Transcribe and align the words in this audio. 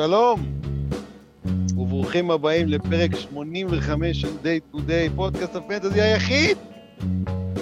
שלום, 0.00 0.40
וברוכים 1.78 2.30
הבאים 2.30 2.68
לפרק 2.68 3.10
85 3.14 4.20
של 4.20 4.28
Day 4.28 4.74
to 4.74 4.76
Day, 4.76 5.16
פודקאסט 5.16 5.54
הפנטזי 5.56 6.00
היחיד 6.00 6.58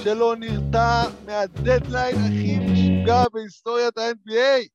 שלא 0.02 0.36
נרתע 0.36 1.02
מהדדליין 1.26 2.16
הכי 2.16 2.58
משוגע 2.58 3.22
בהיסטוריית 3.32 3.98
ה-NBA. 3.98 4.68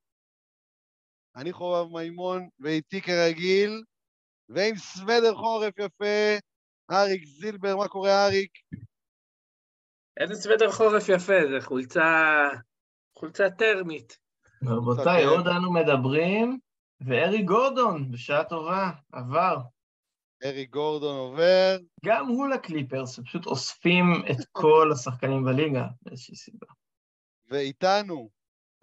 אני 1.36 1.54
חובב 1.54 1.92
מימון, 1.94 2.48
ואיתי 2.60 3.02
כרגיל, 3.02 3.84
ועם 4.50 4.76
סוודר 4.76 5.36
חורף 5.36 5.74
יפה, 5.80 6.38
אריק 6.92 7.26
זילבר, 7.26 7.78
מה 7.78 7.88
קורה 7.88 8.26
אריק? 8.26 8.52
איזה 10.20 10.36
סוודר 10.36 10.72
חורף 10.72 11.10
יפה, 11.10 11.40
זה 11.54 11.66
חולצה, 11.66 12.04
חולצה 13.18 13.50
טרמית. 13.50 14.18
רבותיי, 14.64 15.24
עוד 15.26 15.48
אנו 15.48 15.74
מדברים, 15.74 16.60
וארי 17.06 17.44
גורדון, 17.44 18.12
בשעה 18.12 18.44
טובה, 18.50 18.92
עבר. 19.12 19.58
ארי 20.44 20.66
גורדון 20.66 21.18
עובר. 21.18 21.78
גם 22.06 22.28
הוא 22.28 22.48
לקליפרס, 22.48 23.20
פשוט 23.20 23.46
אוספים 23.46 24.06
את 24.32 24.46
כל 24.62 24.90
השחקנים 24.94 25.44
בליגה, 25.46 25.88
באיזושהי 26.02 26.36
סיבה. 26.36 26.68
ואיתנו, 27.46 28.30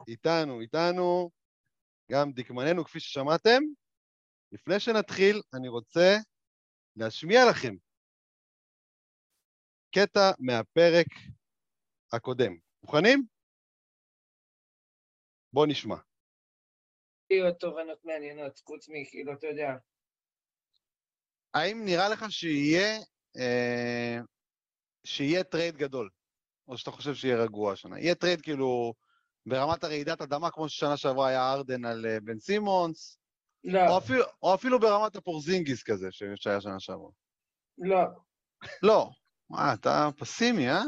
איתנו, 0.09 0.61
איתנו, 0.61 1.31
גם 2.13 2.33
דקמננו, 2.33 2.85
כפי 2.85 3.01
ששמעתם. 3.01 3.63
לפני 4.53 4.81
שנתחיל, 4.81 5.43
אני 5.55 5.69
רוצה 5.69 6.17
להשמיע 6.97 7.41
לכם 7.51 7.75
קטע 9.95 10.31
מהפרק 10.39 11.07
הקודם. 12.13 12.53
מוכנים? 12.83 13.27
בואו 15.53 15.67
נשמע. 15.67 16.08
יהיו 17.31 17.55
תובנות 17.55 18.05
מעניינות, 18.05 18.59
חוץ 18.59 18.89
מכאילו, 18.89 19.33
אתה 19.33 19.47
יודע. 19.47 19.75
האם 21.55 21.85
נראה 21.85 22.09
לך 22.09 22.25
שיהיה, 22.31 22.99
אה, 23.37 24.19
שיהיה 25.05 25.45
trade 25.45 25.77
גדול? 25.77 26.11
או 26.69 26.79
שאתה 26.79 26.91
חושב 26.91 27.15
שיהיה 27.15 27.37
רגוע 27.37 27.73
השנה? 27.73 28.01
יהיה 28.01 28.15
trade 28.15 28.41
כאילו 28.41 28.95
ברמת 29.47 29.85
הרעידת 29.85 30.21
אדמה, 30.21 30.51
כמו 30.51 30.69
ששנה 30.69 30.97
שעברה 30.97 31.29
היה 31.29 31.53
הארדן 31.53 31.85
על 31.85 32.07
אה, 32.07 32.21
בן 32.21 32.39
סימונס, 32.39 33.19
לא, 33.65 33.89
או 33.89 33.99
אפילו, 33.99 34.25
או 34.43 34.55
אפילו 34.55 34.81
ברמת 34.81 35.17
הפורזינגיס 35.17 35.83
כזה 35.83 36.09
שהיה 36.37 36.61
שנה 36.61 36.81
שעברה. 36.81 37.11
לא. 37.79 38.01
לא. 38.83 39.11
מה, 39.51 39.75
אתה 39.75 40.09
פסימי, 40.19 40.71
אה? 40.71 40.83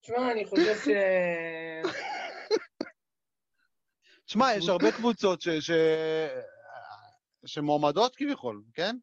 תשמע, 0.00 0.32
אני 0.32 0.46
חושב 0.46 0.74
ש... 0.84 0.88
שמע, 4.26 4.54
יש 4.56 4.68
הרבה 4.68 4.92
קבוצות 4.92 5.40
ש... 5.40 5.48
ש... 5.48 5.70
שמועמדות 7.46 8.16
כביכול, 8.16 8.62
כן? 8.74 8.96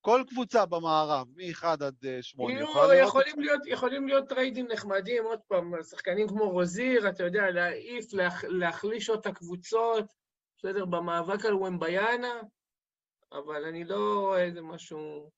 כל 0.00 0.22
קבוצה 0.28 0.66
במערב, 0.66 1.28
מ-1 1.36 1.66
עד 1.66 1.94
8, 2.20 2.54
כאילו, 2.54 2.70
יכולה 2.70 2.94
לראות... 2.94 3.08
יכולים 3.08 3.40
להיות, 3.40 3.62
יכולים 3.66 4.08
להיות 4.08 4.28
טריידים 4.28 4.66
נחמדים, 4.66 5.24
עוד 5.24 5.40
פעם, 5.48 5.72
שחקנים 5.82 6.28
כמו 6.28 6.50
רוזיר, 6.50 7.08
אתה 7.08 7.24
יודע, 7.24 7.50
להעיף, 7.50 8.12
להח, 8.12 8.44
להחליש 8.44 9.08
עוד 9.08 9.18
את 9.18 9.26
הקבוצות, 9.26 10.04
בסדר, 10.58 10.84
במאבק 10.84 11.44
על 11.44 11.54
ומביאנה, 11.54 12.40
אבל 13.32 13.64
אני 13.64 13.84
לא 13.84 14.20
רואה 14.20 14.44
איזה 14.44 14.62
משהו... 14.62 15.30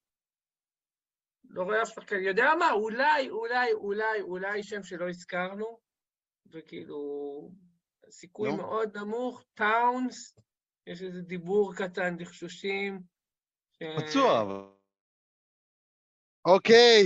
לא 1.44 1.62
רואה 1.62 1.83
אף 1.83 1.88
שחקן. 1.88 2.22
יודע 2.22 2.53
מה, 2.58 2.72
אולי, 2.72 3.31
אולי, 3.31 3.72
אולי, 3.72 4.20
אולי 4.20 4.62
שם 4.62 4.83
שלא 4.83 5.08
הזכרנו, 5.08 5.78
וכאילו, 6.53 7.00
סיכוי 8.11 8.50
נו. 8.50 8.56
מאוד 8.56 8.97
נמוך, 8.97 9.44
טאונס, 9.55 10.36
יש 10.86 11.03
איזה 11.03 11.20
דיבור 11.20 11.75
קטן, 11.75 12.16
דחשושים. 12.16 13.00
ש- 13.72 13.82
פצוע, 13.98 14.41
אבל... 14.43 14.65
אוקיי. 16.44 17.04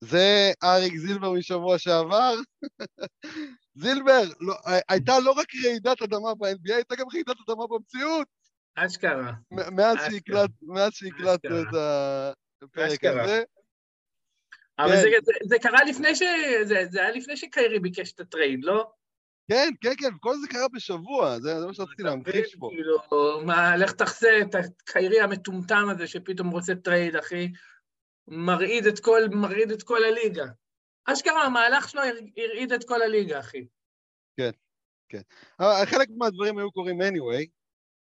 זה 0.00 0.52
אריק 0.62 0.96
זילבר 0.96 1.32
משבוע 1.32 1.78
שעבר. 1.78 2.34
זילבר, 3.82 4.22
לא, 4.40 4.54
הייתה 4.88 5.12
לא 5.24 5.32
רק 5.32 5.46
רעידת 5.64 6.02
אדמה 6.02 6.34
ב-NBA, 6.34 6.74
הייתה 6.74 6.96
גם 6.96 7.06
רעידת 7.12 7.36
אדמה 7.48 7.66
במציאות, 7.66 8.28
אשכרה. 8.74 9.32
מ- 9.50 9.76
מאז 9.76 10.92
שהקלטנו 10.92 11.62
את 11.62 11.74
הפרק. 12.62 13.04
הזה. 13.04 13.42
אבל 14.78 14.88
כן. 14.88 14.96
זה, 14.96 15.08
זה, 15.24 15.32
זה 15.44 15.56
קרה 15.62 15.84
לפני 15.84 16.14
ש... 16.14 16.22
זה, 16.64 16.74
זה 16.90 17.00
היה 17.00 17.10
לפני 17.10 17.36
שקיירי 17.36 17.78
ביקש 17.78 18.12
את 18.12 18.20
ה 18.20 18.26
trade, 18.26 18.64
לא? 18.64 18.92
כן, 19.48 19.72
כן, 19.80 19.92
כן, 19.98 20.10
כל 20.20 20.36
זה 20.36 20.48
קרה 20.48 20.68
בשבוע, 20.68 21.38
זה 21.40 21.60
זה 21.60 21.66
מה 21.66 21.74
שרציתי 21.74 22.02
להמחיש 22.02 22.56
פה. 22.58 22.68
כאילו, 22.72 22.98
מה, 23.46 23.76
לך 23.76 23.92
תחסה 23.92 24.40
את 24.40 24.54
הקיירי 24.54 25.20
המטומטם 25.20 25.86
הזה 25.90 26.06
שפתאום 26.06 26.50
רוצה 26.50 26.74
trade, 26.74 27.16
אחי. 27.16 27.48
מרעיד 28.28 28.86
את 28.86 29.00
כל, 29.00 29.22
מרעיד 29.30 29.70
את 29.70 29.82
כל 29.82 30.04
הליגה. 30.04 30.44
אשכרה, 31.04 31.44
המהלך 31.44 31.88
שלו 31.88 32.02
הר- 32.02 32.26
הרעיד 32.36 32.72
את 32.72 32.84
כל 32.84 33.02
הליגה, 33.02 33.40
אחי. 33.40 33.66
אבל 35.60 35.86
חלק 35.86 36.08
מהדברים 36.16 36.58
היו 36.58 36.72
קורים 36.72 37.00
anyway, 37.00 37.46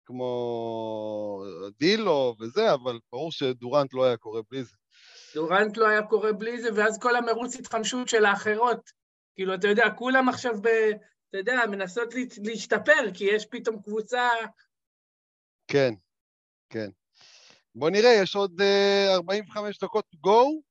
כמו 0.05 1.43
דילו 1.79 2.35
וזה, 2.39 2.73
אבל 2.73 2.99
ברור 3.11 3.31
שדורנט 3.31 3.93
לא 3.93 4.03
היה 4.03 4.17
קורה 4.17 4.41
בלי 4.51 4.63
זה. 4.63 4.75
דורנט 5.35 5.77
לא 5.77 5.87
היה 5.87 6.03
קורה 6.03 6.33
בלי 6.33 6.61
זה, 6.61 6.69
ואז 6.75 6.99
כל 7.01 7.15
המרוץ 7.15 7.55
התחמשות 7.55 8.09
של 8.09 8.25
האחרות. 8.25 8.89
כאילו, 9.35 9.53
אתה 9.53 9.67
יודע, 9.67 9.89
כולם 9.97 10.29
עכשיו 10.29 10.53
ב... 10.61 10.67
אתה 11.29 11.37
יודע, 11.37 11.53
מנסות 11.71 12.13
להשתפר, 12.43 13.13
כי 13.13 13.23
יש 13.23 13.45
פתאום 13.45 13.81
קבוצה... 13.81 14.29
כן, 15.67 15.93
כן. 16.69 16.89
בוא 17.75 17.89
נראה, 17.89 18.09
יש 18.23 18.35
עוד 18.35 18.61
uh, 18.61 19.13
45 19.15 19.79
דקות 19.79 20.05
go, 20.25 20.61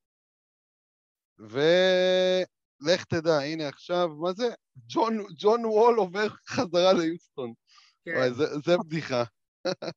ולך 1.39 3.05
תדע, 3.05 3.39
הנה 3.39 3.69
עכשיו, 3.69 4.09
מה 4.09 4.33
זה? 4.33 4.45
ג'ון, 4.89 5.27
ג'ון 5.39 5.65
וול 5.65 5.97
עובר 5.97 6.29
חזרה 6.49 6.93
ליוסטון. 6.93 7.53
כן, 8.05 8.11
וואי, 8.17 8.35
זה, 8.35 8.45
זה 8.65 8.77
בדיחה. 8.79 9.23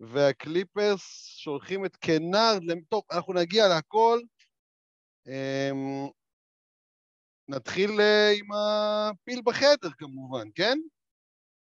והקליפרס 0.00 1.24
שולחים 1.26 1.84
את 1.84 1.96
קנארד, 1.96 2.64
למ- 2.64 2.84
טוב, 2.88 3.02
אנחנו 3.12 3.32
נגיע 3.32 3.68
להכל. 3.68 4.20
נתחיל 7.50 8.00
אה, 8.00 8.32
עם 8.38 8.46
הפיל 8.52 9.40
בחדר 9.44 9.90
כמובן, 9.98 10.48
כן? 10.54 10.78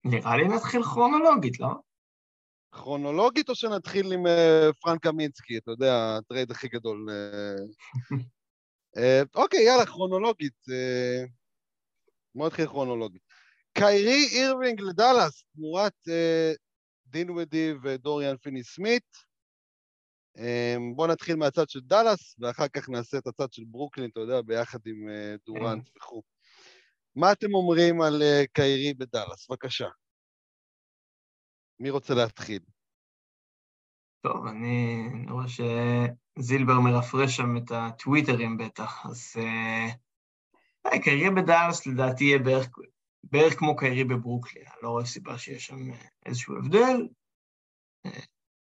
נראה 0.06 0.38
לי 0.38 0.48
נתחיל 0.48 0.84
כרונולוגית, 0.84 1.60
לא? 1.60 1.70
כרונולוגית 2.72 3.50
או 3.50 3.56
שנתחיל 3.56 4.14
עם 4.14 4.28
אה, 4.28 4.70
פרנק 4.82 5.04
קמינסקי, 5.04 5.58
אתה 5.58 5.72
יודע, 5.72 6.18
הטרייד 6.18 6.52
הכי 6.52 6.68
גדול. 6.68 7.08
אה. 7.10 7.56
אוקיי, 9.36 9.64
יאללה, 9.64 9.86
כרונולוגית. 9.86 10.66
בוא 12.36 12.48
נתחיל 12.48 12.68
כרונולוגית. 12.68 13.22
קיירי 13.74 14.28
אירווינג 14.32 14.82
לדאלאס, 14.82 15.44
תמורת 15.54 16.08
אה, 16.10 16.54
דינווידי 17.08 17.74
ודוריאן 17.84 18.38
פיני 18.38 18.64
סמית. 18.64 19.31
אה, 20.38 20.76
בוא 20.96 21.08
נתחיל 21.08 21.36
מהצד 21.36 21.70
של 21.70 21.80
דאלאס, 21.80 22.36
ואחר 22.40 22.68
כך 22.68 22.90
נעשה 22.90 23.18
את 23.18 23.28
הצד 23.28 23.54
של 23.54 23.64
ברוקלין, 23.68 24.10
אתה 24.10 24.20
יודע, 24.20 24.42
ביחד 24.42 24.80
עם 24.86 25.10
אה, 25.10 25.36
דורנט 25.46 25.90
וכו'. 25.98 26.22
מה 27.16 27.32
אתם 27.32 27.54
אומרים 27.54 28.02
על 28.02 28.22
אה, 28.22 28.44
קיירי 28.54 28.94
בדאלאס? 28.94 29.50
בבקשה. 29.50 29.88
מי 31.80 31.90
רוצה 31.90 32.14
להתחיל? 32.14 32.60
טוב, 34.22 34.48
אני 34.48 35.10
רואה 35.30 35.46
שזילבר 35.48 36.80
מרפרש 36.80 37.38
שם 37.38 37.58
את 37.58 37.72
הטוויטרים 37.72 38.58
בטח, 38.58 39.06
אז... 39.06 39.34
אה, 39.38 39.88
אה, 40.86 41.02
קיירי 41.02 41.30
בדאלאס 41.30 41.88
לדעתי 41.88 42.24
יהיה 42.24 42.40
בערך, 42.40 42.70
בערך 43.24 43.54
כמו 43.54 43.76
קיירי 43.76 44.04
בברוקלין, 44.04 44.66
אני 44.68 44.80
לא 44.84 44.90
רואה 44.90 45.06
סיבה 45.06 45.38
שיש 45.38 45.66
שם 45.66 45.92
אה, 45.92 45.98
איזשהו 46.26 46.58
הבדל. 46.58 47.08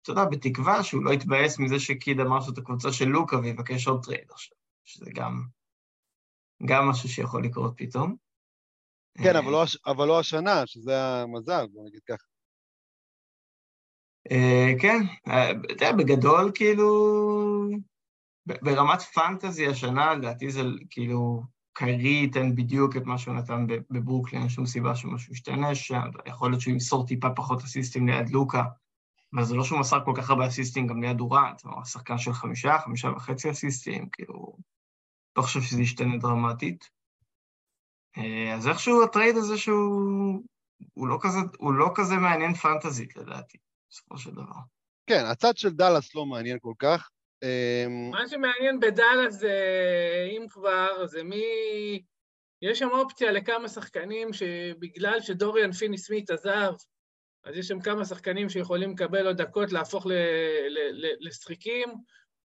אתה 0.05 0.11
יודע, 0.11 0.25
בתקווה 0.25 0.83
שהוא 0.83 1.03
לא 1.03 1.13
יתבאס 1.13 1.59
מזה 1.59 1.79
שקיד 1.79 2.19
אמר 2.19 2.41
שזאת 2.41 2.57
הקבוצה 2.57 2.91
של 2.91 3.05
לוקה 3.05 3.39
ויבקש 3.39 3.87
עוד 3.87 4.03
טרייד 4.05 4.27
עכשיו, 4.31 4.57
שזה 4.83 5.11
גם, 5.13 5.43
גם 6.65 6.89
משהו 6.89 7.09
שיכול 7.09 7.45
לקרות 7.45 7.73
פתאום. 7.77 8.15
כן, 9.17 9.35
אה, 9.35 9.39
אבל 9.39 9.51
לא, 9.51 9.63
אבל 9.85 10.07
לא 10.07 10.19
השנה, 10.19 10.67
שזה 10.67 11.03
המזל, 11.03 11.65
בוא 11.71 11.85
נגיד 11.85 12.01
ככה. 12.03 12.25
אה, 14.31 14.73
כן, 14.81 14.97
אה, 15.27 15.51
אתה 15.51 15.71
יודע, 15.71 15.91
בגדול, 15.91 16.51
כאילו, 16.55 16.89
ברמת 18.45 19.01
פנטזי 19.01 19.67
השנה, 19.67 20.13
לדעתי 20.13 20.51
זה 20.51 20.61
כאילו, 20.89 21.41
קיירי 21.73 22.09
ייתן 22.09 22.55
בדיוק 22.55 22.97
את 22.97 23.05
מה 23.05 23.17
שהוא 23.17 23.35
נתן 23.35 23.65
בברוקלין, 23.89 24.41
אין 24.41 24.49
שום 24.49 24.65
סיבה 24.65 24.95
שמשהו 24.95 25.33
ישתנה 25.33 25.75
שם, 25.75 26.01
יכול 26.25 26.51
להיות 26.51 26.61
שהוא 26.61 26.71
ימסור 26.71 27.07
טיפה 27.07 27.29
פחות 27.35 27.63
אסיסטים 27.63 28.07
ליד 28.07 28.29
לוקה, 28.29 28.63
אבל 29.35 29.43
זה 29.43 29.55
לא 29.55 29.63
שהוא 29.63 29.79
מסר 29.79 30.05
כל 30.05 30.13
כך 30.17 30.29
הרבה 30.29 30.47
אסיסטים 30.47 30.87
גם 30.87 31.03
ליד 31.03 31.17
דורנט, 31.17 31.61
הוא 31.61 31.83
שחקן 31.83 32.17
של 32.17 32.33
חמישה, 32.33 32.79
חמישה 32.79 33.07
וחצי 33.07 33.51
אסיסטים, 33.51 34.09
כאילו, 34.09 34.57
לא 35.37 35.41
חושב 35.41 35.61
שזה 35.61 35.81
ישתנה 35.81 36.17
דרמטית. 36.17 36.89
אה, 38.17 38.53
אז 38.53 38.67
איכשהו 38.67 39.03
הטרייד 39.03 39.35
הזה 39.35 39.57
שהוא 39.57 40.43
הוא 40.93 41.07
לא 41.07 41.17
כזה, 41.21 41.39
הוא 41.57 41.73
לא 41.73 41.89
כזה 41.95 42.15
מעניין 42.15 42.53
פנטזית 42.53 43.15
לדעתי, 43.15 43.57
בסופו 43.89 44.17
של 44.17 44.31
דבר. 44.31 44.59
כן, 45.07 45.25
הצד 45.25 45.57
של 45.57 45.69
דאלאס 45.69 46.15
לא 46.15 46.25
מעניין 46.25 46.57
כל 46.61 46.73
כך. 46.79 47.09
אמ, 47.43 48.09
מה 48.11 48.27
שמעניין 48.27 48.79
בדאלאס 48.79 49.33
זה, 49.33 49.57
אם 50.37 50.45
כבר, 50.49 51.05
זה 51.05 51.23
מי... 51.23 51.43
יש 52.61 52.79
שם 52.79 52.89
אופציה 52.91 53.31
לכמה 53.31 53.67
שחקנים 53.67 54.33
שבגלל 54.33 55.21
שדוריאן 55.21 55.71
פיני 55.71 55.97
סמית 55.97 56.29
עזב, 56.29 56.73
אז 57.45 57.55
יש 57.57 57.67
שם 57.67 57.79
כמה 57.79 58.05
שחקנים 58.05 58.49
שיכולים 58.49 58.91
לקבל 58.91 59.27
עוד 59.27 59.37
דקות 59.41 59.71
להפוך 59.71 60.07
לשחיקים. 61.19 61.89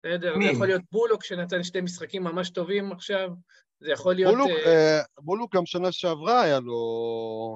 בסדר, 0.07 0.35
זה 0.43 0.49
יכול 0.49 0.67
להיות 0.67 0.83
בולוק 0.93 1.25
שנתן 1.25 1.63
שתי 1.63 1.81
משחקים 1.81 2.25
ממש 2.25 2.51
טובים 2.51 2.93
עכשיו, 2.93 3.29
זה 3.81 3.91
יכול 3.93 4.15
להיות... 4.15 4.33
בולוק, 4.35 4.51
אה... 4.51 5.21
בולוק 5.21 5.57
גם 5.57 5.67
שנה 5.67 5.93
שעברה 5.93 6.43
היה 6.43 6.61
לו, 6.61 6.77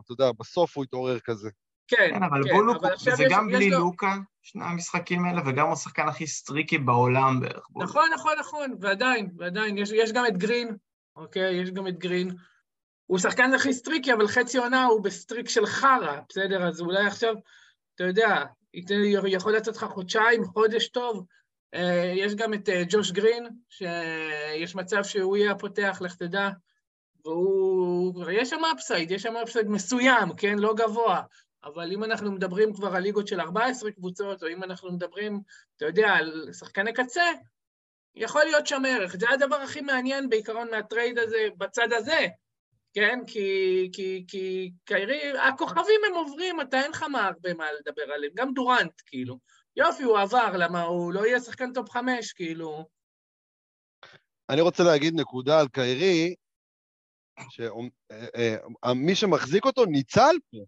אתה 0.05 0.13
יודע, 0.13 0.31
בסוף 0.39 0.77
הוא 0.77 0.85
התעורר 0.85 1.19
כזה. 1.19 1.51
כן, 1.89 2.11
כן, 2.15 2.23
אבל 2.23 2.43
כן, 2.45 2.55
בולוק, 2.55 2.77
אבל 2.85 2.97
זה 2.97 3.11
יש- 3.25 3.33
גם 3.33 3.51
יש 3.51 3.57
בלי 3.57 3.71
לו- 3.71 3.79
לוקה, 3.79 4.15
שני 4.43 4.65
המשחקים 4.65 5.25
האלה, 5.25 5.41
וגם 5.47 5.67
הוא 5.67 5.73
השחקן 5.73 6.09
הכי 6.09 6.27
streaky 6.27 6.79
בעולם 6.79 7.41
בערך. 7.41 7.67
בולוק. 7.71 7.89
נכון, 7.91 8.05
נכון, 8.15 8.33
נכון, 8.41 8.75
ועדיין, 8.81 9.31
ועדיין, 9.39 9.79
יש, 9.79 9.91
יש 9.93 10.13
גם 10.13 10.27
את 10.27 10.37
גרין, 10.37 10.77
אוקיי? 11.17 11.55
יש 11.63 11.71
גם 11.71 11.89
את 11.89 11.99
גרין. 11.99 12.31
הוא 13.07 13.19
שחקן 13.19 13.55
הכי 13.55 13.73
streaky, 13.73 14.13
אבל 14.13 14.29
חצי 14.29 14.59
עונה 14.59 14.85
הוא 14.85 15.05
ב 15.05 15.11
streak 15.11 15.49
של 15.49 15.67
חרא, 15.67 16.21
בסדר? 16.29 16.69
אז 16.69 16.81
אולי 16.81 17.07
עכשיו, 17.07 17.35
אתה 17.95 18.05
יודע, 18.05 18.45
יכול 19.27 19.57
לצאת 19.57 19.77
לך 19.77 19.85
חודשיים, 19.85 20.45
חודש 20.45 20.89
טוב. 20.89 21.27
אה, 21.75 22.13
יש 22.17 22.35
גם 22.35 22.55
את 22.55 22.69
אה, 22.69 22.83
ג'וש 22.89 23.11
גרין, 23.11 23.49
שיש 23.69 24.75
מצב 24.75 25.05
שהוא 25.05 25.37
יהיה 25.37 25.53
הפותח, 25.53 25.99
לך 26.01 26.15
תדע. 26.15 26.49
והוא... 27.25 28.25
יש 28.33 28.51
שם 28.51 28.61
upside, 28.77 29.11
יש 29.11 29.23
שם 29.23 29.37
upside 29.37 29.69
מסוים, 29.69 30.35
כן? 30.37 30.59
לא 30.59 30.75
גבוה. 30.75 31.23
אבל 31.65 31.93
אם 31.93 32.05
אנחנו 32.05 32.33
מדברים 32.33 32.75
כבר 32.75 32.97
על 32.97 33.03
ליגות 33.03 33.29
של 33.29 33.41
14 33.41 33.91
קבוצות, 33.91 34.43
או 34.43 34.49
אם 34.49 34.63
אנחנו 34.63 34.93
מדברים, 34.93 35.41
אתה 35.77 35.87
יודע, 35.87 36.09
על 36.09 36.49
שחקני 36.53 36.93
קצה, 36.93 37.25
יכול 38.15 38.45
להיות 38.45 38.67
שם 38.67 38.83
ערך. 38.89 39.17
זה 39.17 39.31
הדבר 39.31 39.57
הכי 39.57 39.81
מעניין 39.81 40.29
בעיקרון 40.29 40.71
מהטרייד 40.71 41.19
הזה, 41.19 41.49
בצד 41.59 41.93
הזה, 41.93 42.27
כן? 42.93 43.19
כי, 43.27 43.89
כי, 43.93 44.25
כי 44.29 44.73
קיירי, 44.85 45.39
הכוכבים 45.39 46.01
הם 46.09 46.15
עוברים, 46.15 46.61
אתה 46.61 46.81
אין 46.81 46.91
לך 46.91 47.03
מה 47.03 47.27
הרבה 47.27 47.55
מה 47.55 47.65
לדבר 47.73 48.13
עליהם, 48.15 48.33
גם 48.37 48.55
דורנט, 48.55 48.93
כאילו. 49.07 49.39
יופי, 49.77 50.03
הוא 50.03 50.19
עבר, 50.19 50.57
למה 50.57 50.83
הוא 50.83 51.13
לא 51.13 51.27
יהיה 51.27 51.41
שחקן 51.41 51.73
top 51.73 51.91
חמש, 51.91 52.33
כאילו. 52.33 52.89
אני 54.51 54.61
רוצה 54.61 54.83
להגיד 54.83 55.15
נקודה 55.15 55.61
על 55.61 55.69
קיירי, 55.69 56.35
שמי 57.51 59.15
שמחזיק 59.15 59.65
אותו 59.65 59.85
ניצל 59.85 60.37
פה. 60.51 60.59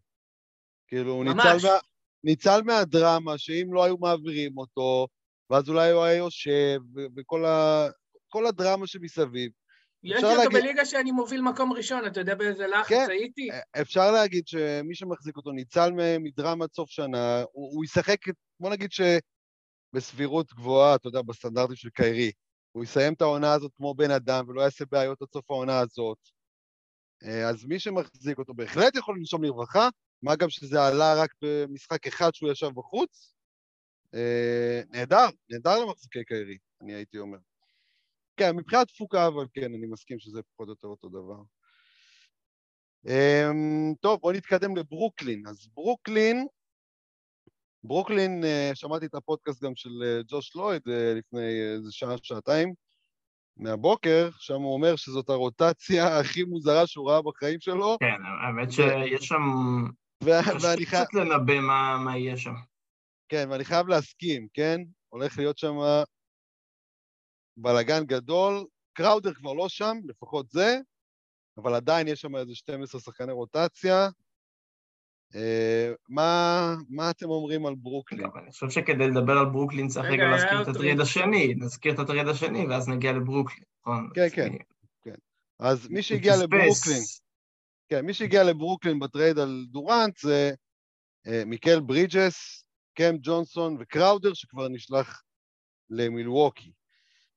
כאילו, 0.88 1.12
הוא 1.12 1.24
ניצל. 1.24 1.38
מה, 1.38 1.78
ניצל 2.24 2.62
מהדרמה, 2.62 3.38
שאם 3.38 3.68
לא 3.72 3.84
היו 3.84 3.96
מעבירים 3.98 4.58
אותו, 4.58 5.06
ואז 5.50 5.68
אולי 5.68 5.90
הוא 5.90 6.04
היה 6.04 6.16
יושב, 6.16 6.80
וכל 7.16 7.44
ה, 7.44 7.86
הדרמה 8.48 8.86
שמסביב. 8.86 9.52
יש 10.04 10.22
לי 10.22 10.28
אותו 10.30 10.42
להגיד- 10.42 10.52
בליגה 10.58 10.84
שאני 10.84 11.10
מוביל 11.12 11.40
מקום 11.40 11.72
ראשון, 11.72 12.06
אתה 12.06 12.20
יודע 12.20 12.34
באיזה 12.34 12.66
לחץ 12.66 12.88
כן. 12.88 13.06
הייתי? 13.10 13.48
אפשר 13.80 14.10
להגיד 14.10 14.46
שמי 14.46 14.94
שמחזיק 14.94 15.36
אותו 15.36 15.50
ניצל 15.52 15.90
מ- 15.92 16.22
מדרמת 16.22 16.72
סוף 16.74 16.90
שנה, 16.90 17.42
הוא, 17.52 17.74
הוא 17.74 17.84
ישחק, 17.84 18.16
בוא 18.60 18.70
נגיד 18.70 18.90
שבסבירות 19.92 20.52
גבוהה, 20.52 20.94
אתה 20.94 21.08
יודע, 21.08 21.22
בסטנדרטים 21.22 21.76
של 21.76 21.90
קיירי. 21.90 22.32
הוא 22.72 22.84
יסיים 22.84 23.12
את 23.12 23.22
העונה 23.22 23.52
הזאת 23.52 23.72
כמו 23.76 23.94
בן 23.94 24.10
אדם 24.10 24.48
ולא 24.48 24.62
יעשה 24.62 24.84
בעיות 24.90 25.22
עד 25.22 25.28
סוף 25.32 25.50
העונה 25.50 25.80
הזאת. 25.80 26.18
אה, 27.24 27.48
אז 27.48 27.64
מי 27.64 27.78
שמחזיק 27.78 28.38
אותו 28.38 28.54
בהחלט 28.54 28.96
יכול 28.96 29.16
לנשום 29.18 29.44
לרווחה, 29.44 29.88
מה 30.22 30.36
גם 30.36 30.50
שזה 30.50 30.82
עלה 30.86 31.14
רק 31.22 31.30
במשחק 31.42 32.06
אחד 32.06 32.34
שהוא 32.34 32.50
ישב 32.52 32.68
בחוץ. 32.74 33.34
אה, 34.14 34.80
נהדר, 34.90 35.26
נהדר 35.50 35.78
למחזיקי 35.84 36.24
קיירי, 36.24 36.58
אני 36.82 36.94
הייתי 36.94 37.18
אומר. 37.18 37.38
כן, 38.36 38.56
מבחינת 38.56 38.88
תפוקה, 38.88 39.26
אבל 39.26 39.46
כן, 39.54 39.74
אני 39.74 39.86
מסכים 39.86 40.18
שזה 40.18 40.40
פחות 40.42 40.68
או 40.68 40.72
יותר 40.72 40.88
אותו 40.88 41.08
דבר. 41.08 41.42
Um, 43.06 43.94
טוב, 44.00 44.20
בואו 44.20 44.32
נתקדם 44.32 44.76
לברוקלין. 44.76 45.46
אז 45.46 45.68
ברוקלין, 45.74 46.46
ברוקלין, 47.84 48.42
uh, 48.44 48.74
שמעתי 48.74 49.06
את 49.06 49.14
הפודקאסט 49.14 49.62
גם 49.64 49.72
של 49.74 49.88
uh, 49.88 50.24
ג'וש 50.28 50.56
לויד 50.56 50.82
uh, 50.86 51.18
לפני 51.18 51.60
איזה 51.74 51.92
שעה, 51.92 52.14
שעתיים 52.22 52.74
מהבוקר, 53.56 54.28
שם 54.38 54.60
הוא 54.60 54.74
אומר 54.74 54.96
שזאת 54.96 55.28
הרוטציה 55.28 56.04
הכי 56.20 56.44
מוזרה 56.44 56.86
שהוא 56.86 57.10
ראה 57.10 57.22
בחיים 57.22 57.60
שלו, 57.60 57.96
כן, 58.00 58.22
האמת 58.46 58.72
שיש 58.72 59.26
שם... 59.28 59.42
ואני 60.22 60.86
חייב, 60.86 61.04
קצת 61.04 61.14
לנבא 61.14 61.60
מה- 61.60 61.98
מה 62.04 62.18
יהיה 62.18 62.36
שם. 62.36 62.54
כן, 63.28 63.48
ואני 63.50 63.64
חייב 63.64 63.88
להסכים, 63.88 64.46
כן? 64.54 64.80
הולך 65.08 65.38
להיות 65.38 65.58
שם 65.58 65.74
בלאגן 67.56 68.04
גדול. 68.04 68.66
קראודר 68.92 69.34
כבר 69.34 69.52
לא 69.52 69.68
שם, 69.68 69.96
לפחות 70.04 70.50
זה, 70.50 70.78
אבל 71.56 71.74
עדיין 71.74 72.08
יש 72.08 72.20
שם 72.20 72.36
איזה 72.36 72.54
12 72.54 73.00
שחקני 73.00 73.32
רוטציה. 73.32 74.08
אה, 75.34 75.92
מה, 76.08 76.74
מה 76.88 77.10
אתם 77.10 77.30
אומרים 77.30 77.66
על 77.66 77.74
ברוקלין? 77.74 78.24
אני 78.42 78.50
חושב 78.50 78.70
שכדי 78.70 79.08
לדבר 79.08 79.32
על 79.32 79.46
ברוקלין 79.46 79.88
צריך 79.88 80.06
רגע, 80.06 80.24
להזכיר 80.30 80.62
את 80.62 80.68
הטרייד 80.68 80.76
טרייד. 80.96 81.00
השני, 81.00 81.54
נזכיר 81.54 81.94
את 81.94 81.98
הטרייד 81.98 82.28
השני 82.28 82.66
ואז 82.66 82.88
נגיע 82.88 83.12
לברוקלין, 83.12 83.64
נכון? 83.80 84.10
כן, 84.14 84.26
כן. 84.34 84.46
אני- 84.46 84.58
אז 85.58 85.88
מי 85.88 86.02
שהגיע. 86.02 86.32
לברוקלין, 86.36 87.02
כן, 87.88 88.04
מי 88.06 88.14
שהגיע 88.14 88.44
לברוקלין 88.44 88.98
בטרייד 88.98 89.38
על 89.38 89.64
דורנט 89.70 90.18
זה 90.18 90.50
אה, 91.26 91.42
מיקל 91.46 91.80
ברידג'ס, 91.80 92.64
קם 92.94 93.14
ג'ונסון 93.22 93.76
וקראודר, 93.80 94.34
שכבר 94.34 94.68
נשלח 94.68 95.22
למילווקי. 95.90 96.72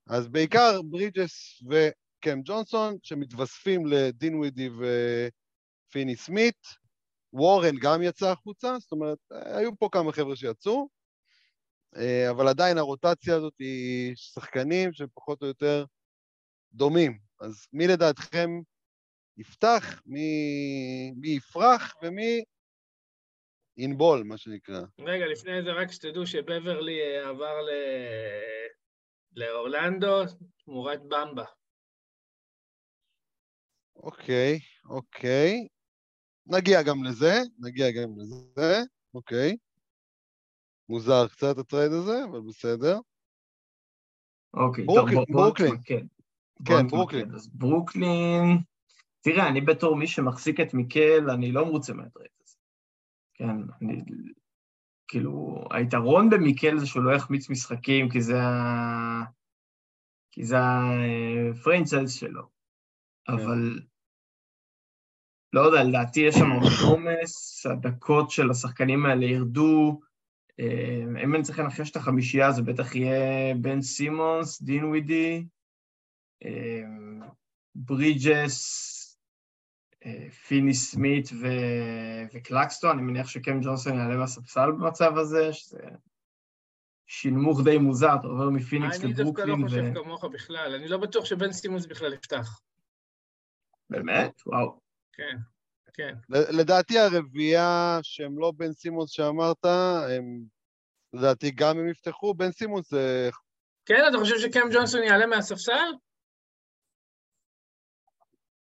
אז 0.10 0.28
בעיקר 0.28 0.82
ברידג'ס 0.82 1.64
וקם 1.70 2.40
ג'ונסון, 2.44 2.98
שמתווספים 3.04 3.86
לדינווידי 3.86 4.70
ופיני 5.90 6.16
סמית. 6.16 6.88
וורן 7.34 7.76
גם 7.82 8.02
יצא 8.02 8.32
החוצה, 8.32 8.80
זאת 8.80 8.92
אומרת, 8.92 9.18
היו 9.32 9.78
פה 9.78 9.90
כמה 9.92 10.12
חבר'ה 10.12 10.36
שיצאו, 10.36 10.90
אה, 11.98 12.30
אבל 12.30 12.48
עדיין 12.48 12.78
הרוטציה 12.78 13.36
הזאת 13.36 13.54
היא 13.60 14.14
שחקנים 14.16 14.94
שפחות 14.94 15.42
או 15.42 15.48
יותר 15.48 15.86
דומים. 16.74 17.18
אז 17.40 17.68
מי 17.74 17.88
לדעתכם 17.88 18.50
יפתח, 19.38 20.02
מי, 20.06 20.30
מי 21.18 21.28
יפרח 21.28 21.96
ומי 22.04 22.44
ינבול, 23.78 24.24
מה 24.24 24.38
שנקרא. 24.38 24.82
רגע, 25.00 25.26
לפני 25.26 25.64
זה 25.64 25.72
רק 25.72 25.92
שתדעו 25.92 26.28
שבברלי 26.28 27.00
אה, 27.02 27.30
עבר 27.30 27.62
ל... 27.62 27.70
לאורלנדו 29.38 30.24
תמורת 30.66 31.02
במבה. 31.02 31.46
אוקיי, 33.96 34.60
אוקיי. 34.90 35.68
נגיע 36.46 36.84
גם 36.84 37.04
לזה, 37.04 37.34
נגיע 37.60 37.92
גם 37.92 38.10
לזה, 38.20 38.82
אוקיי. 39.14 39.58
מוזר 40.90 41.28
קצת 41.28 41.58
הטרייד 41.58 41.92
הזה, 41.92 42.24
אבל 42.30 42.40
בסדר. 42.48 43.00
אוקיי, 44.54 44.86
ברוקלין, 44.86 45.26
טוב, 45.26 45.36
ברוקלין. 45.36 45.76
כן, 45.86 46.06
נתמקד. 46.62 46.90
ברוקלין. 46.90 47.36
אז 47.36 47.48
ברוקלין, 47.48 48.58
תראה, 49.22 49.48
אני 49.48 49.62
בתור 49.62 49.96
מי 49.96 50.08
שמחזיק 50.08 50.60
את 50.60 50.74
מיקל, 50.74 51.30
אני 51.30 51.52
לא 51.52 51.66
מרוצה 51.66 51.94
מהטרייד 51.94 52.32
הזה. 52.42 52.56
כן, 53.34 53.50
אני... 53.82 54.02
כאילו, 55.08 55.64
היתרון 55.72 56.30
במיקל 56.30 56.78
זה 56.78 56.86
שהוא 56.86 57.04
לא 57.04 57.16
יחמיץ 57.16 57.50
משחקים, 57.50 58.10
כי 58.10 58.22
זה 58.22 58.42
ה... 58.42 59.24
כי 60.32 60.46
זה 60.46 60.58
הפרנצייז 61.52 62.14
שלו. 62.14 62.44
אבל 63.28 63.80
לא 65.54 65.62
יודע, 65.62 65.84
לדעתי 65.84 66.20
יש 66.20 66.36
שם 66.36 66.50
עומס, 66.88 67.66
הדקות 67.66 68.32
של 68.32 68.52
השחקנים 68.52 69.06
האלה 69.06 69.26
ירדו. 69.26 70.00
אה, 70.60 71.04
אם 71.24 71.36
אני 71.36 71.44
צריך 71.44 71.60
לנחש 71.60 71.92
את 71.92 71.96
החמישייה, 71.96 72.52
זה 72.52 72.62
בטח 72.62 72.96
יהיה 72.96 73.56
בן 73.56 73.82
סימונס, 73.82 74.62
דין 74.62 74.86
ווידי, 74.86 75.46
אה, 76.46 76.84
ברידג'ס, 77.76 78.97
פיני 80.48 80.74
סמית 80.74 81.30
ו- 81.42 82.24
וקלקסטון, 82.34 82.92
אני 82.92 83.02
מניח 83.02 83.28
שקם 83.28 83.62
ג'ונסון 83.62 83.98
יעלה 83.98 84.18
מהספסל 84.18 84.72
במצב 84.72 85.18
הזה, 85.18 85.54
שזה 85.54 85.80
שנמוך 87.08 87.64
די 87.64 87.78
מוזר, 87.78 88.16
אתה 88.20 88.28
עובר 88.28 88.50
מפיניקס 88.50 89.04
אני 89.04 89.14
דווקא 89.14 89.42
לא 89.42 89.48
לברוקלין, 89.48 89.68
חושב 89.68 89.92
ו... 89.92 90.04
כמוך 90.04 90.26
בכלל, 90.26 90.74
אני 90.76 90.88
לא 90.88 90.98
בטוח 90.98 91.26
שבן 91.26 91.52
סימונס 91.52 91.86
בכלל 91.86 92.14
יפתח. 92.14 92.60
באמת? 93.90 94.42
וואו. 94.46 94.80
כן, 95.14 95.38
כן. 95.94 96.16
לדעתי 96.30 97.00
הרביעייה 97.00 98.00
שהם 98.02 98.40
לא 98.40 98.52
בן 98.58 98.74
סימונס 98.74 99.10
שאמרת, 99.10 99.66
הם 100.18 100.44
לדעתי 101.14 101.52
גם 101.52 101.80
הם 101.80 101.90
יפתחו. 101.90 102.34
בן 102.34 102.52
סימונס 102.52 102.90
זה... 102.90 103.30
כן, 103.86 104.04
אתה 104.10 104.18
חושב 104.18 104.40
שקם 104.40 104.68
ג'ונסון 104.74 105.04
יעלה 105.04 105.26
מהספסל? 105.26 105.92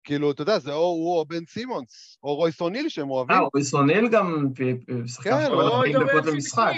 כאילו, 0.05 0.31
אתה 0.31 0.43
יודע, 0.43 0.59
זה 0.59 0.73
או 0.73 0.79
הוא 0.87 1.19
או 1.19 1.25
בן 1.25 1.45
סימונס, 1.47 2.19
או 2.23 2.35
רויס 2.37 2.61
אוניל 2.61 2.89
שהם 2.89 3.11
אוהבים. 3.11 3.37
אה, 3.37 3.43
רויס 3.55 3.75
אוניל 3.75 4.09
גם 4.09 4.47
פ- 4.55 4.59
פ- 4.87 5.09
שחקן 5.09 5.31
כן, 5.31 5.53
או 5.53 5.61
40 5.61 5.93
דובר 5.93 6.07
דקות 6.21 6.33
למשחק. 6.33 6.73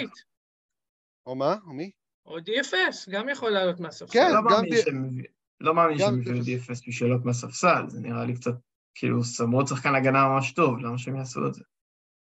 או 1.26 1.34
מה? 1.34 1.56
או 1.66 1.72
מי? 1.72 1.90
או 2.26 2.38
DFS, 2.38 3.10
גם 3.10 3.28
יכול 3.28 3.50
לעלות 3.50 3.80
מהספסל. 3.80 4.12
כן, 4.12 4.30
לא 4.34 4.40
גם 4.56 4.64
מביא- 4.64 5.24
לא 5.60 5.74
מאמין 5.74 5.98
שהם 5.98 6.20
הביאו 6.20 6.36
DFS. 6.36 6.62
DFS 6.68 6.88
בשביל 6.88 7.10
להיות 7.10 7.24
מהספסל, 7.24 7.82
זה 7.88 8.00
נראה 8.00 8.24
לי 8.24 8.34
קצת, 8.34 8.52
כאילו, 8.94 9.20
למרות 9.40 9.68
שחקן 9.68 9.94
הגנה 9.94 10.28
ממש 10.28 10.52
טוב, 10.52 10.78
למה 10.78 10.98
שהם 10.98 11.16
יעשו 11.16 11.46
את 11.48 11.54
זה? 11.54 11.62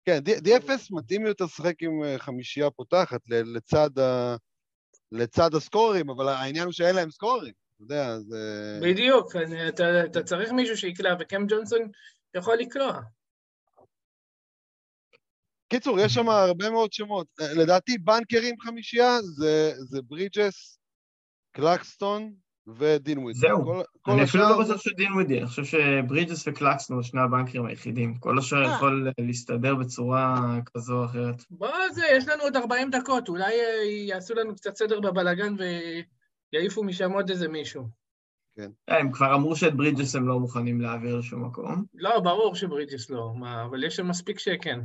כן, 0.05 0.19
DFS 0.25 0.87
מתאים 0.91 1.25
יותר 1.25 1.45
לשחק 1.45 1.75
עם 1.81 2.03
אה, 2.03 2.19
חמישייה 2.19 2.69
פותחת. 2.71 3.21
לצד 5.11 5.53
הסקוררים, 5.55 6.09
אבל 6.09 6.27
העניין 6.27 6.63
הוא 6.65 6.73
שאין 6.73 6.95
להם 6.95 7.11
סקוררים, 7.11 7.53
אתה 7.75 7.83
יודע, 7.83 8.19
זה... 8.19 8.79
בדיוק, 8.81 9.35
אני- 9.35 9.67
אתה- 9.69 10.03
אתה 10.05 10.23
צריך 10.23 10.51
מישהו 10.51 10.77
שיקלע, 10.77 11.15
וקם 11.19 11.45
ג'ונסון 11.47 11.79
יכול 12.35 12.55
לקלוע. 12.57 12.99
קיצור, 15.67 15.99
יש 15.99 16.13
שם 16.13 16.29
הרבה 16.29 16.69
מאוד 16.69 16.93
שמות. 16.93 17.27
אה, 17.41 17.53
לדעתי 17.53 17.97
בנקרים 17.97 18.55
חמישייה 18.59 19.21
זה, 19.21 19.71
זה 19.77 20.01
ברידג'ס, 20.01 20.79
קלקסטון 21.51 22.33
ודין 22.77 23.17
וויד. 23.17 23.35
זהו. 23.35 23.63
כל, 23.63 23.83
כל 24.01 24.11
אני 24.11 24.23
אפילו 24.23 24.43
לא 24.43 24.63
בטוח 24.63 24.81
שדין 24.81 25.13
ווידי, 25.13 25.37
אני 25.39 25.47
חושב 25.47 25.63
שברידג'ס 25.65 26.47
וקלקסון 26.47 26.95
הם 26.97 27.03
שני 27.03 27.21
הבנקרים 27.21 27.65
היחידים. 27.65 28.15
כל 28.19 28.37
השאר 28.37 28.65
אה. 28.65 28.75
יכול 28.75 29.11
להסתדר 29.19 29.75
בצורה 29.75 30.35
כזו 30.73 30.99
או 30.99 31.05
אחרת. 31.05 31.35
בוא, 31.49 31.69
זה, 31.93 32.03
יש 32.17 32.27
לנו 32.27 32.43
עוד 32.43 32.55
40 32.55 32.89
דקות, 32.91 33.29
אולי 33.29 33.53
אה, 33.59 33.83
יעשו 34.07 34.33
לנו 34.33 34.55
קצת 34.55 34.75
סדר 34.75 34.99
בבלגן 34.99 35.55
ויעיפו 36.55 36.83
משם 36.83 37.11
עוד 37.11 37.29
איזה 37.29 37.47
מישהו. 37.47 37.87
אה, 38.59 38.99
הם 38.99 39.11
כבר 39.11 39.35
אמרו 39.35 39.55
שאת 39.55 39.75
ברידג'ס 39.75 40.15
הם 40.15 40.27
לא 40.27 40.39
מוכנים 40.39 40.81
להעביר 40.81 41.15
לשום 41.15 41.45
מקום. 41.45 41.85
לא, 41.93 42.19
ברור 42.19 42.55
שברידג'ס 42.55 43.09
לא, 43.09 43.33
מה, 43.35 43.65
אבל 43.65 43.83
יש 43.83 43.95
שם 43.95 44.07
מספיק 44.07 44.39
שכן. 44.39 44.79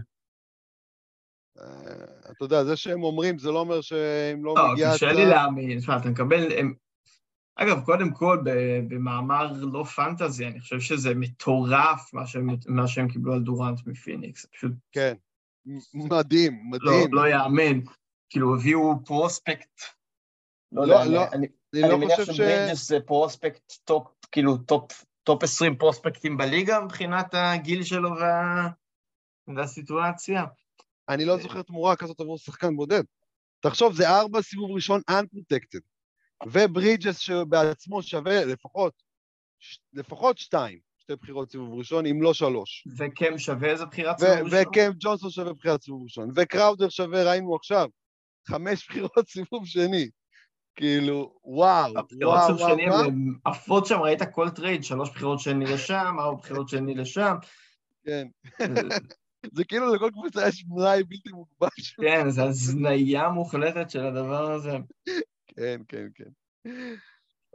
אה, 1.59 2.31
אתה 2.31 2.45
יודע, 2.45 2.65
זה 2.65 2.77
שהם 2.77 3.03
אומרים, 3.03 3.39
זה 3.39 3.51
לא 3.51 3.59
אומר 3.61 3.81
שאם 3.81 4.45
לא, 4.45 4.55
לא, 4.57 4.73
מגיעה 4.73 4.95
קשה 4.95 5.13
לי 5.13 5.27
להאמין. 5.27 5.79
תשמע, 5.79 5.97
אתה 5.97 6.09
מקבל... 6.09 6.53
הם- 6.59 6.75
אגב, 7.57 7.85
קודם 7.85 8.15
כל, 8.15 8.39
במאמר 8.89 9.53
לא 9.73 9.85
פנטזי, 9.85 10.47
אני 10.47 10.61
חושב 10.61 10.81
שזה 10.81 11.15
מטורף 11.15 12.15
מה 12.15 12.27
שהם, 12.27 12.47
מה 12.69 12.89
שהם 12.89 13.09
קיבלו 13.09 13.33
על 13.33 13.41
דורנט 13.41 13.87
מפיניקס. 13.87 14.47
פשוט 14.47 14.73
כן. 14.93 15.15
מ- 15.67 16.09
מדהים, 16.09 16.53
לא, 16.73 16.93
מדהים. 16.93 17.15
לא 17.15 17.29
יאמן. 17.29 17.81
כאילו, 18.31 18.57
הביאו 18.57 19.05
פרוספקט. 19.05 19.81
לא 20.73 20.87
לא, 20.87 20.95
יודע, 20.95 21.11
לא, 21.11 21.25
אני, 21.33 21.47
אני 21.75 21.83
אני 21.83 21.91
לא 21.91 21.99
מניח 21.99 22.21
חושב 22.21 22.33
ש... 22.33 22.37
שברידג'ס 22.37 22.89
זה 22.89 23.01
prospect 23.01 23.73
top, 23.85 24.07
כאילו, 24.33 24.59
top, 24.59 25.05
top 25.23 25.43
20 25.43 25.77
פרוספקטים 25.77 26.37
בליגה 26.37 26.81
מבחינת 26.81 27.27
הגיל 27.33 27.85
שלו 27.85 28.11
וה... 28.11 28.69
והסיטואציה. 29.57 30.45
אני 31.09 31.25
לא 31.25 31.37
זוכר 31.37 31.63
תמורה 31.63 31.97
כזאת 31.97 32.21
עבור 32.21 32.39
שחקן 32.39 32.77
בודד. 32.77 33.03
תחשוב, 33.61 33.95
זה 33.95 34.09
ארבע 34.09 34.43
סיבוב 34.43 34.71
ראשון 34.71 35.01
unprotected, 35.11 35.81
וברידג'ס 36.47 37.19
שבעצמו 37.19 38.03
שווה 38.03 38.45
לפחות, 38.45 38.93
ש- 39.59 39.79
לפחות 39.93 40.39
שתיים, 40.39 40.79
שתי 40.99 41.17
בחירות 41.17 41.51
סיבוב 41.51 41.79
ראשון, 41.79 42.07
אם 42.07 42.23
לא 42.23 42.35
שלוש. 42.35 42.89
וקם 42.99 43.39
שווה 43.39 43.71
איזה 43.71 43.87
בחירת 43.87 44.17
ו- 44.21 44.25
סיבוב 44.25 44.55
ראשון? 44.55 44.69
וקם 44.69 44.95
ג'ונסון 44.99 45.31
שווה 45.31 45.53
בחירת 45.53 45.83
סיבוב 45.83 46.03
ראשון, 46.03 46.31
וקראודר 46.35 46.89
שווה, 46.89 47.31
ראינו 47.31 47.57
עכשיו, 47.57 47.89
חמש 48.49 48.89
בחירות 48.89 49.29
סיבוב 49.29 49.67
שני. 49.67 50.09
כאילו, 50.81 51.35
וואו, 51.45 51.93
וואו, 52.23 52.57
וואו, 52.57 52.59
שני 52.59 52.87
הן 52.87 53.35
עפות 53.45 53.87
שם, 53.87 53.99
ראית 53.99 54.23
כל 54.33 54.51
טרייד, 54.51 54.85
שלוש 54.85 55.11
בחירות 55.11 55.41
שני 55.41 55.65
לשם, 55.65 56.17
ארבע 56.19 56.39
בחירות 56.39 56.69
שני 56.69 56.95
לשם. 56.95 57.35
כן. 58.05 58.27
זה 59.55 59.65
כאילו 59.65 59.95
לכל 59.95 60.11
קבוצה 60.13 60.49
יש 60.49 60.65
מלאי 60.69 61.05
בלתי 61.05 61.31
מוגבל. 61.31 61.69
של- 61.79 62.03
כן, 62.03 62.31
זו 62.31 62.43
הזניה 62.43 63.29
מוחלטת 63.29 63.91
של 63.91 64.07
הדבר 64.07 64.53
הזה. 64.53 64.77
כן, 65.47 65.81
כן, 65.89 66.07
כן. 66.15 66.31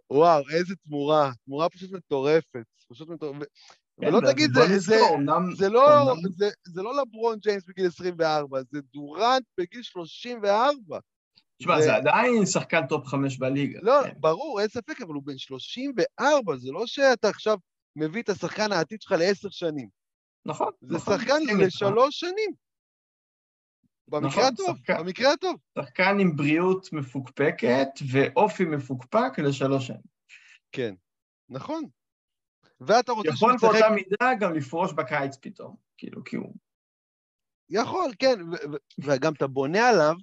וואו, 0.10 0.44
איזה 0.50 0.76
תמורה, 0.76 1.32
תמורה 1.46 1.70
פשוט 1.70 1.92
מטורפת, 1.92 2.66
פשוט 2.90 3.10
מטורפת. 3.10 3.48
כן, 4.02 4.08
ולא 4.08 4.32
תגיד, 4.32 4.52
זה, 4.54 4.80
זה, 4.80 5.00
זה, 5.58 5.70
לא, 5.70 6.14
זה 6.64 6.82
לא 6.82 7.02
לברון 7.02 7.38
ג'יימס 7.40 7.66
בגיל 7.68 7.88
24, 7.88 8.62
זה 8.72 8.80
דורנט 8.94 9.44
בגיל 9.58 9.82
34. 9.82 11.00
תשמע, 11.58 11.82
זה 11.82 11.96
עדיין 11.96 12.46
שחקן 12.46 12.88
top 12.88 13.08
חמש 13.08 13.38
בליגה. 13.38 13.80
לא, 13.82 13.94
כן. 14.04 14.14
ברור, 14.20 14.60
אין 14.62 14.68
ספק, 14.68 15.02
אבל 15.02 15.14
הוא 15.14 15.24
בן 15.24 15.38
34, 15.38 16.56
זה 16.58 16.72
לא 16.72 16.88
שאתה 16.88 17.30
עכשיו 17.30 17.58
מביא 17.96 18.22
את 18.22 18.30
השחקן 18.30 18.72
העתיד 18.72 19.02
שלך 19.02 19.12
לעשר 19.12 19.50
שנים. 19.50 19.90
נכון. 20.46 20.72
זה 20.82 20.96
נכון, 20.96 21.18
שחקן. 21.20 21.42
לשלוש 21.60 22.20
שנים. 22.20 22.52
במקרה 24.08 24.28
נכון, 24.30 24.44
הטוב, 24.44 24.78
שחקן- 24.78 24.98
במקרה 25.00 25.34
הטוב. 25.34 25.56
שחקן 25.80 26.18
עם 26.20 26.36
בריאות 26.36 26.94
מפוקפקת 26.94 27.88
ואופי 28.12 28.66
מפוקפק 28.66 29.40
לשלוש 29.40 29.88
שנים. 29.88 30.02
כן, 30.72 30.94
נכון. 31.50 31.84
ואתה 32.80 33.12
רוצה 33.12 33.30
שהוא 33.36 33.52
יכול 33.52 33.56
ישחק... 33.56 33.82
באותה 33.82 33.96
מידה 33.96 34.34
גם 34.40 34.54
לפרוש 34.54 34.94
בקיץ 34.94 35.36
פתאום, 35.42 35.76
כאילו, 35.98 36.24
כי 36.24 36.36
הוא... 36.36 36.54
יכול, 37.70 38.12
כן, 38.20 38.40
וגם 39.04 39.34
אתה 39.34 39.48
בונה 39.48 39.90
עליו, 39.90 40.16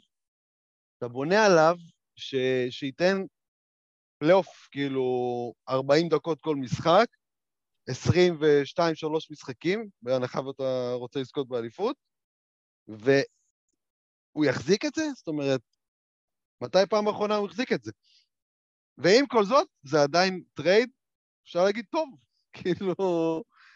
אתה 1.03 1.11
בונה 1.11 1.47
עליו 1.47 1.77
ש... 2.17 2.35
שייתן 2.71 3.23
פלייאוף, 4.19 4.69
כאילו, 4.71 5.05
40 5.69 6.09
דקות 6.09 6.41
כל 6.41 6.57
משחק, 6.57 7.07
22-3 7.91 7.93
משחקים, 9.31 9.89
בהנחה 10.03 10.41
ואתה 10.41 10.93
רוצה 10.95 11.21
לזכות 11.21 11.49
באליפות, 11.49 11.97
והוא 12.89 14.45
יחזיק 14.45 14.85
את 14.85 14.95
זה? 14.95 15.03
זאת 15.17 15.29
אומרת, 15.29 15.61
מתי 16.61 16.79
פעם 16.91 17.09
אחרונה 17.09 17.37
הוא 17.37 17.47
החזיק 17.47 17.73
את 17.73 17.83
זה? 17.83 17.93
ועם 18.99 19.27
כל 19.27 19.45
זאת, 19.45 19.69
זה 19.83 20.03
עדיין 20.03 20.43
טרייד, 20.55 20.91
אפשר 21.45 21.65
להגיד 21.65 21.85
טוב. 21.91 22.09
כאילו, 22.63 22.95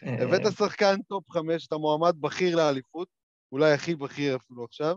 הבאת 0.02 0.46
אה, 0.46 0.52
שחקן 0.52 1.02
top 1.08 1.30
חמש, 1.30 1.66
אתה 1.66 1.76
מועמד 1.76 2.14
בכיר 2.20 2.56
לאליפות, 2.56 3.08
אולי 3.52 3.72
הכי 3.72 3.94
בכיר 3.94 4.36
אפילו 4.36 4.64
עכשיו. 4.64 4.96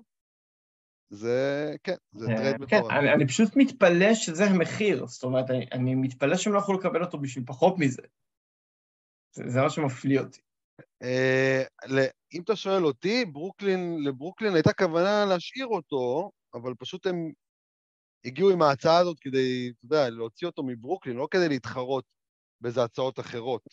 זה, 1.10 1.76
כן, 1.84 1.96
זה 2.12 2.28
טרייד 2.28 2.56
כן, 2.56 2.78
מטורף. 2.78 2.92
אני, 2.92 3.14
אני 3.14 3.28
פשוט 3.28 3.56
מתפלא 3.56 4.14
שזה 4.14 4.46
המחיר, 4.46 5.06
זאת 5.06 5.24
אומרת, 5.24 5.50
אני, 5.50 5.66
אני 5.72 5.96
מתפלא 5.96 6.38
שהם 6.38 6.54
לא 6.54 6.60
יכולו 6.60 6.80
לקבל 6.80 7.04
אותו 7.04 7.18
בשביל 7.18 7.46
פחות 7.48 7.76
מזה. 7.78 8.02
זה, 9.36 9.44
זה 9.48 9.62
מה 9.62 9.70
שמפליא 9.70 10.20
אותי. 10.20 10.42
אה, 11.04 11.64
אם 12.34 12.42
אתה 12.42 12.56
שואל 12.56 12.86
אותי, 12.86 13.26
ברוקלין, 13.26 14.04
לברוקלין 14.04 14.54
הייתה 14.54 14.74
כוונה 14.74 15.26
להשאיר 15.26 15.68
אותו, 15.68 16.32
אבל 16.54 16.74
פשוט 16.80 17.08
הם 17.08 17.32
הגיעו 18.26 18.50
עם 18.50 18.62
ההצעה 18.62 18.98
הזאת 18.98 19.20
כדי, 19.20 19.70
אתה 19.70 19.86
יודע, 19.86 20.10
להוציא 20.10 20.48
אותו 20.48 20.64
מברוקלין, 20.64 21.16
לא 21.16 21.28
כדי 21.32 21.50
להתחרות 21.50 22.06
באיזה 22.62 22.84
הצעות 22.84 23.20
אחרות. 23.20 23.64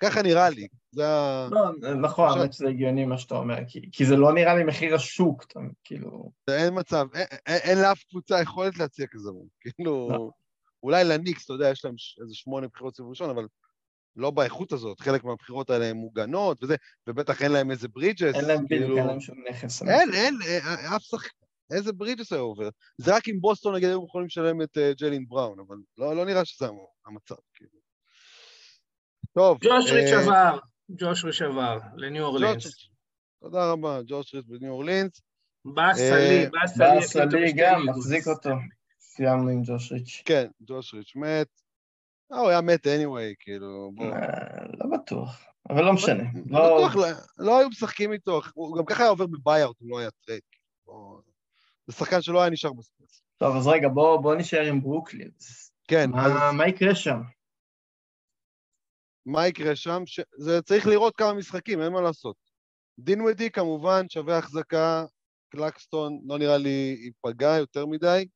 ככה 0.00 0.22
נראה 0.22 0.50
לי. 0.50 0.68
זה 0.92 1.08
ה... 1.08 1.48
לא, 1.50 1.70
נכון, 2.00 2.38
האמת 2.38 2.52
שזה 2.52 2.68
הגיוני 2.68 3.04
מה 3.04 3.18
שאתה 3.18 3.34
אומר, 3.34 3.56
כי, 3.92 4.04
זה 4.06 4.16
לא 4.16 4.32
נראה 4.32 4.54
לי 4.54 4.64
מחיר 4.64 4.94
השוק, 4.94 5.44
כאילו... 5.84 6.30
אין 6.50 6.78
מצב, 6.78 7.06
אין, 7.46 7.78
לאף 7.78 8.02
קבוצה 8.10 8.40
יכולת 8.40 8.78
להציע 8.78 9.06
כזה. 9.10 9.30
כאילו, 9.60 10.08
לא. 10.12 10.30
אולי 10.82 11.04
לניקס, 11.04 11.44
אתה 11.44 11.52
יודע, 11.52 11.70
יש 11.70 11.84
להם 11.84 11.94
איזה 12.22 12.34
שמונה 12.34 12.66
בחירות 12.68 12.96
סיבוב 12.96 13.10
ראשון, 13.10 13.30
אבל 13.30 13.46
לא 14.16 14.30
באיכות 14.30 14.72
הזאת. 14.72 15.00
חלק 15.00 15.24
מהבחירות 15.24 15.70
האלה 15.70 15.84
הן 15.84 15.96
מוגנות 15.96 16.62
וזה, 16.62 16.76
ובטח 17.06 17.42
אין 17.42 17.52
להם 17.52 17.70
איזה 17.70 17.88
ברידג'ס. 17.88 18.34
אין 18.34 18.44
להם 18.44 18.64
בדיוק, 18.64 18.82
כאילו... 18.82 18.98
אין 18.98 19.06
להם 19.06 19.20
שום 19.20 19.36
נכס. 19.50 19.82
אין, 19.82 20.14
אין, 20.14 20.38
אה, 20.46 20.96
אף 20.96 21.02
שחקן. 21.02 21.28
איזה 21.70 21.92
ברידג'ס 21.92 22.32
היה 22.32 22.40
עובר? 22.40 22.68
זה 22.98 23.16
רק 23.16 23.28
אם 23.28 23.40
בוסטון 23.40 23.74
נגיד 23.74 23.88
היו 23.88 24.04
יכולים 24.04 24.26
לשלם 24.26 24.62
את 24.62 24.78
אה, 24.78 24.92
ג'לין 25.00 25.28
בראון, 25.28 25.58
אבל 25.60 25.76
לא, 25.98 26.16
לא 26.16 26.24
נראה 26.24 26.44
שזה 26.44 26.66
המ- 26.68 26.76
המצב, 27.06 27.34
כאילו. 27.54 27.87
טוב. 29.38 29.58
ג'וש 29.64 29.90
אה, 29.90 29.94
ריץ' 29.96 30.12
עבר, 30.12 30.58
ג'וש 30.90 31.24
ריץ' 31.24 31.42
עבר, 31.42 31.78
לניו 31.96 32.24
אורלינס. 32.24 32.88
תודה 33.40 33.72
רבה, 33.72 34.00
ג'וש 34.06 34.34
ריץ' 34.34 34.44
בניו 34.48 34.72
אורלינס. 34.72 35.20
באסה 35.64 36.02
אה, 36.02 36.28
לי, 36.28 36.46
באסה 36.50 36.94
לי. 36.94 37.00
באסה 37.00 37.22
הכי 37.22 37.30
טוב 37.30 37.40
לי 37.40 37.46
בשתי 37.46 37.58
גם. 37.60 37.86
מחזיק 37.86 38.26
אותו. 38.28 38.50
סיימנו 39.00 39.48
עם 39.48 39.62
ג'וש 39.64 39.92
ריץ'. 39.92 40.22
כן, 40.24 40.46
ג'וש 40.62 40.94
ריץ' 40.94 41.12
מת. 41.16 41.48
אה, 42.32 42.38
הוא 42.38 42.48
היה 42.48 42.60
מת 42.60 42.86
anyway, 42.86 43.34
כאילו, 43.40 43.90
בוא. 43.94 44.04
אה, 44.04 44.64
לא 44.74 44.86
בטוח, 44.98 45.44
אבל 45.70 45.84
לא 45.84 45.92
משנה. 45.92 46.24
לא 46.46 46.58
לא- 46.60 46.76
בטוח, 46.88 46.96
לא- 46.96 47.06
לא 47.46 47.58
היו 47.58 47.68
משחקים 47.68 48.12
איתו, 48.12 48.40
הוא 48.54 48.78
גם 48.78 48.84
ככה 48.84 49.02
היה 49.02 49.10
עובר 49.10 49.26
ב 49.26 49.32
buy-out, 49.32 49.76
הוא 49.80 49.90
לא 49.90 49.98
היה 49.98 50.10
טרייד. 50.26 50.40
בוא- 50.86 51.20
זה 51.86 51.92
שחקן 51.96 52.22
שלא 52.22 52.40
היה 52.40 52.50
נשאר 52.50 52.72
בספייס. 52.72 53.22
טוב, 53.36 53.56
אז 53.56 53.66
רגע, 53.66 53.88
בוא 53.88 54.16
בוא 54.22 54.34
נישאר 54.34 54.64
עם 54.64 54.80
ברוקלין. 54.80 55.30
כן, 55.88 56.10
מה 56.52 56.68
יקרה 56.68 56.94
שם? 56.94 57.20
מה 59.26 59.48
יקרה 59.48 59.76
שם? 59.76 60.02
ש... 60.06 60.20
זה 60.36 60.62
צריך 60.62 60.86
לראות 60.86 61.16
כמה 61.16 61.34
משחקים, 61.34 61.82
אין 61.82 61.92
מה 61.92 62.00
לעשות. 62.00 62.36
דינווידי 62.98 63.50
כמובן 63.50 64.08
שווה 64.08 64.38
החזקה, 64.38 65.04
קלקסטון 65.48 66.20
לא 66.26 66.38
נראה 66.38 66.58
לי 66.58 66.96
ייפגע 67.00 67.56
יותר 67.58 67.86
מדי, 67.86 68.28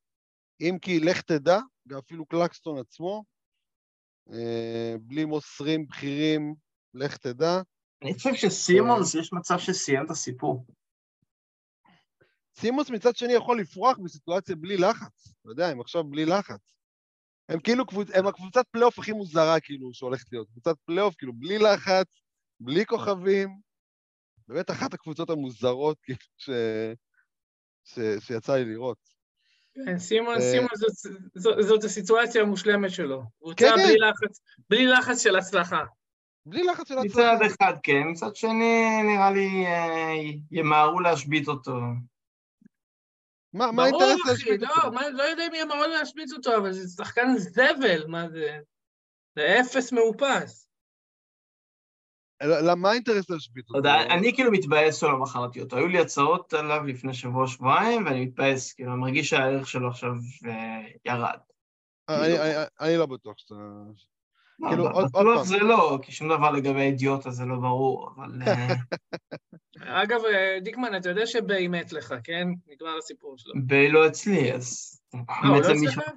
אם 0.60 0.78
כי 0.82 1.00
לך 1.00 1.20
תדע, 1.20 1.58
גם 1.88 1.98
אפילו 1.98 2.26
קלקסטון 2.26 2.78
עצמו, 2.78 3.24
אה, 4.32 4.94
בלי 5.00 5.24
מוסרים 5.24 5.86
בכירים, 5.86 6.54
לך 6.94 7.16
תדע. 7.16 7.62
אני 8.02 8.14
חושב 8.14 8.34
שסימונס, 8.34 9.14
יש 9.14 9.32
מצב 9.32 9.58
שסיים 9.58 10.04
את 10.06 10.10
הסיפור. 10.10 10.66
סימונס 12.58 12.90
מצד 12.90 13.16
שני 13.16 13.32
יכול 13.32 13.60
לפרוח 13.60 13.98
בסיטואציה 13.98 14.56
בלי 14.56 14.76
לחץ. 14.76 15.34
אתה 15.40 15.50
יודע, 15.50 15.68
הם 15.68 15.80
עכשיו 15.80 16.04
בלי 16.04 16.26
לחץ. 16.26 16.72
הם 17.48 17.60
כאילו, 17.60 17.86
קבוצ... 17.86 18.08
הם 18.14 18.26
הקבוצת 18.26 18.64
פלייאוף 18.70 18.98
הכי 18.98 19.12
מוזרה, 19.12 19.60
כאילו, 19.60 19.90
שהולכת 19.94 20.32
להיות. 20.32 20.48
קבוצת 20.48 20.74
פלייאוף, 20.86 21.14
כאילו, 21.18 21.32
בלי 21.32 21.58
לחץ, 21.58 22.06
בלי 22.60 22.86
כוכבים. 22.86 23.58
באמת 24.48 24.70
אחת 24.70 24.94
הקבוצות 24.94 25.30
המוזרות, 25.30 25.98
כאילו, 26.02 26.18
ש... 26.36 26.50
ש... 27.84 27.98
שיצא 28.26 28.56
לי 28.56 28.64
לראות. 28.64 28.98
כן, 29.74 29.98
סימון, 29.98 30.34
אה, 30.34 30.40
סימון 30.40 30.68
זאת- 30.74 31.12
זאת- 31.34 31.56
זאת 31.60 31.84
הסיטואציה 31.84 32.42
המושלמת 32.42 32.90
שלו. 32.90 33.22
קבוצה 33.38 33.56
כן, 33.56 33.72
כן. 33.76 33.82
בלי 33.86 33.96
לחץ, 33.98 34.40
בלי 34.70 34.86
לחץ 34.86 35.22
של 35.22 35.36
הצלחה. 35.36 35.84
בלי 36.46 36.62
לחץ 36.62 36.88
של 36.88 36.98
הצלחה. 36.98 37.34
מצד 37.34 37.46
אחד 37.46 37.72
כן, 37.82 38.02
מצד 38.10 38.36
שני 38.36 39.02
נראה 39.02 39.30
לי 39.30 39.66
אה, 39.66 40.12
ימהרו 40.50 41.00
להשבית 41.00 41.48
אותו. 41.48 41.76
מה, 43.52 43.72
מה 43.72 43.82
ברור, 43.90 44.02
האינטרס 44.02 44.22
אחי, 44.24 44.30
להשמיד 44.30 44.62
אותו? 44.62 44.80
לא, 44.84 44.92
מה- 44.92 45.08
לא 45.10 45.22
יודע 45.22 45.46
אם 45.46 45.54
יהיה 45.54 45.64
מרון 45.64 45.90
להשמיץ 45.90 46.32
אותו, 46.32 46.56
אבל 46.56 46.72
זה 46.72 46.88
שחקן 47.04 47.36
זבל, 47.36 48.06
מה 48.06 48.28
זה? 48.28 48.58
זה 49.38 49.60
אפס 49.60 49.92
מאופס. 49.92 50.68
למה 52.42 52.90
האינטרס 52.90 53.30
להשבית 53.30 53.64
אותו? 53.70 53.88
אני 54.10 54.34
כאילו 54.34 54.52
מתבאס 54.52 55.00
שלא 55.00 55.18
מכרתי 55.18 55.60
אותו. 55.60 55.76
היו 55.76 55.86
לי 55.88 55.98
הצעות 56.00 56.52
עליו 56.54 56.84
לפני 56.86 57.14
שבוע-שבועיים, 57.14 58.06
ואני 58.06 58.24
מתבאס, 58.26 58.72
כאילו, 58.72 58.92
אני 58.92 59.00
מרגיש 59.00 59.30
שהערך 59.30 59.68
שלו 59.68 59.88
עכשיו 59.88 60.12
אה, 60.46 60.88
ירד. 61.04 61.38
אני- 62.08 62.38
אני- 62.38 62.64
אני 62.80 62.96
לא 62.96 63.06
בטוח 63.06 63.38
שאתה... 63.38 63.54
לא, 64.60 64.68
כאילו, 64.68 64.84
עוד- 64.84 64.94
עוד 64.94 65.26
בטוח 65.26 65.36
פעם. 65.36 65.44
זה 65.44 65.58
לא, 65.58 65.98
כי 66.02 66.12
שום 66.12 66.28
דבר 66.28 66.50
לגבי 66.50 66.80
האידיוט 66.80 67.26
הזה 67.26 67.44
לא 67.44 67.56
ברור, 67.56 68.10
אבל... 68.16 68.42
אה, 68.46 68.68
אגב, 70.02 70.20
אה, 70.24 70.58
דיקמן, 70.62 70.96
אתה 70.96 71.08
יודע 71.08 71.26
שביי 71.26 71.68
מת 71.68 71.92
לך, 71.92 72.14
כן? 72.24 72.48
נגמר 72.66 72.98
הסיפור 72.98 73.34
שלו. 73.38 73.52
ביי 73.66 73.88
לא 73.88 74.06
אצלי, 74.06 74.52
אז... 74.52 75.00
אה, 75.14 75.20
הוא 75.48 75.58
מת 75.58 75.64
לא 75.64 75.72
אצלך? 75.72 75.98
אחר. 75.98 76.12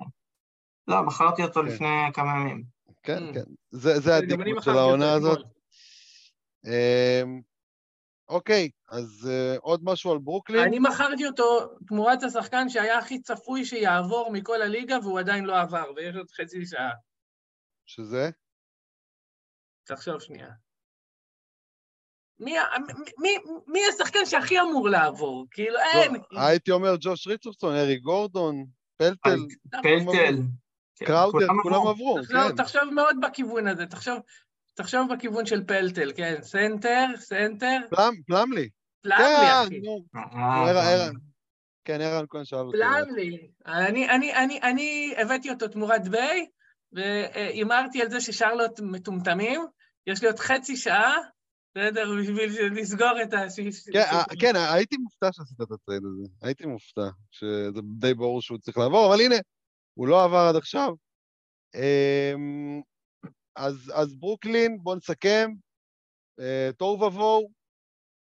לא, 0.87 1.03
מכרתי 1.03 1.43
אותו 1.43 1.61
כן. 1.61 1.65
לפני 1.65 1.87
כמה 2.13 2.31
ימים. 2.31 2.63
כן. 3.03 3.33
כן. 3.33 3.43
זה 3.71 3.99
זה 3.99 4.15
הדיקות 4.15 4.63
של 4.63 4.71
העונה 4.71 5.13
הזאת. 5.13 5.39
אמ, 6.65 7.41
אוקיי, 8.29 8.69
אז 8.89 9.29
אה, 9.31 9.55
עוד 9.61 9.81
משהו 9.83 10.11
על 10.11 10.17
ברוקלין? 10.17 10.63
אני 10.63 10.79
מכרתי 10.79 11.27
אותו 11.27 11.67
תמורת 11.87 12.23
השחקן 12.23 12.69
שהיה 12.69 12.97
הכי 12.97 13.21
צפוי 13.21 13.65
שיעבור 13.65 14.29
מכל 14.31 14.61
הליגה, 14.61 14.97
והוא 15.03 15.19
עדיין 15.19 15.45
לא 15.45 15.59
עבר, 15.59 15.85
ויש 15.95 16.15
עוד 16.15 16.31
חצי 16.31 16.65
שעה. 16.65 16.89
שזה? 17.85 18.29
תחשוב 19.83 20.19
שנייה. 20.19 20.49
מי, 23.67 23.79
השחקן 23.93 24.25
שהכי 24.25 24.59
אמור 24.59 24.89
לעבור? 24.89 25.45
כאילו, 25.51 25.77
אין. 25.93 26.15
לא, 26.31 26.39
הייתי 26.39 26.71
אומר 26.71 26.95
ג'וש 26.99 27.27
ריצ'רדסון, 27.27 27.75
אריק 27.75 27.99
גורדון, 27.99 28.65
פלטל, 28.97 29.39
פלטל. 29.71 30.35
כן, 30.95 31.05
קראודר, 31.05 31.47
כולם 31.63 31.87
עברו. 31.87 32.21
תחשוב, 32.21 32.49
כן. 32.49 32.55
תחשוב 32.55 32.83
מאוד 32.93 33.15
בכיוון 33.21 33.67
הזה, 33.67 33.85
תחשוב, 33.85 34.17
תחשוב 34.73 35.13
בכיוון 35.13 35.45
של 35.45 35.63
פלטל, 35.63 36.11
כן, 36.15 36.35
סנטר, 36.41 37.05
סנטר. 37.17 37.77
פלאמלי, 38.27 38.69
כן, 39.03 39.11
אחי. 39.11 39.81
אה, 40.15 40.71
אה, 40.71 40.93
ערן. 40.93 41.13
כן, 41.85 42.01
ערן 42.01 42.25
כהן. 42.29 42.43
אני, 43.65 44.09
אני, 44.09 44.33
אני, 44.33 44.61
אני 44.61 45.13
הבאתי 45.17 45.49
אותו 45.49 45.67
תמורת 45.67 46.07
ביי, 46.07 46.45
והימרתי 46.95 48.01
על 48.01 48.09
זה 48.09 48.21
ששרלוט 48.21 48.79
מטומטמים, 48.79 49.61
יש 50.07 50.21
לי 50.21 50.27
עוד 50.27 50.39
חצי 50.39 50.77
שעה, 50.77 51.17
בסדר, 51.77 52.11
בשביל 52.19 52.81
לסגור 52.81 53.21
את 53.23 53.33
ה... 53.33 53.37
כן, 53.93 54.01
כן, 54.39 54.53
הייתי 54.73 54.97
מופתע 54.97 55.31
שעשית 55.31 55.61
את 55.61 55.71
הטרייד 55.71 56.01
הזה. 56.05 56.27
הייתי 56.41 56.65
מופתע, 56.65 57.09
שזה 57.31 57.81
די 57.99 58.13
ברור 58.13 58.41
שהוא 58.41 58.57
צריך 58.57 58.77
לעבור, 58.77 59.07
אבל 59.07 59.21
הנה, 59.21 59.35
הוא 59.93 60.07
לא 60.07 60.23
עבר 60.23 60.45
עד 60.49 60.55
עכשיו. 60.55 60.93
אמ, 61.75 62.81
אז, 63.55 63.91
אז 63.95 64.15
ברוקלין, 64.15 64.77
בואו 64.83 64.95
נסכם. 64.95 65.51
אה, 66.39 66.69
תוהו 66.77 67.01
ובוהו. 67.01 67.49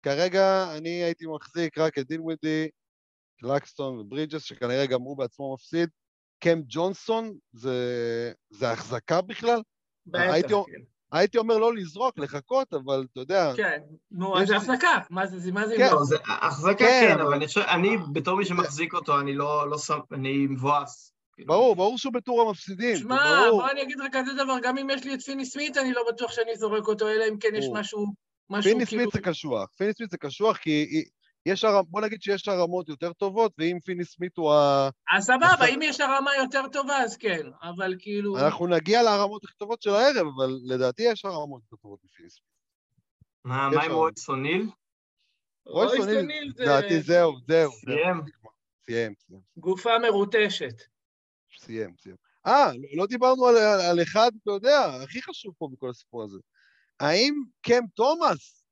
כרגע 0.03 0.77
אני 0.77 0.89
הייתי 0.89 1.25
מחזיק 1.35 1.77
רק 1.77 1.99
את 1.99 2.07
דינווידי, 2.07 2.67
קלקסטון 3.39 3.99
וברידג'ס, 3.99 4.43
שכנראה 4.43 4.85
גם 4.85 5.01
הוא 5.01 5.17
בעצמו 5.17 5.53
מפסיד. 5.53 5.89
קם 6.43 6.61
ג'ונסון, 6.67 7.33
זה, 7.53 7.75
זה 8.49 8.71
החזקה 8.71 9.21
בכלל? 9.21 9.61
בטח, 10.07 10.19
הייתי- 10.21 10.47
כן. 10.53 10.81
הייתי 11.11 11.37
אומר 11.37 11.57
לא 11.57 11.75
לזרוק, 11.75 12.19
לחכות, 12.19 12.73
אבל 12.73 13.05
אתה 13.11 13.19
יודע, 13.19 13.53
כן, 13.57 13.79
נו, 14.11 14.33
יש- 14.35 14.41
אז 14.41 14.47
זה 14.47 14.57
הפסקה, 14.57 14.99
מה 15.09 15.27
זה, 15.27 15.51
מה 15.51 15.67
זה, 15.67 15.75
כן. 15.77 15.89
לא, 15.91 16.03
זה 16.03 16.15
החזקה 16.25 16.75
כן, 16.77 17.05
כן, 17.07 17.13
אבל- 17.13 17.21
אבל 17.21 17.33
אני 17.33 17.47
חושב, 17.47 17.61
אני 17.61 17.97
בתור 18.13 18.37
מי 18.37 18.45
שמחזיק 18.45 18.93
אותו, 18.93 19.19
אני 19.19 19.33
לא 19.35 19.69
לא 19.69 19.77
שם, 19.77 19.99
אני 20.11 20.47
מבואס. 20.47 21.13
ברור, 21.45 21.75
ברור 21.75 21.97
שהוא 21.97 22.13
בטור 22.13 22.41
המפסידים, 22.41 22.95
זה 22.95 23.01
שמע. 23.01 23.49
בוא 23.51 23.71
אני 23.71 23.81
אגיד 23.81 23.99
לך 23.99 24.05
כזה 24.13 24.31
דבר, 24.43 24.55
גם 24.63 24.77
אם 24.77 24.89
יש 24.89 25.03
לי 25.03 25.13
את 25.13 25.21
פיני 25.21 25.45
סמית, 25.45 25.77
אני 25.77 25.93
לא 25.93 26.01
בטוח 26.13 26.31
שאני 26.31 26.55
זורק 26.57 26.87
אותו, 26.87 27.07
אלא 27.07 27.23
אם 27.29 27.37
כן 27.39 27.55
יש. 27.55 27.65
משהו, 27.73 28.05
משהו 28.49 28.71
פיני 28.71 28.85
כאילו... 28.85 29.01
סמית 29.01 29.13
זה 29.13 29.21
קשוח, 29.31 29.69
פיני 29.77 29.93
סמית 29.93 30.09
זה 30.11 30.17
קשוח 30.17 30.57
כי 30.57 30.69
היא- 30.69 31.05
יש, 31.45 31.63
הר- 31.63 31.81
בוא 31.81 32.01
נגיד 32.01 32.21
שיש 32.21 32.47
הרמות 32.47 32.89
יותר 32.89 33.13
טובות, 33.13 33.51
ואם 33.57 33.79
פיני 33.85 34.05
סמית 34.05 34.37
הוא 34.37 34.53
ה... 34.53 34.89
אז 35.15 35.23
סבבה, 35.23 35.65
אם 35.73 35.79
יש 35.81 36.01
הרמה 36.01 36.31
יותר 36.35 36.67
טובה, 36.71 36.97
אז 37.03 37.17
כן, 37.17 37.47
אבל 37.61 37.95
כאילו... 37.99 38.37
אנחנו 38.37 38.67
נגיע 38.67 39.03
להרמות 39.03 39.43
הכי 39.43 39.53
טובות 39.57 39.81
של 39.81 39.89
הערב, 39.89 40.27
אבל 40.37 40.59
לדעתי 40.65 41.03
יש 41.03 41.25
הרמות 41.25 41.61
יותר 41.63 41.81
טובות 41.81 41.99
מפיני 42.03 42.29
סמית. 42.29 42.53
מה 43.45 43.69
מה 43.75 43.83
עם. 43.83 43.91
רויס 43.91 44.29
אוניל? 44.29 44.69
רויס 45.65 45.91
אוניל, 46.07 46.53
זה 46.55 46.63
לדעתי 46.63 47.01
זהו, 47.01 47.33
זהו. 47.47 47.71
סיים. 47.71 48.21
סיים, 48.85 49.13
סיים, 49.25 49.39
גופה 49.57 49.89
מרוטשת. 50.01 50.81
סיים, 51.59 51.95
סיים. 52.03 52.15
אה, 52.47 52.71
לא- 52.97 53.05
דיברנו 53.07 53.45
על 53.89 54.01
אחד, 54.03 54.31
אתה 54.43 54.51
יודע, 54.51 54.85
הכי 55.03 55.21
חשוב 55.21 55.53
פה 55.57 55.67
בכל 55.73 55.89
הסיפור 55.89 56.23
הזה. 56.23 56.37
האם 56.99 57.33
קם 57.61 57.83
תומאס, 57.95 58.62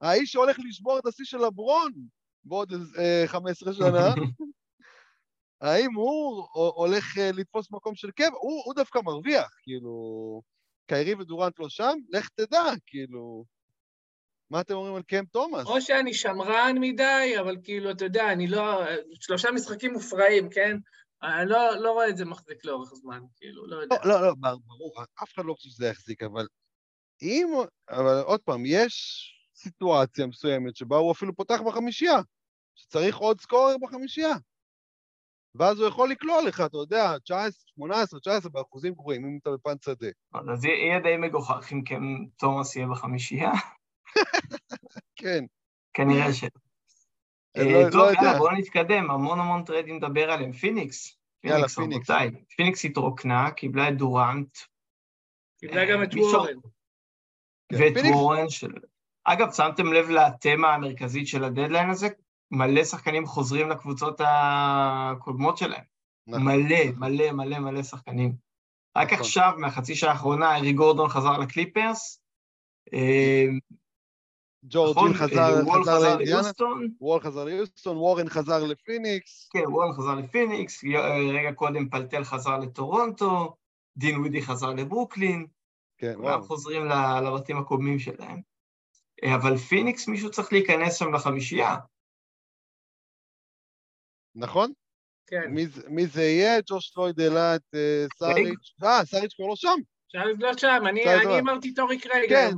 האיש 0.00 0.32
שהולך 0.32 0.56
לשבור 0.68 0.98
את 0.98 1.06
השיא 1.06 1.24
של 1.24 1.38
לברון 1.38 1.92
בעוד 2.44 2.72
איזה, 2.72 2.98
אה, 2.98 3.24
15 3.26 3.74
שנה, 3.74 4.14
האם 5.60 5.94
הוא 5.94 6.46
הולך 6.52 7.18
אה, 7.18 7.30
לתפוס 7.32 7.70
מקום 7.70 7.94
של 7.94 8.10
קם? 8.10 8.32
הוא, 8.32 8.62
הוא 8.64 8.74
דווקא 8.74 8.98
מרוויח, 9.04 9.50
כאילו, 9.62 9.92
קיירי 10.86 11.14
ודורנט 11.14 11.58
לא 11.58 11.68
שם, 11.68 11.94
לך 12.12 12.28
תדע, 12.28 12.62
כאילו, 12.86 13.44
מה 14.50 14.60
אתם 14.60 14.74
אומרים 14.74 14.94
על 14.94 15.02
קם 15.02 15.24
תומאס? 15.24 15.66
או 15.66 15.80
שאני 15.80 16.14
שמרן 16.14 16.76
מדי, 16.80 17.34
אבל 17.40 17.56
כאילו, 17.64 17.90
אתה 17.90 18.04
יודע, 18.04 18.32
אני 18.32 18.46
לא... 18.46 18.84
שלושה 19.20 19.50
משחקים 19.50 19.92
מופרעים, 19.92 20.50
כן? 20.50 20.76
אני 21.22 21.50
לא, 21.50 21.76
לא 21.76 21.92
רואה 21.92 22.08
את 22.08 22.16
זה 22.16 22.24
מחזיק 22.24 22.64
לאורך 22.64 22.88
זמן, 22.94 23.20
כאילו, 23.36 23.66
לא 23.66 23.76
יודע. 23.76 23.96
לא, 24.04 24.10
לא, 24.10 24.26
לא, 24.26 24.34
בר- 24.34 24.56
ברור, 24.66 25.02
אף 25.22 25.34
אחד 25.34 25.42
לא 25.44 25.54
חושב 25.54 25.68
שזה 25.68 25.86
יחזיק, 25.86 26.22
אבל 26.22 26.46
אם, 27.22 27.48
אבל 27.90 28.20
עוד 28.24 28.40
פעם, 28.40 28.62
יש 28.66 28.92
סיטואציה 29.56 30.26
מסוימת 30.26 30.76
שבה 30.76 30.96
הוא 30.96 31.12
אפילו 31.12 31.36
פותח 31.36 31.60
בחמישייה, 31.66 32.18
שצריך 32.74 33.16
עוד 33.16 33.40
סקורר 33.40 33.74
בחמישייה. 33.82 34.34
ואז 35.54 35.78
הוא 35.80 35.88
יכול 35.88 36.10
לקלוע 36.10 36.42
לך, 36.42 36.60
אתה 36.66 36.76
יודע, 36.76 37.18
19, 37.24 37.50
18, 37.74 38.20
19 38.20 38.50
באחוזים 38.50 38.94
גבוהים, 38.94 39.24
אם 39.24 39.38
אתה 39.42 39.50
בפן 39.50 39.74
שדה. 39.84 40.06
אז 40.52 40.64
יהיה 40.64 41.00
די 41.00 41.16
מגוחך 41.16 41.72
אם 41.72 41.82
קם 41.84 42.02
תומאס 42.38 42.76
יהיה 42.76 42.86
בחמישייה, 42.88 43.50
כן. 45.16 45.44
כנראה 45.94 46.32
ש... 46.32 46.44
אה, 46.44 47.62
לא- 47.64 47.90
טוב, 47.90 48.00
לא 48.00 48.02
יודע. 48.02 48.20
יאללה, 48.22 48.38
בואו 48.38 48.52
נתקדם, 48.56 49.10
המון 49.10 49.40
המון 49.40 49.64
טריידים 49.64 49.96
לדבר 49.96 50.30
עליהם. 50.30 50.52
פיניקס. 50.52 51.16
יאללה, 51.44 51.68
פיניקס, 51.68 51.74
פיניקס. 51.76 52.10
רבותיי. 52.10 52.44
פיניקס 52.56 52.84
התרוקנה, 52.84 53.50
קיבלה 53.50 53.88
את 53.88 53.96
דורנט 53.96 54.56
קיבלה 55.60 55.92
גם 55.92 56.02
את 56.02 56.14
מישהו- 56.14 56.30
וורן. 56.32 56.52
כן, 57.72 57.76
ואת 57.80 58.14
וורן 58.14 58.48
של... 58.48 58.72
אגב, 59.28 59.52
שמתם 59.52 59.92
לב 59.92 60.10
לתמה 60.10 60.74
המרכזית 60.74 61.28
של 61.28 61.44
הדדליין 61.44 61.90
הזה? 61.90 62.08
מלא 62.50 62.84
שחקנים 62.84 63.26
חוזרים 63.26 63.68
לקבוצות 63.68 64.20
הקודמות 64.24 65.58
שלהם. 65.58 65.84
נכון. 66.26 66.42
מלא, 66.44 66.84
מלא, 66.96 67.32
מלא, 67.32 67.58
מלא 67.58 67.82
שחקנים. 67.82 68.34
רק 68.96 69.06
נכון. 69.06 69.18
עכשיו, 69.18 69.52
מהחצי 69.58 69.94
שעה 69.94 70.10
האחרונה, 70.10 70.56
אריק 70.56 70.72
גורדון 70.72 71.08
חזר 71.08 71.38
לקליפרס. 71.38 72.20
אה, 72.94 73.46
ג'ורג'ין 74.64 75.04
נכון, 75.04 75.14
חזר 75.14 75.54
אה, 75.54 75.80
חזר 75.82 75.92
חזר 75.92 76.16
ליוסטון, 76.16 76.88
וול 77.00 77.20
חזר 77.20 77.44
ליוסטון, 77.44 77.96
וורן 77.96 78.28
חזר 78.28 78.64
לפיניקס. 78.64 79.48
כן, 79.52 79.64
וורן 79.68 79.92
חזר 79.92 80.14
לפיניקס, 80.14 80.84
אה, 80.84 81.18
רגע 81.18 81.52
קודם 81.52 81.88
פלטל 81.88 82.24
חזר 82.24 82.58
לטורונטו, 82.58 83.56
דינווידי 83.96 84.42
חזר 84.42 84.72
לברוקלין, 84.72 85.46
כן, 85.98 86.12
כולם 86.16 86.26
וואו. 86.26 86.42
חוזרים 86.42 86.86
לבתים 87.24 87.58
הקודמים 87.58 87.98
שלהם. 87.98 88.40
אה, 89.24 89.34
אבל 89.34 89.56
פיניקס, 89.56 90.08
מישהו 90.08 90.30
צריך 90.30 90.52
להיכנס 90.52 90.98
שם 90.98 91.14
לחמישייה. 91.14 91.76
נכון? 94.34 94.72
כן. 95.26 95.50
מי 95.50 95.66
מי 95.88 96.06
זה 96.06 96.22
יהיה? 96.22 96.60
ג'וש 96.66 96.90
טרויד 96.90 97.20
העלה 97.20 97.56
את 97.56 97.74
אה, 97.74 98.06
סאריץ'. 98.18 98.82
אה, 98.84 99.04
סאריץ' 99.04 99.34
כבר 99.34 99.46
לא 99.46 99.56
שם. 99.56 99.76
סאריץ' 100.12 100.36
לא 100.40 100.50
שם, 100.56 100.82
אני 100.88 101.04
לא. 101.24 101.38
אמרתי 101.38 101.74
טורי 101.74 101.98
קרייג 101.98 102.28
כן. 102.28 102.50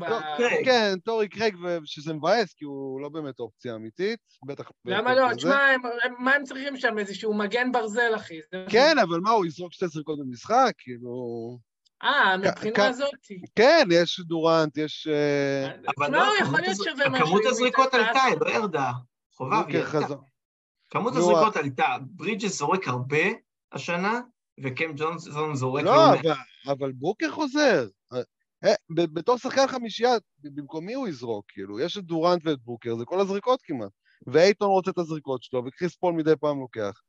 כן, 0.65 0.95
טורי 1.05 1.29
קרייג, 1.29 1.57
שזה 1.85 2.15
מבאס, 2.15 2.55
כי 2.55 2.65
הוא 2.65 3.01
לא 3.01 3.09
באמת 3.09 3.41
אופציה 3.41 3.75
אמיתית, 3.75 4.21
בטח... 4.47 4.71
למה 4.85 5.15
לא? 5.15 5.35
תשמע, 5.35 5.77
מה 6.19 6.35
הם 6.35 6.45
צריכים 6.45 6.77
שם? 6.77 6.99
איזשהו 6.99 7.35
מגן 7.35 7.73
ברזל, 7.73 8.13
אחי. 8.17 8.41
כן, 8.71 8.99
אבל 9.03 9.21
מה, 9.21 9.31
הוא 9.31 9.47
יזרוק 9.47 9.73
שתי 9.73 9.89
זריקות 9.89 10.19
במשחק? 10.19 10.73
כאילו... 10.79 11.59
אה, 12.03 12.35
כ- 12.43 12.47
מבחינה 12.47 12.87
הזאת. 12.87 13.11
כן, 13.57 13.89
יש 13.91 14.21
דורנט, 14.21 14.77
יש... 14.77 15.09
אה, 15.11 15.75
אבל 15.99 16.13
לא, 16.13 16.27
הוא 16.27 16.37
יכול 16.43 16.61
להיות 16.61 16.77
שווה 16.77 17.09
משהו. 17.09 17.27
כמות 17.27 17.43
הזריקות 17.47 17.95
עלתה. 17.95 18.23
היא 18.23 18.37
לא 18.41 18.51
ירדה. 18.51 18.93
חובב, 19.35 19.53
היא 19.53 19.63
בוקר 19.63 19.97
ירדה. 20.01 20.15
כמות 20.91 21.17
הזריקות 21.17 21.57
עלתה. 21.57 21.97
ברידג'ס 22.01 22.59
זורק 22.59 22.89
הרבה 22.89 23.25
השנה, 23.73 24.21
וקם 24.65 24.93
ג'ונסון 24.97 25.55
זורק 25.55 25.85
לא, 25.85 26.13
לא. 26.25 26.35
אבל, 26.73 26.93
בוקר 26.93 27.31
חוזר. 27.31 27.87
אה, 28.65 28.75
בתור 28.95 29.39
שחקן 29.39 29.67
חמישייה, 29.67 30.13
במקום 30.39 30.87
מי 30.87 30.95
הוא 30.95 31.09
יזרוק? 31.09 31.45
כאילו, 31.49 31.81
יש 31.81 31.99
את 31.99 32.05
דורנט 32.05 32.41
ואת 32.45 32.59
בוקר, 32.63 32.97
זה 32.97 33.05
כל 33.05 33.21
הזריקות 33.21 33.63
כמעט. 33.63 33.91
ואייטון 34.27 34.69
רוצה 34.71 34.91
את 34.91 34.99
הזריקות 34.99 35.43
שלו, 35.43 35.63
וקריס 35.67 35.97
פול 35.97 36.15
מדי 36.15 36.37
פעם 36.41 36.61
לוקח. 36.61 37.01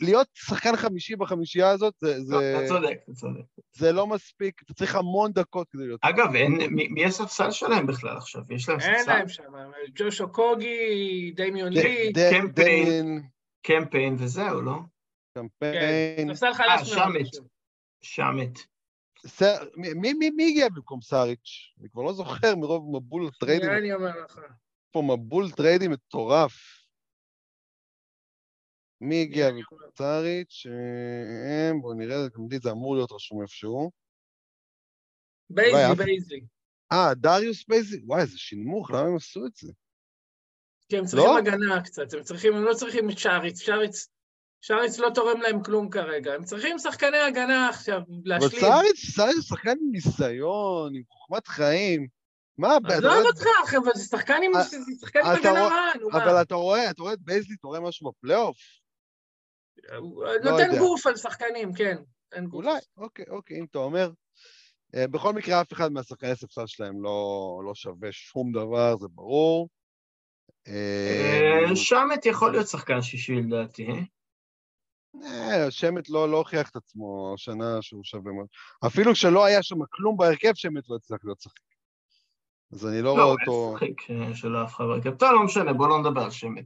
להיות 0.00 0.28
שחקן 0.34 0.76
חמישי 0.76 1.16
בחמישייה 1.16 1.70
הזאת, 1.70 1.94
זה, 2.00 2.14
לא, 2.18 2.24
זה, 2.24 2.56
אתה 2.58 2.68
צודק, 2.68 2.98
אתה 3.04 3.12
צודק. 3.12 3.40
זה 3.76 3.92
לא 3.92 4.06
מספיק, 4.06 4.62
אתה 4.64 4.74
צריך 4.74 4.94
המון 4.94 5.32
דקות 5.32 5.68
כדי 5.70 5.86
להיות... 5.86 6.00
אגב, 6.02 6.34
אין- 6.34 6.58
מי 6.90 7.04
הספסל 7.04 7.50
שלהם 7.50 7.86
בכלל 7.86 8.16
עכשיו? 8.16 8.42
יש 8.50 8.68
להם 8.68 8.80
אין 8.80 8.98
ספסל? 8.98 9.12
להם 9.12 9.28
שם. 9.28 9.42
ג'וש 9.94 10.20
אוקוגי, 10.20 11.32
דמיון 11.36 11.70
ד- 11.72 11.76
לי. 11.76 12.12
ד- 12.12 12.30
קמפיין. 12.32 13.22
קמפיין 13.62 14.16
וזהו, 14.18 14.60
לא? 14.60 14.74
קמפיין. 15.38 16.28
ספסל 16.34 16.46
אה, 16.46 16.54
חלש 16.54 16.92
מאוד. 16.94 17.08
שמט. 17.08 17.44
שמט. 18.02 18.58
ס- 19.26 19.42
מי- 19.76 19.94
מי 19.94 20.12
מי- 20.12 20.30
מי 20.30 20.48
הגיע 20.48 20.68
במקום 20.68 21.00
סאריץ'? 21.02 21.74
אני 21.80 21.88
כבר 21.90 22.02
לא 22.02 22.12
זוכר 22.12 22.56
מרוב 22.56 22.96
מבול 22.96 23.30
טריידים. 23.40 23.70
זה 23.70 23.76
אני 23.78 23.92
אומר 23.94 24.24
לך. 24.24 24.40
פה 24.92 25.02
מבול 25.02 25.50
טריידים 25.50 25.90
מטורף. 25.90 26.52
מי 29.00 29.22
הגיע 29.22 29.48
סאריץ'? 29.98 30.66
אה, 30.66 31.70
בואו 31.80 31.94
נראה, 31.94 32.28
תמיד 32.28 32.62
זה 32.62 32.70
אמור 32.70 32.94
להיות 32.96 33.12
רשום 33.12 33.42
איפשהו. 33.42 33.90
בייזלי, 35.50 35.92
אף- 35.92 35.98
בייזלי. 35.98 36.40
אה, 36.92 37.14
דריוס 37.14 37.64
בייזלי? 37.68 38.00
וואי, 38.04 38.20
איזה 38.20 38.38
שינמוך, 38.38 38.90
למה 38.90 39.00
הם 39.00 39.16
עשו 39.16 39.46
את 39.46 39.54
זה? 39.56 39.72
כי 40.88 40.98
הם 40.98 41.04
צריכים 41.04 41.28
לא? 41.28 41.38
הגנה 41.38 41.82
קצת, 41.82 42.12
הם 42.12 42.22
צריכים, 42.22 42.54
הם 42.54 42.64
לא 42.64 42.74
צריכים 42.74 43.10
את 43.10 43.18
סאריץ', 43.18 43.60
סאריץ', 43.60 44.08
סאריץ' 44.60 44.98
לא 44.98 45.10
תורם 45.14 45.40
להם 45.40 45.62
כלום 45.62 45.90
כרגע, 45.90 46.34
הם 46.34 46.44
צריכים 46.44 46.78
שחקני 46.78 47.18
הגנה 47.18 47.68
עכשיו, 47.68 47.96
אבל 47.98 48.16
להשלים. 48.24 48.60
סאריץ', 48.60 49.10
סאריץ' 49.16 49.36
זה 49.36 49.42
שחקן 49.42 49.70
עם 49.70 49.90
ניסיון, 49.92 50.94
עם 50.94 51.02
חוכמת 51.08 51.48
חיים. 51.48 52.06
מה, 52.58 52.76
אתה 52.76 52.94
עזוב 52.94 53.26
אותך, 53.26 53.74
אבל 53.84 53.92
זה 53.94 54.04
שחקן 54.04 54.40
עם 54.44 54.56
אה, 54.56 54.64
שחקן 55.00 55.20
עם 55.20 55.26
הגנה 55.26 55.68
מה. 55.68 55.92
אבל 56.22 56.42
אתה 56.42 56.54
רואה, 56.54 56.90
אתה 56.90 57.02
רואה 57.02 57.12
את 57.12 57.20
בייזלי, 57.20 57.54
אתה 57.60 57.66
רואה 57.66 57.80
משהו 57.80 58.10
בפלייאוף? 58.10 58.56
הוא 59.96 60.24
לא 60.24 60.50
נותן 60.50 60.66
יודע. 60.66 60.78
גוף 60.78 61.06
על 61.06 61.16
שחקנים, 61.16 61.74
כן. 61.74 61.96
אולי, 62.52 62.78
אוקיי, 62.96 63.24
אוקיי, 63.28 63.58
אם 63.58 63.64
אתה 63.70 63.78
אומר. 63.78 64.10
אה, 64.94 65.06
בכל 65.06 65.32
מקרה, 65.32 65.60
אף 65.60 65.72
אחד 65.72 65.92
מהשחקני 65.92 66.30
הספסל 66.30 66.66
שלהם 66.66 67.02
לא, 67.02 67.60
לא 67.64 67.74
שווה 67.74 68.12
שום 68.12 68.52
דבר, 68.52 68.96
זה 68.96 69.08
ברור. 69.08 69.68
אה, 70.68 71.68
אה, 71.70 71.76
שמט 71.76 72.26
יכול 72.26 72.52
להיות 72.52 72.68
שחקן 72.68 73.02
שישי 73.02 73.34
לדעתי. 73.34 73.86
אה? 73.86 74.00
אה, 75.24 75.70
שמט 75.70 76.08
לא, 76.08 76.30
לא 76.30 76.36
הוכיח 76.36 76.70
את 76.70 76.76
עצמו 76.76 77.34
השנה 77.34 77.82
שהוא 77.82 78.04
שווה 78.04 78.32
מאוד. 78.32 78.46
אפילו 78.86 79.12
כשלא 79.12 79.44
היה 79.44 79.62
שם 79.62 79.76
כלום 79.90 80.16
בהרכב, 80.16 80.52
שמט 80.54 80.88
לא 80.88 80.96
הצליח 80.96 81.20
להיות 81.24 81.40
שחק. 81.40 81.68
אז 82.72 82.86
אני 82.86 83.02
לא 83.02 83.10
רואה 83.10 83.22
לא, 83.22 83.30
אותו... 83.30 83.76
אין 83.80 83.94
שחק 83.98 84.10
אה, 84.10 84.34
שלא 84.34 84.64
אף 84.64 84.74
אחד 84.74 84.84
בהרכב. 84.84 85.14
טוב, 85.14 85.32
לא 85.32 85.44
משנה, 85.44 85.72
בוא 85.72 85.88
לא 85.88 86.00
נדבר 86.00 86.20
על 86.20 86.30
שמט. 86.30 86.64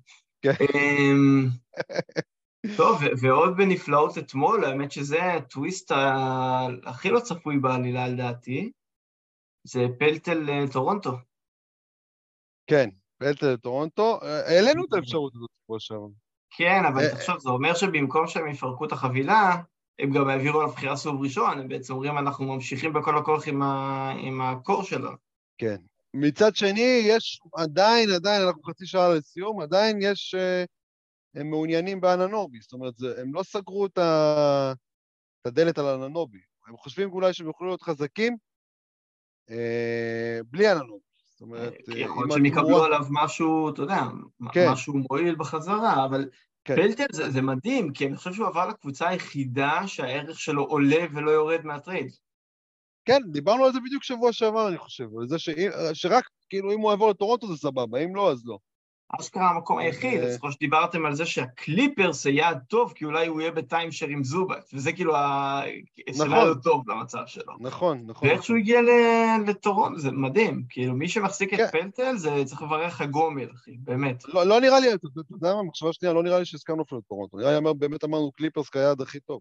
טוב, 2.77 3.01
ועוד 3.20 3.57
בנפלאות 3.57 4.18
אתמול, 4.18 4.64
האמת 4.64 4.92
שזה 4.92 5.35
הטוויסט 5.35 5.92
הכי 6.85 7.11
לא 7.11 7.20
צפוי 7.20 7.59
בעלילה 7.59 8.09
לדעתי, 8.09 8.72
זה 9.64 9.81
פלטל 9.98 10.51
אה, 10.51 10.64
טורונטו. 10.72 11.12
כן, 12.66 12.90
פלטר 13.18 13.53
לטורונטו. 13.53 14.18
אה, 14.22 14.48
העלינו 14.48 14.85
את 14.85 14.92
האפשרות 14.92 15.35
הזאת 15.35 15.51
פה 15.66 15.77
שם. 15.79 16.01
כן, 16.57 16.83
אבל 16.88 17.03
אה, 17.03 17.11
תחשוב, 17.14 17.38
זה 17.38 17.51
אומר 17.51 17.75
שבמקום 17.75 18.27
שהם 18.27 18.48
יפרקו 18.48 18.85
את 18.85 18.92
החבילה, 18.92 19.57
הם 19.98 20.12
גם 20.12 20.29
העבירו 20.29 20.62
לבחירה 20.62 20.96
סוף 20.96 21.14
ראשון, 21.20 21.59
הם 21.59 21.68
בעצם 21.68 21.92
אומרים, 21.92 22.18
אנחנו 22.18 22.55
ממשיכים 22.55 22.92
בכל 22.92 23.18
הכוח 23.18 23.48
עם, 23.48 23.62
ה... 23.62 24.11
עם 24.18 24.40
הקור 24.40 24.83
שלנו. 24.83 25.16
כן. 25.59 25.77
מצד 26.14 26.57
שני, 26.57 27.03
יש 27.05 27.40
עדיין, 27.55 28.11
עדיין, 28.11 28.42
אנחנו 28.42 28.62
חצי 28.62 28.87
שעה 28.87 29.14
לסיום, 29.14 29.61
עדיין 29.61 29.98
יש... 30.03 30.35
אה, 30.35 30.64
הם 31.34 31.50
מעוניינים 31.50 32.00
באננובי, 32.00 32.58
זאת 32.60 32.72
אומרת, 32.72 32.96
זה, 32.96 33.20
הם 33.20 33.34
לא 33.34 33.42
סגרו 33.42 33.86
את, 33.86 33.98
ה, 33.98 34.72
את 35.40 35.46
הדלת 35.46 35.78
על 35.78 35.86
אננובי. 35.86 36.38
הם 36.66 36.76
חושבים 36.76 37.12
אולי 37.12 37.32
שהם 37.32 37.46
יוכלו 37.46 37.66
להיות 37.66 37.82
חזקים 37.82 38.36
אה, 39.50 40.40
בלי 40.50 40.72
אננובי. 40.72 41.12
זאת 41.28 41.40
אומרת, 41.40 41.72
אה, 41.88 41.98
יכול 41.98 42.24
להיות 42.24 42.32
שהם 42.32 42.44
יקבלו 42.44 42.84
עליו 42.84 43.00
משהו, 43.10 43.70
אתה 43.70 43.82
יודע, 43.82 44.02
כן. 44.52 44.68
משהו 44.72 44.94
מועיל 45.10 45.34
בחזרה, 45.34 46.04
אבל 46.04 46.28
כן. 46.64 46.76
פלטל 46.76 47.06
זה, 47.12 47.30
זה 47.30 47.42
מדהים, 47.42 47.92
כי 47.92 48.06
אני 48.06 48.16
חושב 48.16 48.32
שהוא 48.32 48.46
עבר 48.46 48.68
לקבוצה 48.68 49.08
היחידה 49.08 49.86
שהערך 49.86 50.40
שלו 50.40 50.64
עולה 50.64 51.06
ולא 51.14 51.30
יורד 51.30 51.60
מהטרייד. 51.64 52.12
כן, 53.04 53.20
דיברנו 53.32 53.64
על 53.64 53.72
זה 53.72 53.80
בדיוק 53.80 54.04
שבוע 54.04 54.32
שעבר, 54.32 54.68
אני 54.68 54.78
חושב, 54.78 55.08
על 55.20 55.28
זה 55.28 55.38
שאם, 55.38 55.68
שרק, 55.92 56.24
כאילו, 56.48 56.72
אם 56.72 56.80
הוא 56.80 56.90
יעבור 56.90 57.10
לטורונטו 57.10 57.46
זה 57.46 57.56
סבבה, 57.56 57.98
אם 57.98 58.16
לא, 58.16 58.30
אז 58.32 58.42
לא. 58.46 58.58
אשכרה 59.20 59.51
המקום 59.51 59.79
היחיד, 59.79 60.20
אה, 60.20 60.27
אז 60.27 60.38
כמו 60.38 60.53
שדיברתם 60.53 61.07
על 61.07 61.14
זה 61.14 61.27
שהקליפרס 61.27 62.22
זה 62.22 62.31
יעד 62.31 62.59
טוב, 62.68 62.92
כי 62.92 63.05
אולי 63.05 63.27
הוא 63.27 63.40
יהיה 63.40 63.51
בטיימשר 63.51 64.07
עם 64.07 64.25
זובט, 64.25 64.70
וזה 64.75 64.92
כאילו 64.92 65.16
ה... 65.16 65.62
נכון. 66.09 66.14
סצנריו 66.14 66.55
טוב 66.55 66.90
למצב 66.90 67.22
שלו. 67.27 67.53
נכון, 67.61 68.05
נכון. 68.07 68.29
ואיכשהו 68.29 68.57
הגיע 68.57 68.83
ל- 68.83 69.51
לטורונטו, 69.51 69.98
זה 69.98 70.11
מדהים. 70.11 70.62
כאילו, 70.68 70.94
מי 70.94 71.09
שמחזיק 71.09 71.55
את 71.55 71.59
כן. 71.59 71.66
פלטל, 71.72 72.16
זה 72.16 72.44
צריך 72.44 72.62
לברך 72.62 73.01
הגומל, 73.01 73.48
אחי, 73.55 73.77
באמת. 73.79 74.25
לא, 74.29 74.46
לא 74.46 74.61
נראה 74.61 74.81
לי, 74.81 74.94
אתה 74.94 75.07
יודע 75.31 75.55
מה, 75.55 75.62
מחשבה 75.62 75.92
שנייה, 75.92 76.14
לא 76.14 76.22
נראה 76.22 76.38
לי 76.38 76.44
שהסכמנו 76.44 76.83
אפילו 76.83 77.01
לטורונטו. 77.01 77.37
נראה 77.37 77.61
לי, 77.61 77.75
באמת 77.79 78.05
אמרנו 78.05 78.33
קליפרס 78.33 78.68
כיעד 78.68 79.01
הכי 79.01 79.20
טוב. 79.20 79.40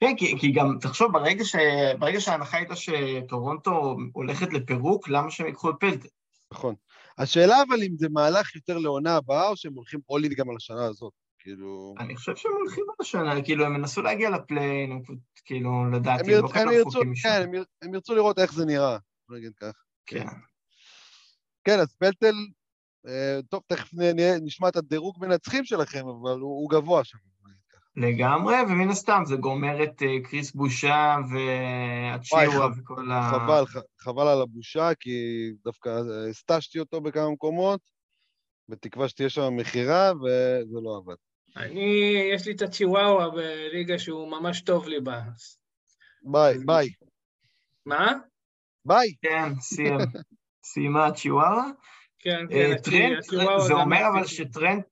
כן, 0.00 0.14
כי, 0.16 0.38
כי 0.38 0.52
גם, 0.52 0.78
תחשוב, 0.80 1.12
ברגע, 1.12 1.44
ש... 1.44 1.56
ברגע 1.98 2.20
שההנחה 2.20 2.56
הייתה 2.56 2.74
שטורונטו 2.76 3.96
הולכת 4.12 4.52
לפירוק, 4.52 5.08
למה 5.08 5.30
שהם 5.30 5.46
ייקחו 5.46 5.70
את 5.70 5.74
פלטל? 5.80 6.08
נכון. 6.52 6.74
השאלה 7.18 7.62
אבל 7.68 7.82
אם 7.82 7.96
זה 7.96 8.08
מהלך 8.08 8.54
יותר 8.54 8.78
לעונה 8.78 9.16
הבאה, 9.16 9.48
או 9.48 9.56
שהם 9.56 9.74
הולכים 9.74 10.00
אולין 10.08 10.32
גם 10.34 10.50
על 10.50 10.56
השנה 10.56 10.84
הזאת. 10.84 11.12
כאילו... 11.38 11.94
אני 11.98 12.16
חושב 12.16 12.36
שהם 12.36 12.52
הולכים 12.52 12.84
על 12.88 12.94
השנה, 13.00 13.42
כאילו, 13.42 13.64
הם 13.66 13.74
ינסו 13.74 14.02
להגיע 14.02 14.30
לפליין, 14.30 14.92
הם 14.92 15.00
כאילו, 15.44 15.70
הם, 15.70 15.94
לדעתי. 15.94 16.30
לא 16.30 16.38
הם 16.38 16.48
כתב 16.48 16.66
ירצו. 16.72 17.00
כן, 17.22 17.42
הם. 17.42 17.62
הם 17.82 17.94
ירצו 17.94 18.14
לראות 18.14 18.38
איך 18.38 18.52
זה 18.52 18.64
נראה, 18.64 18.98
בוא 19.28 19.36
נגיד 19.36 19.52
כך. 19.60 19.72
כן. 20.06 20.26
כן, 21.64 21.80
אז 21.80 21.92
פלטל, 21.92 22.34
אה, 23.08 23.40
טוב, 23.48 23.62
תכף 23.66 23.90
נשמע 24.42 24.68
את 24.68 24.76
הדירוג 24.76 25.16
מנצחים 25.20 25.64
שלכם, 25.64 26.04
אבל 26.06 26.40
הוא, 26.40 26.60
הוא 26.60 26.70
גבוה 26.70 27.04
שם. 27.04 27.18
לגמרי, 27.96 28.54
ומן 28.68 28.88
הסתם 28.88 29.22
זה 29.26 29.36
גומר 29.36 29.82
את 29.84 30.02
אה, 30.02 30.20
קריס 30.24 30.52
בושה 30.52 31.16
והצ'יווה 31.30 32.58
וואי, 32.58 32.80
וכל 32.80 33.10
ה... 33.12 33.30
חבל, 33.32 33.66
ח- 33.66 34.02
חבל 34.04 34.28
על 34.28 34.42
בושה, 34.42 34.90
כי 35.00 35.10
דווקא 35.64 35.88
אה, 35.88 36.28
סטאשתי 36.30 36.78
אותו 36.78 37.00
בכמה 37.00 37.30
מקומות, 37.30 37.80
בתקווה 38.68 39.08
שתהיה 39.08 39.28
שם 39.28 39.56
מכירה, 39.56 40.12
וזה 40.16 40.78
לא 40.82 40.96
עבד. 40.96 41.14
אני, 41.56 42.14
יש 42.34 42.46
לי 42.46 42.52
את 42.52 42.62
אצ'יוואה 42.62 43.30
בליגה 43.30 43.98
שהוא 43.98 44.30
ממש 44.30 44.60
טוב 44.60 44.88
לי 44.88 45.00
בה. 45.00 45.20
ביי, 46.22 46.58
ביי, 46.66 46.88
מה? 47.86 48.12
ביי. 48.84 49.14
כן, 49.22 49.54
סיים. 49.60 49.98
סיים 50.72 51.06
אצ'יוואה. 51.06 51.64
כן, 52.18 52.46
אה, 52.52 52.72
כן, 52.90 53.12
אצ'יוואה 53.18 53.60
זה 53.60 53.72
אומר 53.74 54.02
אבל. 54.12 54.26
שטרנט, 54.26 54.86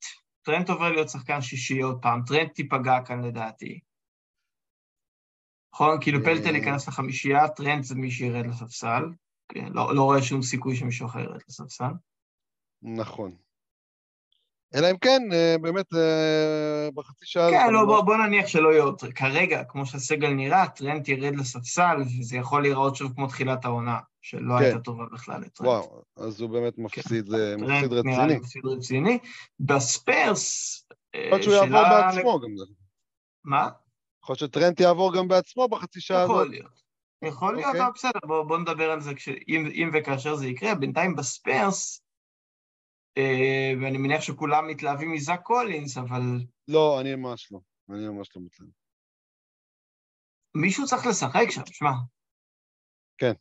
טרנט 0.47 0.71
עובר 0.71 0.93
להיות 0.93 1.09
שחקן 1.09 1.41
שישי 1.41 1.81
עוד 1.81 1.99
פעם, 2.03 2.23
טרנט 2.27 2.55
תיפגע 2.55 3.01
כאן 3.05 3.25
לדעתי. 3.25 3.81
נכון? 5.75 5.99
כאילו 6.01 6.19
אה. 6.19 6.25
פלטל 6.25 6.57
ייכנס 6.57 6.89
לחמישייה, 6.89 7.49
טרנט 7.49 7.85
זה 7.85 7.95
מי 7.95 8.11
שירד 8.11 8.47
לספסל. 8.47 9.03
כן, 9.49 9.73
לא 9.73 9.95
לא 9.95 10.03
רואה 10.03 10.23
שום 10.23 10.43
סיכוי 10.43 10.77
שמישהו 10.77 11.07
אחר 11.07 11.21
ירד 11.21 11.41
לספסל. 11.49 11.93
נכון. 12.83 13.37
אלא 14.75 14.91
אם 14.91 14.99
כן, 14.99 15.23
אה, 15.33 15.57
באמת, 15.61 15.95
אה, 15.95 16.89
בחצי 16.95 17.27
שעה... 17.27 17.51
כן, 17.51 17.73
לא, 17.73 17.85
בוא, 17.85 18.01
בוא 18.01 18.17
נניח 18.17 18.47
שלא 18.47 18.69
יהיה 18.69 18.83
עוד... 18.83 19.01
כרגע, 19.15 19.65
כמו 19.65 19.87
שהסגל 19.87 20.31
נראה, 20.31 20.69
טרנט 20.69 21.09
ירד 21.09 21.37
לספסל, 21.37 21.97
וזה 22.01 22.37
יכול 22.37 22.63
להיראות 22.63 22.97
שוב 22.97 23.13
כמו 23.15 23.27
תחילת 23.27 23.65
העונה, 23.65 23.99
שלא 24.27 24.55
כן. 24.59 24.65
הייתה 24.65 24.81
טובה 24.81 25.05
בכלל 25.13 25.41
לטרנט. 25.41 25.61
וואו, 25.61 26.03
אז 26.17 26.41
הוא 26.41 26.51
באמת 26.51 26.79
מפסיד, 26.79 27.27
זה 27.27 27.55
מפסיד 27.59 27.91
טרנט 27.91 28.05
נראה 28.05 28.27
לי 28.27 28.35
רציני. 28.35 28.39
מפסיד 28.41 28.63
רציני. 28.67 29.19
בספיירס, 29.61 30.87
אה, 31.15 31.21
יכול 31.21 31.31
להיות 31.31 31.43
שהוא 31.43 31.55
יעבור 31.55 31.83
בעצמו 31.91 32.41
גם. 32.41 32.49
מה? 33.45 33.69
יכול 34.23 34.33
להיות 34.33 34.39
שטרנט 34.39 34.81
יעבור 34.81 35.17
גם 35.17 35.29
בעצמו 35.29 35.69
בחצי 35.69 36.01
שעה 36.01 36.23
הזאת. 36.23 36.35
יכול 36.35 36.51
להיות. 36.51 36.83
יכול 37.23 37.55
להיות, 37.57 37.69
אוקיי. 37.69 37.83
אבל 37.83 37.91
בסדר, 37.95 38.19
בואו 38.27 38.49
בוא 38.49 38.59
נדבר 38.59 38.91
על 38.91 39.01
זה 39.01 39.13
אם, 39.49 39.91
וכאשר 39.95 40.35
זה 40.35 40.47
יקרה. 40.47 40.75
בינתיים 40.75 41.17
בספיירס, 41.17 42.03
אה, 43.19 43.73
ואני 43.83 43.99
מניח 43.99 44.21
שכולם 44.21 44.69
מתלהבים 44.69 45.13
מזאק 45.13 45.43
קולינס, 45.43 45.99
אבל 45.99 46.23
לא, 46.69 47.01
אני 47.01 47.15
ממש 47.15 47.53
לא. 47.53 47.61
אני 47.91 48.09
ממש 48.09 48.29
לא 48.37 48.43
מתלהב. 48.43 48.71
מישהו 50.55 50.87
צריך 50.87 51.07
לשחק 51.07 51.51
שם, 51.51 51.63
שמע. 51.67 51.91
כן. 53.19 53.33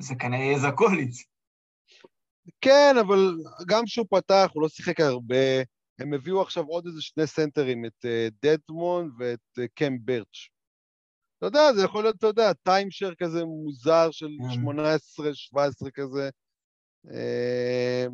זה 0.00 0.14
כנראה 0.14 0.44
יהיה 0.44 0.58
זאק 0.58 0.74
קולינס. 0.74 1.24
כן, 2.60 2.94
אבל 3.00 3.36
גם 3.66 3.84
כשהוא 3.84 4.06
פתח, 4.10 4.50
הוא 4.52 4.62
לא 4.62 4.68
שיחק 4.68 5.00
הרבה. 5.00 5.62
הם 5.98 6.14
הביאו 6.14 6.42
עכשיו 6.42 6.64
עוד 6.64 6.86
איזה 6.86 7.02
שני 7.02 7.26
סנטרים, 7.26 7.84
את 7.84 8.04
אה, 8.04 8.28
דדמון 8.42 9.10
ואת 9.18 9.58
אה, 9.58 9.68
קם 9.74 9.96
בירץ'. 10.00 10.48
אתה 11.38 11.46
יודע, 11.46 11.72
זה 11.74 11.84
יכול 11.84 12.02
להיות, 12.02 12.16
אתה 12.16 12.26
יודע, 12.26 12.52
timeshare 12.52 13.14
כזה 13.14 13.44
מוזר 13.44 14.10
של 14.10 14.28
כן. 14.54 14.68
18-17 15.86 15.90
כזה. 15.94 16.30
אה, 17.10 18.06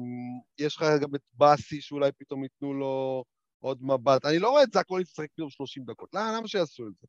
יש 0.58 0.76
לך 0.76 0.85
גם 1.00 1.14
את 1.14 1.20
באסי, 1.32 1.80
שאולי 1.80 2.11
פתאום 2.18 2.42
ייתנו 2.42 2.74
לו 2.74 3.24
עוד 3.58 3.78
מבט. 3.82 4.24
אני 4.24 4.38
לא 4.38 4.50
רואה 4.50 4.62
את 4.62 4.72
זאק 4.72 4.87
קולינס 4.87 5.11
לשחק 5.11 5.28
פתאום 5.35 5.50
30 5.50 5.85
דקות. 5.85 6.14
למה 6.14 6.48
שיעשו 6.48 6.88
את 6.88 6.92
זה? 7.00 7.06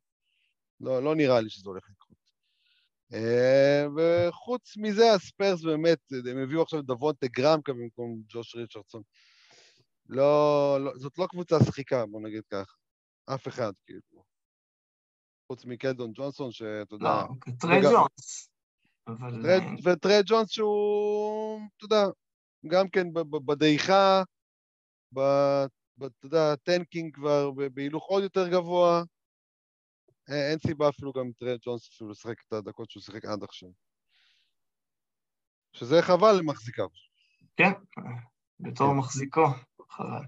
לא, 0.80 1.02
לא 1.02 1.14
נראה 1.14 1.40
לי 1.40 1.50
שזה 1.50 1.68
הולך 1.68 1.84
לקרות. 1.90 2.03
אה, 3.14 3.86
וחוץ 3.96 4.76
מזה, 4.76 5.12
הספיירס 5.12 5.62
באמת, 5.62 5.98
הם 6.30 6.38
הביאו 6.38 6.62
עכשיו 6.62 6.80
את 6.80 6.84
דבונטה 6.86 7.26
גרם 7.26 7.72
במקום 7.72 8.22
ג'וש 8.28 8.54
ריצ'רדסון. 8.54 9.02
לא, 10.08 10.76
לא, 10.80 10.92
זאת 10.96 11.18
לא 11.18 11.26
קבוצה 11.26 11.56
שחיקה, 11.66 12.06
בוא 12.06 12.20
נגיד 12.20 12.42
כך. 12.50 12.76
אף 13.34 13.48
אחד, 13.48 13.72
כאילו. 13.86 14.24
חוץ 15.46 15.64
מקלדון 15.64 16.12
ג'ונסון, 16.14 16.52
שאתה 16.52 16.94
יודע... 16.94 17.04
לא, 17.04 17.52
טרי 17.60 17.78
וגם- 17.78 17.92
ג'ונס. 17.92 18.50
אבל... 19.08 19.46
אה, 19.50 19.58
וטרי 19.84 20.20
ג'ונס 20.26 20.50
שהוא, 20.50 21.60
אתה 21.76 21.84
יודע, 21.84 22.04
גם 22.66 22.88
כן 22.88 23.06
בדעיכה, 23.46 24.22
אתה 25.12 26.26
יודע, 26.26 26.56
tanking 26.56 27.14
כבר 27.14 27.50
בהילוך 27.74 28.04
עוד 28.04 28.22
יותר 28.22 28.48
גבוה. 28.48 29.02
אה, 30.30 30.50
אין 30.50 30.58
סיבה 30.58 30.88
אפילו 30.88 31.12
גם 31.12 31.30
טרי 31.38 31.56
ג'ונס 31.62 31.88
אפילו 31.94 32.10
לשחק 32.10 32.42
את 32.48 32.52
הדקות 32.52 32.90
שהוא 32.90 33.02
שיחק 33.02 33.24
עד 33.24 33.42
עכשיו. 33.42 33.68
שזה 35.72 36.02
חבל 36.02 36.32
למחזיקיו. 36.38 36.88
כן, 37.56 37.72
בתור 38.60 38.90
כן. 38.90 38.96
מחזיקו, 38.96 39.46
חבל. 39.90 40.24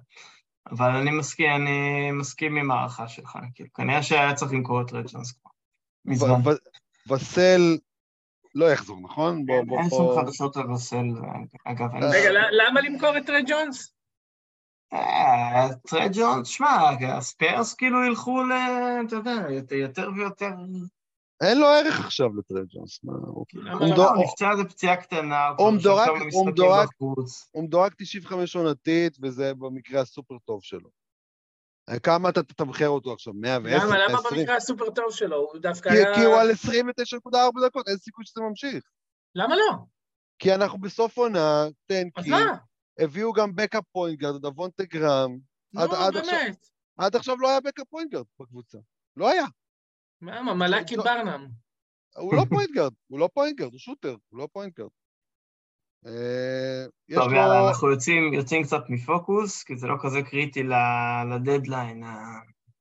אבל 0.70 0.90
אני 0.90 1.11
מסכים, 1.11 1.50
אני 1.50 2.11
מסכים 2.12 2.56
עם 2.56 2.70
ההערכה 2.70 3.09
שלך, 3.09 3.38
כאילו, 3.54 3.72
כנראה 3.72 4.02
שהיה 4.02 4.35
צריך 4.35 4.52
למכור 4.52 4.82
את 4.82 4.92
רג'ונס 4.92 5.32
כבר. 5.32 5.50
מזמן. 6.04 6.40
וסל 7.11 7.78
לא 8.54 8.72
יחזור, 8.72 9.00
נכון? 9.00 9.46
בוא, 9.46 9.64
בוא, 9.64 9.80
אין. 9.80 9.90
שום 9.90 10.20
חדשות 10.20 10.56
על 10.56 10.70
וסל, 10.70 11.06
אגב, 11.64 11.94
אין... 11.94 12.02
רגע, 12.02 12.30
למה 12.50 12.80
למכור 12.80 13.18
את 13.18 13.26
טרי 13.26 13.42
ג'ונס? 13.48 13.88
אה, 13.88 13.95
טרי 15.88 16.09
ג'ונס, 16.12 16.49
שמע, 16.49 16.90
הספיירס 17.09 17.75
כאילו 17.75 18.05
ילכו 18.05 18.42
ל... 18.42 18.53
אתה 19.07 19.16
יודע, 19.16 19.35
יותר- 19.51 19.75
יותר 19.75 20.09
ויותר... 20.16 20.51
אין 21.42 21.59
לו 21.61 21.66
ערך 21.66 22.01
עכשיו 22.01 22.37
לטרי 22.37 22.61
ג'ונס. 22.68 22.99
מה, 23.05 23.12
הוא- 23.27 23.44
למה 23.55 23.72
הוא 23.72 23.81
לא? 23.81 23.92
מדור- 23.92 24.09
הוא 24.14 24.25
נפצע 24.25 24.55
בפציעה 24.64 24.96
קטנה, 24.96 25.49
הוא 25.59 25.70
מדורג- 25.70 26.09
הוא 26.33 26.46
מדורג- 26.46 26.87
בחוץ. 27.01 27.49
הוא 27.53 27.64
מדורג 27.64 27.92
95 27.99 28.57
עונתית, 28.57 29.16
וזה 29.22 29.55
במקרה 29.55 30.01
הסופר 30.01 30.35
טוב 30.44 30.62
שלו. 30.62 30.88
אה, 31.90 31.99
כמה 31.99 32.29
אתה 32.29 32.42
תתמחר 32.42 32.88
אותו 32.88 33.12
עכשיו? 33.12 33.33
110? 33.37 33.77
למה? 33.87 33.99
למה 33.99 34.12
120? 34.12 34.40
במקרה 34.40 34.57
הסופר 34.57 34.90
טוב 34.90 35.11
שלו? 35.11 35.37
הוא 35.37 35.59
דווקא 35.61 35.90
כי, 35.90 35.96
היה... 35.96 36.14
כי 36.14 36.25
הוא 36.25 36.35
על 36.35 36.51
29.4 36.51 37.66
דקות, 37.66 37.88
אין 37.88 37.96
סיכוי 37.96 38.25
שזה 38.27 38.40
ממשיך. 38.40 38.85
למה 39.35 39.57
לא? 39.57 39.77
כי 40.38 40.55
אנחנו 40.55 40.79
בסוף 40.79 41.18
עונה, 41.18 41.62
אז 41.66 41.72
טנקי, 41.87 42.31
מה? 42.31 42.38
הביאו 42.98 43.32
גם 43.32 43.54
backup 43.57 43.85
point 43.92 44.15
guard, 44.15 44.42
דוונטה 44.42 44.85
גרם. 44.85 45.38
עד- 45.76 45.90
לא, 45.90 46.06
עד 46.06 46.16
עכשיו- 46.16 46.38
באמת. 46.44 46.66
עד 46.98 47.16
עכשיו 47.16 47.37
לא 47.38 47.48
היה 47.50 47.61
backup 47.61 47.87
point 47.88 48.07
guard 48.07 48.25
בקבוצה. 48.40 48.78
לא 49.16 49.30
היה. 49.30 49.44
למה? 50.22 50.54
מלאקי 50.54 50.96
לא. 50.96 51.04
ברנם. 51.04 51.48
הוא 52.16 52.35
לא 52.35 52.42
point 52.49 52.68
guard, 52.68 52.92
הוא 53.06 53.18
לא 53.20 53.28
point 53.35 53.52
guard, 53.52 53.72
הוא 53.72 53.78
shooter, 53.79 54.16
הוא 54.28 54.38
לא 54.38 54.48
point 54.53 54.69
guard. 54.69 54.88
אה, 56.06 56.85
טוב. 57.14 57.32
יאללה, 57.32 57.68
אנחנו 57.68 57.90
יוצאים, 57.90 58.62
קצת 58.64 58.82
מפוקוס, 58.88 59.64
כי 59.64 59.76
זה 59.76 59.87
לא 59.87 59.94
כזה 60.02 60.18
קריטי 60.22 60.62
לדדליין. 61.35 62.02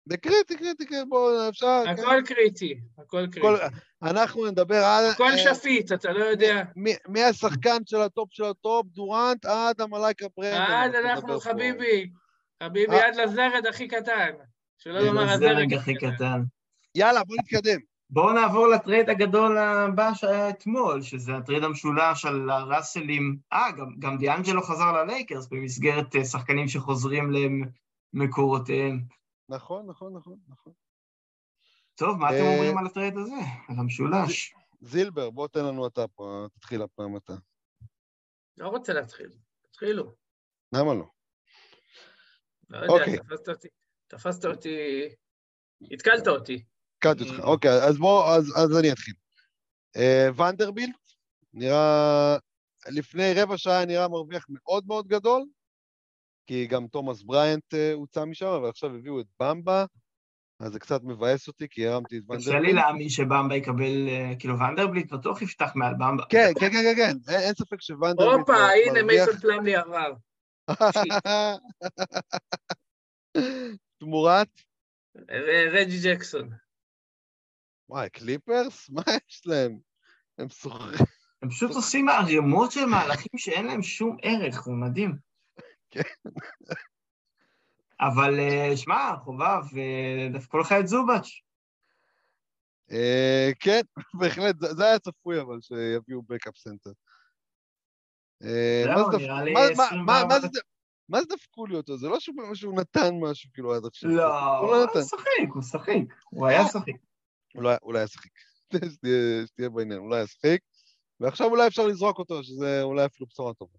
זה 0.09 0.17
קריטי, 0.17 0.57
קריטי, 0.57 0.85
קריטי, 0.85 1.05
בואו, 1.09 1.49
אפשר... 1.49 1.81
כן. 1.85 1.89
הכל 1.91 2.21
קריטי, 2.25 2.79
הכל 2.97 3.25
כל- 3.33 3.57
קריטי. 3.57 3.75
אנחנו 4.03 4.45
נדבר 4.45 4.83
על... 4.83 5.05
הכל 5.05 5.31
אה, 5.31 5.37
שפיט, 5.37 5.91
אתה 5.91 6.11
לא 6.11 6.23
יודע. 6.23 6.63
מי- 6.75 6.95
מהשחקן 7.07 7.77
של 7.85 8.01
ה 8.01 8.08
top 8.08 8.29
של 8.31 8.43
ה 8.43 8.52
top, 8.52 8.87
דורנט, 8.87 9.45
עד 9.45 9.81
מלאקי 9.81 10.25
ברנם. 10.37 10.61
עד 10.61 10.95
אנחנו 10.95 11.09
אנחנו, 11.09 11.27
נדבר 11.27 11.39
פה. 11.39 11.49
חביבי. 11.49 12.09
חביבי, 12.63 12.93
אה. 12.95 13.07
עד 13.07 13.15
לזרד 13.15 13.65
הכי 13.69 13.87
קטן. 13.87 14.31
שלא 14.77 14.99
אה, 14.99 15.03
לומר 15.05 15.29
הזרג 15.31 15.57
רגע 15.57 15.77
הכי 15.77 15.95
קטן. 15.95 16.41
יאללה, 16.95 17.23
בוא 17.23 17.35
נתקדם. 17.39 17.79
בואו 18.09 18.33
נעבור 18.33 18.67
ל 18.67 18.74
trade 18.74 19.09
הגדול 19.09 19.57
הבא 19.57 20.13
שהיה 20.13 20.49
אתמול, 20.49 21.01
שזה 21.01 21.35
ה 21.37 21.41
trade 21.41 21.63
המשולש 21.63 22.25
על 22.25 22.49
הראסלים. 22.49 23.37
אה, 23.53 23.71
גם, 23.77 23.87
גם 23.99 24.17
דיאנג'לו 24.17 24.61
חזר 24.61 24.91
ללייקרס 24.91 25.47
במסגרת 25.51 26.15
אה, 26.15 26.25
שחקנים 26.25 26.67
שחוזרים 26.67 27.31
למקורותיהם. 28.13 29.01
נכון, 29.49 29.87
נכון, 29.89 30.13
נכון, 30.13 30.39
נכון. 30.47 30.73
טוב, 31.95 32.17
מה 32.17 32.29
אתם 32.29 32.35
אה, 32.35 32.53
אומרים 32.53 32.77
על 32.77 32.85
ה 32.85 32.90
trade 32.90 33.17
הזה? 33.17 33.35
על 33.67 33.75
המשולש. 33.79 34.53
זילבר, 34.81 35.29
בוא 35.29 35.47
תן 35.47 35.65
לנו 35.65 35.87
אתה 35.87 36.07
פה, 36.07 36.45
תתחיל 36.53 36.81
הפעם 36.81 37.17
אתה. 37.17 37.33
לא 38.57 38.67
רוצה 38.67 38.93
להתחיל. 38.93 39.29
תתחילו. 39.61 40.15
למה 40.73 40.93
לא? 40.93 41.05
לא 42.69 42.77
יודע, 42.77 42.93
אוקיי. 42.93 43.17
תפסת 43.17 43.49
אותי. 43.49 43.67
תפסת 44.07 44.45
אותי... 44.45 45.01
התקלת 45.91 46.27
אותי. 46.27 46.65
קראתי 46.99 47.23
אותך. 47.23 47.43
אוקיי, 47.43 47.71
אז 47.71 47.97
בוא, 47.97 48.35
אז, 48.35 48.53
אז 48.57 48.79
אני 48.79 48.91
אתחיל. 48.91 49.13
אה, 49.97 50.27
ונדרבילט, 50.37 50.95
נראה, 51.53 52.37
לפני 52.87 53.33
רבע 53.35 53.57
שעה 53.57 53.85
נראה 53.85 54.07
מרוויח 54.07 54.45
מאוד 54.49 54.87
מאוד 54.87 55.07
גדול, 55.07 55.45
כי 56.47 56.67
גם 56.67 56.87
תומאס 56.87 57.21
בריינט 57.21 57.73
אה, 57.73 57.93
הוצא 57.93 58.25
משם, 58.25 58.45
אבל 58.45 58.69
עכשיו 58.69 58.95
הביאו 58.95 59.19
את 59.19 59.25
במבה, 59.39 59.85
אז 60.59 60.71
זה 60.71 60.79
קצת 60.79 61.01
מבאס 61.03 61.47
אותי, 61.47 61.67
כי 61.69 61.87
הרמתי 61.87 62.17
את 62.17 62.23
קשה 62.37 62.59
לי. 62.59 62.73
להאמין 62.73 63.09
שבמבה 63.09 63.55
יקבל, 63.55 64.07
אה, 64.07 64.33
כאילו 64.39 64.59
ונדרבליט 64.59 65.13
בטוח 65.13 65.41
יפתח 65.41 65.71
מעל 65.75 65.93
במבה. 65.93 66.23
כן, 66.29 66.51
כן, 66.59 66.71
כן, 66.71 66.83
כן, 66.83 66.95
כן, 66.95 67.33
אין, 67.33 67.39
אין 67.39 67.53
ספק 67.53 67.81
שוונדרבילט 67.81 68.39
הופה, 68.39 68.53
הנה 68.53 69.03
מייסון 69.03 69.37
פלמלי 69.37 69.75
עבר. 69.75 70.13
תמורת, 73.99 74.47
רג'י 75.71 75.99
ג'קסון. 76.03 76.49
וואי, 77.89 78.09
קליפרס? 78.09 78.89
מה 78.95 79.01
יש 79.29 79.41
להם? 79.45 79.77
הם 80.37 80.49
סוחרים. 80.49 80.99
הם 81.41 81.49
פשוט 81.49 81.71
עושים 81.71 82.09
ערימות 82.09 82.71
של 82.71 82.85
מהלכים 82.85 83.37
שאין 83.37 83.65
להם 83.65 83.83
שום 83.83 84.17
ערך, 84.21 84.63
זה 84.63 84.71
מדהים. 84.71 85.15
כן. 85.91 86.01
אבל 88.01 88.39
אה, 88.39 88.77
שמע, 88.77 89.11
חובב, 89.23 89.77
אה, 89.77 90.27
דווקא 90.33 90.57
לך 90.57 90.71
את 90.79 90.87
זובץ'. 90.87 91.27
אה, 92.91 93.49
כן, 93.59 93.81
בהחלט, 94.19 94.55
זה 94.59 94.85
היה 94.85 94.99
צפוי 94.99 95.41
אבל 95.41 95.61
שיביאו 95.61 96.21
backup 96.21 96.57
center. 96.57 96.91
מה 98.41 98.47
זה 98.97 99.17
דפ- 99.17 99.21
נראה 99.21 99.43
לי 99.43 99.53
מה- 99.53 99.59
מה- 99.59 99.83
24 99.83 100.03
מה- 100.03 100.23
מה 100.27 100.39
זה- 100.39 100.47
מה 101.09 101.21
זה 101.21 101.27
דפקו 101.29 101.65
לי 101.65 101.75
אותו? 101.75 101.97
זה 101.97 102.07
לא 102.07 102.19
שהוא 102.53 102.79
נתן 102.79 103.09
משהו 103.21 103.49
כאילו 103.53 103.73
עד 103.75 103.85
עכשיו. 103.85 104.09
לא, 104.09 104.57
הוא 104.59 104.71
לא 104.71 104.85
הוא. 104.93 105.01
שחק, 105.01 105.53
הוא 105.53 105.63
שחק. 105.63 105.93
הוא 106.29 106.47
היה 106.47 106.67
שחק. 106.67 106.93
אולי 107.55 107.75
אולי 107.83 107.99
היה 107.99 108.07
שחיק. 108.07 108.31
שתהיה- 108.93 109.47
שתהיה 109.47 109.69
בעניין, 109.69 109.99
אולי 109.99 110.17
היה 110.17 110.27
שחיק. 110.27 110.61
ועכשיו 111.19 111.47
אולי 111.47 111.67
אפשר 111.67 111.87
לזרוק 111.87 112.19
אותו, 112.19 112.43
שזה 112.43 112.83
אולי 112.83 113.05
אפילו 113.05 113.27
בשורה 113.27 113.53
טובה. 113.53 113.77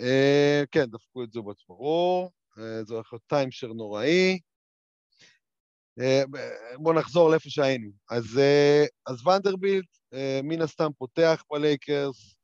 אה, 0.00 0.62
כן, 0.70 0.84
דפקו 0.84 1.24
את 1.24 1.32
זובץ 1.32 1.64
ברור. 1.68 2.30
זה 2.82 2.94
הולך 2.94 3.12
להיות 3.12 3.22
טיימשר 3.26 3.72
נוראי. 3.72 4.38
אה, 6.00 6.22
בואו 6.78 6.94
נחזור 6.94 7.30
לאיפה 7.30 7.50
שהיינו. 7.50 7.90
אז, 8.10 8.38
אה, 8.38 8.84
אז 9.06 9.26
ונדרבילט, 9.26 9.98
מן 10.42 10.62
הסתם 10.62 10.90
פותח 10.98 11.44
בלייקרס. 11.52 12.34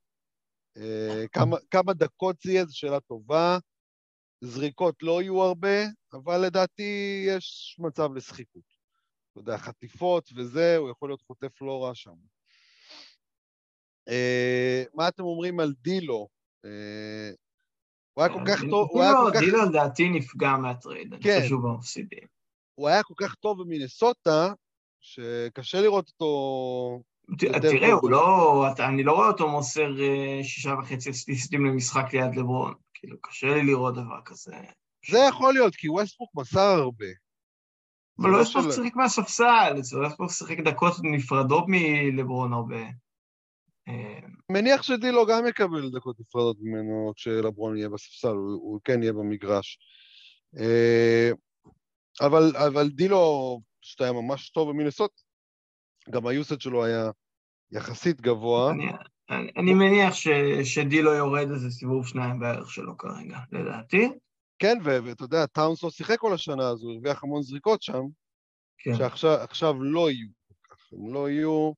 כמה, 1.32 1.56
כמה 1.70 1.92
דקות 1.92 2.36
זה 2.44 2.52
יהיה, 2.52 2.64
זו 2.64 2.78
שאלה 2.78 3.00
טובה. 3.00 3.58
זריקות 4.40 5.02
לא 5.02 5.22
יהיו 5.22 5.42
הרבה, 5.42 5.84
אבל 6.12 6.38
לדעתי 6.46 7.24
יש 7.28 7.76
מצב 7.78 8.14
לשחיקות. 8.14 8.62
אתה 9.32 9.40
יודע, 9.40 9.58
חטיפות 9.58 10.30
וזה, 10.36 10.76
הוא 10.76 10.90
יכול 10.90 11.10
להיות 11.10 11.22
חוטף 11.22 11.62
לא 11.62 11.84
רע 11.84 11.94
שם. 11.94 12.14
מה 14.94 15.08
אתם 15.08 15.22
אומרים 15.22 15.60
על 15.60 15.72
דילו? 15.82 16.28
הוא 18.16 18.24
היה 18.24 18.35
כל 18.35 18.42
כך 18.46 18.61
טוב, 18.70 18.88
הוא 18.90 19.02
היה 19.02 19.12
כל 19.14 19.31
כך... 19.35 19.40
דילו 19.40 19.64
לדעתי 19.64 20.09
נפגע 20.09 20.57
מה 20.56 20.71
trade, 20.71 21.14
אני 21.14 21.22
כן. 21.22 21.37
חושב 21.37 21.48
שהוא 21.48 21.62
במפסידים. 21.62 22.26
הוא 22.74 22.88
היה 22.88 23.02
כל 23.02 23.14
כך 23.16 23.35
טוב 23.35 23.62
במינסוטה, 23.62 24.52
שקשה 25.00 25.81
לראות 25.81 26.09
אותו... 26.09 27.02
תראה. 27.38 27.92
הוא 27.92 28.11
לא... 28.11 28.66
אני 28.79 29.02
לא 29.02 29.12
רואה 29.12 29.29
אותו 29.29 29.48
מוסר 29.48 30.00
אה, 30.00 30.44
שישה 30.44 30.74
וחצי 30.79 31.11
אסיסטים 31.11 31.66
למשחק 31.66 32.05
ליד 32.12 32.37
לברון. 32.37 32.74
כאילו, 32.94 33.16
קשה 33.20 33.46
לי 33.46 33.62
לראות 33.62 33.94
דבר 33.94 34.20
כזה. 34.24 34.57
זה 35.11 35.18
יכול 35.29 35.52
להיות, 35.52 35.76
כי 35.76 35.88
ווסטברוק 35.88 36.31
מסר 36.35 36.61
הרבה. 36.61 37.07
אבל 38.18 38.31
לא 38.31 38.44
פה 38.52 38.72
שיחק 38.72 38.96
מהספסל, 38.96 39.74
לא 39.92 40.09
פה 40.09 40.29
שיחק 40.29 40.61
דקות 40.61 40.92
נפרדות 41.02 41.64
מלברון 41.68 42.52
הרבה. 42.52 42.83
אה, 43.88 44.18
מניח 44.53 44.83
שדילו 44.83 45.27
גם 45.27 45.46
יקבל 45.46 45.90
דקות 45.90 46.20
נפרדות 46.20 46.57
ממנו 46.61 47.12
כשלברון 47.16 47.77
יהיה 47.77 47.88
בספסל, 47.88 48.29
הוא, 48.29 48.53
הוא 48.53 48.81
כן 48.85 49.03
יהיה 49.03 49.12
במגרש. 49.12 49.79
אה, 50.59 51.31
אבל, 52.27 52.57
אבל 52.57 52.88
דילו, 52.88 53.61
פשוט 53.83 54.01
היה 54.01 54.12
ממש 54.12 54.51
טוב 54.51 54.70
במינסות, 54.70 55.11
גם 56.11 56.27
היוסד 56.27 56.61
שלו 56.61 56.85
היה 56.85 57.11
יחסית 57.72 58.20
גבוה. 58.20 58.70
אני- 58.72 58.87
אני 59.31 59.51
אני 59.57 59.75
מניח 59.75 60.14
ש- 60.14 60.29
שדילו 60.75 61.14
יורד 61.14 61.51
איזה 61.51 61.70
סיבוב 61.70 62.07
שניים 62.07 62.40
בערך 62.40 62.70
שלו 62.70 62.99
כרגע, 62.99 63.38
לדעתי. 63.53 64.09
כן, 64.59 64.79
ואתה 64.85 65.25
יודע, 65.25 65.46
טאונס 65.46 65.83
לא 65.83 65.90
שיחק 65.90 66.18
כל 66.18 66.35
השנה 66.35 66.68
הזו, 66.68 66.90
הרוויח 66.90 67.25
המון 67.25 67.42
זריקות 67.42 67.83
שם, 67.83 68.03
כן. 68.79 68.94
שעכשיו 68.94 69.31
עכשיו 69.40 69.83
לא 69.83 70.11
יהיו 70.11 70.29
הם 70.92 71.14
לא 71.14 71.31
יהיו... 71.31 71.72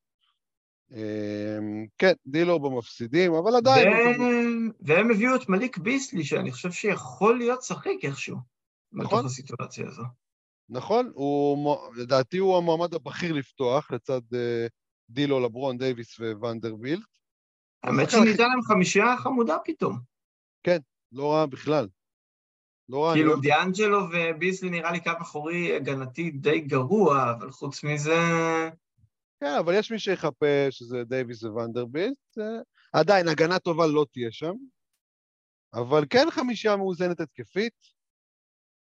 אה, 0.93 1.59
כן, 1.99 2.13
דילו 2.27 2.61
במפסידים, 2.61 3.35
אבל 3.35 3.57
עדיין... 3.57 3.89
והם- 3.89 4.71
והם 4.81 5.11
הביאו 5.11 5.35
את 5.35 5.49
מליק 5.49 5.79
ביסלי, 5.79 6.25
שאני 6.25 6.53
חושב 6.53 6.73
שיכול 6.73 7.39
להיות 7.39 7.63
שחק 7.63 7.91
איכשהו. 8.03 8.37
נכון. 8.93 9.19
בתוך 9.19 9.27
הסיטואציה 9.27 9.87
הזו. 9.87 10.03
נכון, 10.69 11.11
הוא, 11.15 11.79
לדעתי 11.97 12.39
הוא 12.39 12.57
המועמד 12.57 12.95
הבכיר 12.95 13.33
לפתוח 13.33 13.91
לצד 13.91 14.21
אה, 14.35 14.67
דילו, 15.11 15.41
לברון, 15.41 15.79
דייוויס 15.79 16.21
וונדרבילט. 16.21 17.07
האמת 17.85 18.11
שניתן 18.11 18.49
להם 18.49 18.63
חמישייה 18.63 19.17
חמודה 19.17 19.57
פתאום. 19.65 19.99
לא 21.13 21.33
רע 21.33 21.47
בכלל. 21.47 21.89
לא 22.89 23.05
רע, 23.05 23.15
כאילו 23.15 23.31
אוהב... 23.33 23.43
דיאנג'לו 23.43 23.99
וביסלי 24.13 24.71
נראה 24.71 24.93
לי 24.93 25.01
קו 25.01 25.11
אחורי 25.21 25.77
הגנתי 25.77 26.31
די 26.31 26.61
גרוע, 26.61 27.31
אבל 27.31 27.51
חוץ 27.51 27.85
מזה... 27.85 28.15
כן, 29.41 29.55
אבל 29.59 29.75
יש 29.79 29.93
מי 29.93 29.99
שיחפה 29.99 30.67
שזה 30.71 31.05
דייוויס 31.05 31.43
וונדרבילט. 31.43 32.39
אה, 32.39 32.61
עדיין, 32.93 33.29
הגנה 33.29 33.59
טובה 33.59 33.87
לא 33.87 34.07
תהיה 34.13 34.33
שם. 34.33 34.53
אבל 35.75 36.05
כן 36.11 36.27
חמישייה 36.31 36.77
מאוזנת 36.77 37.21
התקפית. 37.21 37.75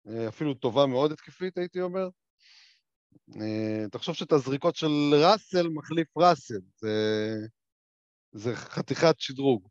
אה, 0.08 0.28
אפילו 0.28 0.54
טובה 0.54 0.86
מאוד 0.86 1.12
התקפית, 1.12 1.58
הייתי 1.58 1.80
אומר. 1.80 2.08
אה, 3.40 3.88
תחשוב 3.92 4.14
שאת 4.14 4.32
הזריקות 4.32 4.76
של 4.76 5.14
ראסל 5.14 5.68
מחליף 5.68 6.16
ראסל. 6.16 6.60
זה, 6.76 6.90
זה 8.32 8.56
חתיכת 8.56 9.14
שדרוג. 9.18 9.68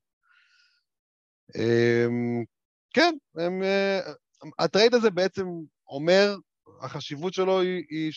כן, 2.93 3.15
הם, 3.35 3.61
ה 4.59 4.65
trade 4.65 4.93
הזה 4.93 5.09
בעצם 5.09 5.45
אומר, 5.87 6.35
החשיבות 6.81 7.33
שלו 7.33 7.61
היא, 7.61 7.83
היא 7.89 8.11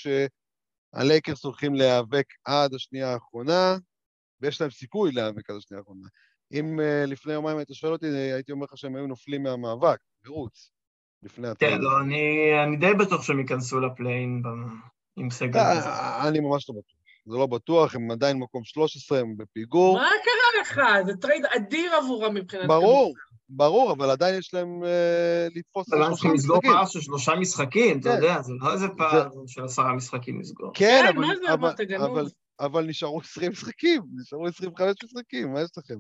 שהלייקרס 0.97 1.45
הולכים 1.45 1.75
להיאבק 1.75 2.27
עד 2.45 2.75
השנייה 2.75 3.13
האחרונה, 3.13 3.77
ויש 4.41 4.61
להם 4.61 4.71
סיכוי 4.71 5.13
להיאבק 5.13 5.51
עד 5.51 5.57
השנייה 5.57 5.79
האחרונה. 5.81 6.09
אם 6.53 6.81
uh, 6.81 7.07
לפני 7.07 7.33
יומיים 7.33 7.59
היית 7.59 7.69
שואל 7.73 7.93
אותי, 7.93 8.07
הייתי 8.07 8.53
אומר 8.53 8.65
לך 8.65 8.79
שהם 8.79 8.97
היו 8.97 9.07
נופלים 9.07 9.43
מהמאבק, 9.43 9.99
מרוץ, 10.27 10.71
לפני 11.23 11.49
ה 11.49 11.52
trade. 11.52 11.75
כן, 11.75 11.81
לא, 11.81 12.01
אני, 12.01 12.51
אני 12.65 12.77
די 12.77 12.95
בטוח 12.95 13.23
שהם 13.23 13.41
ייכנסו 13.41 13.81
ל 13.81 13.88
play-in 13.89 14.43
עם 15.17 15.31
סגל 15.31 15.61
כזה. 15.77 15.89
אה, 15.89 16.29
אני 16.29 16.41
ממש 16.41 16.69
לא 16.71 16.75
בטוח. 16.75 16.97
זה 17.27 17.37
לא 17.37 17.47
בטוח, 17.47 17.95
הם 17.95 18.11
עדיין 18.11 18.39
מקום 18.39 18.65
13, 18.65 19.19
הם 19.19 19.37
בפיגור. 19.37 19.99
מה 19.99 20.09
קרה 20.25 20.63
לך? 20.63 20.81
זה 21.07 21.17
trade 21.21 21.45
אדיר 21.57 21.95
עבורם 21.95 22.35
מבחינת... 22.35 22.69
ברור, 22.69 23.15
ברור, 23.49 23.93
אבל 23.93 24.11
עדיין 24.11 24.39
יש 24.39 24.55
להם 24.55 24.83
uh, 24.83 25.59
לתפוס 25.59 25.93
אבל 25.93 25.99
שלושה 25.99 26.13
צריכים 26.15 26.35
לסגור. 26.35 26.61
פער 26.61 26.87
של 26.87 27.01
שלושה 27.01 27.35
משחקים, 27.35 28.01
אתה 28.01 28.09
כן. 28.09 28.15
יודע, 28.15 28.43
זה 28.43 28.53
לא 28.61 28.73
איזה 28.73 28.89
פער 28.89 29.29
של 29.47 29.65
עשרה 29.65 29.93
משחקים 29.93 30.41
לסגור. 30.41 30.71
כן, 30.75 31.03
כן, 31.03 31.09
אבל, 31.09 31.27
מה 31.27 31.37
זה 31.37 31.53
אבל, 31.53 31.53
אמרת, 31.53 31.81
גנוב? 31.81 32.19
אבל, 32.19 32.29
אבל 32.61 32.85
נשארו 32.85 33.21
20 33.21 33.51
משחקים, 33.53 34.03
נשארו 34.21 34.47
25 34.47 34.95
משחקים, 35.05 35.53
מה 35.53 35.61
יש 35.61 35.71
לכם? 35.77 35.95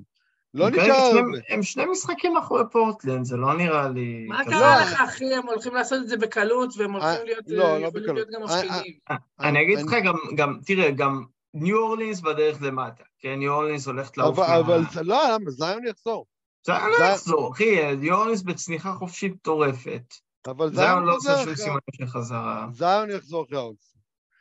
לא 0.55 0.67
הם 0.67 0.73
כרגע 0.73 0.93
נשאר. 0.93 1.21
הם 1.49 1.63
שני 1.63 1.85
משחקים 1.91 2.37
אחרי 2.37 2.63
פורטלנד, 2.73 3.25
זה 3.25 3.37
לא 3.37 3.57
נראה 3.57 3.89
לי... 3.89 4.27
מה 4.29 4.45
קרה 4.45 4.77
לא. 4.77 4.83
לך, 4.83 5.01
אחי? 5.01 5.35
הם 5.35 5.47
הולכים 5.47 5.75
לעשות 5.75 6.03
את 6.03 6.09
זה 6.09 6.17
בקלות, 6.17 6.75
והם 6.77 6.93
הולכים 6.93 7.25
להיות... 7.25 7.45
לא, 7.47 7.65
אה, 7.65 7.79
לא 7.79 7.91
גם 8.33 8.43
אה, 8.43 8.45
מפחידים. 8.45 8.93
אני 9.41 9.63
אגיד 9.63 9.79
לך 9.79 9.95
גם, 10.05 10.15
גם, 10.37 10.59
תראה, 10.67 10.91
גם 10.91 11.25
ניו 11.55 11.79
אורלינס 11.79 12.21
בדרך 12.21 12.63
למטה, 12.63 13.05
כן? 13.19 13.35
ניו 13.39 13.53
אורלינס 13.53 13.87
הולכת 13.87 14.17
לעוף. 14.17 14.39
אבל 14.39 14.83
זה 14.93 15.03
לא, 15.03 15.23
למה? 15.31 15.51
זיון 15.51 15.87
יחזור. 15.87 16.27
זיון 16.67 16.91
לא 17.01 17.05
יחזור, 17.05 17.53
אחי, 17.53 17.97
ניו 17.97 18.15
אורלינס 18.15 18.43
בצניחה 18.43 18.93
חופשית 18.93 19.33
מטורפת. 19.33 20.15
אבל 20.47 20.75
זיון 20.75 21.05
לא 21.05 21.17
עושה 21.17 21.45
שום. 21.45 21.55
סימנים 21.55 21.81
של 21.93 22.07
חזרה. 22.07 22.69
זיון 22.73 23.11
יחזור 23.11 23.45
אחרי 23.45 23.59
ה 23.59 23.63
All-Star. 23.63 23.99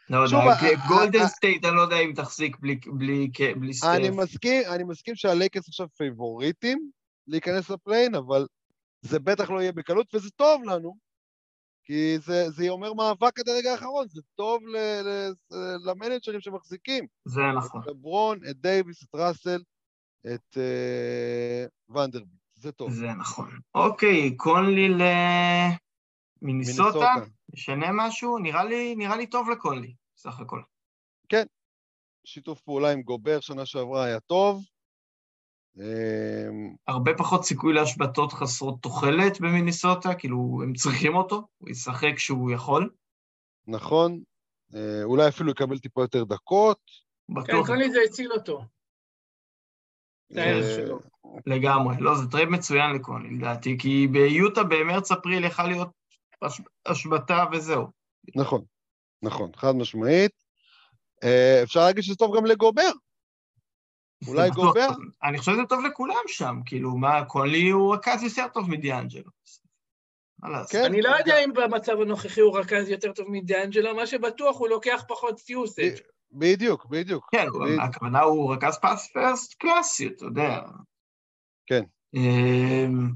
לא 0.10 0.18
יודע, 0.24 0.88
גולדן 0.88 1.28
סטייט, 1.28 1.66
אני 1.66 1.76
לא 1.76 1.82
יודע 1.82 2.00
אם 2.00 2.14
תחזיק 2.16 2.58
בלי- 2.60 2.80
בלי 2.94 3.30
אני. 3.84 4.10
מסכים, 4.10 4.64
אני 4.68 4.84
מסכים 4.84 5.16
שהלייקרס 5.16 5.68
עכשיו 5.68 5.88
פייבוריטים 5.98 6.90
להיכנס 7.28 7.70
ל 7.70 7.75
play-in, 7.75 8.16
אבל 8.16 8.46
זה 9.02 9.20
בטח 9.20 9.50
לא 9.50 9.60
יהיה 9.62 9.72
בקלות, 9.72 10.16
וזה 10.16 10.30
טוב 10.36 10.64
לנו, 10.64 10.96
כי 11.84 12.18
זה, 12.20 12.50
זה 12.50 12.70
אומר 12.70 12.94
מאבק 12.94 13.40
עד 13.40 13.50
הרגע 13.50 13.72
האחרון, 13.72 14.08
זה 14.08 14.22
טוב 14.36 14.64
ל, 14.68 14.78
ל, 15.02 15.32
למנג'רים 15.90 16.42
שמחזיקים. 16.42 17.08
זה 17.26 17.42
נכון. 17.58 17.82
את 17.82 17.88
לברון, 17.88 18.40
את 18.50 18.58
דייוויס, 18.58 19.04
את 19.04 19.16
ראסל, 19.16 19.62
את 20.34 20.58
אה, 20.58 21.66
ונדרביט, 21.90 22.40
זה 22.56 22.72
טוב. 22.72 22.92
זה 22.92 23.08
נכון. 23.08 23.60
אוקיי, 23.76 24.38
קונלי 24.38 24.88
למיניסוטה, 26.42 27.14
נשנה 27.54 27.88
משהו? 27.94 28.38
נראה 28.38 28.64
לי, 28.64 28.96
נראה 28.96 29.18
לי 29.18 29.28
טוב 29.28 29.50
לקונלי, 29.50 29.94
סך 30.18 30.40
הכל. 30.40 30.62
שיתוף 32.26 32.62
פעולה 32.62 32.92
עם 32.92 33.02
גובר 33.02 33.40
שנה 33.40 33.66
שעברה 33.66 34.04
היה 34.04 34.20
טוב. 34.20 34.64
אמ, 35.78 36.76
הרבה 36.88 37.12
פחות 37.18 37.44
סיכוי 37.44 37.74
להשבתות 37.74 38.34
חסרות 38.34 38.82
תוחלת 38.82 39.42
במיניסוטה, 39.42 40.16
כאילו, 40.16 40.60
הם 40.64 40.74
צריכים 40.74 41.16
אותו, 41.16 41.48
הוא 41.58 41.70
ישחק 41.70 42.12
כשהוא 42.16 42.52
יכול. 42.52 42.90
נכון, 43.68 44.24
אה, 44.76 45.04
אולי 45.04 45.28
אפילו 45.28 45.52
יקבל 45.52 45.80
טיפה 45.80 46.02
יותר 46.02 46.24
דקות. 46.24 46.80
כן, 47.28 47.34
בטוח, 47.34 47.68
קונלי 47.68 47.92
זה 47.92 48.00
הציל 48.06 48.32
אותו. 48.32 48.66
זה 50.30 50.44
הערך 50.44 50.66
אה, 50.66 50.76
שלו. 50.76 51.00
לגמרי. 51.46 51.96
לא, 52.00 52.16
זה 52.16 52.32
trade 52.32 52.50
מצוין 52.50 52.92
לקונלי, 52.96 53.38
לדעתי, 53.38 53.78
כי 53.80 54.08
ביוטה 54.08 54.64
במרץ-אפריל 54.64 55.44
יכל 55.44 55.68
להיות 55.68 55.90
הש- 56.42 56.62
השבתה 56.86 57.44
וזהו. 57.52 57.88
נכון, 58.36 58.64
נכון, 59.22 59.52
חד 59.56 59.76
משמעית. 59.76 60.32
אה, 61.24 61.60
אפשר 61.64 61.80
להגיד 61.80 62.04
שזה 62.04 62.16
טוב 62.16 62.38
גם 62.38 62.46
לגובר. 62.46 62.92
אולי. 64.28 64.50
גובר? 64.50 64.88
אני 65.24 65.38
חושב 65.38 65.52
שזה 65.52 65.62
טוב 65.70 65.86
לכולם 65.86 66.24
שם, 66.28 66.60
כאילו, 66.66 66.98
מה, 66.98 67.26
קונלי 67.26 67.70
הוא 67.70 67.96
רכז 67.96 68.24
יותר 68.24 68.48
טוב 68.54 68.70
מדיאנג'לו. 68.70 69.32
כן. 70.70 70.84
אני 70.86 71.02
לא 71.02 71.10
יודע 71.10 71.44
אם 71.44 71.54
במצב 71.54 72.02
הנוכחי 72.02 72.42
הוא 72.42 72.60
רכז 72.60 72.90
יותר 72.90 73.14
טוב 73.14 73.32
מדיאנג'לו, 73.32 73.96
מה 73.96 74.08
שבטוח 74.08 74.60
הוא 74.60 74.70
לוקח 74.70 75.04
פחות 75.08 75.40
usage. 75.40 76.02
בדיוק, 76.32 76.86
בדיוק. 76.86 77.30
כן, 77.32 77.46
בדיוק. 77.50 77.82
הכוונה 77.82 78.22
הוא 78.22 78.56
רכז 78.56 78.78
פאס 78.80 79.12
פרסט 79.14 79.54
קלאסי, 79.54 80.08
אתה 80.08 80.26
יודע. 80.26 80.62
כן. 81.66 81.84
אמ, 82.14 83.12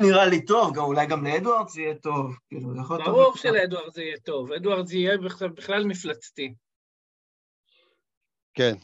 נראה 0.00 0.26
לי 0.26 0.44
טוב, 0.44 0.74
גם 0.76 0.82
אולי 0.82 1.06
גם 1.06 1.24
לאדוארדס 1.24 1.76
יהיה 1.76 1.94
טוב. 1.94 2.36
כאילו, 2.48 2.74
זה 2.74 2.80
ברור. 3.04 3.36
שלאדוארד 3.36 3.92
זה 3.92 4.02
יהיה 4.02 4.18
טוב, 4.18 4.52
אדוארד 4.52 4.86
זה 4.86 4.96
יהיה 4.96 5.18
בכלל 5.54 5.86
מפלצתי. 5.86 6.54
כן, 8.54 8.74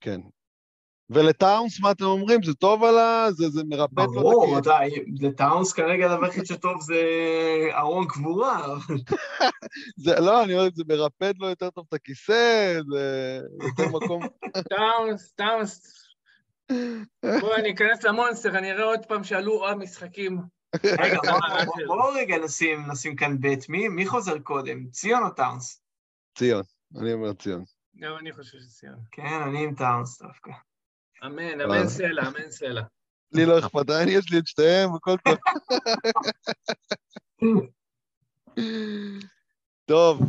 כן. 0.00 0.20
ולטאונס, 1.10 1.80
מה 1.80 1.90
אתם 1.90 2.04
אומרים? 2.04 2.42
זה 2.42 2.54
טוב 2.54 2.84
על 2.84 2.98
ה... 2.98 3.26
זה, 3.30 3.48
זה 3.48 3.62
מרפד 3.64 3.98
לו 3.98 4.04
את 4.04 4.10
ברור, 4.14 4.56
הכיף. 4.56 4.66
אתה, 4.66 4.78
לטאונס 5.20 5.72
כרגע 5.72 6.12
הדבר 6.12 6.24
היחיד 6.26 6.46
שטוב 6.46 6.80
זה 6.80 7.02
ארון 7.72 8.08
קבורה. 8.08 8.78
זה, 10.04 10.20
לא, 10.20 10.44
אני 10.44 10.54
אומר, 10.54 10.68
זה 10.74 10.84
מרפד 10.88 11.32
לו 11.38 11.48
יותר 11.48 11.70
טוב 11.70 11.84
את 11.88 11.94
הכיסא, 11.94 12.80
זה 12.90 13.40
יותר 13.62 13.88
מקום... 13.88 14.22
טאונס, 14.70 15.32
טאונס. 15.32 15.96
בואו 17.40 17.54
אני 17.54 17.72
אכנס 17.72 18.04
ל-Monster, 18.04 18.58
אני 18.58 18.72
אראה 18.72 18.84
עוד 18.84 19.06
פעם 19.08 19.24
שעלו 19.24 19.68
המשחקים. 19.68 20.40
רגע, 20.84 21.18
בואו 21.26 21.64
בוא, 21.66 21.96
בוא 21.96 22.12
רגע 22.14 22.38
נשים, 22.44 22.90
נשים 22.90 23.16
כאן 23.16 23.40
bet. 23.40 23.68
מי, 23.68 23.88
מי 23.88 24.06
חוזר 24.06 24.38
קודם, 24.38 24.86
ציון 24.90 25.22
או 25.22 25.30
טאונס? 25.30 25.82
ציון, 26.38 26.62
אני 27.00 27.12
אומר 27.12 27.32
ציון. 27.32 27.64
גם 27.96 28.12
אני 28.20 28.32
חושב 28.32 28.58
שסיימנו. 28.58 29.00
כן, 29.12 29.42
אני 29.46 29.64
עם 29.64 29.74
טאונס 29.74 30.22
דווקא. 30.22 30.50
אמן, 31.26 31.60
אה. 31.60 31.64
אמן 31.64 31.88
סלע, 31.88 32.28
אמן 32.28 32.50
סלע. 32.50 32.82
לי 33.32 33.46
לא 33.46 33.58
אכפת, 33.58 33.90
אני, 33.90 34.10
יש 34.10 34.32
לי 34.32 34.38
את 34.38 34.46
שתיהם, 34.46 34.94
הכל 34.94 35.16
טוב. 35.24 35.38
טוב, 39.84 40.20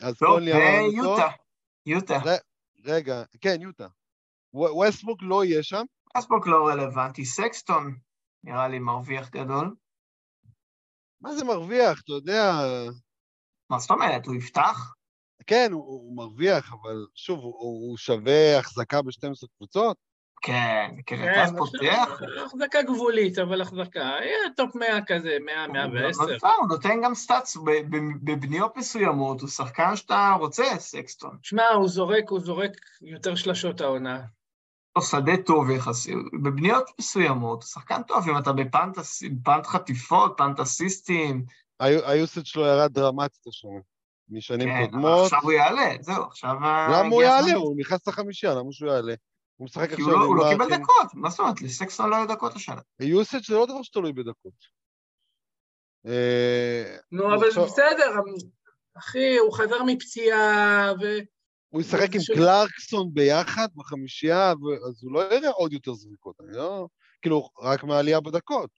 אז 0.00 0.18
טוב, 0.18 0.28
קונלי 0.28 0.52
אמרנו 0.52 1.02
טוב. 1.02 1.18
ויוטה. 1.86 2.16
יוטה. 2.18 2.36
רגע, 2.84 3.22
כן, 3.40 3.56
יוטה. 3.60 3.86
ווסטבוק 4.52 5.18
לא 5.22 5.44
יהיה 5.44 5.62
שם. 5.62 5.84
אסבוק 6.14 6.46
לא 6.46 6.68
רלוונטי. 6.68 7.24
סקסטון, 7.24 7.98
נראה 8.44 8.68
לי 8.68 8.78
מרוויח 8.78 9.30
גדול. 9.30 9.74
מה 11.20 11.34
זה 11.34 11.44
מרוויח, 11.44 12.00
אתה 12.00 12.12
יודע? 12.12 12.52
מה 13.70 13.78
זאת 13.78 13.90
אומרת, 13.90 14.26
הוא 14.26 14.34
יפתח? 14.34 14.95
כן, 15.46 15.68
הוא, 15.72 15.82
הוא 15.84 16.16
מרוויח, 16.16 16.72
אבל 16.82 17.06
שוב, 17.14 17.38
הוא, 17.38 17.54
הוא 17.60 17.96
שווה 17.96 18.58
החזקה 18.58 19.02
ב-12 19.02 19.46
קבוצות. 19.58 19.96
כן, 20.42 20.90
כן, 21.06 21.16
קרטס 21.16 21.50
פותח. 21.58 22.20
החזקה 22.44 22.82
גבולית, 22.82 23.38
אבל 23.38 23.60
החזקה, 23.60 23.98
יהיה 24.00 24.36
top 24.56 24.74
100 24.76 24.98
כזה, 25.06 25.36
100, 25.44 25.66
110. 25.68 26.22
הוא 26.58 26.68
נותן- 26.68 27.00
גם 27.04 27.14
stats 27.14 27.56
בבניות 28.24 28.76
מסוימות, 28.76 29.40
הוא 29.40 29.48
שחקן 29.48 29.96
שאתה 29.96 30.36
רוצה, 30.40 30.64
סקסטון. 30.78 31.38
שמע, 31.42 31.68
הוא 31.68 31.88
זורק, 31.88 32.30
הוא 32.30 32.40
זורק 32.40 32.70
יותר 33.02 33.34
שלשות 33.34 33.80
העונה. 33.80 34.22
לו 34.96 35.02
שדה 35.02 35.36
טוב 35.46 35.70
יחסי, 35.70 36.12
בבניות 36.42 36.90
מסוימות, 37.00 37.62
הוא 37.62 37.68
שחקן 37.68 38.02
טוב, 38.02 38.28
אם 38.28 38.38
אתה 38.38 38.52
ב-punt 38.52 38.98
punt 39.44 39.66
חטיפות, 39.66 40.34
punt 40.36 40.60
אסיסטים, 40.60 41.44
היוסד 41.80 42.46
שלו 42.46 42.66
ירד 42.66 42.92
דרמטית 42.92 43.46
השנה, 43.46 43.70
משנים 44.28 44.68
כן, 44.68 44.86
קודמות. 44.86 45.24
עכשיו 45.24 45.40
הוא 45.42 45.52
יעלה, 45.52 45.94
זהו, 46.00 46.24
עכשיו... 46.24 46.54
למה 46.60 47.08
הוא. 47.10 47.22
יעלה? 47.22 47.54
הוא 47.54 47.76
נכנס 47.78 48.08
לחמישייה, 48.08 48.54
למה 48.54 48.72
שהוא 48.72 48.90
יעלה? 48.92 49.14
הוא 49.56 49.64
משחק 49.64 49.88
כי 49.88 49.92
עכשיו 49.94 50.04
הוא 50.06 50.12
לא- 50.12 50.24
הוא 50.26 50.36
לא 50.36 50.44
קיבל. 50.52 50.76
דקות, 50.78 51.14
מה 51.14 51.30
זאת 51.30 51.40
אומרת? 51.40 51.62
לסקסטון 51.62 52.10
לא 52.10 52.16
היו 52.16 52.28
דקות 52.28 52.54
השנה. 52.56 52.80
יוסד 53.00 53.38
זה 53.44 53.54
לא 53.54 53.66
דבר 53.66 53.82
שתלוי 53.82 54.12
בדקות. 54.12 54.52
אה, 56.06 56.96
נו, 57.12 57.34
אבל 57.34 57.48
עכשיו- 57.48 57.64
בסדר, 57.64 58.14
אחי, 58.98 59.36
הוא 59.36 59.52
חזר 59.52 59.82
מפציעה, 59.86 60.92
ו... 61.02 61.04
הוא 61.68 61.80
ישחק 61.80 62.14
עם 62.14 62.20
ש- 62.20 62.30
קלרקסון 62.30 63.08
ביחד 63.14 63.68
בחמישייה, 63.76 64.50
אז 64.88 65.02
הוא 65.02 65.12
לא 65.12 65.34
יראה 65.34 65.50
עוד 65.50 65.72
יותר 65.72 65.92
זריקות, 65.92 66.36
אני 66.40 66.56
לא... 66.56 66.86
כאילו, 67.22 67.48
רק 67.62 67.84
מהעלייה 67.84 68.20
בדקות. 68.20 68.70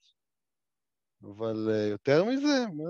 אבל 1.23 1.69
אה, 1.71 1.87
יותר 1.87 2.23
מזה? 2.23 2.65
מה... 2.73 2.83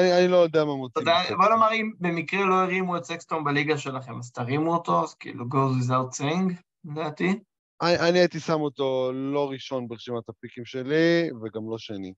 אני, 0.00 0.18
אני 0.18 0.28
לא 0.28 0.36
יודע 0.36 0.64
מה 0.64 0.76
מוצאים. 0.76 1.06
בסקסטון. 1.06 1.38
בוא 1.38 1.48
נאמר, 1.48 1.72
אם 1.72 1.92
במקרה 2.00 2.46
לא 2.46 2.54
הרימו 2.54 2.96
את 2.96 3.04
סקסטון 3.04 3.44
בליגה 3.44 3.78
שלכם, 3.78 4.18
אז 4.18 4.32
תרימו 4.32 4.74
אותו, 4.74 5.04
אז 5.04 5.14
כאילו 5.14 5.44
goes 5.44 5.84
without 5.84 6.20
saying, 6.20 6.62
לדעתי. 6.84 7.40
אני, 7.82 8.08
אני 8.08 8.18
הייתי 8.18 8.40
שם 8.40 8.60
אותו 8.60 9.12
לא 9.14 9.50
ראשון 9.50 9.88
ברשימת 9.88 10.28
הפיקים 10.28 10.64
שלי, 10.64 11.30
וגם 11.42 11.70
לא 11.70 11.78
שני. 11.78 12.12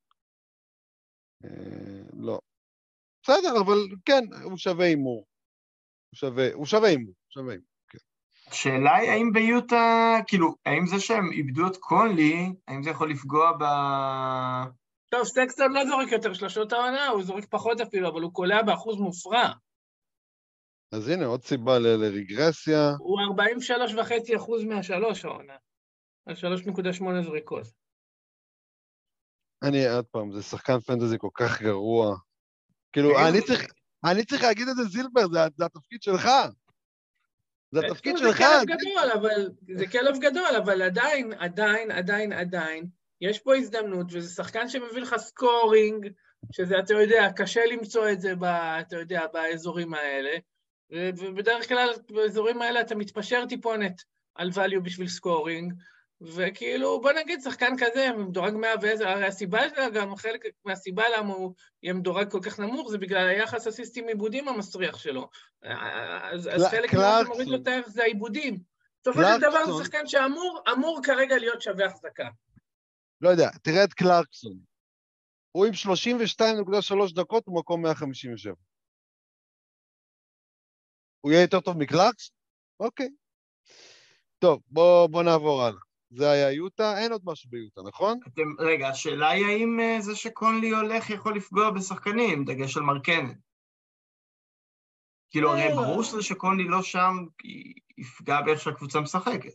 אה, 1.44 2.02
לא. 2.12 2.38
בסדר, 3.22 3.60
אבל 3.60 3.78
כן, 4.04 4.24
הוא 4.42 4.56
שווה 4.56 4.86
הימור. 4.86 5.26
הוא 6.10 6.16
שווה, 6.16 6.52
הוא 6.54 6.66
שווה 6.66 6.88
הימור, 6.88 7.14
שווה 7.28 7.52
הימור. 7.52 7.66
השאלה 8.46 8.96
היא 8.96 9.10
האם 9.10 9.32
ביוטה, 9.32 10.16
כאילו, 10.26 10.54
האם 10.66 10.86
זה 10.86 11.00
שהם 11.00 11.32
איבדו 11.32 11.66
את 11.66 11.76
קונלי, 11.76 12.52
האם 12.68 12.82
זה 12.82 12.90
יכול 12.90 13.10
לפגוע 13.10 13.52
ב... 13.60 13.64
טוב, 15.12 15.24
סטקסטון 15.24 15.72
לא 15.72 15.86
זורק 15.86 16.12
יותר 16.12 16.34
שלשות 16.34 16.72
העונה, 16.72 17.08
הוא 17.08 17.22
זורק 17.22 17.44
פחות 17.50 17.80
אפילו, 17.80 18.08
אבל 18.08 18.22
הוא 18.22 18.32
קולע 18.32 18.62
באחוז 18.62 19.00
מופרע. 19.00 19.52
אז 20.92 21.08
הנה, 21.08 21.26
עוד 21.26 21.44
סיבה 21.44 21.78
ל- 21.78 21.96
לרגרסיה. 21.96 22.90
הוא 22.98 23.18
43.5 23.20 24.36
אחוז 24.36 24.64
מהשלוש 24.64 25.24
העונה. 25.24 25.56
על 26.26 26.34
3.8 26.34 27.22
זריקות. 27.22 27.66
אני, 29.62 29.88
עוד 29.88 30.06
פעם, 30.06 30.32
זה 30.32 30.42
שחקן 30.42 30.80
פנטזי 30.80 31.16
כל 31.18 31.28
כך 31.34 31.62
גרוע. 31.62 32.16
כאילו, 32.92 33.10
אני 33.28 33.42
צריך, 33.46 33.72
אני 34.10 34.24
צריך 34.24 34.42
להגיד 34.42 34.68
את 34.68 34.76
זה, 34.76 34.84
זילבר, 34.84 35.28
זה, 35.32 35.38
זה 35.56 35.64
התפקיד 35.64 36.02
שלך. 36.02 36.28
זה 37.70 37.80
התפקיד 37.80 38.16
סקסטון 38.16 38.32
שלך. 38.32 38.38
זה 38.38 38.66
כלב 38.66 38.76
גדול, 38.76 39.10
אבל... 39.20 39.50
זה 39.78 39.86
כלב 39.86 40.18
גדול, 40.20 40.56
אבל 40.62 40.82
עדיין, 40.82 41.32
עדיין, 41.32 41.90
עדיין, 41.90 42.32
עדיין, 42.32 43.01
יש 43.22 43.38
פה 43.38 43.56
הזדמנות, 43.56 44.06
וזה 44.10 44.34
שחקן 44.34 44.68
שמביא 44.68 45.02
לך 45.02 45.16
scoring, 45.16 46.08
שזה, 46.52 46.78
אתה 46.78 46.94
יודע, 46.94 47.28
קשה 47.36 47.66
למצוא 47.66 48.08
את 48.10 48.20
זה, 48.20 48.34
ב, 48.34 48.44
אתה 48.44 48.96
יודע, 48.96 49.26
באזורים 49.32 49.94
האלה, 49.94 50.30
ובדרך 50.90 51.68
כלל 51.68 51.88
באזורים 52.10 52.62
האלה 52.62 52.80
אתה 52.80 52.94
מתפשר 52.94 53.46
טיפונת 53.48 54.02
על 54.34 54.48
value 54.48 54.80
בשביל 54.80 55.08
scoring, 55.08 55.72
וכאילו, 56.20 57.00
בוא 57.00 57.12
נגיד, 57.12 57.40
שחקן 57.40 57.74
כזה, 57.78 58.12
מדורג 58.12 58.54
110, 58.54 59.08
הרי 59.08 59.26
הסיבה 59.26 59.68
שלה, 59.68 59.90
גם 59.90 60.16
חלק 60.16 60.44
מהסיבה 60.64 61.04
למה 61.16 61.34
הוא 61.34 61.54
יהיה 61.82 61.94
מדורג 61.94 62.30
כל 62.30 62.40
כך 62.42 62.60
נמוך, 62.60 62.90
זה 62.90 62.98
בגלל 62.98 63.28
היחס 63.28 63.68
אסיסטים 63.68 64.08
עיבודים 64.08 64.48
המסריח 64.48 64.98
שלו. 64.98 65.28
אז, 65.62 66.48
אז 66.52 66.64
חלק 66.70 66.94
ממה 66.94 67.20
שמוריד. 67.24 67.48
לו 67.48 67.56
את 67.56 67.66
הערך 67.66 67.88
זה 67.88 68.02
העיבודים. 68.02 68.58
בסופו 69.02 69.20
של 69.22 69.40
דבר. 69.40 69.72
זה 69.72 69.84
שחקן 69.84 70.06
שאמור 70.06 70.60
אמור 70.72 71.00
כרגע 71.02 71.38
להיות 71.38 71.62
שווה 71.62 71.86
החזקה. 71.86 72.28
לא 73.22 73.28
יודע, 73.28 73.50
תראה 73.62 73.84
את 73.84 73.92
קלרקסון. 73.92 74.58
הוא 75.52 75.66
עם 75.66 75.72
32.3 75.72 77.14
דקות, 77.14 77.46
הוא 77.46 77.58
מקום 77.58 77.82
157. 77.82 78.54
הוא 81.20 81.32
יהיה 81.32 81.42
יותר 81.42 81.60
טוב 81.60 81.78
מקלרקסון? 81.78 82.34
אוקיי. 82.80 83.08
טוב, 84.38 84.62
בוא, 84.66 85.06
בוא 85.06 85.22
נעבור 85.22 85.62
הלאה. 85.62 85.80
זה 86.10 86.30
היה 86.30 86.52
יוטה, 86.52 86.98
אין 86.98 87.12
עוד 87.12 87.22
משהו 87.24 87.50
ביוטה, 87.50 87.80
נכון? 87.88 88.18
אתם, 88.26 88.42
רגע, 88.58 88.88
השאלה 88.88 89.30
היא 89.30 89.46
האם 89.46 89.80
אה, 89.80 90.00
זה 90.00 90.14
שקונלי 90.14 90.70
הולך 90.70 91.10
יכול 91.10 91.36
לפגוע 91.36 91.70
בשחקנים, 91.70 92.44
דגש 92.44 92.76
על 92.76 92.82
מרקנן. 92.82 93.32
כאילו, 95.30 95.50
הרי 95.50 95.68
אה. 95.68 95.74
ברור 95.74 96.02
שזה 96.02 96.22
שקונלי 96.22 96.64
לא 96.64 96.82
שם, 96.82 97.16
יפגע 97.98 98.40
באיך 98.40 98.60
שהקבוצה 98.60 99.00
משחקת. 99.00 99.54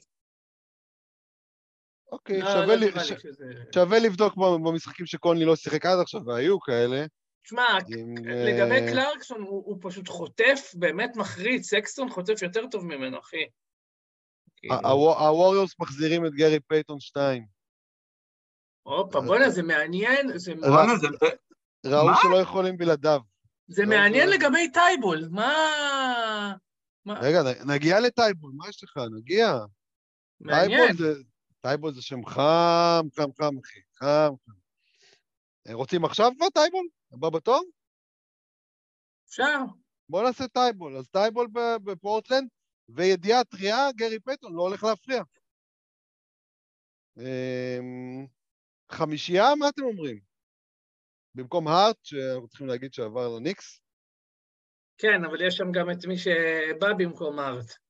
אוקיי, 2.11 2.41
לא, 2.41 2.47
שווה, 2.47 2.65
לא 2.65 2.75
לי, 2.75 2.85
נראה 2.85 3.03
ש... 3.03 3.11
לי 3.11 3.19
שזה... 3.19 3.45
שווה 3.75 3.99
לבדוק 3.99 4.35
במשחקים 4.37 5.05
שקונלי 5.05 5.45
לא 5.45 5.55
שיחק 5.55 5.85
עד 5.85 5.99
עכשיו, 5.99 6.21
והיו 6.25 6.59
כאלה. 6.59 7.05
תשמע, 7.43 7.67
עם, 7.87 8.15
לגבי 8.27 8.75
אה, 8.75 8.91
קלרקסון, 8.91 9.41
הוא, 9.41 9.63
הוא 9.65 9.77
פשוט 9.81 10.07
חוטף, 10.07 10.71
באמת 10.73 11.15
מחריד, 11.15 11.61
סקסטון 11.61 12.09
חוטף 12.09 12.41
יותר 12.41 12.67
טוב 12.71 12.85
ממנו, 12.85 13.19
אחי. 13.19 13.45
כאילו, 14.57 14.73
הווריורס 15.19 15.79
מחזירים 15.79 16.25
את 16.25 16.31
גרי 16.31 16.59
פייטון 16.59 16.99
2. 16.99 17.45
הופה, 18.83 19.21
בואנה, 19.21 19.49
זה 19.49 19.63
מעניין, 19.63 20.37
זה, 20.37 20.55
בואנה, 20.55 20.97
זה- 20.97 21.07
ראו? 21.85 22.07
שלא 22.21 22.37
יכולים 22.41 22.77
בלעדיו. 22.77 23.19
זה 23.67 23.85
מעניין 23.85 24.29
לגבי 24.29 24.71
טייבול, 24.71 25.27
מה... 25.31 26.53
רגע, 27.07 27.41
נגיע 27.65 27.99
לטייבול, 27.99 28.51
מה 28.55 28.69
יש 28.69 28.83
לך? 28.83 28.97
נגיע. 29.17 29.57
מעניין. 30.39 30.95
טייבול 31.61 31.93
זה, 31.93 32.01
שם 32.01 32.25
חם, 32.25 33.07
חם, 33.15 33.29
חם, 33.37 33.57
אחי, 33.63 33.79
חם, 33.95 34.33
חם. 34.45 34.53
אה, 35.67 35.73
רוצים 35.73 36.05
עכשיו 36.05 36.31
כבר 36.37 36.49
טייבול? 36.49 36.87
הבא 37.11 37.29
בתור? 37.29 37.63
אפשר. 39.29 39.57
בואו 40.09 40.23
נעשה 40.23 40.47
טייבול. 40.47 40.97
אז 40.97 41.07
טייבול 41.07 41.47
בפורטלנד, 41.83 42.47
וידיעה 42.89 43.43
טריה, 43.43 43.91
גרי 43.95 44.19
פייטון 44.19 44.53
לא 44.55 44.61
הולך 44.61 44.83
להפריע. 44.83 45.23
אמ, 47.17 48.27
חמישייה, 48.91 49.55
מה 49.59 49.69
אתם 49.69 49.83
אומרים? 49.83 50.19
במקום 51.35 51.67
הארט, 51.67 51.97
שאנחנו 52.03 52.47
צריכים 52.47 52.67
להגיד 52.67 52.93
שעבר 52.93 53.35
לניקס? 53.35 53.81
כן, 54.97 55.25
אבל 55.25 55.47
יש 55.47 55.55
שם 55.55 55.71
גם 55.71 55.91
את 55.91 56.05
מי 56.07 56.17
שבא 56.17 56.93
במקום 56.97 57.39
הארט. 57.39 57.86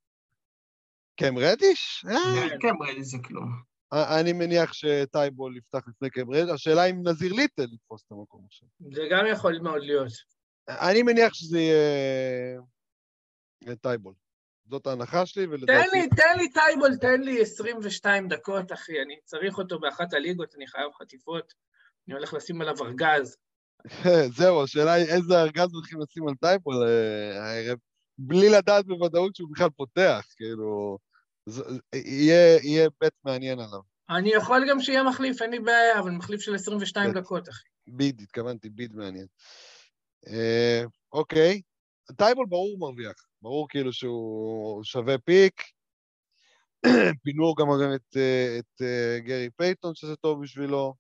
קם 1.18 1.38
רדיש? 1.38 2.06
אה, 2.10 2.58
כן, 2.60 2.78
ברדי 2.80 3.04
זה 3.04 3.18
כלום. 3.26 3.62
אני 3.94 4.34
מניח 4.34 4.74
שטייבול 4.74 5.58
יפתח 5.58 5.88
לפני 5.88 6.10
קם 6.10 6.32
רדיש. 6.32 6.50
השאלה 6.54 6.86
אם 6.86 7.08
נזיר 7.08 7.34
ליטל 7.34 7.74
יתפוס 7.74 8.04
את 8.08 8.12
המקום 8.12 8.46
עכשיו. 8.48 8.68
זה 8.94 9.02
גם 9.12 9.26
יכול 9.32 9.60
מאוד 9.60 9.82
להיות. 9.82 10.12
אני 10.68 11.04
מניח 11.04 11.34
שזה 11.34 11.60
יהיה 11.60 12.60
אה, 13.68 13.76
טייבול. 13.76 14.14
זאת 14.70 14.88
ההנחה 14.88 15.26
שלי, 15.26 15.46
תן 15.46 15.52
ולדעתי... 15.52 15.88
לי, 15.94 16.10
תן 16.10 16.38
לי 16.38 16.52
טייבול, 16.52 16.96
תן 17.02 17.22
לי 17.22 17.42
22 17.42 18.28
דקות, 18.28 18.72
אחי, 18.72 19.02
אני 19.02 19.16
צריך 19.24 19.58
אותו 19.58 19.80
באחת 19.80 20.14
הליגות, 20.14 20.56
אני 20.56 20.68
חייב 20.68 20.92
חטיפות, 21.02 21.54
אני 22.08 22.16
הולך 22.16 22.34
לשים 22.34 22.62
עליו 22.62 22.76
ארגז. 22.82 23.38
זהו, 24.38 24.64
השאלה 24.64 24.94
היא 24.94 25.06
איזה 25.06 25.42
ארגז 25.42 25.74
הולכים 25.74 26.00
לשים 26.02 26.28
על 26.28 26.34
טייבול 26.42 26.76
אה, 26.88 27.44
הערב, 27.44 27.78
בלי 28.18 28.50
לדעת 28.50 28.86
בוודאות 28.86 29.36
שהוא 29.36 29.50
בכלל 29.52 29.70
פותח, 29.70 30.26
כאילו... 30.36 30.98
יהיה 31.94 32.58
יהיה 32.64 32.90
bet 33.02 33.14
מעניין 33.24 33.60
עליו. 33.60 33.80
אני 34.10 34.30
יכול 34.30 34.70
גם 34.70 34.82
שיהיה 34.82 35.04
מחליף, 35.04 35.42
אין 35.42 35.52
לי 35.52 35.60
בעיה, 35.60 36.00
אבל 36.00 36.12
מחליף 36.12 36.42
של 36.42 36.56
22 36.56 37.12
בטח. 37.12 37.20
דקות, 37.20 37.50
אחי. 37.50 37.68
bid, 37.88 38.22
התכוונתי 38.22 38.70
bid 38.70 38.96
מעניין. 38.96 39.26
אה, 40.28 40.84
אוקיי, 41.12 41.62
טייבול 42.18 42.46
ברור 42.50 42.78
מרוויח, 42.80 43.16
ברור 43.42 43.68
כאילו 43.70 43.94
שהוא 43.94 44.84
שווה 44.84 45.18
pick. 45.18 45.62
פינו 47.24 47.56
גם 47.56 47.68
את, 47.96 48.18
אה, 48.18 48.60
את 48.60 48.82
אה, 48.82 49.20
גרי 49.20 49.50
פייטון, 49.58 49.96
שזה 49.96 50.16
טוב 50.16 50.42
בשבילו. 50.42 50.94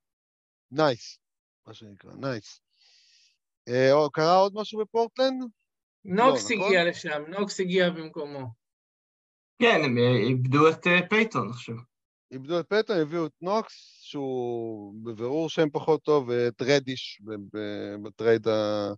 nice, 0.71 1.19
מה 1.67 1.73
שנקרא, 1.73 2.11
nice. 2.13 2.61
אה, 3.67 3.91
קרה 4.13 4.35
עוד 4.35 4.53
משהו 4.55 4.79
בפורטלנד? 4.79 5.43
נוקס 6.05 6.51
נכון? 6.51 6.65
הגיע 6.65 6.85
לשם, 6.85 7.23
נוקס 7.27 7.59
הגיע 7.59 7.89
במקומו. 7.89 8.47
כן, 9.59 9.81
הם 9.83 9.97
אה, 9.97 10.17
איבדו 10.27 10.69
את 10.69 10.87
אה, 10.87 11.07
פייטון 11.09 11.49
עכשיו. 11.49 11.75
איבדו 12.31 12.59
את 12.59 12.65
פייטון, 12.69 12.97
הביאו 12.97 13.25
את 13.25 13.31
נוקס, 13.41 13.99
שהוא 14.01 14.93
בבירור 15.03 15.49
שם 15.49 15.69
פחות 15.69 16.03
טוב, 16.03 16.29
ואת 16.29 16.61
רדיש 16.61 17.21
ב- 17.23 17.57
ב- 17.57 17.95
ב-trade 18.03 18.47
ה- 18.47 18.91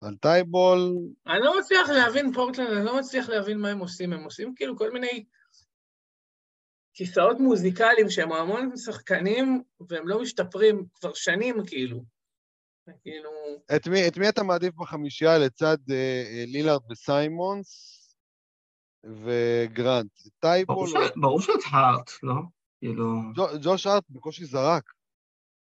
על 0.00 0.16
טייבול. 0.16 0.78
אני 1.26 1.40
לא 1.40 1.58
מצליח 1.58 1.88
להבין 1.88 2.32
פורטלנד, 2.32 2.70
אני 2.70 2.84
לא 2.84 2.98
מצליח 2.98 3.28
להבין 3.28 3.58
מה 3.58 3.68
הם 3.68 3.78
עושים. 3.78 4.12
הם 4.12 4.24
עושים 4.24 4.54
כאילו 4.56 4.78
כל 4.78 4.90
מיני 4.90 5.24
כיסאות 6.94 7.40
מוזיקליים 7.40 8.10
שהם 8.10 8.32
המון 8.32 8.76
שחקנים, 8.76 9.62
והם 9.88 10.08
לא 10.08 10.22
משתפרים 10.22 10.84
כבר 10.94 11.14
שנים, 11.14 11.56
כאילו. 11.66 12.04
כאילו... 13.02 13.30
את 13.76 13.88
מי, 13.88 14.08
את 14.08 14.18
מי 14.18 14.28
אתה 14.28 14.42
מעדיף 14.42 14.74
בחמישייה 14.74 15.38
לצד 15.38 15.76
אה, 15.90 16.24
אה, 16.26 16.44
לילארד 16.46 16.80
וסיימונס 16.90 17.99
וגרנט? 19.04 20.10
טייבול? 20.40 20.74
ברור 20.76 20.86
ש- 20.86 21.12
ברור 21.16 21.40
שאת 21.40 21.52
הארט, 21.70 22.10
לא? 22.22 22.34
כאילו... 22.78 23.20
ג'ו- 23.34 23.58
ג'וש 23.62 23.86
הארט 23.86 24.04
בקושי 24.10 24.44
זרק. 24.44 24.92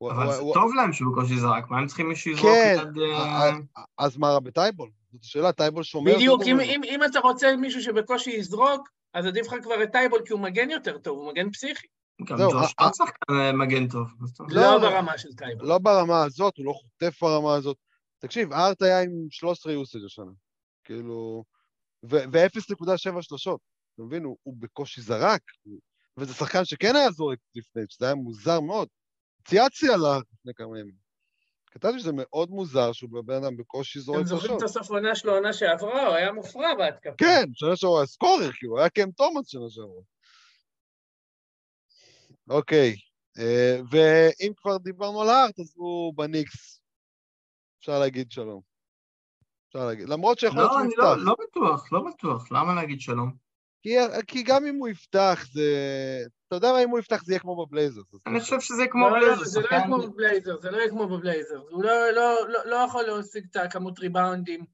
אבל 0.01 0.31
זה 0.31 0.41
טוב 0.53 0.73
להם 0.75 0.93
שהוא 0.93 1.11
בקושי 1.11 1.38
זרק, 1.39 1.69
מה 1.69 1.77
הם 1.79 1.88
צריכים 1.88 2.09
מישהו 2.09 2.31
יזרוק 2.31 2.47
א- 3.75 3.81
אז 3.97 4.17
מה 4.17 4.27
רע 4.29 4.39
בטייבול? 4.39 4.89
זאת 5.11 5.23
השאלה, 5.23 5.51
טייבול 5.51 5.83
שומר... 5.83 6.15
בדיוק, 6.15 6.41
אם, 6.43 6.99
אתה 7.11 7.19
רוצה 7.19 7.55
מישהו 7.55 7.81
שבקושי 7.81 8.31
יזרוק, 8.31 8.89
אז 9.13 9.25
עדיף 9.25 9.47
לך 9.47 9.63
כבר 9.63 9.83
את 9.83 9.91
טייבול, 9.91 10.19
כי 10.25 10.33
הוא 10.33 10.41
מגן 10.41 10.69
יותר 10.69 10.97
טוב, 10.97 11.17
הוא 11.17 11.31
מגן 11.31 11.51
פסיכי. 11.51 11.88
גם 12.25 12.38
ג'וש 12.38 12.73
ארט 12.79 12.95
שחקן 12.95 13.55
מגן 13.55 13.88
טוב. 13.88 14.07
לא, 14.39 14.61
לא 14.61 14.81
לא. 14.81 14.89
ברמה 14.89 15.17
של 15.17 15.33
טייבול. 15.33 15.67
לא 15.67 15.77
ברמה 15.77 16.23
הזאת, 16.23 16.57
הוא 16.57 16.65
לא 16.65 16.71
חוטף 16.73 17.21
ברמה 17.21 17.55
הזאת. 17.55 17.77
תקשיב, 18.19 18.53
הארט 18.53 18.82
היה 18.81 19.01
עם 19.01 19.11
13 19.29 19.73
usage 19.74 20.05
השנה. 20.05 20.31
כאילו... 20.83 21.43
ו-0.7 22.10 23.22
שלושות. 23.22 23.60
אתה 23.95 24.03
מבין? 24.03 24.24
הוא, 24.24 24.38
הוא 24.43 24.56
בקושי 24.60 25.01
זרק. 25.01 25.41
וזה 26.18 26.34
שחקן 26.34 26.66
שכן 26.66 26.95
היה 26.95 27.12
זורק 27.12 27.39
לפני, 27.56 27.82
שזה 27.89 28.06
היה 28.06 28.16
מוזר 28.16 28.60
מאוד. 28.60 28.88
צייצתי 29.47 29.89
עליו 29.89 30.22
לפני 30.34 30.53
כמה 30.53 30.80
ימים. 30.80 30.95
כתבתי 31.72 31.99
שזה 31.99 32.12
מאוד 32.16 32.49
מוזר 32.49 32.91
שהוא 32.91 33.10
בן 33.26 33.34
אדם 33.43 33.58
בקושי 33.58 33.99
זורק 33.99 34.18
אתם 34.18 34.26
זוכרים 34.28 34.47
שלושות. 34.47 34.64
את 34.64 34.70
הסוף 34.70 34.89
עונה 34.89 35.16
שלו, 35.16 35.34
עונה 35.34 35.53
שעברה, 35.53 36.08
הוא 36.08 36.16
היה 36.16 36.32
מופרע 36.32 36.76
בהתקפה. 36.78 37.16
כן, 37.18 37.45
שנה 37.53 37.76
שעברה 37.76 37.99
היה 37.99 38.06
סקורר, 38.06 38.51
כאילו, 38.51 38.74
הוא 38.74 38.80
היה 38.80 38.89
קם 38.89 39.12
תומאס 39.12 39.47
שנה 39.47 39.70
שעברה. 39.70 40.01
אוקיי, 42.49 42.95
אה, 43.39 43.80
ואם 43.91 44.53
כבר 44.58 44.78
דיברנו 44.78 45.22
על 45.22 45.30
הארט, 45.30 45.60
אז 45.60 45.74
הוא 45.76 46.18
בניקס. 46.18 46.82
אפשר 47.80 47.99
להגיד 47.99 48.32
שלום. 48.32 48.74
אפשר 49.76 49.88
להגיד, 49.88 50.09
למרות 50.09 50.39
שיכול 50.39 50.57
להיות 50.59 50.71
לא, 50.71 50.78
שהוא 50.78 50.84
אני 50.86 50.93
יפתח. 50.93 51.03
לא 51.03 51.26
לא 51.26 51.36
בטוח, 51.49 51.91
לא 51.91 52.01
בטוח. 52.01 52.51
למה 52.51 52.76
להגיד 52.76 53.01
שלום? 53.01 53.32
כי, 53.84 53.95
כי 54.28 54.43
גם 54.43 54.65
אם 54.65 54.76
הוא 54.76 54.88
יפתח, 54.88 55.45
זה... 55.51 55.69
אתה 56.47 56.55
יודע 56.55 56.71
מה, 56.71 56.84
אם 56.84 56.89
הוא 56.89 56.99
יפתח 56.99 57.23
זה 57.23 57.34
יהיה 57.34 57.39
כמו 57.39 57.65
בבלייזרס. 57.65 58.13
אז 58.13 58.19
אני 58.28 58.39
חושב 58.39 58.59
שזה 58.59 58.88
כמו 58.88 59.09
לא, 59.09 59.19
לא, 59.19 59.26
בלייזר, 59.26 59.43
זה 59.43 59.59
לא. 59.61 59.67
יהיה 59.71 59.84
כמו 59.86 59.97
בבלייזר, 59.97 60.59
זה 60.59 60.71
לא 60.71 60.78
יהיה 60.78 60.89
כמו 60.89 61.07
בבלייזר. 61.07 61.61
הוא 61.69 61.84
לא- 61.84 62.11
לא- 62.11 62.49
לא- 62.49 62.65
לא 62.65 62.76
יכול 62.76 63.03
להשיג 63.03 63.45
את 63.51 63.55
הכמות 63.55 63.99
ריבאונדים 63.99 64.65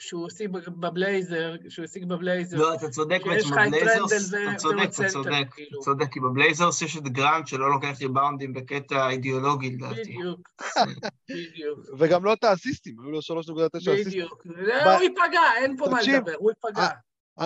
שהוא 0.00 0.26
השיג 0.26 0.50
בבלייזר, 0.50 1.54
שהוא 1.68 1.84
השיג 1.84 2.04
בבלייזר. 2.04 2.56
לא, 2.56 2.74
אתה 2.74 2.88
צודק 2.88 3.20
בעצם 3.26 3.48
בבלייזרס, 3.50 4.34
אתה 4.34 4.56
צודק, 4.56 4.88
אתה 4.94 5.08
צודק, 5.08 5.46
כאילו. 5.54 5.80
אתה 5.80 5.84
צודק, 5.84 6.12
כי 6.12 6.20
בבלייזרס 6.20 6.82
יש 6.82 6.96
את 6.96 7.02
גרנט 7.02 7.46
שלא 7.46 7.70
לוקח 7.70 7.96
ריבאונדים 8.00 8.52
בקטע 8.54 9.08
אידיאולוגי 9.10 9.70
לדעתי. 9.70 10.00
בדיוק, 10.02 10.48
בדיוק, 11.30 11.78
וגם 11.98 12.24
לא 12.24 12.32
את 12.32 12.44
האסיסטים, 12.44 13.00
היו 13.00 13.10
לו 13.10 13.18
3.9 13.18 13.76
אסיסטים. 13.76 14.04
בדיוק. 14.06 14.42
זה- 14.66 14.94
הוא 14.94 15.02
ייפגע, 15.02 15.40
אין 15.56 15.76
פה 15.76 15.86
מה 15.90 15.98
לדבר, 16.02 16.34
הוא 16.38 16.50
ייפגע. 16.50 16.82
אה, 16.82 16.88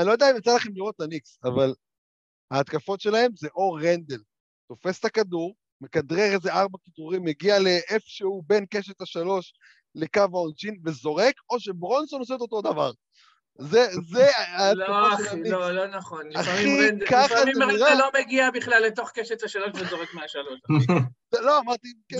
אני 0.00 0.06
לא 0.06 0.12
יודע 0.12 0.30
אם 0.30 0.36
יצא 0.36 0.54
לכם 0.56 0.70
לראות 0.74 0.94
את 0.96 1.00
הניקס, 1.00 1.38
אבל 1.44 1.74
ההתקפות 2.50 3.00
שלהם 3.00 3.30
זה 3.36 3.48
או 3.54 3.72
רנדל, 3.72 4.20
תופס 4.68 5.00
את 5.00 5.04
הכדור, 5.04 5.54
מכדרר 5.80 6.32
איזה 6.34 6.52
ארבע 6.52 6.78
כדרורים, 6.84 7.24
מגיע 7.24 7.58
לאיפשהו 7.58 8.42
בין 8.46 8.66
קשת 8.70 9.00
השלוש 9.00 9.52
לקו 9.94 10.20
העונשין 10.32 10.76
וזורק, 10.84 11.34
או 11.50 11.60
שברונסון 11.60 12.20
עושה 12.20 12.34
את 12.34 12.40
אותו 12.40 12.60
דבר. 12.62 12.90
זה, 13.58 13.86
זה 14.10 14.26
לא, 14.74 15.14
אחי. 15.14 15.42
לא, 15.50 15.70
לא 15.70 15.86
נכון. 15.86 16.24
אחי, 16.36 16.40
לפעמים 16.40 16.98
ככה 17.08 17.34
לפעמים 17.34 17.54
זה 17.54 17.64
נראה. 17.66 17.94
לא 17.94 18.10
מגיע 18.20 18.50
בכלל 18.50 18.82
לתוך 18.86 19.10
קשת 19.14 19.42
השלוש 19.42 19.70
וזורק 19.74 20.14
מהשלוש. 20.14 20.60
לא, 21.46 21.58
אמרתי, 21.58 21.88
כן, 22.08 22.16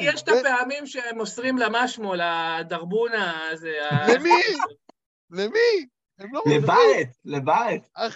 ויש 0.00 0.22
את 0.22 0.26
זה- 0.26 0.40
הפעמים 0.54 0.86
שהם 0.86 1.16
מוסרים 1.18 1.58
למשמו, 1.58 2.14
לדרבונה 2.14 3.48
הזה. 3.50 3.72
למי? 4.14 4.30
למי? 5.30 5.86
הם 6.18 6.34
לא 6.34 6.42
מוסרים. 6.46 6.62
לבית, 6.62 7.08
לבית. 7.24 7.82
אה, 7.98 8.08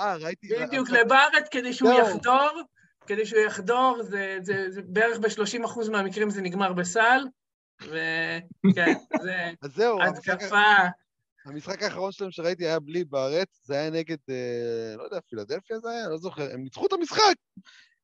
אה, 0.00 0.16
ראיתי. 0.16 0.48
בדיוק, 0.60 0.90
לבארט, 0.90 1.48
כדי 1.50 1.72
שהוא. 1.72 1.92
יחדור, 1.92 2.62
כדי 3.06 3.26
שהוא 3.26 3.40
יחדור, 3.40 4.02
זה, 4.02 4.38
זה, 4.42 4.64
זה 4.70 4.80
בערך 4.84 5.18
ב-30% 5.18 5.90
מהמקרים 5.90 6.30
זה 6.30 6.42
נגמר 6.42 6.72
בסל, 6.72 7.20
וכן, 7.82 8.94
זה 9.22 9.50
אז 9.62 9.74
זהו, 9.74 10.00
המשחק- 10.02 10.28
התקפה, 10.32 10.62
המשחק 11.44 11.82
האחרון 11.82 12.12
שלהם 12.12 12.30
שראיתי 12.30 12.66
היה 12.66 12.80
בלי 12.80 13.04
בארץ, 13.04 13.60
זה 13.64 13.74
היה 13.74 13.90
נגד, 13.90 14.16
אה, 14.30 14.94
לא 14.96 15.02
יודע, 15.02 15.20
פילדלפיה 15.20 15.78
זה 15.80 15.90
היה? 15.90 16.08
לא 16.08 16.18
זוכר. 16.18 16.52
הם 16.52 16.62
ניצחו 16.62 16.86
את 16.86 16.92
המשחק. 16.92 17.34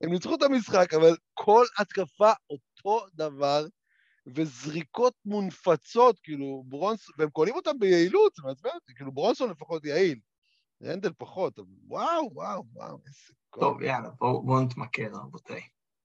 הם 0.01 0.11
ניצחו 0.11 0.35
את 0.35 0.43
המשחק, 0.43 0.95
אבל 0.95 1.17
כל 1.35 1.65
התקפה 1.79 2.33
אותו 2.51 3.07
דבר, 3.15 3.67
וזריקות 4.27 5.15
מונפצות, 5.25 6.19
כאילו, 6.23 6.63
ברונסון, 6.67 7.15
והם 7.19 7.31
קונים 7.31 7.55
אותם 7.55 7.79
ביעילות, 7.79 8.35
זה 8.35 8.43
מעצבן 8.47 8.71
אותי, 8.75 8.95
כאילו, 8.95 9.13
ברונסון 9.13 9.51
לפחות 9.51 9.85
יעיל. 9.85 10.19
רנדל 10.83 11.13
פחות, 11.19 11.59
אבל 11.59 11.69
וואו, 11.89 12.31
וואו, 12.33 12.65
וואו, 12.73 12.99
איזה. 13.07 13.33
טוב, 13.61 13.83
יאללה, 13.83 14.09
בואו 14.19 14.43
בואו 14.43 14.61
נתמקד, 14.61 15.09
רבותיי. 15.13 15.61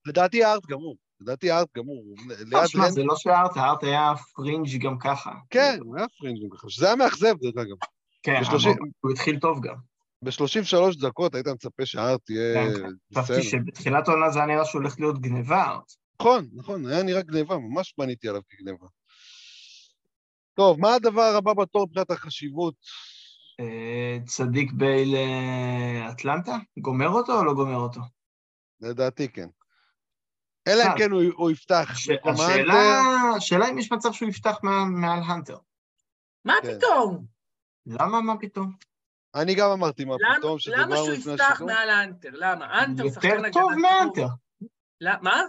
לדעתי 0.06 0.44
הארט 0.44 0.66
גמור, 0.66 0.96
לדעתי 1.20 1.50
הארט 1.50 1.68
גמור. 1.76 2.04
לא, 2.46 2.66
שמע, 2.66 2.90
זה 2.90 3.02
לא 3.04 3.14
שהארט, 3.16 3.56
הארט 3.56 3.84
היה 3.84 4.12
פרינג' 4.34 4.78
גם 4.80 4.98
ככה. 4.98 5.32
כן, 5.50 5.78
הוא 5.82 5.96
היה 5.96 6.06
פרינג' 6.18 6.42
גם 6.42 6.48
ככה, 6.56 6.70
שזה 6.70 6.86
היה 6.86 6.96
מאכזב, 6.96 7.34
דרך 7.40 7.56
אגב. 7.56 7.76
כן, 8.22 8.40
הוא 9.00 9.12
התחיל 9.12 9.38
טוב 9.38 9.60
גם. 9.62 9.74
ב-33 10.22 11.00
דקות 11.00 11.34
היית 11.34 11.46
מצפה 11.46 11.86
שהארט 11.86 12.20
תהיה 12.24 12.54
כן, 12.54 12.72
בסדר. 13.10 13.22
חשבתי 13.22 13.42
שבתחילת 13.42 14.08
העונה 14.08 14.30
זה 14.30 14.38
היה 14.38 14.46
נראה 14.46 14.64
שהוא 14.64 14.80
הולך 14.80 15.00
להיות 15.00 15.20
גניבה, 15.20 15.62
הארט. 15.62 15.92
נכון, 16.20 16.48
נכון, 16.54 16.86
היה 16.86 17.02
נראה 17.02 17.22
גניבה, 17.22 17.58
ממש 17.58 17.94
בניתי 17.98 18.28
עליו 18.28 18.40
כגניבה. 18.48 18.86
טוב, 20.54 20.80
מה 20.80 20.94
הדבר 20.94 21.34
הבא 21.36 21.52
בתור 21.52 21.86
מבחינת 21.86 22.10
החשיבות? 22.10 22.74
אה, 23.60 24.18
צדיק 24.26 24.72
בייל 24.72 25.14
אה, 25.14 26.10
אטלנטה? 26.10 26.56
גומר 26.78 27.08
אותו 27.08 27.38
או 27.38 27.44
לא 27.44 27.54
גומר 27.54 27.76
אותו? 27.76 28.00
לדעתי 28.80 29.28
כן. 29.28 29.48
אלא 30.68 30.82
אם 30.82 30.88
אה, 30.88 30.98
כן 30.98 31.10
הוא, 31.10 31.22
הוא 31.36 31.50
יפתח 31.50 31.88
במקום 32.08 32.32
השאלה, 32.32 32.74
האנטר. 32.74 33.36
השאלה 33.36 33.68
אם 33.70 33.78
יש 33.78 33.92
מצב 33.92 34.12
שהוא 34.12 34.28
יפתח 34.28 34.58
מעל, 34.62 34.84
מעל 34.84 35.20
הנטר. 35.26 35.58
מה 36.44 36.54
כן. 36.62 36.76
פתאום? 36.78 37.24
למה, 37.86 38.20
מה 38.20 38.38
פתאום? 38.40 38.72
אני 39.34 39.54
גם 39.54 39.70
אמרתי 39.70 40.04
מה 40.04 40.14
למה- 40.20 40.34
פתאום, 40.38 40.50
למה 40.52 40.58
שדיברנו 40.96 40.96
שהוא 41.22 41.34
יפתח. 41.34 41.62
מעל 41.66 41.90
האנטר? 41.90 42.28
למה? 42.32 42.84
אנטר 42.84 43.08
שחקן 43.08 43.28
יותר 43.28 43.38
הגנה 43.38 43.52
טוב 43.52 43.72
מהאנטר. 43.78 44.26
לא, 45.00 45.10
מה? 45.22 45.42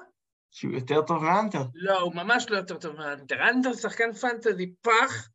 שהוא 0.52 0.74
יותר 0.74 1.02
טוב 1.02 1.24
מהאנטר. 1.24 1.62
לא, 1.76 2.00
הוא 2.00 2.16
ממש 2.16 2.46
לא 2.50 2.58
יותר 2.58 2.78
טוב 2.78 2.96
מהאנטר. 2.96 3.36
אנטר 3.50 3.74
שחקן 3.74 4.14
פנטזי 4.14 4.74
פח, 4.82 5.30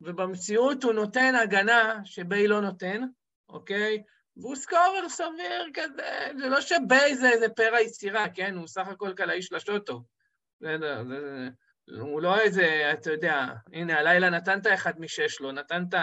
ובמציאות 0.00 0.84
הוא 0.84 0.92
נותן 0.92 1.34
הגנה 1.34 1.94
שביי 2.04 2.48
לא 2.48 2.60
נותן, 2.60 3.02
אוקיי? 3.48 4.02
והוא 4.36 4.56
סקורר 4.56 5.08
סביר 5.08 5.70
כזה, 5.74 6.32
זה 6.38 6.48
לא 6.48 6.60
שביי 6.60 7.16
זה 7.16 7.30
איזה 7.30 7.48
פרא 7.48 7.78
יצירה, 7.78 8.28
כן? 8.34 8.56
הוא 8.56 8.66
סך 8.66 8.88
הכל 8.88 9.12
קלעי 9.16 9.42
שלשות 9.42 9.86
טוב. 9.86 10.04
בסדר, 10.60 11.04
זה... 11.04 11.48
הוא 12.00 12.22
לא 12.22 12.40
איזה, 12.40 12.90
אתה 12.92 13.12
יודע, 13.12 13.46
הנה, 13.72 13.98
הלילה 13.98 14.30
נתנת 14.30 14.66
אחד 14.66 15.00
משש 15.00 15.40
לו, 15.40 15.52
נתן 15.52 15.84
את 15.88 15.94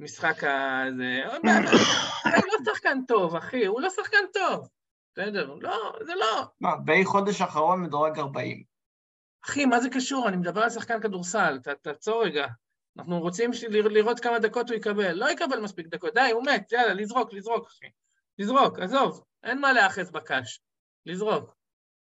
המשחק 0.00 0.44
הזה, 0.44 1.22
הוא 1.34 2.42
לא 2.52 2.72
שחקן 2.74 2.98
טוב, 3.08 3.36
אחי, 3.36 3.66
הוא 3.66 3.80
לא 3.80 3.90
שחקן 3.90 4.24
טוב. 4.32 4.68
בסדר, 5.12 5.54
לא, 5.60 5.98
זה 6.06 6.14
לא. 6.14 6.46
מה, 6.60 6.76
ביי 6.76 7.04
חודש 7.04 7.40
האחרון 7.40 7.82
מדורג 7.82 8.18
40. 8.18 8.62
אחי, 9.44 9.66
מה 9.66 9.80
זה 9.80 9.88
קשור? 9.90 10.28
אני 10.28 10.36
מדבר 10.36 10.62
על 10.62 10.70
שחקן 10.70 11.00
כדורסל, 11.00 11.58
תעצור 11.82 12.24
רגע. 12.24 12.46
אנחנו 12.98 13.20
רוצים 13.20 13.50
לראות 13.70 14.20
כמה 14.20 14.38
דקות 14.38 14.68
הוא 14.70 14.76
יקבל. 14.76 15.12
לא 15.12 15.30
יקבל 15.30 15.60
מספיק 15.60 15.86
דקות, 15.86 16.14
די, 16.14 16.30
הוא 16.32 16.44
מת, 16.46 16.72
יאללה, 16.72 16.94
לזרוק, 16.94 17.32
לזרוק, 17.32 17.66
אחי. 17.66 17.86
לזרוק, 18.38 18.78
עזוב, 18.78 19.24
אין 19.42 19.60
מה 19.60 19.72
להאחז 19.72 20.10
בקש. 20.10 20.60
לזרוק. 21.06 21.56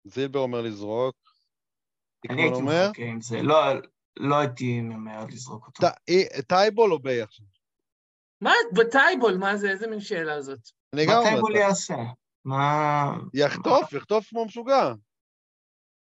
זילבר 0.06 0.40
אומר 0.40 0.62
לזרוק. 0.62 1.16
אני 2.30 2.42
הייתי 2.42 2.56
אומר. 2.56 2.88
מחכה 2.90 3.04
עם 3.04 3.22
זה. 3.22 3.42
לא, 3.42 3.56
לא 4.18 4.36
הייתי 4.36 4.82
ממהר 4.82 5.26
לזרוק 5.26 5.68
אותו. 5.68 5.88
ט- 5.88 5.98
אי- 6.08 6.42
טייבול 6.48 6.94
או 6.94 7.00
ביי 7.00 7.22
עכשיו? 7.22 7.46
מה, 8.42 8.52
בטייבול, 8.74 9.38
מה 9.38 9.58
זה, 9.58 9.70
איזה 9.70 9.88
מין 9.88 10.00
שאלה 10.00 10.42
זאת? 10.42 10.60
אני 10.94 11.06
גם 11.06 11.18
אומר, 11.26 11.42
טייבול 11.42 11.56
יעשה? 11.56 11.96
מה... 12.46 13.04
יחטוף, 13.34 13.94
יחטוף 13.94 14.28
כמו 14.30 14.46
משוגע. 14.46 14.94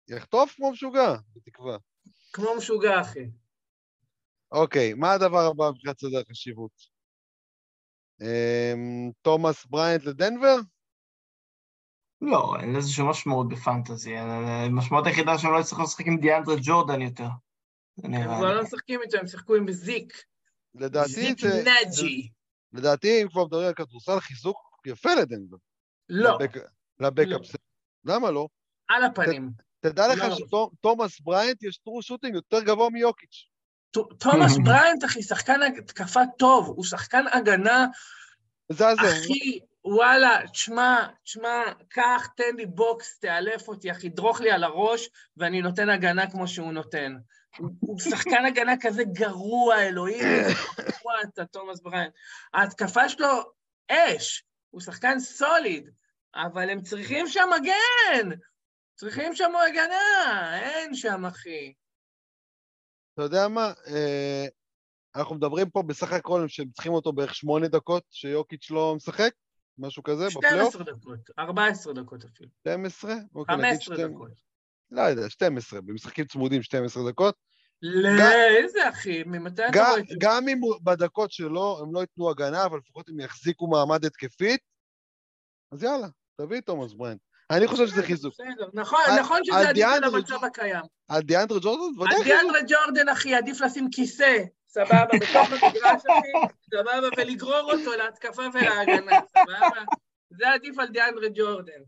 יחטוף 0.08 0.54
כמו 0.54 0.70
משוגע, 0.70 1.14
בתקווה. 1.36 1.76
כמו 2.32 2.54
משוגע, 2.56 3.00
אחי. 3.00 3.24
אוקיי, 4.54 4.94
מה 4.94 5.12
הדבר 5.12 5.46
הבא 5.50 5.64
מבחינת 5.70 5.98
סדר 6.00 6.20
החשיבות? 6.26 6.70
אמ, 8.22 9.10
תומאס 9.22 9.66
בריינט 9.66 10.04
לדנבר? 10.04 10.56
לא, 12.20 12.54
אין 12.60 12.76
לזה 12.76 12.88
שום 12.92 13.10
משמעות 13.10 13.48
ב 13.48 13.56
fantasy. 13.56 14.16
המשמעות 14.16 15.06
היחידה 15.06 15.38
שהם 15.38 15.52
לא 15.52 15.60
יצטרכו 15.60 15.82
לשחק 15.82 16.06
עם 16.06 16.20
דיאנדרה 16.20 16.54
ג'ורדן 16.62 17.00
יותר. 17.02 17.28
הם 18.04 18.24
כבר. 18.24 18.54
לא 18.54 18.62
משחקים 18.62 19.00
איתו, 19.02 19.16
הם 19.18 19.26
שיחקו 19.26 19.54
עם 19.54 19.72
זיק. 19.72 20.12
לדעתי 20.74 21.08
זיק 21.08 21.40
זה... 21.40 21.64
נאג'י. 21.64 22.30
לדעתי, 22.72 23.22
אם 23.22 23.28
כבר 23.28 23.44
מדברים 23.44 23.66
על 23.66 23.74
כדורסל, 23.74 24.20
חיזוק 24.20 24.56
יפה 24.86 25.14
לדנבר. 25.22 25.56
לא, 26.08 26.38
לבק- 26.40 26.66
ל 27.00 27.07
backup. 27.07 27.56
למה 28.04 28.30
לא? 28.30 28.48
על 28.88 29.04
הפנים. 29.04 29.50
תדע 29.80 30.02
לך 30.12 30.18
לא. 30.18 30.36
שתומאס 30.36 31.20
בריינט 31.20 31.62
יש 31.62 31.78
true 31.78 32.02
shooting 32.02 32.34
יותר 32.34 32.64
גבוה 32.64 32.90
מיוקיץ'. 32.90 33.53
תומאס 34.18 34.56
בריינט, 34.64 35.04
אחי, 35.04 35.22
שחקן 35.22 35.62
התקפה 35.62 36.20
טוב, 36.38 36.68
הוא 36.68 36.84
שחקן 36.84 37.24
הגנה, 37.32 37.86
מזעזע. 38.70 39.02
אחי, 39.02 39.60
וואלה, 39.84 40.40
תשמע, 40.52 41.06
תשמע, 41.24 41.62
קח, 41.88 42.26
תן 42.36 42.56
לי 42.56 42.66
בוקס, 42.66 43.18
תאלף 43.18 43.68
אותי, 43.68 43.90
אחי, 43.90 44.08
דרוך 44.08 44.40
לי 44.40 44.50
על 44.50 44.64
הראש, 44.64 45.08
ואני 45.36 45.62
נותן 45.62 45.90
הגנה 45.90 46.30
כמו 46.30 46.48
שהוא 46.48 46.72
נותן. 46.72 47.16
הוא- 47.80 47.98
שחקן 48.00 48.44
הגנה 48.46 48.72
כזה 48.80 49.04
גרוע, 49.04 49.80
אלוהים, 49.82 50.22
גרוע 50.78 51.14
אתה, 51.24 51.44
תומאס 51.44 51.80
בריינט. 51.80 52.12
ההתקפה 52.54 53.08
שלו 53.08 53.42
אש, 53.90 54.44
הוא 54.70 54.80
שחקן 54.80 55.18
solid, 55.20 55.90
אבל 56.34 56.70
הם 56.70 56.82
צריכים 56.82 57.28
שם 57.28 57.48
מגן! 57.60 58.36
צריכים 58.94 59.34
שם 59.34 59.52
הגנה, 59.68 60.58
אין 60.60 60.94
שם, 60.94 61.24
אחי. 61.24 61.72
אתה 63.14 63.22
יודע 63.22 63.48
מה? 63.48 63.72
אה, 63.86 64.46
אנחנו 65.16 65.34
מדברים 65.34 65.70
פה 65.70 65.82
בסך 65.82 66.12
הכל 66.12 66.48
שהם 66.48 66.70
צריכים 66.70 66.92
אותו 66.92 67.12
בערך 67.12 67.34
שמונה 67.34 67.68
דקות 67.68 68.02
שיוקיץ' 68.10 68.70
לא 68.70 68.94
משחק? 68.96 69.30
משהו 69.78 70.02
כזה 70.02 70.26
בפלייאוף? 70.36 70.74
12 70.74 70.94
דקות, 70.96 71.18
14 71.38 71.92
דקות 71.92 72.24
אפילו, 72.24 72.50
12? 72.60 73.14
אוקיי, 73.34 73.56
נגיד 73.56 73.68
15 73.70 73.96
שתים- 73.96 74.14
דקות. 74.14 74.30
לא 74.90 75.00
יודע, 75.00 75.30
12, 75.30 75.80
במשחקים 75.80 76.24
צמודים 76.24 76.62
12 76.62 77.10
דקות. 77.10 77.34
לא, 77.82 78.08
גם- 78.18 78.30
איזה 78.62 78.88
אחי, 78.88 79.22
ממתי 79.22 79.62
אתה 79.64 79.70
גם- 79.78 79.84
רואה 79.90 80.00
את 80.00 80.08
זה? 80.08 80.14
גם 80.20 80.48
אם 80.48 80.60
בדקות 80.84 81.32
שלו 81.32 81.78
הם 81.82 81.94
לא 81.94 82.00
ייתנו 82.00 82.30
הגנה, 82.30 82.64
אבל 82.66 82.78
לפחות 82.78 83.08
הם 83.08 83.20
יחזיקו 83.20 83.66
מעמד 83.70 84.04
התקפית, 84.04 84.60
אז 85.72 85.82
יאללה, 85.82 86.06
תביא 86.40 86.58
את 86.58 86.66
תומאס 86.66 86.92
בריינט. 86.92 87.20
אני 87.56 87.66
חושב 87.66 87.86
שזה 87.86 88.02
חיזוק. 88.02 88.34
בסדר, 88.34 88.68
נכון, 88.74 89.00
נכון 89.20 89.40
שזה 89.44 89.68
עדיף 89.68 89.86
על 89.86 90.04
המצב 90.04 90.44
הקיים. 90.44 90.84
על 91.08 91.22
דיאנדרה 91.22 91.58
ג'ורדן? 91.62 92.00
ודאי 92.00 92.16
על. 92.16 92.24
דיאנדרה 92.24 92.58
ג'ורדן, 92.68 93.08
אחי, 93.08 93.34
עדיף 93.34 93.60
לשים 93.60 93.88
כיסא, 93.90 94.38
סבבה, 94.68 95.04
בתוך 95.20 95.62
המגרש, 95.62 96.02
אחי, 96.06 96.54
סבבה, 96.70 97.08
ולגרור 97.16 97.72
אותו 97.72 97.90
להתקפה 97.96 98.42
ולהגנה, 98.54 99.12
סבבה? 99.38 99.82
זה 100.30 100.52
עדיף 100.52 100.78
על 100.78 100.86
דיאנדרה 100.86 101.28
ג'ורדן. 101.34 101.82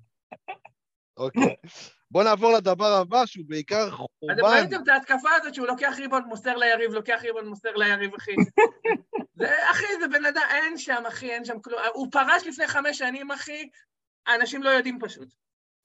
אוקיי. 1.17 1.57
בוא 2.11 2.25
נעבור 2.25 2.53
לדבר 2.53 2.93
הבא, 2.93 3.27
שהוא 3.27 3.45
בעיקר 3.49 3.89
אתם 3.89 3.97
חורבן. 3.97 4.41
ראיתם 4.41 4.83
את 4.83 4.89
ההתקפה 4.89 5.29
הזאת 5.35 5.55
שהוא 5.55 5.67
לוקח 5.67 5.95
ריבון, 5.99 6.23
מוסר 6.27 6.57
ליריב, 6.57 6.93
לוקח 6.93 7.21
ריבון, 7.23 7.49
מוסר 7.49 7.77
ליריב, 7.77 8.15
אחי. 8.15 8.35
זה, 9.39 9.71
אחי, 9.71 9.87
זה 10.01 10.09
בן 10.09 10.25
אדם, 10.25 10.43
אין 10.51 10.79
שם, 10.79 11.03
אחי, 11.09 11.31
אין 11.31 11.45
שם 11.45 11.61
כלום. 11.61 11.81
הוא 11.95 12.09
פרש 12.13 12.47
לפני 12.47 12.67
חמש 12.67 12.99
שנים, 12.99 13.31
אחי, 13.31 13.69
האנשים 14.27 14.63
לא 14.63 14.71
יודעים 14.71 14.99
פשוט. 15.01 15.29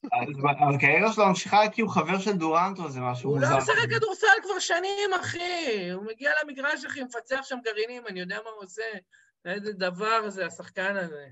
אז 0.04 0.38
ב- 0.44 0.76
הקריירה 0.76 1.14
שלו 1.14 1.28
ממשיכה 1.28 1.70
כי 1.72 1.82
הוא 1.82 1.90
חבר 1.90 2.20
של 2.20 2.32
דורנט 2.32 2.80
או 2.80 2.90
זה 2.90 3.00
משהו 3.00 3.30
הוא 3.30 3.40
מוזר. 3.40 3.52
לא 3.52 3.58
משחק 3.58 3.90
כדורסל 3.90 4.28
כבר 4.44 4.60
שנים, 4.60 5.14
אחי. 5.22 5.92
הוא 5.94 6.06
מגיע 6.06 6.32
למגרש, 6.44 6.86
אחי, 6.86 7.04
מפצח 7.04 7.40
שם 7.44 7.58
גרעינים, 7.64 8.08
אני 8.08 8.20
יודע 8.20 8.38
מה 8.44 8.50
הוא 8.50 8.64
עושה. 8.64 8.84
איזה 9.46 9.74
דבר 9.74 10.30
זה, 10.30 10.46
השחקן 10.46 10.96
הזה. 10.96 11.28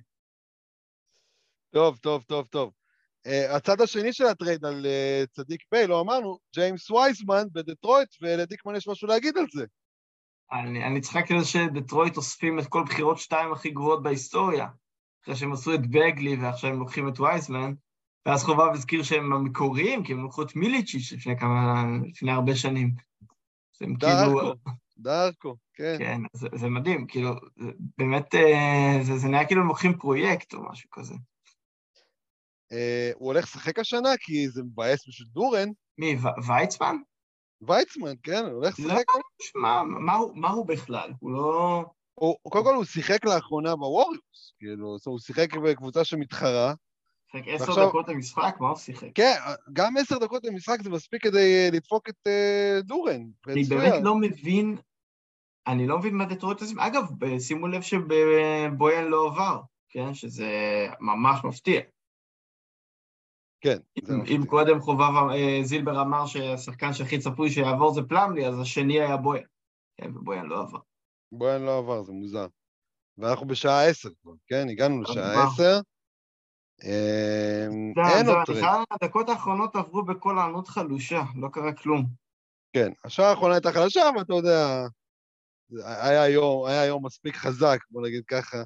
טוב, 1.73 1.97
טוב, 1.97 2.23
טוב, 2.23 2.47
טוב. 2.47 2.71
אה, 3.27 3.55
הצד 3.55 3.81
השני 3.81 4.13
של 4.13 4.25
ה 4.25 4.32
trade 4.32 4.65
על 4.65 4.85
אה, 4.85 5.27
צדיק 5.31 5.61
ביי, 5.71 5.87
לא 5.87 6.01
אמרנו, 6.01 6.39
ג'יימס 6.55 6.91
וייסמן 6.91 7.47
בדטרויט, 7.51 8.09
ולדיקמן 8.21 8.75
יש 8.75 8.87
משהו 8.87 9.07
להגיד 9.07 9.37
על 9.37 9.45
זה. 9.53 9.65
אני, 10.51 10.83
אני 10.85 11.01
צחק 11.01 11.31
על 11.31 11.39
זה 11.39 11.45
שדטרויט 11.45 12.17
אוספים 12.17 12.59
את 12.59 12.67
כל 12.67 12.83
בחירות 12.85 13.17
שתיים 13.17 13.53
הכי 13.53 13.69
גרועות 13.69 14.03
בהיסטוריה. 14.03 14.67
אחרי 15.23 15.35
שהם 15.35 15.53
עשו 15.53 15.73
את 15.73 15.87
בגלי 15.87 16.35
ועכשיו 16.41 16.69
הם 16.69 16.79
לוקחים 16.79 17.09
את 17.09 17.19
וייסמן, 17.19 17.73
ואז 18.29 18.43
חובב 18.43 18.73
הזכיר 18.73 19.03
שהם 19.03 19.33
המקוריים, 19.33 20.03
כי 20.03 20.13
הם 20.13 20.25
לקחו 20.25 20.41
את 20.41 20.55
מיליצ'יץ' 20.55 21.11
לפני 21.11 21.39
כמה, 21.39 21.83
לפני 22.07 22.31
הרבה 22.31 22.55
שנים. 22.55 22.95
הם 23.81 23.95
כאילו... 23.95 24.41
דארקו, 24.41 24.53
דארקו, 24.97 25.55
כן. 25.73 25.95
כן, 25.99 26.21
זה, 26.33 26.47
זה 26.55 26.69
מדהים, 26.69 27.07
כאילו, 27.07 27.31
זה, 27.57 27.71
באמת, 27.97 28.35
אה, 28.35 28.99
זה, 29.03 29.17
זה 29.17 29.27
נראה 29.27 29.45
כאילו 29.45 29.61
הם 29.61 29.67
לוקחים 29.67 29.97
פרויקט 29.97 30.53
או 30.53 30.69
משהו 30.71 30.89
כזה. 30.91 31.13
Uh, 32.73 33.15
הוא 33.15 33.27
הולך 33.27 33.43
לשחק 33.43 33.79
השנה, 33.79 34.09
כי 34.19 34.49
זה 34.49 34.63
מבאס 34.63 35.07
בשביל 35.07 35.27
דורן. 35.27 35.69
מי, 35.97 36.15
ו- 36.15 36.47
ויצמן? 36.47 36.95
ויצמן, 37.61 38.13
כן, 38.23 38.45
הוא 38.45 38.53
הולך 38.53 38.79
לא, 38.79 38.85
לשחק. 38.85 39.03
שמע, 39.41 39.83
מה, 39.83 40.15
הוא- 40.15 40.31
מה 40.35 40.49
הוא 40.49 40.67
בכלל? 40.67 41.13
הוא 41.19 41.31
לא... 41.31 41.85
הוא, 42.13 42.35
קודם 42.43 42.63
כל 42.63 42.75
הוא 42.75 42.85
שיחק 42.85 43.25
לאחרונה 43.25 43.75
בווריוס, 43.75 44.53
כאילו, 44.59 44.97
הוא 45.05 45.19
שיחק 45.19 45.53
בקבוצה 45.55 46.03
שמתחרה. 46.03 46.73
שיחק 47.31 47.47
עשר 47.47 47.87
דקות 47.87 48.07
למשחק, 48.07 48.55
מה 48.59 48.69
הוא 48.69 48.77
שיחק? 48.77 49.07
כן, 49.15 49.35
גם 49.73 49.97
עשר 49.97 50.17
דקות 50.17 50.43
למשחק 50.43 50.81
זה 50.81 50.89
מספיק 50.89 51.23
כדי 51.23 51.37
אה, 51.37 51.69
לדפוק 51.71 52.09
את 52.09 52.27
uh, 52.27 52.81
דורן. 52.81 53.21
אני 53.47 53.63
באמת. 53.63 53.93
לא 54.03 54.15
מבין, 54.15 54.77
אני 55.67 55.87
לא 55.87 55.97
מבין 55.99 56.15
מה 56.15 56.25
דטרויט 56.25 56.61
עושים. 56.61 56.79
אגב, 56.79 57.03
שימו 57.39 57.67
לב 57.67 57.81
שבויאן 57.81 59.03
לא 59.07 59.27
עבר, 59.27 59.61
כן? 59.89 60.13
שזה 60.13 60.47
ממש 60.99 61.39
מפתיע. 61.43 61.81
כן, 63.61 63.77
זה 64.03 64.13
אם-. 64.13 64.21
אם 64.35 64.45
קודם 64.45 64.79
חובב 64.79 65.29
אה, 65.31 65.59
זילבר 65.63 66.01
אמר 66.01 66.25
שהשחקן 66.25 66.93
שהכי 66.93 67.19
צפוי 67.19 67.49
שיעבור 67.49 67.93
זה 67.93 68.01
פלמלי, 68.01 68.47
אז 68.47 68.59
השני 68.59 68.99
היה 68.99 69.17
בויאן. 69.17 69.45
כן, 69.97 70.17
ובויאן 70.17 70.45
לא 70.45 70.61
עבר. 70.61 70.79
בויאן 71.31 71.61
לא 71.61 71.77
עבר, 71.77 72.03
זה 72.03 72.11
מוזר. 72.11 72.47
ואנחנו 73.17 73.47
בשעה 73.47 73.87
עשר 73.87 74.09
כבר, 74.21 74.33
כן? 74.47 74.69
הגענו 74.69 75.01
לשעה. 75.01 75.43
עשר. 75.43 75.79
זה- 76.81 78.17
אין 78.17 78.27
עוד. 78.27 78.45
חייב, 78.45 78.83
הדקות 78.91 79.29
האחרונות 79.29 79.75
עברו 79.75 80.03
בכל 80.05 80.39
הענות 80.39 80.67
חלושה, 80.67 81.21
לא 81.35 81.47
קרה 81.53 81.73
כלום. 81.73 82.05
כן, 82.73 82.91
השעה 83.05 83.29
האחרונה 83.29 83.53
הייתה 83.53 83.71
חלשה, 83.71 84.09
אבל 84.09 84.21
אתה 84.21 84.33
יודע, 84.33 84.85
היה 85.85 86.29
יום, 86.29 86.65
היה 86.67 86.85
יום 86.85 87.05
מספיק 87.05 87.35
חזק, 87.35 87.77
בוא 87.89 88.07
נגיד 88.07 88.23
ככה. 88.25 88.57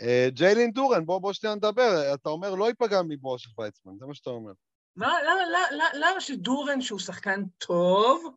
אה, 0.00 0.28
ג'יילין 0.32 0.70
דורן, 0.70 1.06
בוא, 1.06 1.18
בוא 1.18 1.32
שנייה 1.32 1.54
נדבר, 1.56 2.14
אתה 2.14 2.28
אומר 2.28 2.54
לא 2.54 2.68
ייפגע 2.68 3.00
מבואו 3.08 3.38
של 3.38 3.50
ויצמן, 3.58 3.92
זה 3.98 4.06
מה 4.06 4.14
שאתה 4.14 4.30
אומר. 4.30 4.52
מה, 4.96 5.06
למה, 5.06 5.42
למה, 5.52 5.66
למה, 5.72 6.10
למה 6.10 6.20
שדורן, 6.20 6.80
שהוא 6.80 6.98
שחקן 6.98 7.42
טוב, 7.58 8.34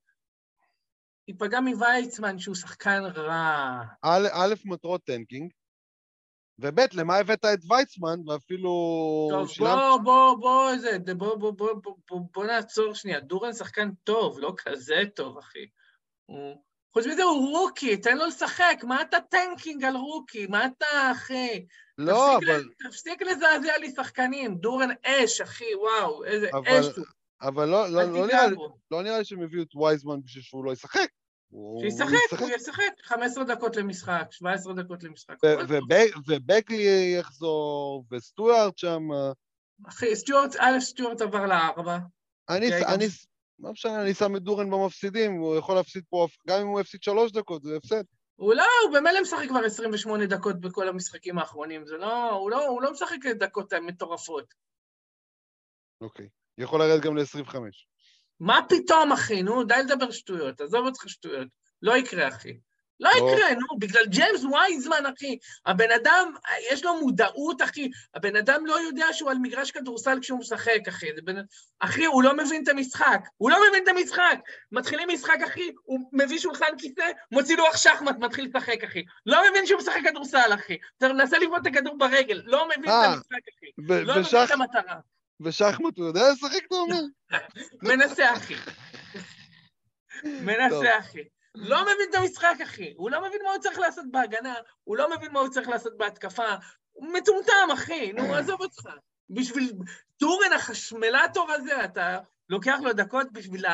ייפגע 1.28 1.60
מווייסמן, 1.60 2.39
שהוא 2.39 2.56
שחקן 2.56 3.02
רע? 3.16 3.82
א', 4.02 4.54
מטרות 4.66 5.04
tanking, 5.03 5.51
וב', 6.60 6.80
למה 6.93 7.18
הבאת 7.18 7.45
את 7.45 7.60
וייסמן, 7.70 8.30
ואפילו 8.30 8.70
טוב, 9.32 9.49
שילמת... 9.49 9.72
בוא, 9.72 9.97
בוא, 10.03 10.36
בוא, 10.38 10.72
איזה, 10.72 10.97
בוא, 11.18 11.36
בוא, 11.36 11.51
בוא, 11.51 11.74
בוא, 12.10 12.20
בוא, 12.34 12.45
נעצור 12.45 12.93
שנייה. 12.93 13.20
דורן 13.20 13.53
שחקן 13.53 13.89
טוב, 14.03 14.39
לא 14.39 14.53
כזה 14.58 15.03
טוב, 15.16 15.38
אחי. 15.38 15.66
הוא... 16.26 16.64
חוץ 16.93 17.05
מזה 17.05 17.24
הוא 17.24 17.58
rookie, 17.58 17.97
תן 17.97 18.18
לו 18.18 18.26
לשחק, 18.26 18.80
מה 18.84 19.01
אתה 19.01 19.18
tanking 19.30 19.84
על 19.84 19.95
rookie? 19.95 20.47
מה 20.47 20.66
אתה, 20.66 21.12
אחי? 21.12 21.66
לא, 21.97 22.14
תפסיק 22.14 22.49
אבל, 22.49 22.62
ל- 22.62 22.89
תפסיק 22.89 23.22
לזעזע 23.22 23.78
לי 23.78 23.91
שחקנים. 23.91 24.55
דורן 24.55 24.89
אש, 25.03 25.41
אחי, 25.41 25.76
וואו, 25.76 26.26
איזה 26.26 26.49
אבל, 26.53 26.80
אש 26.80 26.97
הוא. 26.97 27.05
אבל 27.41 27.66
לא, 27.66 27.88
לא, 27.88 28.03
לא, 28.03 28.28
נראה. 28.28 28.45
לא 28.91 29.03
נראה 29.03 29.18
לי 29.18 29.26
שהם 29.26 29.41
הביאו 29.43 29.64
את 29.64 29.76
וייזמן 29.76 30.22
בשביל 30.24 30.43
שהוא 30.43 30.66
לא 30.66 30.72
ישחק. 30.72 31.08
שישחק, 31.82 32.39
הוא 32.39 32.50
ישחק 32.50 32.84
15 33.04 33.43
דקות 33.43 33.76
למשחק, 33.76 34.28
17 34.32 34.74
דקות 34.74 35.04
למשחק. 35.04 35.36
ו- 35.43 35.54
הכל 35.54 35.62
טוב. 35.68 35.72
ובק- 35.72 36.16
ובקלי 36.28 37.16
יחזור, 37.20 38.06
וסטוארט 38.12 38.78
שם. 38.78 39.02
אחי, 39.88 40.16
סטיוארט, 40.16 40.56
א', 40.60 40.80
סטיוארט 40.80 41.22
עבר 41.22 41.45
לארבע. 41.45 41.98
אני, 42.50 42.68
ש- 43.10 43.28
לא 43.60 43.72
משנה, 43.72 44.02
אני 44.02 44.14
שם 44.14 44.36
את 44.36 44.41
דורן 44.41 44.70
במפסידים, 44.70 45.32
הוא 45.32 45.56
יכול 45.58 45.76
להפסיד 45.76 46.04
פה, 46.10 46.28
גם 46.48 46.62
אם 46.62 46.68
הוא 46.68 46.80
יפסיד 46.82 47.04
שלוש 47.04 47.32
דקות, 47.32 47.64
זה 47.64 47.78
הפסד. 47.78 48.04
הוא 48.36 48.54
לא, 48.54 48.64
הוא 48.88 48.98
במילא 48.98 49.22
משחק 49.22 49.48
כבר 49.50 49.60
28 49.66 50.26
דקות 50.26 50.62
בכל 50.62 50.88
המשחקים 50.88 51.38
האחרונים, 51.39 51.86
זה 51.86 51.98
לא, 51.98 52.32
הוא 52.32 52.52
לא, 52.52 52.68
הוא 52.68 52.82
לא 52.82 52.91
משחק 52.91 53.18
דקות 53.39 53.74
מטורפות. 53.74 54.54
אוקיי. 56.02 56.30
יכול 56.58 56.80
לרדת 56.80 57.04
גם 57.04 57.18
ל-25. 57.18 57.56
מה 58.40 58.60
פתאום, 58.70 59.12
אחי? 59.12 59.42
נו, 59.44 59.64
די 59.64 59.76
לדבר 59.84 60.12
שטויות, 60.12 60.62
עזוב 60.62 60.86
אותך 60.86 61.10
שטויות. 61.10 61.48
לא 61.82 61.98
יקרה, 61.98 62.28
אחי. 62.28 62.58
לא 63.00 63.10
יקרה, 63.10 63.54
נו, 63.54 63.80
בגלל 63.80 64.06
ג'יימס 64.06 64.44
וייזמן, 64.44 65.04
אחי. 65.18 65.38
הבן 65.66 65.92
אדם, 65.92 66.34
יש 66.72 66.84
לו 66.86 67.00
מודעות, 67.00 67.62
אחי. 67.62 67.90
הבן 68.16 68.36
אדם 68.36 68.66
לא 68.66 68.80
יודע 68.80 69.06
שהוא 69.14 69.32
על 69.32 69.38
מגרש 69.42 69.72
כדורסל 69.72 70.20
כשהוא 70.22 70.40
משחק, 70.40 70.88
אחי. 70.88 71.08
בן... 71.24 71.36
אחי, 71.80 72.06
הוא 72.06 72.24
לא 72.24 72.38
מבין 72.38 72.64
את 72.64 72.68
המשחק. 72.68 73.20
הוא 73.38 73.50
לא 73.52 73.58
מבין 73.70 73.84
את 73.84 73.88
המשחק. 73.88 74.40
מתחילים 74.72 75.10
משחק, 75.14 75.38
אחי, 75.48 75.72
הוא 75.84 76.00
מביא 76.14 76.40
שולחן 76.40 76.78
כיסא, 76.78 77.12
מוציא 77.32 77.58
לוח 77.58 77.78
שחמט, 77.78 78.16
מתחיל 78.20 78.46
לשחק, 78.46 78.84
אחי. 78.84 79.04
לא 79.26 79.42
מבין 79.50 79.66
שהוא 79.66 79.80
משחק 79.80 80.00
כדורסל, 80.04 80.54
אחי. 80.54 80.78
אתה 80.98 81.08
מנסה 81.14 81.38
לבעוט 81.40 81.62
את 81.62 81.68
הכדור 81.68 81.98
ברגל, 81.98 82.42
לא 82.46 82.66
מבין 82.68 82.84
את 82.84 82.90
אה, 82.90 83.06
המשחק, 83.06 83.40
אחי. 83.58 83.66
לא 84.06 84.14
מבין 84.14 84.24
ושח- 84.26 84.46
את 84.46 84.52
המטרה. 84.52 85.00
ושחמט 85.42 85.98
הוא 85.98 86.08
יודע 86.08 86.22
לשחק, 86.32 86.66
אתה 86.68 86.76
אומר? 86.76 87.02
מנסה, 87.82 88.34
אחי. 88.34 88.56
מנסה, 90.24 91.00
אחי. 91.00 91.24
לא 91.56 91.82
מבין 91.82 92.08
את 92.10 92.16
המשחק, 92.16 92.56
אחי. 92.64 92.94
הוא 92.98 93.10
לא 93.10 93.28
מבין 93.28 93.40
מה 93.44 93.52
הוא 93.52 93.60
צריך 93.60 93.80
לעשות 93.80 94.06
בהגנה, 94.12 94.54
הוא 94.84 94.98
לא 94.98 95.18
מבין 95.18 95.32
מה 95.32 95.40
הוא 95.40 95.50
צריך 95.50 95.70
לעשות 95.70 95.98
בהתקפה. 95.98 96.56
הוא 96.92 97.14
מטומטם, 97.14 97.72
אחי, 97.74 98.12
נו, 98.14 98.36
עזוב 98.36 98.62
אותך. 98.62 98.90
בשביל 99.30 99.74
טורן 100.18 100.54
החשמלטור 100.56 101.52
הזה, 101.52 101.86
אתה 101.86 102.20
לוקח 102.50 102.78
לו 102.84 102.94
דקות 102.94 103.28
בשביל 103.32 103.66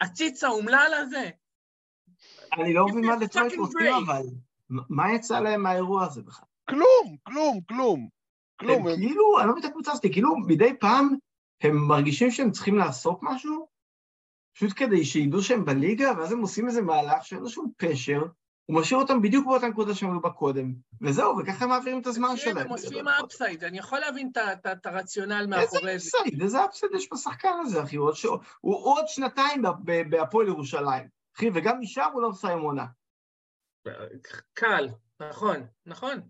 העציץ 0.00 0.44
האומלל 0.44 0.92
הזה? 0.96 1.30
אני 2.52 2.74
לא 2.74 2.86
מבין 2.86 3.04
מה 3.04 3.14
fucking 3.14 3.58
רוצים. 3.58 3.94
אבל 4.06 4.22
מה 4.70 5.12
יצא 5.14 5.40
להם 5.40 5.62
מהאירוע 5.62 6.06
הזה 6.06 6.22
בכלל? 6.22 6.46
כלום, 6.68 7.16
כלום, 7.22 7.60
כלום. 7.68 8.08
כלום. 8.60 8.82
הם 8.82 8.88
הם- 8.88 8.96
כאילו, 8.96 9.38
אני 9.38 9.46
לא 9.46 9.52
מבין 9.52 9.64
את 9.64 9.70
הקבוצה 9.70 9.92
הזאת, 9.92 10.02
כאילו 10.12 10.36
מדי 10.36 10.76
פעם 10.80 11.14
הם 11.62 11.76
מרגישים 11.88 12.30
שהם 12.30 12.50
צריכים 12.50 12.76
לעשות 12.76 13.18
משהו, 13.22 13.68
פשוט 14.56 14.70
כדי 14.76 15.04
שידעו 15.04 15.42
שהם 15.42 15.64
בליגה, 15.64 16.12
ואז 16.18 16.32
הם 16.32 16.40
עושים 16.40 16.66
איזה 16.68 16.82
מהלך 16.82 17.24
שאין 17.24 17.40
לו 17.40 17.48
שום 17.48 17.72
פשר, 17.76 18.22
הוא 18.66 18.80
משאיר 18.80 19.00
אותם 19.00 19.22
בדיוק 19.22 19.46
באותה 19.46 19.68
נקודה 19.68 19.94
שהם 19.94 20.10
היו 20.10 20.20
בה 20.20 20.30
קודם, 20.30 20.74
וזהו, 21.02 21.38
וככה 21.38 21.64
הם 21.64 21.70
מעבירים 21.70 22.00
את 22.00 22.06
הזמן 22.06 22.36
שלהם. 22.36 22.58
הם 22.58 22.70
אוספים 22.72 23.08
upside, 23.08 23.64
אני 23.64 23.78
יכול 23.78 23.98
להבין 23.98 24.30
את 24.72 24.86
הרציונל 24.86 25.34
איזה 25.34 25.46
מאחורי 25.46 25.98
זה. 25.98 26.08
upside, 26.18 26.42
איזה 26.42 26.64
upside 26.64 26.92
יש 26.94 27.08
בשחקן 27.12 27.52
הזה, 27.62 27.82
אחי, 27.82 27.96
הוא 27.96 28.06
עוד 28.06 28.14
ש- 28.14 28.24
הוא 28.60 28.76
עוד 28.84 29.04
שנתיים 29.08 29.62
בהפועל 30.10 30.46
ירושלים. 30.48 31.08
אחי, 31.36 31.50
וגם 31.54 31.80
משם 31.80 32.08
הוא 32.12 32.22
לא 32.22 32.30
מסיים 32.30 32.58
עונה. 32.60 32.86
קל, 34.54 34.88
נכון, 35.20 35.56
נכון. 35.86 36.20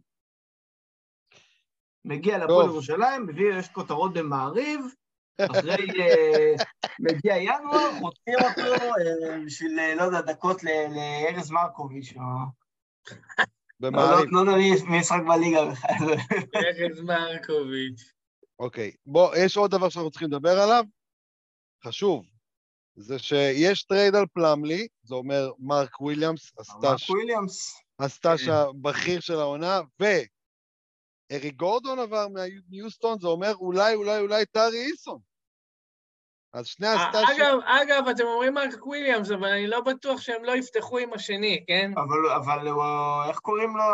מגיע 2.05 2.39
להפועל 2.39 2.67
טוב. 2.67 2.75
ירושלים, 2.75 3.27
מביא, 3.27 3.55
יש 3.55 3.69
כותרות 3.69 4.13
במעריב, 4.13 4.81
אחרי, 5.41 5.77
אה, 6.01 6.55
מגיע 7.01 7.37
ינואר, 7.37 7.91
מוצאים 8.01 8.37
אותו 8.39 8.75
אה, 8.75 9.39
בשביל, 9.47 9.79
אה, 9.79 9.95
לא 9.95 10.03
יודע, 10.03 10.21
דקות 10.21 10.65
ל- 10.65 10.69
לארז 10.69 11.51
מרקוביץ', 11.51 12.13
או... 12.17 12.23
לא, 13.81 13.91
במעריב. 13.91 14.31
לא, 14.31 14.47
לא, 14.47 14.57
מי 14.57 14.99
משחק 14.99 15.21
בליגה 15.29 15.65
בכלל. 15.65 16.15
ארז 16.55 17.01
מרקוביץ'. 17.01 18.13
אוקיי, 18.59 18.93
בוא, 19.07 19.37
יש 19.37 19.57
עוד 19.57 19.71
דבר 19.71 19.89
שאנחנו 19.89 20.11
צריכים 20.11 20.29
לדבר 20.29 20.61
עליו, 20.61 20.85
חשוב, 21.85 22.25
זה 22.97 23.19
שיש 23.19 23.83
trade 23.83 24.15
על 24.15 24.27
פלמלי, 24.27 24.89
זה 25.03 25.15
אומר 25.15 25.53
מרק 25.59 26.01
וויליאמס, 26.01 26.53
הסטאש, 26.59 27.11
מרק 27.11 27.11
וויליאמס. 27.11 27.81
ה 27.99 28.07
stash 28.07 28.45
כן. 28.45 28.53
הבכיר 28.53 29.21
של 29.21 29.41
העונה, 29.41 29.81
ואריק 31.31 31.51
גורדון 31.51 31.99
עבר 31.99 32.27
מיוסטון, 32.71 33.19
זה 33.21 33.29
אומר 33.29 33.55
אולי, 33.55 33.95
אולי, 33.95 34.21
אולי 34.21 34.47
טארי 34.47 34.85
איסון. 34.85 35.19
אז 36.53 36.67
שני 36.67 36.87
ה 36.87 36.92
stash 36.92 37.18
ים... 37.18 37.45
אגב, 37.45 37.59
אגב, 37.65 38.09
אתם 38.09 38.25
אומרים 38.25 38.55
מרק 38.55 38.87
וויליאמס, 38.87 39.31
אבל 39.31 39.49
אני 39.49 39.67
לא 39.67 39.81
בטוח 39.81 40.21
שהם 40.21 40.45
לא 40.45 40.53
יפתחו 40.57 40.99
עם 40.99 41.13
השני, 41.13 41.65
כן? 41.67 41.91
אבל, 41.97 42.31
אבל 42.37 42.69
הוא, 42.69 42.83
איך 43.29 43.39
קוראים 43.39 43.77
לו, 43.77 43.85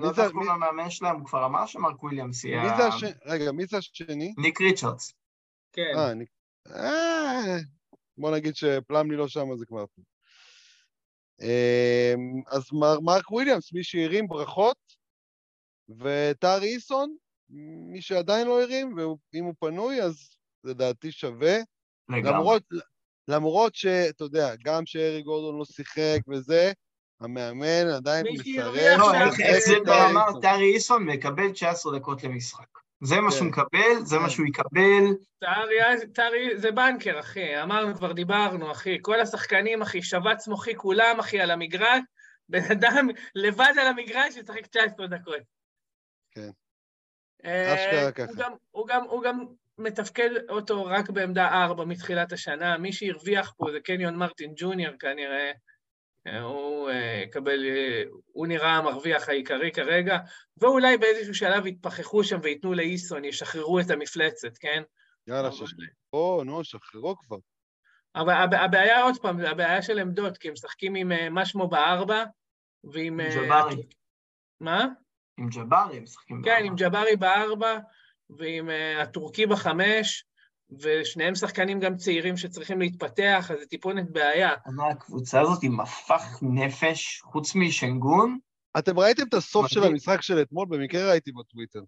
לא 0.00 0.06
יודע 0.06 0.12
זה- 0.12 0.22
איך 0.24 0.32
קוראים 0.32 0.50
מי- 0.50 0.56
למאמן 0.56 0.90
שלהם, 0.90 1.16
הוא 1.16 1.26
כבר 1.26 1.46
אמר 1.46 1.66
שמרק 1.66 2.02
וויליאמס 2.02 2.44
יהיה... 2.44 2.62
מי 2.62 2.76
זה 2.76 2.86
השני? 2.86 3.10
רגע, 3.24 3.52
מי 3.52 3.66
זה 3.66 3.76
השני? 3.76 4.34
ניק 4.38 4.60
ריצ'רדס. 4.60 5.12
כן. 5.72 5.92
אה, 5.96 6.10
אני... 6.10 6.24
אה, 6.74 7.56
בוא 8.18 8.30
נגיד 8.30 8.56
שפלמלי 8.56 9.16
לא 9.16 9.28
שם, 9.28 9.56
זה 9.56 9.66
כבר. 9.66 9.84
אמ, 11.40 12.42
אז 12.50 12.62
מר, 12.72 13.00
מרק 13.00 13.30
וויליאמס, 13.30 13.72
מי 13.72 13.84
שהרים 13.84 14.28
ברכות, 14.28 14.76
וטאר 15.88 16.62
איסון, 16.62 17.14
מי 17.90 18.02
שעדיין 18.02 18.46
לא 18.46 18.62
הרים, 18.62 18.96
ואם 19.34 19.44
הוא 19.44 19.54
פנוי, 19.60 20.02
אז 20.02 20.38
לדעתי 20.64 21.12
שווה. 21.12 21.56
לגמרי. 22.08 22.32
למרות, 22.32 22.62
למרות 23.28 23.74
שאתה 23.74 24.24
יודע, 24.24 24.54
גם 24.64 24.86
שארי 24.86 25.22
גורדון 25.22 25.58
לא 25.58 25.64
שיחק 25.64 26.18
וזה, 26.28 26.72
המאמן 27.20 27.88
עדיין 27.96 28.26
מי 28.26 28.32
מסרב. 28.32 28.74
לא, 28.98 29.14
איך 29.40 29.58
זה 29.66 29.74
כבר 29.84 30.10
אמר, 30.10 30.26
איסון. 30.26 30.40
טארי 30.40 30.74
איסון 30.74 31.04
מקבל 31.04 31.52
19 31.52 31.98
דקות 31.98 32.24
למשחק. 32.24 32.66
זה 33.00 33.20
מה 33.20 33.30
כן. 33.30 33.36
שהוא 33.36 33.48
מקבל, 33.48 34.04
זה 34.04 34.18
מה 34.18 34.24
כן. 34.24 34.30
שהוא 34.30 34.46
יקבל. 34.46 35.04
טרי, 36.14 36.58
זה 36.58 36.70
בנקר, 36.70 37.20
אחי. 37.20 37.62
אמרנו, 37.62 37.94
כבר 37.94 38.12
דיברנו, 38.12 38.72
אחי. 38.72 38.98
כל 39.02 39.20
השחקנים, 39.20 39.82
אחי, 39.82 40.02
שבץ 40.02 40.48
מוחי 40.48 40.76
כולם, 40.76 41.16
אחי, 41.20 41.40
על 41.40 41.50
המגרש. 41.50 42.00
בן 42.48 42.62
אדם 42.72 43.08
לבד 43.34 43.72
על 43.80 43.86
המגרש, 43.86 44.36
ישחק 44.36 44.66
19 44.66 45.06
דקות. 45.06 45.57
כן. 46.38 46.50
אה, 47.44 47.74
אשכרה 47.74 48.02
הוא 48.02 48.10
ככה. 48.10 48.32
גם- 48.36 48.52
הוא 48.70 48.86
גם, 48.88 49.04
הוא 49.04 49.22
גם 49.22 49.46
מתפקד 49.78 50.30
אותו 50.48 50.84
רק 50.84 51.10
בעמדה 51.10 51.48
4 51.64 51.84
מתחילת 51.84 52.32
השנה. 52.32 52.78
מי 52.78 52.92
שהרוויח 52.92 53.52
פה 53.56 53.66
זה 53.72 53.80
קניון 53.80 54.16
מרטין 54.16 54.52
ג'וניור 54.56 54.94
כנראה. 54.98 55.52
אה, 56.26 56.40
הוא 56.40 56.90
אה, 56.90 57.22
יקבל, 57.26 57.60
הוא 58.26 58.46
נראה 58.46 58.76
המרוויח 58.76 59.28
העיקרי 59.28 59.72
כרגע, 59.72 60.18
ואולי 60.56 60.98
באיזשהו 60.98 61.34
שלב 61.34 61.66
יתפכחו 61.66 62.24
שם 62.24 62.38
וייתנו 62.42 62.74
לאיסון, 62.74 63.24
ישחררו 63.24 63.80
את 63.80 63.90
המפלצת, 63.90 64.58
כן? 64.60 64.82
יאללה, 65.26 65.52
ששחררו, 65.52 66.44
נו, 66.44 66.64
שחררו 66.64 67.16
כבר. 67.16 67.36
אבל 68.14 68.32
הב- 68.32 68.54
הבעיה, 68.54 69.02
עוד 69.02 69.14
פעם, 69.22 69.40
זה 69.40 69.50
הבעיה 69.50 69.82
של 69.82 69.98
עמדות, 69.98 70.38
כי 70.38 70.48
הם 70.48 70.52
משחקים 70.52 70.94
עם 70.94 71.12
אה, 71.12 71.30
מה 71.30 71.46
שמו 71.46 71.68
בארבע, 71.68 72.24
ועם... 72.84 73.20
ג'בארי. 73.20 73.82
מה? 74.60 74.86
עם 75.38 75.48
ג'בארי 75.48 76.00
משחקים. 76.00 76.42
כן, 76.42 76.50
בארבע. 76.50 76.66
עם 76.66 76.74
ג'בארי 76.76 77.16
בארבע, 77.16 77.78
ועם 78.30 78.70
אה, 78.70 79.02
הטורקי 79.02 79.46
בחמש, 79.46 80.24
ושניהם 80.80 81.34
שחקנים 81.34 81.80
גם 81.80 81.96
צעירים 81.96 82.36
שצריכים 82.36 82.80
להתפתח, 82.80 83.50
אז 83.52 83.58
זה 83.58 83.66
טיפונת 83.66 84.10
בעיה. 84.10 84.50
אבל 84.66 84.90
הקבוצה 84.90 85.40
הזאת 85.40 85.62
עם 85.62 85.80
מפח 85.80 86.38
נפש, 86.42 87.20
חוץ 87.24 87.54
משנגון, 87.54 88.38
אתם 88.78 88.98
ראיתם 88.98 89.22
את 89.28 89.34
הסוף 89.34 89.66
של. 89.66 89.84
המשחק 89.84 90.22
של 90.22 90.42
אתמול? 90.42 90.66
במקרה 90.70 91.10
ראיתי 91.10 91.32
בטוויטר. 91.32 91.80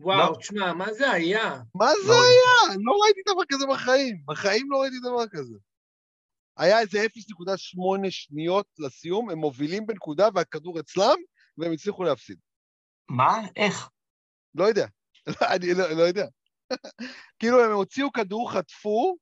וואו, 0.00 0.32
לא. 0.32 0.36
תשמע, 0.38 0.72
מה 0.72 0.92
זה 0.92 1.10
היה? 1.10 1.60
מה 1.74 1.86
זה 2.04 2.08
לא 2.08 2.14
היה? 2.14 2.76
לא 2.84 2.92
ראיתי 3.04 3.20
דבר 3.26 3.42
כזה 3.48 3.66
בחיים. 3.70 4.22
בחיים 4.26 4.70
לא 4.70 4.80
ראיתי 4.80 4.96
דבר 5.00 5.26
כזה. 5.30 5.54
היה 6.56 6.80
איזה 6.80 7.04
0.8 7.04 8.10
שניות 8.10 8.66
לסיום, 8.78 9.30
הם 9.30 9.38
מובילים 9.38 9.86
בנקודה 9.86 10.28
והכדור 10.34 10.80
אצלם, 10.80 11.16
והם 11.58 11.72
הצליחו 11.72 12.04
להפסיד. 12.04 12.38
מה? 13.08 13.38
איך? 13.56 13.88
לא 14.54 14.64
יודע. 14.64 14.86
אני 15.54 15.74
לא, 15.74 15.90
לא 15.90 16.02
יודע. 16.02 16.26
כאילו, 17.38 17.64
הם 17.64 17.72
הוציאו 17.72 18.12
כדור, 18.12 18.52
חטפו, 18.52 19.16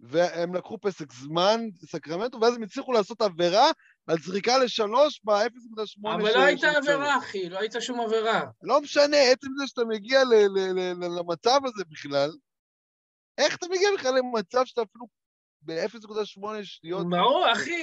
והם 0.00 0.54
לקחו 0.54 0.78
פסק 0.80 1.12
זמן, 1.12 1.60
סקרמנטו, 1.86 2.40
ואז 2.40 2.54
הם 2.54 2.62
הצליחו 2.62 2.92
לעשות 2.92 3.22
עבירה 3.22 3.66
על 4.06 4.18
זריקה 4.18 4.58
לשלוש 4.58 5.20
ב-0.8 5.24 6.10
אבל 6.14 6.22
לא 6.34 6.44
הייתה 6.44 6.70
עבירה, 6.76 7.18
אחי, 7.18 7.48
לא 7.48 7.58
הייתה 7.58 7.80
שום 7.80 8.00
עבירה. 8.00 8.42
לא 8.62 8.80
משנה, 8.80 9.16
עצם 9.32 9.48
זה 9.58 9.66
שאתה 9.66 9.82
מגיע 9.88 10.24
ל- 10.24 10.34
ל- 10.34 10.72
ל- 10.72 11.04
ל- 11.04 11.18
למצב 11.18 11.60
הזה 11.64 11.84
בכלל, 11.88 12.30
איך 13.38 13.56
אתה 13.56 13.66
מגיע 13.70 13.88
בכלל 13.98 14.14
למצב 14.18 14.62
שאתה 14.64 14.82
אפילו 14.82 15.06
ב-0.8 15.62 16.46
שניות? 16.62 17.06
ברור, 17.10 17.52
אחי, 17.52 17.82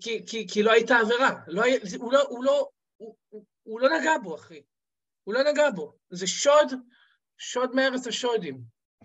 כי- 0.00 0.26
כי- 0.26 0.46
כי 0.48 0.62
לא 0.62 0.72
הייתה 0.72 0.98
עבירה. 0.98 1.30
לא 1.46 1.62
הוא 1.98 2.12
לא- 2.12 2.26
הוא 2.28 2.44
לא- 2.44 2.68
הוא- 2.96 3.16
הוא- 3.70 3.80
לא 3.80 3.88
נגע 3.98 4.12
בו, 4.22 4.34
אחי. 4.34 4.60
הוא 5.24 5.34
לא 5.34 5.42
נגע 5.52 5.70
בו. 5.70 5.92
זה 6.10 6.26
שוד, 6.26 6.72
שוד 7.38 7.74
מארץ 7.74 8.06
השולים. 8.06 8.60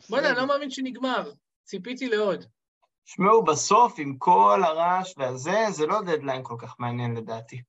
בוא'נה, 0.10 0.30
אני 0.30 0.38
לא 0.38 0.48
מאמין 0.48 0.70
שנגמר. 0.72 1.32
ציפיתי 1.64 2.08
לעוד. 2.10 2.46
שמעו, 3.06 3.44
בסוף, 3.44 3.94
עם 3.98 4.18
כל 4.18 4.62
הרעש 4.66 5.14
והזה, 5.18 5.66
זה 5.70 5.86
לא 5.88 6.02
דדליין 6.02 6.44
כל 6.44 6.56
כך 6.60 6.76
מעניין 6.80 7.16
לדעתי. 7.16 7.62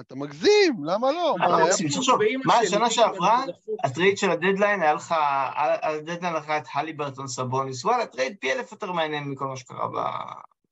אתה 0.00 0.14
מגזים, 0.14 0.84
למה 0.84 1.12
לא? 1.12 1.34
מה, 2.44 2.54
השנה 2.58 2.90
שעברה. 2.90 3.44
ה 3.84 3.90
trade 3.90 4.18
של 4.18 4.30
הדדליין 4.30 4.82
היה 4.82 4.94
לך, 4.94 5.14
הדדליין 5.82 6.34
לך 6.34 6.50
את 6.50 6.64
הליברטון 6.74 7.26
סבוניס, 7.28 7.84
וואלה, 7.84 8.06
trade 8.06 8.36
פי 8.40 8.52
אלף 8.52 8.72
יותר 8.72 8.92
מעניין 8.92 9.24
מכל 9.24 9.46
מה 9.46 9.56
שקרה 9.56 9.88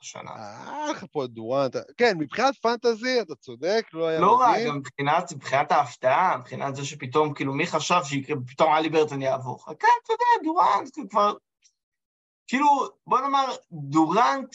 בשנה. 0.06 0.30
היה 0.66 0.86
לך 0.90 1.04
פה 1.12 1.24
את 1.24 1.30
דורנט. 1.30 1.76
כן, 1.96 2.18
מבחינת 2.18 2.54
פנטזי, 2.62 3.20
אתה 3.20 3.34
צודק, 3.34 3.86
לא 3.92 4.06
היה 4.06 4.20
לא 4.20 4.40
רע, 4.40 4.52
מדהים. 4.52 4.68
גם 4.68 4.76
מבחינת, 4.76 5.32
מבחינת 5.32 5.72
ההפתעה, 5.72 6.36
מבחינת 6.36 6.76
זה 6.76 6.84
שפתאום, 6.84 7.34
כאילו, 7.34 7.52
מי 7.52 7.66
חשב 7.66 8.00
שיקרה, 8.04 8.36
פתאום 8.46 8.74
הליברטון 8.74 9.22
יעבור? 9.22 9.64
כן, 9.64 9.72
אתה 10.04 10.12
יודע, 10.12 10.44
דורנט 10.44 11.10
כבר... 11.10 11.34
כאילו, 12.46 12.66
בוא 13.06 13.20
נאמר, 13.20 13.54
דורנט, 13.72 14.54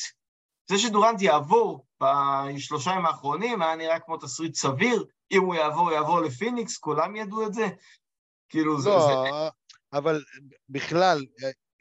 זה 0.70 0.78
שדורנט 0.78 1.22
יעבור 1.22 1.86
בשלושה 2.04 2.92
ימים 2.92 3.06
האחרונים 3.06 3.62
היה 3.62 3.76
נראה 3.76 4.00
כמו 4.00 4.18
תסריט 4.18 4.56
סביר, 4.56 5.06
אם 5.32 5.42
הוא 5.42 5.56
יעבור, 5.56 5.92
יעבור 5.92 6.20
לפיניקס, 6.20 6.78
כולם 6.78 7.16
ידעו 7.16 7.48
את 7.48 7.54
זה. 7.54 7.68
כאילו, 8.50 8.82
זה... 8.82 8.90
לא, 8.90 9.00
זה... 9.00 9.50
אבל 9.94 10.24
בכלל, 10.70 11.26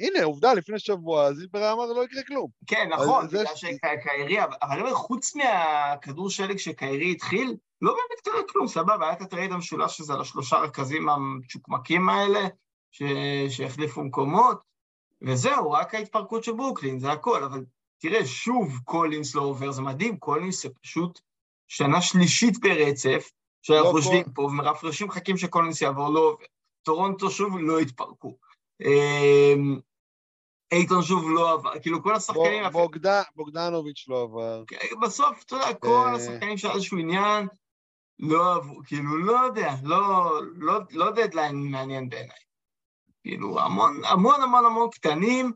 הנה, 0.00 0.24
עובדה, 0.24 0.54
לפני 0.54 0.78
שבוע 0.78 1.32
זילבר 1.32 1.72
אמר 1.72 1.86
לא 1.86 2.04
יקרה 2.04 2.22
כלום. 2.22 2.48
כן, 2.66 2.88
נכון, 2.92 3.24
אז 3.24 3.30
זה 3.30 3.38
בגלל 3.42 3.56
ש- 3.56 3.64
שקיירי, 3.64 4.44
אבל 4.44 4.54
אני 4.62 4.80
אומר, 4.80 4.94
חוץ 4.94 5.34
מהכדור 5.36 6.30
שלג 6.30 6.56
שקיירי 6.56 7.12
התחיל, 7.12 7.56
לא 7.82 7.92
באמת 7.92 8.20
קרה 8.24 8.42
כלום, 8.52 8.66
סבבה, 8.68 9.04
היה 9.06 9.12
את 9.12 9.20
ה 9.22 9.27
trade 9.27 9.52
המשולש 9.52 10.00
הזה 10.00 10.12
על 10.12 10.20
השלושה 10.20 10.56
רכזים 10.56 11.08
המצ'וקמקים 11.08 12.08
האלה, 12.08 12.40
ש... 12.90 13.02
שהחליפו 13.48 14.04
מקומות, 14.04 14.60
וזהו, 15.22 15.70
רק 15.72 15.94
ההתפרקות 15.94 16.44
של 16.44 16.52
ברוקלין, 16.52 16.98
זה 16.98 17.12
הכל, 17.12 17.44
אבל 17.44 17.64
תראה, 17.98 18.26
שוב 18.26 18.78
קולינס 18.84 19.34
לא 19.34 19.42
עובר, 19.42 19.70
זה 19.70 19.82
מדהים, 19.82 20.16
קולינס 20.16 20.62
זה 20.62 20.68
פשוט 20.82 21.20
שנה 21.68 22.02
שלישית 22.02 22.60
ברצף, 22.60 23.30
שאנחנו 23.62 23.92
לא 23.92 23.98
יושבים 23.98 24.24
כל- 24.24 24.30
פה 24.34 24.42
ומרפרשים 24.42 25.06
מחכים 25.06 25.36
שקולינס 25.36 25.80
יעבור, 25.82 26.08
לא 26.08 26.20
עובר. 26.20 26.44
טורונטו 26.82 27.30
שוב 27.30 27.58
לא 27.58 27.78
התפרקו. 27.78 28.36
אייטון 30.72 31.02
שוב 31.02 31.30
לא 31.30 31.52
עבר, 31.52 31.78
כאילו 31.80 32.02
כל 32.02 32.14
השחקנים, 32.14 32.64
בוג- 32.64 32.72
בוגד- 32.72 33.22
בוגדנוביץ' 33.36 34.04
לא 34.08 34.22
עבר. 34.22 34.62
בסוף, 35.02 35.42
אתה 35.42 35.54
יודע, 35.56 35.74
כל 35.74 36.06
אה. 36.08 36.14
השחקנים 36.14 36.58
שהיה 36.58 36.74
איזשהו 36.74 36.98
עניין, 36.98 37.46
לא 38.18 38.54
עברו, 38.54 38.80
כאילו, 38.86 39.16
לא 39.18 39.32
יודע, 39.40 39.74
לא, 39.82 40.30
לא, 40.56 40.80
לא 40.90 41.10
דדליין 41.10 41.56
מעניין 41.70 42.08
בעיניי. 42.08 42.36
כאילו, 43.22 43.60
המון, 43.60 44.00
המון 44.04 44.42
המון 44.42 44.66
המון 44.66 44.88
קטנים, 44.90 45.52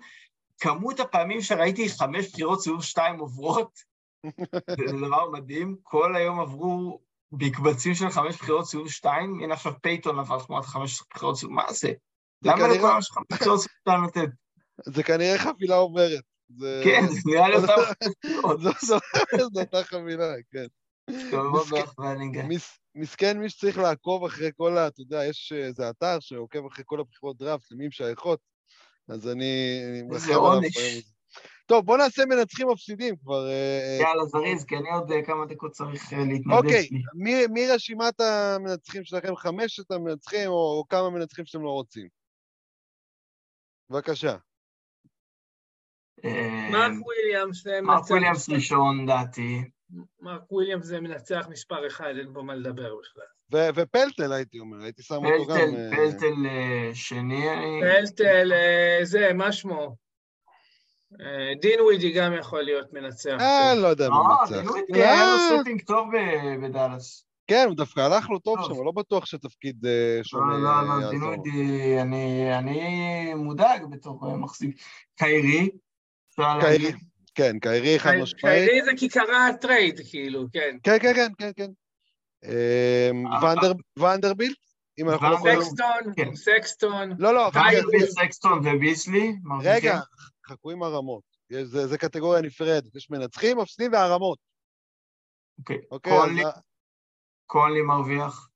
כמות 0.61 1.01
הפעמים 1.01 1.41
שראיתי 1.41 1.89
חמש 1.89 2.33
בחירות 2.33 2.61
סיבוב 2.61 2.83
שתיים 2.83 3.19
עוברות, 3.19 3.79
זה 4.89 4.97
דבר 5.07 5.31
מדהים, 5.31 5.77
כל 5.83 6.17
היום 6.17 6.41
עברו 6.41 7.01
בקבצים 7.33 7.95
של 7.95 8.09
חמש 8.11 8.37
בחירות 8.37 8.67
סיבוב 8.67 8.89
שתיים, 8.89 9.41
הנה 9.43 9.55
עכשיו 9.55 9.73
פייטון 9.83 10.19
עבר 10.19 10.45
תמורת 10.45 10.65
חמש 10.65 11.03
בחירות 11.15 11.37
סיבוב, 11.37 11.55
מה 11.55 11.73
זה? 11.73 11.93
למה 12.43 12.69
לכולם 12.69 12.99
יש 12.99 13.11
חמש 13.11 13.25
בחירות 13.33 13.61
סיבוב 13.61 13.77
שתיים 13.81 14.05
לתת? 14.05 14.29
זה 14.83 15.03
כנראה 15.03 15.39
חבילה 15.39 15.75
עוברת. 15.77 16.25
זה- 16.49 16.81
כן, 16.85 17.01
זה 17.09 17.21
נראה 17.27 17.49
לי 17.51 17.57
אותם 17.57 17.73
זו- 18.63 18.99
זו 19.55 19.61
אותה 19.61 19.85
חבילה, 19.85 20.33
כן. 20.53 20.67
מסכן. 22.95 23.39
מי 23.39 23.49
שצריך 23.51 23.79
לעקוב 23.79 24.25
אחרי 24.25 24.51
כל 24.57 24.79
ה... 24.79 24.87
אתה 24.87 25.01
יודע, 25.01 25.25
יש 25.25 25.53
איזה 25.57 25.91
אתר 25.91 26.17
שעוקב 26.21 26.67
אחרי 26.67 26.85
כל 26.87 27.01
הבחירות 27.01 27.37
דראפט, 27.39 27.73
למי 27.73 27.91
שייכות, 27.91 28.41
אז 29.09 29.29
אני 29.29 29.81
איזה 30.15 30.35
עונש. 30.35 30.77
טוב, 31.67 31.85
בוא 31.87 31.97
נעשה 31.97 32.25
מנצחים 32.27 32.69
מפסידים 32.69 33.17
כבר. 33.17 33.47
אה, 33.47 33.53
אה, 33.81 33.99
יאללה, 34.03 34.25
זריז, 34.25 34.65
כי 34.65 34.77
אני 34.77 34.91
עוד 34.91 35.13
אה, 35.13 35.23
כמה 35.27 35.47
דקות 35.47 35.73
צריך 35.73 36.13
אה, 36.13 36.19
להתנדב 36.19 36.55
אוקיי. 36.57 36.89
מי- 37.49 37.69
רשימת 37.69 38.21
המנצחים 38.21 39.05
שלכם? 39.05 39.37
חמשת 39.37 39.91
המנצחים 39.91 40.51
או 40.51 40.85
כמה 40.89 41.11
מנצחים 41.11 41.45
שאתם 41.47 41.63
לא 41.65 41.71
רוצים? 41.71 42.09
בבקשה. 43.91 44.37
אה, 46.25 46.69
מרק 46.73 46.93
וויליאמס 47.07 47.63
זה 47.63 47.81
מרק 47.83 47.97
מנצח. 47.99 48.11
וויליאמס 48.11 48.49
ראשון, 48.49 49.07
דעתי. 49.07 49.65
מרק 50.21 50.53
וויליאמס 50.53 50.85
זה 50.85 51.01
מנצח 51.01 51.47
מספר 51.51 51.87
אחד, 51.87 52.13
אין 52.19 52.29
פה 52.35 52.43
מה 52.43 52.55
לדבר 52.55 52.95
בכלל. 53.01 53.25
ו- 53.53 53.69
ופלטל 53.75 54.33
הייתי 54.33 54.59
אומר, 54.59 54.85
הייתי 54.85 55.03
שם 55.03 55.15
אותו 55.15 55.47
גם... 55.47 55.57
פלטל, 55.57 55.77
אה, 55.77 55.91
פלטל 55.97 56.47
אה, 56.47 56.91
שני. 56.95 57.47
פלטל, 57.81 58.53
אה, 58.53 58.99
זה, 59.03 59.33
מה 59.33 59.53
שמו? 59.53 59.97
אה, 61.21 61.53
דינווידי 61.61 62.13
גם 62.13 62.33
יכול 62.39 62.63
להיות 62.63 62.93
מנצח. 62.93 63.37
אה, 63.41 63.75
לא 63.75 63.87
יודע 63.89 64.09
מי 64.09 64.15
אה, 64.15 64.23
מנצח. 64.41 64.57
דינווידי, 64.57 64.85
כן, 64.89 64.95
היה 64.95 65.25
לו 65.25 65.57
אה, 65.57 65.61
stint 65.61 65.83
טוב 65.83 66.09
בדאלאס. 66.63 67.27
כן, 67.47 67.65
הוא 67.69 67.77
דווקא 67.77 68.01
הלך 68.01 68.31
לו 68.31 68.39
טוב. 68.39 68.59
שם, 68.63 68.85
לא 68.85 68.93
בטוח 68.93 69.27
שתפקיד 69.27 69.87
אה, 69.87 70.21
שונה 70.23 70.59
לא, 70.59 70.59
לא, 70.59 71.01
לא, 71.01 71.05
יעזור. 71.05 71.43
דינווידי, 71.43 72.01
אני 72.59 73.35
מודאג 73.35 73.85
בתור 73.91 74.31
אה, 74.31 74.37
מחזיק. 74.37 74.77
קיירי. 75.17 75.71
קיירי. 76.61 76.93
כן, 77.35 77.59
קיירי 77.59 77.99
חד 77.99 78.13
משמעית. 78.23 78.69
קיירי 78.69 78.85
זה 78.85 78.91
כיכרה 78.97 79.49
ה 79.49 79.56
trade, 79.56 80.01
כאילו, 80.11 80.47
כן. 80.53 80.77
כן, 80.83 80.99
כן, 81.03 81.15
כן, 81.15 81.33
כן, 81.39 81.51
כן. 81.57 81.71
אמ, 82.45 83.27
אה, 83.27 83.43
ונדר- 83.45 84.03
ונדרבילט, 84.05 84.57
אם 84.99 85.11
אנחנו 85.11 85.31
לא 85.31 85.35
יכולים... 85.35 85.61
סקסטון, 85.63 86.13
כן. 86.17 86.35
סקסטון. 86.35 87.13
לא, 87.19 87.35
לא, 87.35 87.51
וסקסטון 88.03 88.59
וביסלי. 88.67 89.33
רגע, 89.65 90.01
חכו 90.47 90.71
עם 90.71 90.83
הרמות. 90.83 91.23
זה 91.63 91.99
קטגוריה 91.99 92.43
נפרדת. 92.43 92.97
יש 92.97 93.11
מנצחים, 93.11 93.59
מפסידים 93.59 93.93
והרמות. 93.93 94.39
אוקיי. 95.59 95.79
אוקיי, 95.91 96.13
קונלי- 96.13 96.43
קונלי 97.47 97.83
מרוויח. 97.83 98.49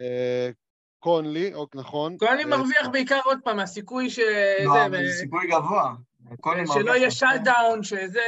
אה, 0.00 0.50
קונלי, 0.98 1.54
אוקיי, 1.54 1.80
נכון. 1.80 2.16
קונלי 2.18 2.42
אה, 2.42 2.46
מרוויח 2.48 2.88
בעיקר 2.92 3.20
עוד 3.24 3.38
פעם, 3.44 3.58
הסיכוי 3.58 4.10
ש... 4.10 4.18
לא, 4.64 4.86
אבל 4.86 5.06
זה 5.06 5.12
סיכוי 5.18 5.46
גבוה. 5.50 5.94
שלא 6.74 6.90
יהיה 6.90 6.96
יותר. 6.96 7.10
shut 7.10 7.40
down, 7.44 7.82
שזה, 7.82 8.20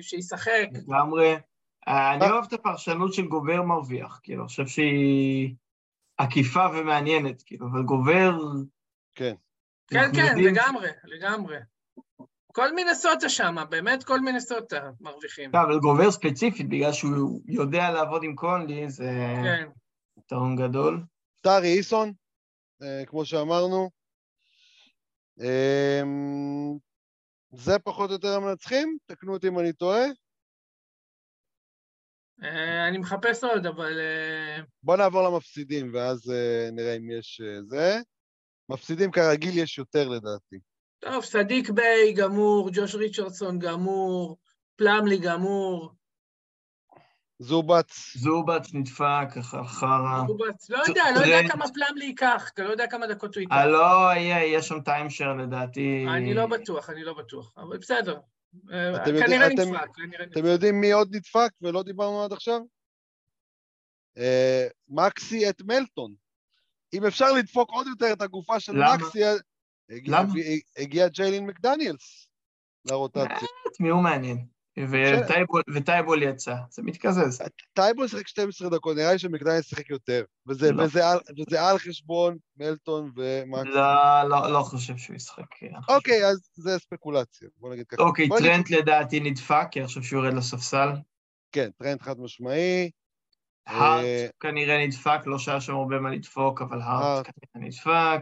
שישחק. 0.00 0.66
לגמרי. 0.72 1.36
אני 1.86 2.24
אה. 2.24 2.30
אוהב 2.30 2.44
את 2.44 2.52
הפרשנות 2.52 3.14
של 3.14 3.26
גובר 3.26 3.62
מרוויח, 3.62 4.20
כאילו, 4.22 4.42
אני 4.42 4.48
חושב 4.48 4.66
שהיא 4.66 5.54
עקיפה 6.16 6.66
ומעניינת, 6.74 7.42
כאילו, 7.42 7.66
אבל 7.66 7.82
גובר... 7.82 8.38
כן. 9.14 9.34
כן, 9.90 10.10
כן, 10.14 10.38
לגמרי, 10.38 10.88
לגמרי. 11.04 11.56
כל 12.52 12.74
מינסוטה 12.74 13.28
שם, 13.28 13.56
באמת 13.70 14.04
כל 14.04 14.20
מינסוטה 14.20 14.90
מרוויחים. 15.00 15.50
לא, 15.54 15.62
אבל 15.62 15.78
גובר 15.78 16.10
ספציפית, 16.10 16.68
בגלל 16.68 16.92
שהוא 16.92 17.40
יודע 17.46 17.90
לעבוד 17.90 18.22
עם 18.24 18.34
קונלי, 18.34 18.90
זה 18.90 19.10
כן. 19.44 19.68
יתרון 20.18 20.56
גדול. 20.56 21.02
טארי 21.40 21.68
איסון, 21.68 22.12
אה, 22.82 23.06
כמו 23.06 23.24
שאמרנו. 23.24 23.90
זה 27.52 27.78
פחות 27.78 28.10
או 28.10 28.14
יותר 28.14 28.36
המנצחים, 28.36 28.98
תקנו 29.06 29.32
אותי 29.32 29.48
אם 29.48 29.58
אני 29.58 29.72
טועה. 29.72 30.04
אה, 32.42 32.88
אני 32.88 32.98
מחפש 32.98 33.44
עוד, 33.44 33.66
אבל... 33.66 34.00
אה, 34.00 34.62
בואו 34.82 34.96
נעבור 34.96 35.22
למפסידים, 35.22 35.94
ואז 35.94 36.30
אה, 36.30 36.70
נראה 36.72 36.96
אם 36.96 37.10
יש 37.10 37.40
זה. 37.66 37.98
מפסידים 38.68 39.10
כרגיל 39.10 39.58
יש 39.58 39.78
יותר 39.78 40.08
לדעתי. 40.08 40.56
טוב, 40.98 41.24
סדיק 41.24 41.70
ביי 41.70 42.12
גמור, 42.12 42.70
ג'וש 42.72 42.94
ריצ'רדסון 42.94 43.58
גמור, 43.58 44.38
פלאמלי 44.76 45.18
גמור, 45.18 45.94
זובץ, 47.38 48.16
זובץ 48.16 48.74
נדפק, 48.74 49.28
חרא. 49.66 50.22
קובץ, 50.26 50.70
לא 50.70 50.82
יודע, 50.88 51.02
לא 51.14 51.20
יודע. 51.20 51.48
כמה 51.48 51.64
פלאמלי 51.74 52.04
ייקח, 52.04 52.50
אתה 52.54 52.62
לא 52.62 52.70
יודע 52.70 52.86
כמה 52.86 53.06
דקות 53.06 53.34
הוא 53.34 53.40
ייקח. 53.40 53.54
לא, 53.66 54.10
יהיה, 54.14 54.44
יהיה 54.44 54.62
שם 54.62 54.80
טיימשר 54.80 55.34
לדעתי. 55.34 56.06
אני 56.16 56.34
לא 56.34 56.46
בטוח, 56.46 56.90
אני 56.90 57.04
לא 57.04 57.14
בטוח, 57.14 57.52
אבל 57.56 57.78
בסדר. 57.78 58.18
אה, 58.72 59.04
כנראה 59.04 59.48
נדפק, 59.48 59.88
כנראה 59.94 60.26
נדפק. 60.26 60.36
אתם 60.38 60.46
יודעים 60.46 60.80
מי 60.80 60.92
עוד 60.92 61.14
נדפק 61.14 61.50
ולא 61.62 61.82
דיברנו 61.82 62.24
עד 62.24 62.32
עכשיו? 62.32 62.60
אה, 64.18 64.66
מקסי 64.88 65.48
את 65.50 65.62
מלטון. 65.62 66.14
אם 66.94 67.06
אפשר 67.06 67.32
לדפוק 67.32 67.70
עוד 67.70 67.86
יותר 67.86 68.12
את 68.12 68.22
הגופה 68.22 68.60
של 68.60 68.72
למה? 68.72 68.96
מקסי, 68.96 69.24
אה, 69.24 69.34
הגיע- 69.90 70.20
למה? 70.20 70.32
הגיע 70.76 71.08
ג'יילין 71.08 71.46
מקדניאלס 71.46 72.28
לרוטציה. 72.84 73.24
את 73.72 73.80
מי 73.80 73.88
הוא 73.88 74.02
מעניין. 74.02 74.57
וטייבול- 74.90 75.62
וטייבול 75.74 76.22
יצא, 76.22 76.54
זה 76.70 76.82
מתקזז. 76.82 77.42
טייבול 77.72 78.08
שיחק 78.08 78.28
12 78.28 78.68
דקות, 78.68 78.96
נראה 78.96 79.12
לי 79.12 79.18
שמקדניאלס 79.18 79.66
שיחק 79.66 79.90
יותר. 79.90 80.24
וזה, 80.46 80.72
לא. 80.72 80.82
וזה, 80.82 81.08
על, 81.08 81.18
וזה 81.38 81.62
על 81.62 81.78
חשבון 81.78 82.36
מלטון 82.56 83.10
ומקסי. 83.16 83.68
לא, 83.68 84.22
לא, 84.28 84.52
לא 84.52 84.62
חושב 84.62 84.96
שהוא 84.96 85.16
ישחק. 85.16 85.44
אוקיי, 85.88 86.26
אז 86.26 86.48
זה 86.54 86.78
ספקולציה, 86.78 87.48
בוא 87.56 87.72
נגיד 87.72 87.86
ככה. 87.86 88.02
אוקיי, 88.02 88.26
נגיד- 88.28 88.38
טרנט 88.38 88.70
לדעתי 88.70 89.20
נדפק, 89.20 89.66
כי 89.70 89.84
חושב 89.86 90.02
שהוא 90.02 90.22
יורד 90.24 90.34
לספסל. 90.34 90.88
כן, 91.52 91.68
טרנט 91.78 92.02
חד 92.02 92.20
משמעי. 92.20 92.90
הארט 93.66 94.04
אה, 94.04 94.26
כנראה 94.40 94.86
נדפק, 94.86 95.20
לא 95.26 95.38
שהיה 95.38 95.60
שם 95.60 95.74
הרבה 95.74 95.98
מה 96.00 96.10
לדפוק, 96.10 96.62
אבל 96.62 96.80
הארט. 96.82 97.26
כנראה 97.26 97.68
נדפק. 97.68 98.20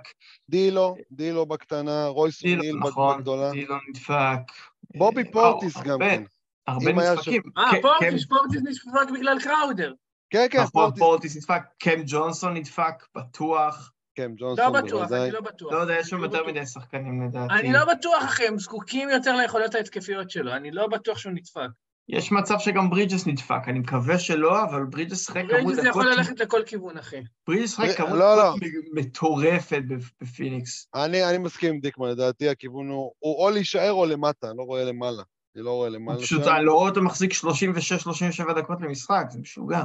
דילו, 0.50 0.96
דילו 1.12 1.46
בקטנה, 1.46 2.06
רויס 2.06 2.42
דילו, 2.42 2.62
אוניל 2.62 2.76
נכון, 2.78 3.18
בגדולה. 3.18 3.50
דילו 3.50 3.74
נדפק. 3.88 4.52
בובי 4.96 5.22
אה, 5.22 5.32
פורטיס 5.32 5.76
גם 5.76 5.98
כן. 5.98 6.24
הרבה 6.66 6.92
נדפקים. 6.92 7.42
אה, 7.58 7.70
קם- 7.70 7.82
פורטיס, 7.82 8.26
פורטיס 8.26 8.62
נדפק 8.62 9.10
בגלל 9.14 9.38
קראודר. 9.40 9.92
כן, 10.30 10.46
כן, 10.50 10.58
נכון, 10.60 10.70
פורטיס. 10.82 10.98
פורטיס 10.98 11.36
נדפק, 11.36 11.62
קם 11.78 12.02
ג'ונסון 12.06 12.54
נדפק, 12.54 12.94
בטוח. 13.16 13.92
כן, 14.14 14.30
לא 14.38 14.54
ג'ונסון 14.56 14.72
בטוח, 14.72 15.02
בוודאי. 15.02 15.22
אני 15.24 15.30
לא 15.30 15.40
בטוח. 15.40 15.72
לא 15.72 15.78
יודע, 15.78 15.94
יש 15.98 16.08
שם 16.08 16.16
לא 16.18 16.22
יותר 16.24 16.38
בטוח. 16.38 16.48
מדי 16.48 16.66
שחקנים 16.66 17.26
לדעתי. 17.28 17.54
אני 17.54 17.72
לא 17.72 17.84
בטוח, 17.84 18.24
אחי, 18.24 18.46
הם 18.46 18.58
זקוקים 18.58 19.08
יותר 19.08 19.36
ליכולות 19.36 19.74
ההתקפיות 19.74 20.30
שלו, 20.30 20.52
אני 20.52 20.70
לא 20.70 20.86
בטוח 20.86 21.18
שהוא 21.18 21.32
נדפק. 21.32 21.68
יש 22.08 22.32
מצב 22.32 22.58
שגם 22.58 22.90
ברידג'ס 22.90 23.26
נדפק, 23.26 23.60
אני 23.68 23.78
מקווה 23.78 24.18
שלא, 24.18 24.62
אבל 24.64 24.84
ברידג'ס 24.84 25.26
שיחק 25.26 25.42
כמות 25.50 25.74
דקות... 25.74 25.84
יכול 25.86 26.10
ללכת 26.10 26.40
לכל 26.40 26.62
כיוון, 26.66 26.98
אחי. 26.98 27.20
ברידג'ס 27.46 27.70
שיחק 27.76 27.88
לא, 28.00 28.06
כמות 28.06 28.18
לא. 28.18 28.54
דקות 28.56 28.60
מטורפת 28.94 29.82
בפיניקס. 30.22 30.88
אני, 30.94 31.24
אני 31.24 31.38
מסכים 31.38 31.74
עם 31.74 31.80
דיקמן, 31.80 32.08
לדעתי 32.08 32.48
הכיוון 32.48 32.88
הוא, 32.88 33.12
הוא 33.18 33.44
או 33.44 33.50
להישאר 33.50 33.92
או 33.92 34.06
למטה, 34.06 34.50
אני 34.50 34.58
לא 34.58 34.62
רואה 34.62 34.84
למעלה. 34.84 35.22
אני 35.56 35.64
לא 35.64 35.70
רואה 35.70 35.88
למעלה 35.88 36.18
פשוט. 36.18 36.42
אני 36.42 36.64
לא 36.66 36.72
רואה 36.74 36.88
אותו 36.88 37.02
מחזיק 37.02 37.30
36-37 37.32 38.52
דקות 38.62 38.78
למשחק, 38.80 39.24
זה 39.30 39.40
משוגע. 39.40 39.82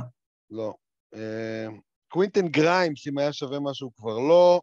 לא. 0.50 0.74
אה, 1.16 1.68
קווינטן 2.08 2.48
גריימס, 2.48 3.08
אם 3.08 3.18
היה 3.18 3.34
שווה 3.34 3.60
משהו, 3.60 3.92
כבר 3.96 4.18
לא. 4.20 4.62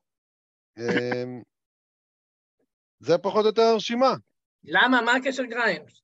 אה, 0.79 1.25
זה 3.01 3.19
פחות 3.19 3.43
או 3.43 3.49
יותר 3.49 3.63
הרשימה. 3.63 4.15
למה? 4.65 5.01
מה 5.03 5.13
הקשר 5.15 5.43
גריימס? 5.45 6.03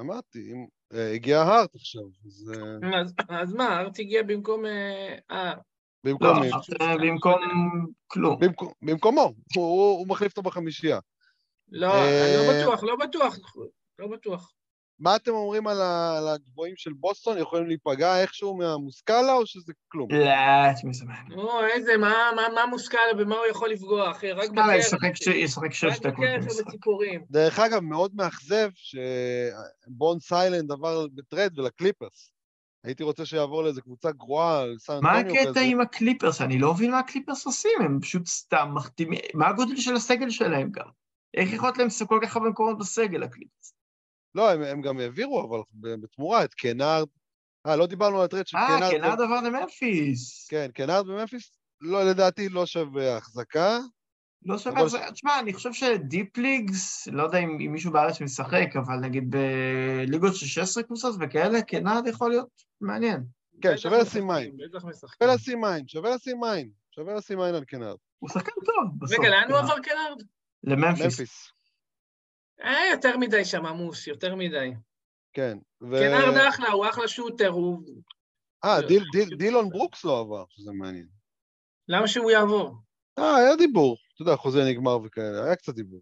אמרתי, 0.00 0.52
אם... 0.52 0.66
אה, 0.92 1.12
הגיע 1.14 1.40
הארט 1.40 1.74
עכשיו, 1.74 2.02
אז 2.26 2.52
אה, 3.28 3.40
אז, 3.42 3.54
מה, 3.54 3.80
ארט 3.80 3.98
הגיע 3.98 4.22
במקום... 4.22 4.66
אה, 4.66 5.16
אה, 5.30 5.54
לא, 5.54 6.10
במקום... 6.12 6.40
מי? 6.40 6.50
אה, 6.80 6.96
במקום 6.96 7.36
כלום. 8.06 8.38
במקום- 8.40 8.72
במקומו, 8.82 9.34
הוא- 9.56 10.08
מחליף 10.08 10.30
אותו 10.36 10.42
בחמישייה. 10.50 10.98
לא, 11.68 11.86
אה, 11.94 12.24
אני 12.38 12.46
לא 12.46 12.62
בטוח, 12.62 12.82
לא 12.84 12.96
בטוח, 12.96 13.36
לא 14.00 14.06
בטוח. 14.06 14.52
מה 14.98 15.16
אתם 15.16 15.30
אומרים 15.30 15.66
על 15.66 15.80
ה- 15.80 16.18
על 16.18 16.28
הגבוהים 16.28 16.76
של 16.76 16.92
בוסטון? 16.92 17.38
יכולים 17.38 17.66
להיפגע 17.66 18.20
איכשהו 18.20 18.56
מהמוסקאלה 18.56 19.32
או 19.32 19.46
שזה 19.46 19.72
כלום? 19.88 20.08
לא, 20.10 20.92
זה 20.92 21.04
מעניין. 21.04 21.38
נו, 21.38 21.64
איזה, 21.74 21.96
מה, 21.96 22.14
מה, 22.36 22.42
מה 22.54 22.66
מושכל, 22.66 22.98
במה 23.18 23.36
הוא 23.36 23.46
יכול 23.50 23.70
לפגוע, 23.70 24.10
אחי? 24.10 24.32
רק 24.32 24.50
בקרח, 24.50 24.74
ישחק 25.34 25.72
שש 25.72 25.84
רק 25.84 26.06
דקות 26.06 26.12
בקרח 26.12 26.44
במשחק. 26.44 26.60
ובציפורים. 26.66 27.24
דרך 27.30 27.58
אגב, 27.58 27.80
מאוד 27.80 28.14
מאכזב 28.14 28.70
שבון 28.74 30.20
סיילנד 30.20 30.72
עבר 30.72 31.06
בטרד 31.14 31.58
ולקליפרס. 31.58 32.32
הייתי 32.84 33.02
רוצה 33.02 33.26
שיעבור 33.26 33.62
לאיזה 33.62 33.80
קבוצה 33.80 34.10
גרועה, 34.10 34.60
על 34.60 34.76
סן 34.78 34.98
מה 35.02 35.20
אנטוניו 35.20 35.40
הקטע 35.40 35.50
כזה. 35.50 35.60
עם 35.60 35.80
הקליפרס? 35.80 36.40
אני 36.40 36.58
לא 36.58 36.74
מבין 36.74 36.90
מה 36.90 36.98
הקליפרס 36.98 37.46
עושים, 37.46 37.80
הם 37.80 38.00
פשוט 38.00 38.26
סתם 38.26 38.70
מחתימים... 38.74 39.20
מה 39.34 39.48
הגודל 39.48 39.76
של 39.76 39.94
הסגל 39.94 40.30
שלהם 40.30 40.70
גם? 40.70 40.86
איך 41.34 41.52
יכול 41.52 41.68
להיות 41.68 41.78
להם 41.78 41.88
כל 42.08 42.20
כך 42.22 42.36
הרבה 42.36 42.48
מקומות 42.48 42.78
בסגל, 42.78 43.22
הקליפרס? 43.22 43.74
לא, 44.34 44.50
הם, 44.50 44.62
הם 44.62 44.80
גם 44.80 44.98
העבירו, 44.98 45.48
אבל 45.48 45.58
בתמורה, 46.00 46.44
את 46.44 46.54
קנארד. 46.54 47.08
אה, 47.66 47.76
לא 47.76 47.86
דיברנו 47.86 48.18
על 48.18 48.24
ה 48.24 48.28
trade 48.28 48.46
של 48.46 48.56
אה, 48.56 48.66
קנארד. 48.68 48.92
קנארד 48.92 49.20
עבר 49.20 49.40
לממפיס. 49.40 50.48
כן, 50.48 50.70
קנארד 50.74 51.06
בממפיס, 51.06 51.50
לא, 51.80 52.04
לדעתי 52.04 52.48
לא 52.48 52.66
שווה 52.66 53.16
החזקה. 53.16 53.78
לא 54.44 54.58
שווה 54.58 54.88
זה. 54.88 54.98
תשמע, 55.12 55.38
אני 55.38 55.52
חושב 55.52 55.72
ש 55.72 55.93
deep 55.93 56.36
leagues, 56.36 57.08
לא 57.08 57.22
יודע 57.22 57.38
אם 57.38 57.58
אם 57.60 57.72
מישהו 57.72 57.92
בארץ 57.92 58.20
משחק, 58.20 58.76
אבל 58.76 58.96
נגיד 58.96 59.30
בליגות 59.30 60.36
של 60.36 60.46
16 60.46 60.82
קבוצות 60.82 61.16
וכאלה, 61.20 61.62
קנארד 61.62 62.06
יכול 62.06 62.30
להיות 62.30 62.62
מעניין. 62.80 63.24
כן, 63.62 63.76
שווה 63.76 63.98
לשים 63.98 64.26
מים. 64.26 64.56
שווה 65.18 65.34
לשים 65.34 65.60
מים, 65.60 65.88
שווה 65.88 66.14
לשים 66.14 66.40
מים. 66.40 66.70
שווה 66.94 67.14
לשים 67.14 67.38
מים 67.38 67.54
על 67.54 67.64
קנארד. 67.64 67.96
הוא 68.18 68.30
שחקן 68.30 68.52
טוב 68.64 68.84
בסוף. 68.98 69.18
רגע, 69.18 69.28
לאן 69.28 69.50
הוא 69.50 69.58
קנארד. 69.58 69.64
עבר 69.64 69.82
קנארד? 69.82 70.22
לממפיס. 70.64 71.52
ממפיס, 72.60 72.68
אה, 72.68 72.90
יותר 72.92 73.16
מדי 73.16 73.44
שם 73.44 73.66
עמוס, 73.66 74.06
יותר 74.06 74.34
מדי. 74.34 74.70
כן. 75.32 75.58
ו... 75.82 75.96
קנארד 76.00 76.36
אחלה, 76.48 76.70
הוא 76.70 76.86
אחלה 76.88 77.08
shooter, 77.08 77.48
הוא... 77.48 77.82
אה, 78.64 78.80
דיל, 78.88 79.04
דיל, 79.12 79.36
דילון 79.36 79.70
ברוקס 79.70 80.04
לא 80.04 80.20
עבר, 80.20 80.44
שזה 80.50 80.72
מעניין. 80.72 81.06
למה 81.88 82.08
שהוא 82.08 82.30
יעבור? 82.30 82.74
אה, 83.18 83.36
היה 83.36 83.56
דיבור. 83.56 83.96
אתה 84.14 84.22
יודע, 84.22 84.36
חוזה 84.36 84.64
נגמר 84.64 84.98
וכאלה, 85.04 85.44
היה 85.44 85.56
קצת 85.56 85.74
דיבור. 85.74 86.00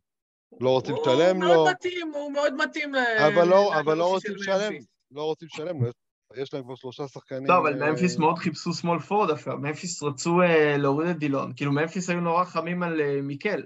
לא 0.60 0.70
רוצים 0.70 0.94
לשלם 1.00 1.36
הוא 1.36 1.44
לו, 1.44 1.48
מאוד 1.54 1.70
מתאים, 1.70 2.12
הוא 2.14 2.32
מאוד 2.32 2.54
מתאים 2.54 2.94
ל... 2.94 2.98
אבל 2.98 3.48
לא- 3.48 3.80
אבל 3.80 3.96
לא 3.96 4.06
רוצים 4.06 4.30
של 4.38 4.40
לשלם. 4.40 4.72
לא 5.10 5.22
רוצים 5.24 5.48
לשלם 5.52 5.84
לו, 5.84 5.90
יש- 6.36 6.54
להם 6.54 6.62
כבר 6.64 6.74
שלושה 6.74 7.08
שחקנים. 7.08 7.46
לא, 7.46 7.58
אבל 7.58 7.82
אה, 7.82 7.90
ממפיס 7.90 8.18
מאוד 8.18 8.38
חיפשו 8.38 8.72
שמאל 8.72 8.98
פורד 8.98 9.28
דווקא. 9.30 9.50
ממפיס 9.50 10.02
רצו 10.02 10.42
אה, 10.42 10.76
להוריד 10.78 11.08
את 11.10 11.18
דילון. 11.18 11.52
כאילו, 11.56 11.72
ממפיס 11.72 12.10
היו 12.10 12.20
נורא 12.20 12.44
חמים 12.44 12.82
על 12.82 13.00
אה, 13.00 13.22
מיקל, 13.22 13.62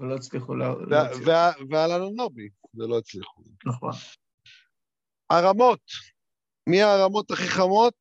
ולא 0.00 0.14
הצליחו 0.14 0.54
להוציא. 0.54 1.32
ועל 1.70 1.92
אנונובי, 1.92 2.48
ולא 2.74 2.98
הצליחו. 2.98 3.42
נכון. 3.66 3.92
הרמות. 5.30 5.80
מי 6.66 6.82
הרמות 6.82 7.30
הכי 7.30 7.48
חמות 7.48 7.94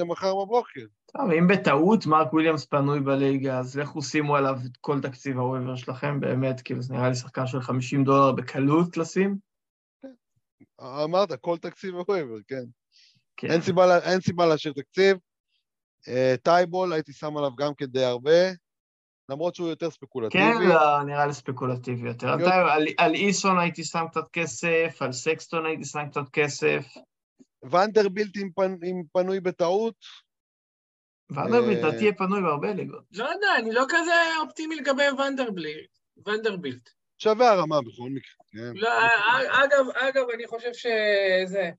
למחר 0.00 0.34
בבוקר? 0.34 0.80
טוב, 1.12 1.30
אם 1.30 1.48
בטעות 1.48 2.06
מרק 2.06 2.32
וויליאמס 2.32 2.66
פנוי 2.66 3.00
בליגה, 3.00 3.58
אז 3.58 3.78
לכו 3.78 4.02
שימו 4.02 4.36
עליו 4.36 4.56
את 4.66 4.76
כל 4.80 5.00
תקציב 5.00 5.38
ה 5.38 5.43
waiver 5.43 5.76
שלכם, 5.76 6.20
באמת, 6.20 6.60
כאילו, 6.60 6.82
זה 6.82 6.94
נראה 6.94 7.08
לי 7.08 7.14
שחקן 7.14 7.46
של 7.46 7.60
50 7.60 8.04
דולר 8.04 8.32
בקלות 8.32 8.96
לשים. 8.96 9.38
אמרת, 10.80 11.32
כל 11.40 11.58
תקציב 11.58 11.94
ה 11.94 11.99
waiver, 11.99 12.36
כן. 12.48 12.64
כן. 13.36 13.50
אין 13.50 13.60
סיבה 13.60 13.98
אין 13.98 14.20
סיבה 14.20 14.46
להשאיר 14.46 14.74
תקציב. 14.74 15.16
אה, 16.08 16.34
טייבול, 16.42 16.92
הייתי 16.92 17.12
שם 17.12 17.36
עליו 17.36 17.56
גם 17.56 17.74
כן 17.74 17.86
די 17.86 18.04
הרבה, 18.04 18.50
למרות 19.28 19.54
שהוא 19.54 19.68
יותר 19.68 19.90
ספקולטיבי. 19.90 20.44
כן, 20.44 20.68
לא, 20.68 21.02
נראה 21.02 21.26
לי 21.26 21.32
ספקולטיבי 21.32 22.08
יותר. 22.08 22.26
להיות- 22.36 22.40
אתה, 22.48 22.72
על, 22.74 22.86
על 22.98 23.14
איסון 23.14 23.58
הייתי 23.58 23.84
שם 23.84 24.04
קצת 24.10 24.28
כסף, 24.32 24.96
על 25.00 25.12
סקסטון 25.12 25.66
הייתי 25.66 25.84
שם 25.84 26.08
קצת 26.10 26.28
כסף. 26.32 26.84
ונדרבילט 27.70 28.36
אם 28.36 28.48
פנ- 28.60 28.84
אם 28.86 29.02
פנוי 29.12 29.40
בטעות, 29.40 29.94
ונדרבילט, 31.30 31.82
אה, 31.84 31.88
לדעתי 31.88 32.02
יהיה 32.04 32.14
פנוי 32.14 32.42
בהרבה 32.42 32.72
ליגות. 32.72 33.04
לא 33.12 33.24
יודע, 33.24 33.48
אני 33.58 33.72
לא 33.72 33.84
כזה 33.88 34.12
אופטימי 34.42 34.76
לגבי 34.76 35.02
ונדרבילט. 35.18 35.98
ונדרבילט. 36.26 36.90
שווה 37.18 37.50
הרמה 37.52 37.80
בכל 37.80 38.10
מקרה. 38.10 38.34
כן. 38.50 38.72
לא, 38.74 38.88
א- 38.88 39.64
אגב, 39.64 39.86
אגב, 39.96 40.24
אני 40.34 40.46
חושב 40.46 40.72
שזה... 40.72 41.70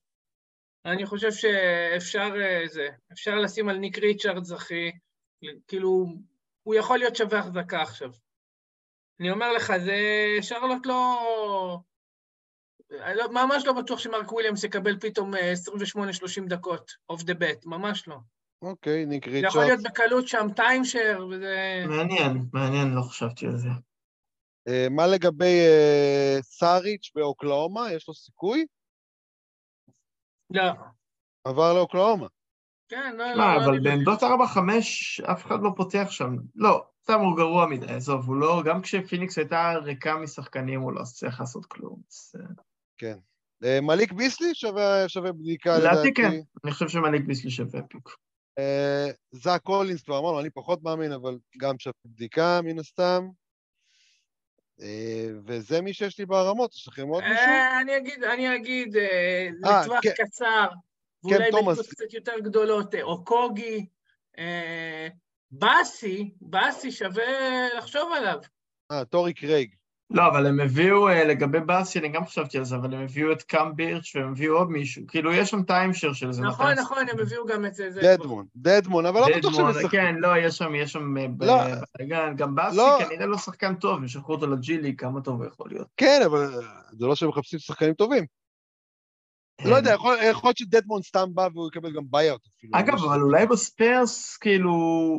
אני 0.86 1.06
חושב 1.06 1.32
שאפשר 1.32 2.30
אה, 2.42 2.68
זה, 2.68 2.88
אפשר 3.14 3.36
לשים 3.36 3.70
על 3.70 3.78
ניק 3.78 3.98
ריצ'רדס, 3.98 4.54
אחי, 4.54 4.92
כאילו, 5.68 6.06
הוא 6.66 6.76
יכול 6.76 7.00
להיות 7.00 7.16
שווה 7.16 7.40
החזקה 7.40 7.82
עכשיו. 7.82 8.12
אני 9.20 9.32
אומר 9.32 9.54
לך, 9.54 9.74
זה 9.78 9.98
שרלוט 10.42 10.86
לא... 10.86 11.80
לא, 12.90 13.32
ממש 13.32 13.64
לא 13.66 13.74
בטוח 13.74 14.00
שמרק 14.00 14.32
וויליאמס 14.32 14.64
יקבל 14.64 15.00
פתאום 15.00 15.36
אה, 15.36 15.54
28-30 16.44 16.48
דקות 16.48 16.92
off 17.10 17.24
the 17.24 17.34
bat, 17.34 17.66
ממש 17.66 18.08
לא. 18.08 18.18
אוקיי, 18.62 19.06
ניק 19.06 19.30
זה 19.30 19.38
יכול 19.38 19.64
להיות. 19.66 19.80
בקלות 19.84 20.28
שם 20.28 20.48
time 20.56 20.84
share, 20.84 21.28
וזה... 21.32 21.84
מעניין, 21.88 22.46
מעניין, 22.54 22.88
לא 22.96 23.02
חשבתי 23.02 23.46
על 23.46 23.58
זה. 23.58 23.70
אה, 24.68 24.88
מה 24.90 25.08
לגבי 25.08 25.66
אה, 25.68 26.38
סאריץ' 26.42 27.12
באוקלהומה? 27.16 27.92
יש 27.92 28.08
לו 28.08 28.14
סיכוי? 28.14 28.66
לא. 30.50 30.72
עבר 31.44 31.74
לאוקלאומה. 31.74 32.28
כן, 32.96 33.16
לא, 33.16 33.32
לא, 33.32 33.38
מה, 33.38 33.58
לא, 33.58 33.66
אבל 33.66 33.80
בעמדות 33.80 34.24
4-5 34.24 34.26
אף 35.32 35.46
אחד 35.46 35.58
לא 35.62 35.70
פותח 35.76 36.08
שם. 36.10 36.36
לא, 36.56 36.86
סתם 37.04 37.20
הוא 37.20 37.38
גרוע 37.38 37.68
מדי, 37.68 37.94
עזוב, 37.94 38.28
הוא 38.28 38.36
לא, 38.36 38.64
גם 38.66 38.82
כשפיניקס 38.82 39.38
הייתה 39.38 39.74
ריקה 39.84 40.18
משחקנים, 40.18 40.82
הוא 40.82 40.94
לא 40.94 41.04
צריך 41.04 41.40
לעשות 41.40 41.66
כלום. 41.66 42.00
אז, 42.12 42.42
אה, 43.04 43.14
אה, 43.64 43.82
מליק 43.82 44.12
ביסלי 44.12 44.56
שווה 44.56 45.10
שווה 45.10 45.32
בדיקה 45.32 45.78
לדעתי 45.78 45.96
לדעתי. 45.96 46.14
כן, 46.14 46.32
אני 46.64 46.72
חושב 46.72 46.88
שמליק 46.88 47.26
ביסלי 47.26 47.52
שווה 47.52 47.82
פיק. 47.82 48.10
אה, 48.60 49.08
זאק 49.32 49.62
קולינס 49.62 50.04
כבר 50.04 50.20
אמרנו, 50.20 50.40
אני 50.40 50.50
פחות 50.50 50.84
מאמין, 50.84 51.12
אבל 51.12 51.38
גם 51.58 51.80
שווה 51.80 51.94
בדיקה 52.06 52.60
מן 52.64 52.80
הסתם. 52.80 53.28
אה, 54.82 55.28
וזה 55.46 55.82
מי 55.82 55.94
שיש 55.94 56.20
לי 56.20 56.26
בערמות, 56.26 56.74
יש 56.74 56.88
לכם 56.88 57.08
עוד 57.08 57.24
מישהו? 57.24 57.46
אה, 57.46 57.82
אני 57.82 57.98
אגיד, 57.98 58.24
אני 58.24 58.56
אגיד, 58.56 58.98
אה, 58.98 59.48
אה, 59.66 59.82
לטווח 59.82 60.00
כן. 60.02 60.12
קצר, 60.18 60.68
ואולי 61.34 61.52
תומאס. 61.52 61.78
בליגות 61.78 61.94
קצת 61.94 62.14
יותר 62.14 62.40
גדולות, 62.44 62.96
אה, 62.96 63.02
אוקוגי, 63.04 63.86
אה, 64.40 65.08
באסי, 65.52 66.32
באסי 66.42 66.92
שווה 66.92 67.24
לחשוב 67.78 68.12
עליו. 68.18 68.38
אה, 68.92 69.06
טורי 69.06 69.34
קרייג. 69.34 69.70
לא, 70.10 70.28
אבל 70.28 70.48
הם 70.48 70.60
הביאו, 70.60 71.08
אה, 71.10 71.24
לגבי 71.24 71.60
באסי, 71.60 72.00
אני 72.00 72.10
גם 72.10 72.26
חשבתי 72.26 72.58
על 72.58 72.64
זה, 72.66 72.76
אבל 72.76 72.94
הם 72.94 73.02
הביאו 73.04 73.32
את 73.32 73.44
קאם 73.44 73.76
בירץ' 73.76 74.16
והם 74.16 74.32
הביאו 74.32 74.58
עוד 74.58 74.70
מישהו. 74.72 75.04
כאילו, 75.08 75.34
יש 75.34 75.50
שם 75.50 75.64
time 75.64 75.86
share 75.86 76.14
של 76.14 76.28
איזה 76.28 76.42
נכון, 76.42 76.66
200 76.66 76.86
נכון, 76.86 77.10
הם 77.12 77.20
הביאו 77.20 77.46
גם 77.46 77.66
את 77.66 77.76
זה. 77.76 77.92
זה- 77.92 78.02
דדמון, 78.02 78.46
דדמון, 78.56 79.06
אבל 79.06 79.20
לא 79.20 79.38
בטוח 79.38 79.54
שהם 79.54 79.70
ישחקו. 79.70 79.90
כן, 79.90 80.16
לא, 80.20 80.38
יש 80.38 80.58
שם, 80.58 80.76
יש 80.76 80.92
שם... 80.92 81.18
אה, 81.18 81.26
לא. 81.40 81.58
בלגן. 82.00 82.34
גם 82.36 82.56
באסי 82.56 82.78
לא. 82.78 82.98
כנראה 83.10 83.26
לא 83.26 83.38
שחקן 83.38 83.76
טוב, 83.76 83.98
הם 83.98 84.08
שלחו 84.08 84.34
אותו 84.34 84.48
ל 84.48 84.53
G 84.53 84.58
League, 84.58 84.96
כמה 84.96 85.22
טוב 85.22 85.42
הוא 85.42 85.48
יכול 85.48 85.70
להיות. 85.70 85.88
כן, 85.98 86.22
אבל 86.26 86.48
זה 86.92 87.06
לא 87.06 87.16
שהם 87.16 87.30
מחפשים 87.30 87.60
שחקנים 87.60 87.94
טובים. 87.94 88.26
לא 89.64 89.76
יודע, 89.76 89.94
יכול 89.94 90.18
יכול 90.32 90.48
להיות 90.48 90.58
שדדמון 90.58 91.02
סתם 91.02 91.30
בא 91.34 91.48
והוא 91.54 91.68
יקבל 91.68 91.92
גם 91.94 92.04
buyout 92.10 92.42
אפילו. 92.58 92.80
אגב. 92.80 92.94
אבל 92.94 93.22
אולי 93.22 93.46
בספיירס, 93.48 94.38
כאילו, 94.38 94.72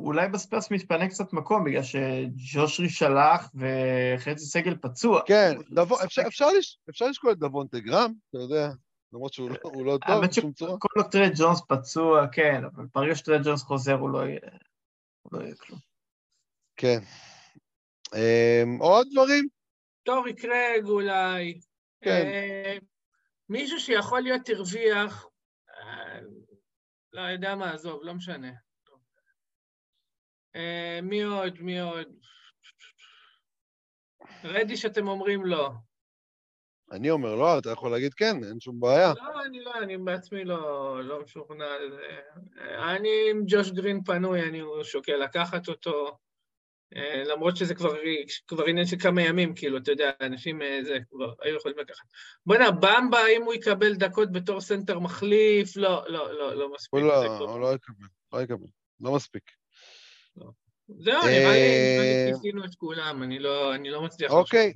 אולי 0.05 0.28
בספיירס 0.28 0.70
מתפנה 0.70 1.09
קצת 1.09 1.32
מקום, 1.32 1.64
בגלל 1.64 1.82
שג'וש 1.82 2.88
ריץ' 2.88 3.23
הלך 3.23 3.50
וחצי 3.55 4.45
סגל 4.45 4.76
פצוע. 4.80 5.20
כן, 5.26 5.57
ישחק. 5.70 6.05
אפשר- 6.05 6.22
אפשר 6.26 6.47
לש- 6.59 6.78
אפשר 6.91 7.07
לשקול 7.07 7.32
את 7.32 7.39
דבונטה 7.39 7.78
גרם, 7.80 8.12
אתה 8.30 8.39
יודע, 8.39 8.70
למרות 9.12 9.32
שהוא 9.32 9.51
לא- 9.51 9.57
לא 9.84 9.99
טוב 10.07 10.16
האמת 10.16 10.30
בשום 10.30 10.53
צורה. 10.53 10.76
שכל 10.76 11.01
עוד 11.01 11.11
טרה 11.11 11.32
ג'ונס 11.37 11.61
פצוע, 11.68 12.26
כן, 12.32 12.62
אבל 12.64 12.84
ברגע 12.95 13.14
שטרה 13.14 13.40
ג'ונס 13.45 13.62
חוזר, 13.62 13.95
הוא 13.95 14.11
לא 14.11 14.18
יהיה... 14.18 14.39
לא 15.32 15.39
כלום. 15.59 15.78
כן. 16.76 16.99
אמ, 18.14 18.78
עוד 18.80 19.07
דברים? 19.12 19.49
טורי 20.03 20.34
קרג 20.34 20.84
אולי. 20.89 21.61
כן. 22.05 22.26
מישהו 23.49 23.80
שיכול 23.80 24.20
להיות 24.20 24.49
הרוויח, 24.49 25.26
אה, 25.70 26.20
לא 27.12 27.20
יודע 27.20 27.55
מה, 27.55 27.72
עזוב, 27.72 28.01
לא 28.03 28.14
משנה. 28.14 28.53
אה, 30.57 30.99
מי 31.03 31.22
עוד? 31.22 31.61
מי 31.61 31.80
עוד? 31.80 32.09
רדי 34.44 34.76
שאתם 34.76 35.09
אומרים 35.09 35.47
לא. 35.47 35.70
אני 36.92 37.11
אומר 37.11 37.34
לא, 37.34 37.59
אתה 37.59 37.70
יכול 37.70 37.90
להגיד 37.90 38.14
כן, 38.14 38.44
אין 38.44 38.61
שום 38.61 38.80
בעיה. 38.80 39.12
לא, 39.16 39.44
אני 39.44 39.61
לא, 39.61 39.78
אני 39.82 39.99
בעצמי 39.99 40.44
לא, 40.44 41.05
לא 41.05 41.22
משוכנע. 41.22 41.64
אני 42.92 43.09
עם 43.30 43.42
ג'וש 43.49 43.70
גרין 43.70 44.05
פנוי, 44.05 44.42
אני 44.49 44.61
שוקל 44.82 45.16
לקחת 45.16 45.68
אותו, 45.68 46.18
למרות 47.26 47.57
שזה 47.57 47.74
כבר, 47.74 47.95
כבר 48.47 48.64
עניין 48.64 48.87
של 48.87 48.97
כמה 48.99 49.22
ימים, 49.22 49.55
כאילו, 49.55 49.78
אתה 49.78 49.91
יודע, 49.91 50.11
אנשים 50.20 50.62
אה, 50.62 50.80
זה 50.84 50.99
כבר 51.11 51.32
היו 51.43 51.57
יכולים 51.57 51.78
לקחת. 51.78 52.05
בוא'נה, 52.47 52.70
במבה, 52.70 53.26
אם 53.37 53.43
הוא 53.43 53.55
יקבל 53.55 53.95
דקות 53.95 54.32
בתור 54.32 54.61
סנטר 54.61 54.99
מחליף, 54.99 55.76
לא, 55.76 56.05
לא, 56.09 56.34
לא, 56.34 56.57
לא 56.57 56.72
מספיק. 56.74 56.93
הוא 56.93 57.01
לא, 57.01 57.39
הוא 57.39 57.61
לא 57.61 57.74
יקבל, 57.74 58.07
לא 58.32 58.43
יקבל, 58.43 58.66
לא 59.01 59.14
מספיק. 59.14 59.51
לא. 60.37 60.51
זהו, 60.89 61.22
נראה 61.22 61.53
לי 61.53 62.32
כיסינו 62.32 62.64
את 62.64 62.74
כולם, 62.74 63.22
אני 63.22 63.39
לא, 63.39 63.74
אני 63.74 63.91
לא 63.91 64.03
מצליח... 64.03 64.32
אוקיי. 64.32 64.72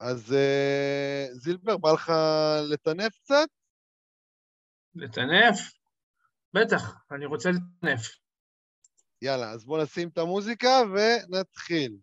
אז 0.00 0.32
אה, 0.32 1.32
זילבר, 1.32 1.76
בא 1.76 1.92
לך 1.92 2.12
לטנף 2.70 3.18
קצת? 3.18 3.48
לטנף? 4.94 5.72
בטח, 6.54 6.94
אני 7.10 7.26
רוצה 7.26 7.50
לטנף. 7.50 8.25
יאללה, 9.22 9.50
אז 9.50 9.64
בואו 9.64 9.82
נשים 9.82 10.08
את 10.08 10.18
המוזיקה 10.18 10.82
ונתחיל. 10.92 11.96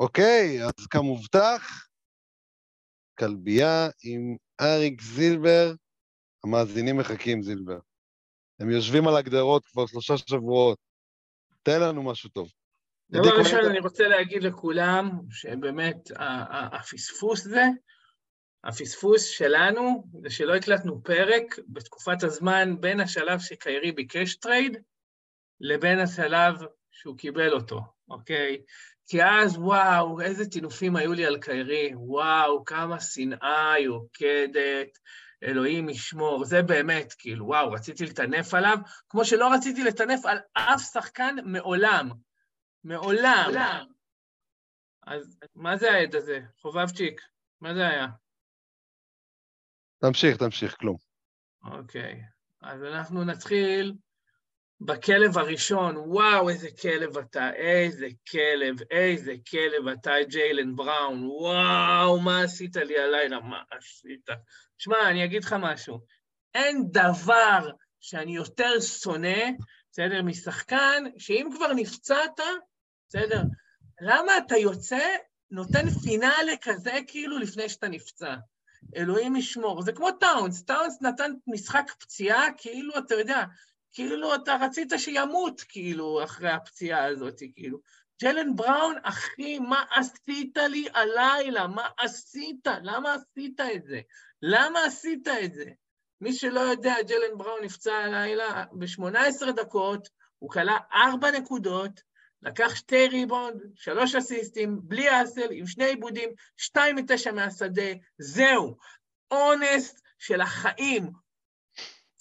אוקיי, 0.00 0.64
אז 0.64 0.86
כמובטח, 0.90 1.81
כלבייה 3.22 3.88
עם 4.04 4.36
אריק 4.60 5.02
זילבר, 5.02 5.72
המאזינים 6.44 6.96
מחכים, 6.96 7.42
זילבר. 7.42 7.78
הם 8.60 8.70
יושבים 8.70 9.08
על 9.08 9.16
הגדרות 9.16 9.64
כבר 9.66 9.86
שלושה 9.86 10.16
שבועות. 10.18 10.78
תן 11.62 11.80
לנו 11.80 12.02
משהו 12.02 12.30
טוב. 12.30 12.52
דבר 13.10 13.38
ראשון, 13.38 13.64
אני 13.70 13.78
רוצה 13.78 14.08
להגיד 14.08 14.42
לכולם 14.42 15.10
שבאמת 15.30 15.96
הפספוס 16.72 17.44
זה, 17.44 17.64
הפספוס 18.64 19.24
שלנו 19.24 20.04
זה 20.22 20.30
שלא 20.30 20.54
הקלטנו 20.54 21.02
פרק 21.02 21.58
בתקופת 21.68 22.22
הזמן 22.22 22.80
בין 22.80 23.00
השלב 23.00 23.38
שקיירי 23.40 23.92
ביקש 23.92 24.36
trade 24.36 24.76
לבין 25.60 25.98
השלב 25.98 26.54
שהוא 26.90 27.18
קיבל 27.18 27.52
אותו, 27.52 27.80
אוקיי? 28.08 28.62
כי 29.12 29.24
אז, 29.24 29.56
וואו, 29.56 30.20
איזה 30.20 30.50
טינופים 30.50 30.96
היו 30.96 31.12
לי 31.12 31.26
על 31.26 31.38
קיירי, 31.40 31.90
וואו, 31.94 32.64
כמה 32.64 33.00
שנאה 33.00 33.78
יוקדת, 33.78 34.98
אלוהים 35.42 35.88
ישמור, 35.88 36.44
זה 36.44 36.62
באמת, 36.62 37.12
כאילו, 37.18 37.46
וואו, 37.46 37.72
רציתי 37.72 38.04
לטנף 38.04 38.54
עליו, 38.54 38.78
כמו 39.08 39.24
שלא 39.24 39.54
רציתי 39.54 39.84
לטנף 39.84 40.26
על 40.26 40.38
אף 40.52 40.80
שחקן 40.92 41.36
מעולם. 41.44 42.10
מעולם. 42.84 43.44
מעולם. 43.44 43.86
אז 45.06 45.38
מה 45.54 45.76
זה 45.76 45.90
העד 45.90 46.14
הזה? 46.14 46.40
חובבצ'יק, 46.60 47.20
מה 47.60 47.74
זה 47.74 47.88
היה? 47.88 48.06
תמשיך, 49.98 50.36
תמשיך, 50.36 50.76
כלום. 50.76 50.96
אוקיי, 51.64 52.22
אז 52.62 52.82
אנחנו 52.82 53.24
נתחיל 53.24 53.94
בכלב 54.84 55.38
הראשון, 55.38 55.96
וואו, 55.96 56.48
איזה 56.48 56.68
כלב 56.82 57.18
אתה, 57.18 57.54
איזה 57.54 58.06
כלב, 58.30 58.76
איזה 58.90 59.32
כלב 59.50 59.88
אתה, 59.88 60.12
ג'יילן 60.28 60.76
בראון, 60.76 61.24
וואו, 61.24 62.20
מה 62.20 62.42
עשית 62.42 62.76
לי 62.76 62.98
הלילה, 62.98 63.40
מה 63.40 63.62
עשית? 63.70 64.26
שמע, 64.78 65.10
אני 65.10 65.24
אגיד 65.24 65.44
לך 65.44 65.56
משהו, 65.58 66.00
אין 66.54 66.84
דבר 66.90 67.70
שאני 68.00 68.36
יותר 68.36 68.80
שונא, 68.80 69.50
בסדר, 69.92 70.22
משחקן, 70.22 71.04
שאם 71.18 71.48
כבר 71.56 71.72
נפצעת, 71.72 72.40
בסדר, 73.08 73.42
למה 74.00 74.38
אתה 74.38 74.56
יוצא, 74.56 75.16
נותן 75.50 75.90
פינאלה 75.90 76.52
כזה 76.62 76.98
כאילו 77.06 77.38
לפני 77.38 77.68
שאתה 77.68 77.88
נפצע? 77.88 78.34
אלוהים 78.96 79.36
ישמור. 79.36 79.82
זה 79.82 79.92
כמו 79.92 80.12
טאונס, 80.12 80.62
טאונס 80.62 81.02
נתן 81.02 81.32
משחק 81.46 81.92
פציעה, 81.98 82.46
כאילו, 82.58 82.98
אתה 82.98 83.14
יודע, 83.14 83.44
כאילו 83.92 84.34
אתה 84.34 84.56
רצית 84.60 84.92
שימות, 84.96 85.60
כאילו, 85.68 86.24
אחרי 86.24 86.50
הפציעה 86.50 87.04
הזאת, 87.04 87.38
כאילו. 87.54 87.78
ג'לן 88.22 88.56
בראון, 88.56 88.94
אחי, 89.02 89.58
מה 89.58 89.84
עשית 89.90 90.56
לי 90.56 90.86
הלילה? 90.94 91.66
מה 91.66 91.88
עשית? 91.98 92.66
למה 92.82 93.14
עשית 93.14 93.60
את 93.60 93.84
זה? 93.84 94.00
למה 94.42 94.84
עשית 94.84 95.28
את 95.28 95.54
זה? 95.54 95.64
מי 96.20 96.32
שלא 96.32 96.60
יודע, 96.60 96.94
ג'לן 97.08 97.38
בראון 97.38 97.64
נפצע 97.64 97.94
הלילה 97.94 98.64
ב-18 98.72 99.52
דקות, 99.56 100.08
הוא 100.38 100.50
כלה 100.50 100.78
4 100.92 101.30
נקודות, 101.30 102.00
לקח 102.42 102.74
שתי 102.74 103.08
ריבונד, 103.08 103.62
שלוש 103.74 104.14
אסיסטים, 104.14 104.80
בלי 104.82 105.22
אסל, 105.22 105.48
עם 105.50 105.66
שני 105.66 105.84
עיבודים, 105.84 106.30
שתיים 106.56 106.96
מתשע 106.96 107.32
מהשדה, 107.32 107.92
זהו. 108.18 108.76
אונסט 109.30 110.00
של 110.18 110.40
החיים. 110.40 111.10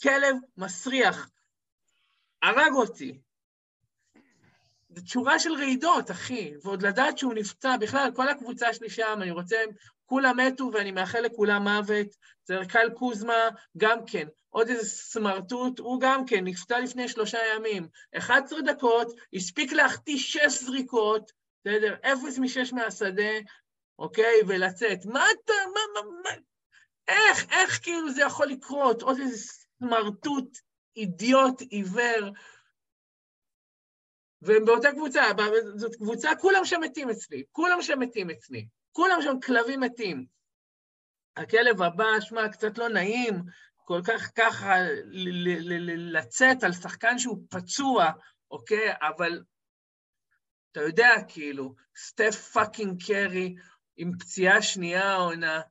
כלב 0.03 0.35
מסריח. 0.57 1.29
הרג 2.41 2.73
אותי. 2.73 3.19
זו 4.95 5.01
תשורה 5.01 5.39
של 5.39 5.53
רעידות, 5.53 6.11
אחי, 6.11 6.53
ועוד 6.63 6.81
לדעת 6.81 7.17
שהוא 7.17 7.33
נפצע, 7.33 7.77
בכלל, 7.77 8.11
כל 8.15 8.29
הקבוצה 8.29 8.73
שלי 8.73 8.89
שם, 8.89 9.19
אני 9.21 9.31
רוצה, 9.31 9.57
כולם 10.05 10.39
מתו 10.39 10.71
ואני 10.73 10.91
מאחל 10.91 11.19
לכולם 11.19 11.63
מוות. 11.63 12.07
זה 12.45 12.57
רקל 12.57 12.89
קוזמה, 12.89 13.49
גם 13.77 14.05
כן, 14.07 14.27
עוד 14.49 14.69
איזה 14.69 14.89
סמרטוט, 14.89 15.79
הוא 15.79 16.01
גם 16.01 16.25
כן, 16.25 16.43
נפצע 16.43 16.79
לפני 16.79 17.07
שלושה 17.07 17.37
ימים. 17.55 17.87
11 18.17 18.61
דקות, 18.61 19.07
הספיק 19.33 19.71
להחטיא 19.71 20.17
שש 20.17 20.63
זריקות, 20.63 21.31
בסדר? 21.65 21.95
אפס 22.01 22.39
משש 22.39 22.73
מהשדה, 22.73 23.31
אוקיי? 23.99 24.35
ולצאת. 24.47 25.05
מה 25.05 25.25
אתה, 25.31 25.53
מה, 25.73 26.01
מה, 26.01 26.09
מה, 26.23 26.29
איך, 27.07 27.45
איך 27.51 27.79
כאילו 27.83 28.11
זה 28.11 28.21
יכול 28.21 28.47
לקרות? 28.47 29.01
עוד 29.01 29.19
איזה 29.19 29.37
סמרטוט 29.79 30.57
אידיוט, 30.95 31.61
עיוור. 31.61 32.31
והם 34.41 34.65
באותה 34.65 34.91
קבוצה, 34.91 35.23
זאת 35.75 35.95
קבוצה, 35.95 36.29
כולם 36.41 36.65
שם 36.65 36.81
מתים 36.81 37.09
אצלי, 37.09 37.43
כולם 37.51 37.81
שם 37.81 37.99
מתים 37.99 38.29
אצלי, 38.29 38.67
כולם 38.91 39.21
שם 39.21 39.39
כלבים 39.45 39.79
מתים. 39.79 40.25
הכלב 41.37 41.81
הבא, 41.81 42.19
שמע, 42.19 42.49
קצת 42.49 42.77
לא 42.77 42.89
נעים, 42.89 43.43
כל 43.85 44.01
כך 44.07 44.31
ככה 44.35 44.75
לצאת 45.97 46.63
על 46.63 46.73
שחקן 46.73 47.19
שהוא 47.19 47.43
פצוע, 47.49 48.11
אוקיי? 48.51 48.93
אבל 49.01 49.43
אתה 50.71 50.81
יודע, 50.81 51.09
כאילו, 51.27 51.75
סטף 51.97 52.51
fucking 52.53 53.03
קרי 53.05 53.55
עם 53.97 54.11
פציעה 54.19 54.61
שנייה 54.61 55.11
העונה, 55.11 55.61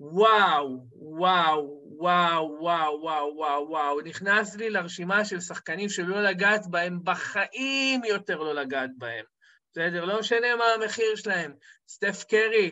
וואו, 0.00 0.86
וואו, 0.92 1.82
וואו, 1.98 2.56
וואו, 2.60 3.00
וואו, 3.00 3.36
וואו, 3.36 3.68
וואו, 3.68 4.00
נכנס 4.00 4.56
לי 4.56 4.70
לרשימה 4.70 5.24
של 5.24 5.40
שחקנים 5.40 5.88
שלא 5.88 6.22
לגעת 6.22 6.66
בהם, 6.66 6.98
בחיים 7.04 8.04
יותר 8.04 8.36
לא 8.36 8.54
לגעת 8.54 8.90
בהם. 8.98 9.24
בסדר? 9.72 10.04
לא 10.04 10.20
משנה 10.20 10.56
מה 10.56 10.64
המחיר 10.64 11.16
שלהם. 11.16 11.54
סטף 11.88 12.24
קרי, 12.28 12.70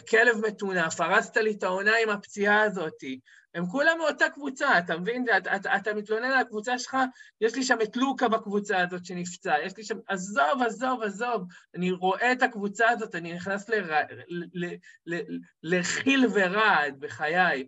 כלב 0.00 0.36
מטונף, 0.46 1.00
הרסת 1.00 1.36
לי 1.36 1.52
את 1.52 1.62
העונה 1.62 1.92
עם 2.02 2.10
הפציעה 2.10 2.62
הזאת. 2.62 3.02
הם 3.54 3.66
כולם 3.66 3.98
מאותה 3.98 4.30
קבוצה, 4.30 4.78
אתה 4.78 4.96
מבין? 4.96 5.26
אתה, 5.36 5.56
אתה, 5.56 5.76
אתה 5.76 5.94
מתלונן 5.94 6.24
על 6.24 6.40
הקבוצה 6.40 6.78
שלך, 6.78 6.96
יש 7.40 7.54
לי 7.54 7.62
שם 7.62 7.76
את 7.82 7.96
לוקה 7.96 8.28
בקבוצה 8.28 8.80
הזאת 8.80 9.04
שנפצע, 9.04 9.54
יש 9.64 9.76
לי 9.76 9.84
שם... 9.84 9.98
עזוב, 10.08 10.62
עזוב, 10.66 11.02
עזוב. 11.02 11.42
אני 11.74 11.90
רואה 11.90 12.32
את 12.32 12.42
הקבוצה 12.42 12.88
הזאת, 12.88 13.14
אני 13.14 13.32
נכנס 13.32 13.68
ל... 13.68 13.74
ל... 14.28 14.66
ל... 15.06 15.20
לחיל 15.62 16.26
ורעד 16.34 17.00
בחיי. 17.00 17.66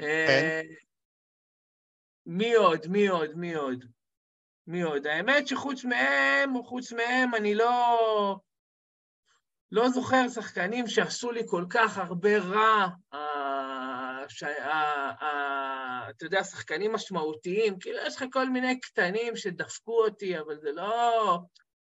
אה, 0.00 0.62
מי 2.26 2.54
עוד? 2.54 2.86
מי 2.86 3.06
עוד? 3.08 3.36
מי 3.36 3.54
עוד? 3.54 3.84
מי 4.66 4.82
עוד? 4.82 5.06
האמת 5.06 5.48
שחוץ 5.48 5.84
מהם, 5.84 6.62
חוץ 6.62 6.92
מהם, 6.92 7.34
אני 7.34 7.54
לא... 7.54 8.36
לא 9.72 9.88
זוכר 9.88 10.28
שחקנים 10.28 10.86
שעשו 10.86 11.30
לי 11.30 11.42
כל 11.46 11.64
כך 11.70 11.98
הרבה 11.98 12.38
רע, 12.38 12.86
אתה 16.10 16.24
יודע, 16.24 16.44
שחקנים 16.44 16.92
משמעותיים, 16.92 17.78
כאילו 17.78 17.98
יש 18.06 18.16
לך 18.16 18.24
כל 18.32 18.48
מיני 18.48 18.80
קטנים 18.80 19.36
שדפקו 19.36 20.04
אותי, 20.04 20.38
אבל 20.38 20.58
זה 20.60 20.72
לא... 20.72 21.38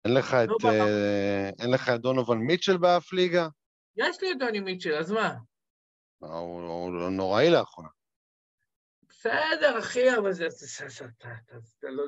אין 0.06 0.14
לך 0.14 0.34
את, 0.34 0.50
לא 0.64 0.70
אה, 0.70 1.50
אין 1.60 1.72
לך 1.72 1.90
את 1.90 2.02
דונובל 2.02 2.38
מיטשל 2.38 2.78
באף 2.78 3.14
ליגה? 3.14 3.48
יש 3.96 4.22
לי 4.22 4.32
את 4.32 4.40
דוני 4.40 4.60
מיטשל, 4.60 4.94
אז 4.94 5.12
מה? 5.12 5.36
הוא 6.20 6.92
נוראי 7.12 7.50
לאחרונה. 7.50 7.90
בסדר, 9.10 9.80
אחי, 9.80 10.18
אבל 10.18 10.34
זה... 10.34 10.48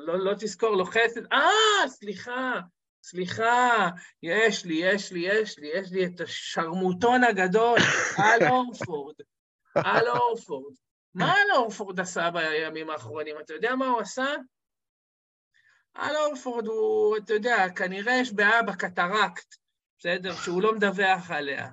לא 0.06 0.34
תזכור, 0.38 0.76
לא 0.76 0.84
חסד. 0.84 1.32
אה, 1.32 1.88
סליחה, 1.88 2.60
סליחה, 3.06 3.88
יש 4.22 4.64
לי, 4.64 4.74
יש 4.74 5.12
לי, 5.12 5.20
יש 5.20 5.58
לי, 5.58 5.70
יש 5.74 5.92
לי 5.92 6.06
את 6.06 6.20
השרמוטון 6.20 7.24
הגדול, 7.24 7.78
על 8.24 8.48
אורפורד. 8.48 9.14
אל 9.74 10.08
הורפורד. 10.08 10.74
מה 11.14 11.32
אל 11.32 11.56
הורפורד 11.56 12.00
עשה 12.00 12.30
בימים 12.30 12.90
האחרונים? 12.90 13.36
אתה 13.40 13.54
יודע 13.54 13.74
מה 13.74 13.86
הוא 13.86 14.00
עשה? 14.00 14.26
אל 15.94 16.16
הורפורד 16.16 16.66
הוא, 16.66 17.16
אתה 17.16 17.34
יודע, 17.34 17.66
כנראה 17.76 18.12
יש 18.20 18.32
בעיה 18.32 18.62
בקטרקט, 18.62 19.54
בסדר? 19.98 20.34
שהוא 20.34 20.62
לא 20.62 20.74
מדווח 20.74 21.30
עליה. 21.30 21.68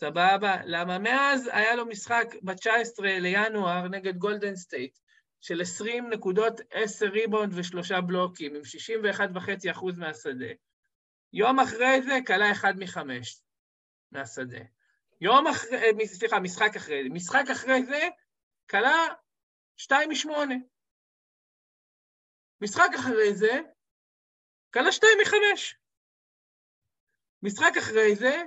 סבבה? 0.00 0.56
למה 0.64 0.98
מאז 0.98 1.50
היה 1.52 1.74
לו 1.74 1.86
משחק 1.86 2.34
ב-19 2.42 3.02
לינואר 3.02 3.88
נגד 3.88 4.16
גולדן 4.16 4.56
סטייט, 4.56 4.98
של 5.44 5.60
20 5.60 6.10
נקודות, 6.10 6.60
10 6.70 7.06
ריבאונד 7.06 7.52
ושלושה 7.54 8.00
בלוקים, 8.00 8.54
עם 8.54 8.62
61.5 8.64 9.70
אחוז 9.70 9.98
מהשדה. 9.98 10.52
יום 11.32 11.60
אחרי 11.60 12.02
זה 12.02 12.18
קלע 12.26 12.52
אחד 12.52 12.72
מחמש 12.78 13.42
מהשדה. 14.12 14.64
יום 15.20 15.46
אחרי, 15.46 15.76
אה, 15.76 16.06
סליחה, 16.06 16.40
משחק 16.40 16.76
אחרי 16.76 17.02
זה. 17.02 17.08
משחק 17.14 17.44
אחרי 17.52 17.84
זה 17.84 18.08
קלע 18.70 19.06
שתיים 19.76 20.10
משמונה. 20.10 20.54
משחק 22.60 22.90
אחרי 22.98 23.34
זה 23.34 23.60
קלע 24.74 24.92
שתיים 24.92 25.18
מחמש. 25.22 25.78
משחק 27.42 27.72
אחרי 27.78 28.16
זה 28.16 28.42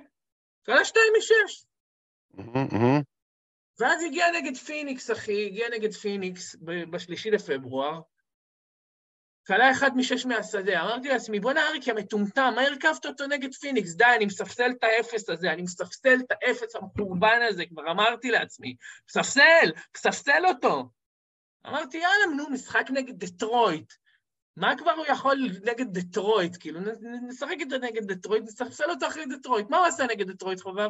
קלע 0.65 0.85
שתיים 0.85 1.13
משש. 1.17 1.65
ואז 3.79 4.03
הגיע 4.03 4.31
נגד 4.31 4.57
פיניקס, 4.57 5.11
אחי, 5.11 5.45
הגיע 5.45 5.69
נגד 5.69 5.93
פיניקס 5.93 6.55
בשלישי 6.91 7.31
לפברואר, 7.31 8.01
קלע 9.47 9.71
אחד 9.71 9.97
משש 9.97 10.25
מהשדה. 10.25 10.81
אמרתי 10.81 11.09
לעצמי, 11.09 11.39
בוא'נה 11.39 11.67
אריק, 11.67 11.87
יא 11.87 11.93
מטומטם, 11.93 12.53
מה 12.55 12.61
הרכבת 12.61 13.05
אותו 13.05 13.27
נגד 13.27 13.53
פיניקס? 13.53 13.95
די, 13.95 14.05
אני 14.15 14.25
מספסל 14.25 14.71
את 14.71 14.83
האפס 14.83 15.29
הזה, 15.29 15.51
אני 15.51 15.61
מספסל 15.61 16.17
את 16.21 16.31
האפס 16.31 16.75
המחורבן 16.75 17.39
הזה, 17.49 17.65
כבר 17.65 17.91
אמרתי 17.91 18.31
לעצמי. 18.31 18.75
מספסל, 19.09 19.71
מספסל 19.97 20.45
אותו. 20.45 20.89
אמרתי, 21.67 21.97
יאללה, 21.97 22.35
נו, 22.37 22.49
משחק 22.49 22.85
נגד 22.89 23.25
דטרויט. 23.25 23.93
מה 24.57 24.77
כבר 24.77 24.91
הוא 24.91 25.05
יכול 25.05 25.49
נגד 25.63 25.97
דטרויט? 25.97 26.57
כאילו, 26.59 26.79
נשחק 27.27 27.57
את 27.61 27.69
זה 27.69 27.77
נגד 27.77 28.11
דטרויט, 28.11 28.43
נספסל 28.43 28.89
אותו 28.89 29.07
אחרי 29.07 29.25
דטרויט. 29.25 29.69
מה 29.69 29.77
הוא 29.77 29.85
עשה 29.85 30.05
נגד 30.05 30.31
דטרויט, 30.31 30.61
חובב? 30.61 30.89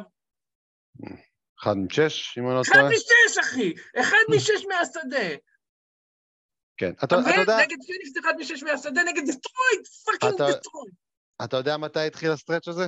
אחד 1.62 1.76
משש, 1.76 2.38
אם 2.38 2.46
אני 2.46 2.54
לא 2.54 2.62
טועה. 2.64 2.80
אחד 2.80 2.88
משש, 2.92 3.38
אחי! 3.38 3.74
אחד 4.00 4.24
משש 4.36 4.64
מהשדה. 4.68 5.36
כן. 6.76 6.90
אתה, 6.90 7.04
אתה 7.04 7.40
יודע... 7.40 7.56
נגד 7.56 7.76
פיניקס 7.86 8.18
אחד 8.20 8.34
משש 8.38 8.62
מהשדה, 8.62 9.02
נגד 9.02 9.22
דטרויט, 9.22 9.86
fucking 10.04 10.34
אתה... 10.34 10.58
דטרויט. 10.58 10.94
אתה 11.44 11.56
יודע 11.56 11.76
מתי 11.76 12.06
התחיל 12.06 12.30
ה 12.30 12.35
stretch 12.35 12.68
הזה? 12.68 12.86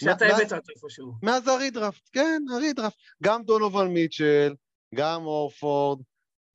שאתה 0.00 0.26
הבאת 0.26 0.52
אותו 0.52 0.72
איפשהו. 0.76 1.12
מאז 1.22 1.48
הרידרפט, 1.48 2.08
כן, 2.12 2.42
הרידרפט. 2.54 2.96
גם 3.22 3.42
דונובל 3.42 3.86
מיטשל, 3.86 4.54
גם 4.94 5.24
אורפורד, 5.24 6.02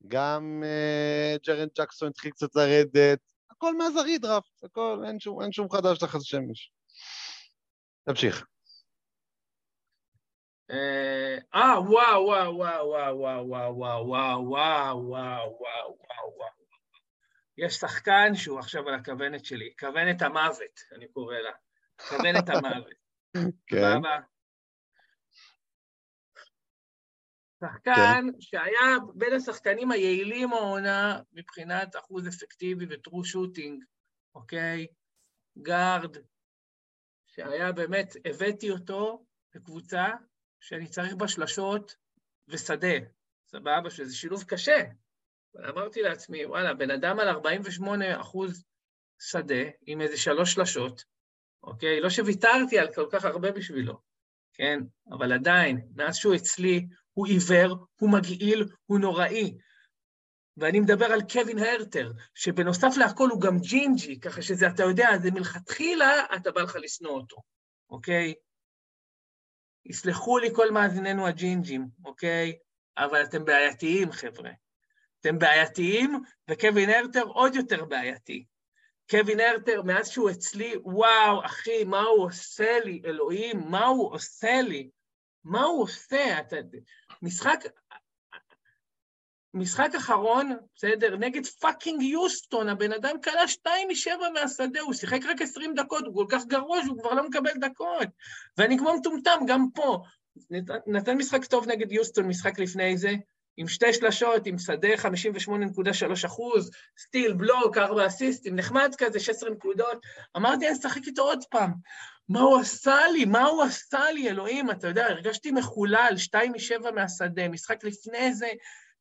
גם 0.07 0.63
uh, 0.63 1.47
ג'רן 1.47 1.67
ג'קסון 1.77 2.09
התחיל 2.09 2.31
קצת 2.31 2.55
לרדת, 2.55 3.19
הכל 3.51 3.77
מאז 3.77 3.95
הרידרפט, 3.95 4.63
הכל, 4.63 5.03
אין 5.07 5.19
שום, 5.19 5.41
אין 5.41 5.51
שום 5.51 5.69
חדש 5.71 5.97
תחת 5.97 6.21
שמש. 6.21 6.71
תמשיך. 8.05 8.45
אה, 10.71 11.79
וואו, 11.81 12.25
וואו, 12.25 12.55
וואו, 12.55 12.87
וואו, 12.87 13.17
וואו, 13.17 13.47
וואו, 13.47 13.77
וואו, 13.77 14.07
וואו, 14.07 14.49
וואו, 14.49 15.57
וואו, 15.59 15.97
וואו. 16.37 16.49
יש 17.57 17.73
שחקן 17.73 18.35
שהוא 18.35 18.59
עכשיו 18.59 18.87
על 18.87 18.95
הכוונת 18.95 19.45
שלי, 19.45 19.73
כוונת 19.79 20.21
המוות, 20.21 20.79
אני 20.95 21.07
קורא 21.07 21.37
לה. 21.37 21.51
כוונת 22.09 22.49
המוות. 22.49 22.93
כן. 23.67 24.01
שחקן 27.63 28.25
שהיה 28.39 28.97
בין 29.15 29.33
השחקנים 29.33 29.91
היעילים 29.91 30.53
העונה 30.53 31.21
מבחינת 31.33 31.95
אחוז 31.95 32.27
אפקטיבי 32.27 32.85
וטרו 32.89 33.23
שוטינג, 33.23 33.83
אוקיי? 34.35 34.87
גארד, 35.61 36.17
שהיה 37.27 37.71
באמת, 37.71 38.13
הבאתי 38.25 38.71
אותו 38.71 39.25
לקבוצה 39.55 40.05
שאני 40.59 40.87
צריך 40.87 41.15
בה 41.15 41.27
שלשות 41.27 41.95
ושדה, 42.47 42.97
סבבה? 43.47 43.89
שזה 43.89 44.15
שילוב 44.15 44.43
קשה. 44.43 44.81
אבל 45.55 45.69
אמרתי 45.69 46.01
לעצמי, 46.01 46.45
וואלה, 46.45 46.73
בן 46.73 46.91
אדם 46.91 47.19
על 47.19 47.27
48 47.27 48.21
אחוז 48.21 48.63
שדה, 49.21 49.63
עם 49.85 50.01
איזה 50.01 50.17
שלוש 50.17 50.53
שלשות, 50.53 51.03
אוקיי? 51.63 52.01
לא 52.01 52.09
שוויתרתי 52.09 52.79
על 52.79 52.93
כל 52.93 53.05
כך 53.11 53.25
הרבה 53.25 53.51
בשבילו, 53.51 53.99
כן? 54.53 54.79
אבל 55.11 55.33
עדיין, 55.33 55.87
מאז 55.95 56.15
שהוא 56.15 56.35
אצלי, 56.35 56.87
הוא 57.13 57.27
עיוור, 57.27 57.85
הוא 57.99 58.09
מגעיל, 58.11 58.65
הוא 58.85 58.99
נוראי. 58.99 59.57
ואני 60.57 60.79
מדבר 60.79 61.05
על 61.05 61.21
קווין 61.33 61.59
הרטר, 61.59 62.11
שבנוסף 62.35 62.97
להכל 62.97 63.29
הוא 63.29 63.41
גם 63.41 63.59
ג'ינג'י, 63.59 64.19
ככה 64.19 64.41
שזה, 64.41 64.67
אתה 64.67 64.83
יודע, 64.83 65.09
זה 65.21 65.31
מלכתחילה, 65.31 66.35
אתה 66.35 66.51
בא 66.51 66.61
לך 66.61 66.75
לשנוא 66.75 67.11
אותו, 67.11 67.37
אוקיי? 67.89 68.33
יסלחו 69.85 70.37
לי 70.37 70.49
כל 70.55 70.71
מאזיננו 70.71 71.27
הג'ינג'ים, 71.27 71.87
אוקיי? 72.05 72.57
אבל 72.97 73.23
אתם 73.23 73.45
בעייתיים, 73.45 74.11
חבר'ה. 74.11 74.51
אתם 75.19 75.39
בעייתיים, 75.39 76.21
וקווין 76.49 76.89
הרטר 76.89 77.23
עוד 77.23 77.55
יותר 77.55 77.85
בעייתי. 77.85 78.45
קווין 79.09 79.39
הרטר, 79.39 79.81
מאז 79.81 80.09
שהוא 80.09 80.29
אצלי, 80.31 80.73
וואו, 80.83 81.45
אחי, 81.45 81.83
מה 81.83 82.01
הוא 82.01 82.25
עושה 82.25 82.79
לי, 82.79 83.01
אלוהים, 83.05 83.59
מה 83.69 83.85
הוא 83.85 84.13
עושה 84.13 84.61
לי? 84.61 84.89
מה 85.43 85.63
הוא 85.63 85.83
עושה? 85.83 86.39
אתה... 86.39 86.55
משחק... 87.21 87.59
משחק 89.53 89.89
אחרון, 89.97 90.51
בסדר, 90.75 91.17
נגד 91.17 91.45
fucking 91.45 92.01
יוסטון, 92.01 92.69
הבן 92.69 92.93
אדם 92.93 93.15
קלע 93.21 93.47
שתיים 93.47 93.87
משבע 93.91 94.29
מהשדה, 94.33 94.81
הוא 94.81 94.93
שיחק 94.93 95.19
רק 95.29 95.41
עשרים 95.41 95.73
דקות, 95.73 96.05
הוא 96.05 96.15
כל 96.15 96.25
כך 96.29 96.45
גרוע 96.45 96.79
שהוא 96.85 96.99
כבר 96.99 97.13
לא 97.13 97.27
מקבל 97.27 97.51
דקות. 97.61 98.07
ואני 98.57 98.77
כמו 98.77 98.93
מטומטם, 98.99 99.39
גם 99.47 99.65
פה. 99.75 100.03
נתן 100.87 101.17
משחק 101.17 101.45
טוב 101.45 101.67
נגד 101.67 101.91
יוסטון, 101.91 102.27
משחק 102.27 102.59
לפני 102.59 102.97
זה, 102.97 103.13
עם 103.57 103.67
שתי 103.67 103.93
שלשות, 103.93 104.47
עם 104.47 104.59
שדה 104.59 104.87
58.3 104.95 106.25
אחוז, 106.25 106.71
סטיל, 106.99 107.33
בלוק, 107.33 107.77
ארבע 107.77 108.07
אסיסטים, 108.07 108.55
נחמד 108.55 108.95
כזה, 108.97 109.19
16 109.19 109.49
נקודות. 109.49 109.97
אמרתי, 110.37 110.67
אני 110.67 110.75
אשחק 110.75 111.07
איתו 111.07 111.21
עוד 111.21 111.43
פעם. 111.49 111.71
מה 112.29 112.41
הוא 112.41 112.59
עשה 112.59 113.07
לי? 113.13 113.25
מה 113.25 113.45
הוא 113.45 113.63
עשה 113.63 114.11
לי, 114.11 114.29
אלוהים? 114.29 114.71
אתה 114.71 114.87
יודע, 114.87 115.05
הרגשתי 115.05 115.51
מחולל, 115.51 116.13
שתיים 116.17 116.53
משבע 116.53 116.91
מהשדה, 116.91 117.49
משחק 117.49 117.83
לפני 117.83 118.33
זה, 118.33 118.47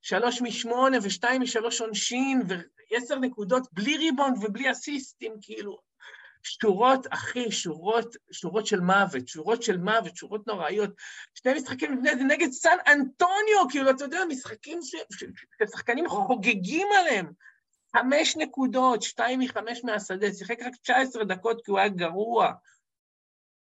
שלוש 0.03 0.43
משמונה 0.43 0.99
ושתיים 1.03 1.43
משלוש 1.43 1.81
עונשין, 1.81 2.43
ועשר 2.49 3.19
נקודות 3.19 3.69
בלי 3.73 3.97
ריבונד 3.97 4.37
ובלי 4.45 4.71
אסיסטים, 4.71 5.33
כאילו, 5.43 5.79
שורות, 6.43 7.07
אחי, 7.11 7.53
שורות, 7.53 8.17
שורות 8.33 8.67
של 8.67 8.81
מוות, 8.81 9.29
שורות 9.29 9.63
של 9.63 9.77
מוות, 9.77 10.17
שורות 10.17 10.47
נוראיות. 10.47 10.91
שני 11.35 11.55
משחקים 11.55 11.93
לפני 11.93 12.17
זה 12.17 12.25
נגד 12.25 12.51
סן 12.51 12.77
אנטוניו, 12.87 13.69
כאילו, 13.71 13.91
אתה 13.91 14.05
יודע, 14.05 14.21
משחקים 14.29 14.81
ששחקנים 15.63 16.09
חוגגים 16.09 16.89
עליהם. 17.01 17.33
חמש 17.97 18.37
נקודות, 18.37 19.03
שתיים 19.03 19.41
מחמש 19.41 19.85
מהשדה, 19.85 20.33
שיחק 20.33 20.57
רק 20.63 20.73
19 20.83 21.25
דקות 21.25 21.65
כי 21.65 21.71
הוא 21.71 21.79
היה 21.79 21.89
גרוע. 21.89 22.53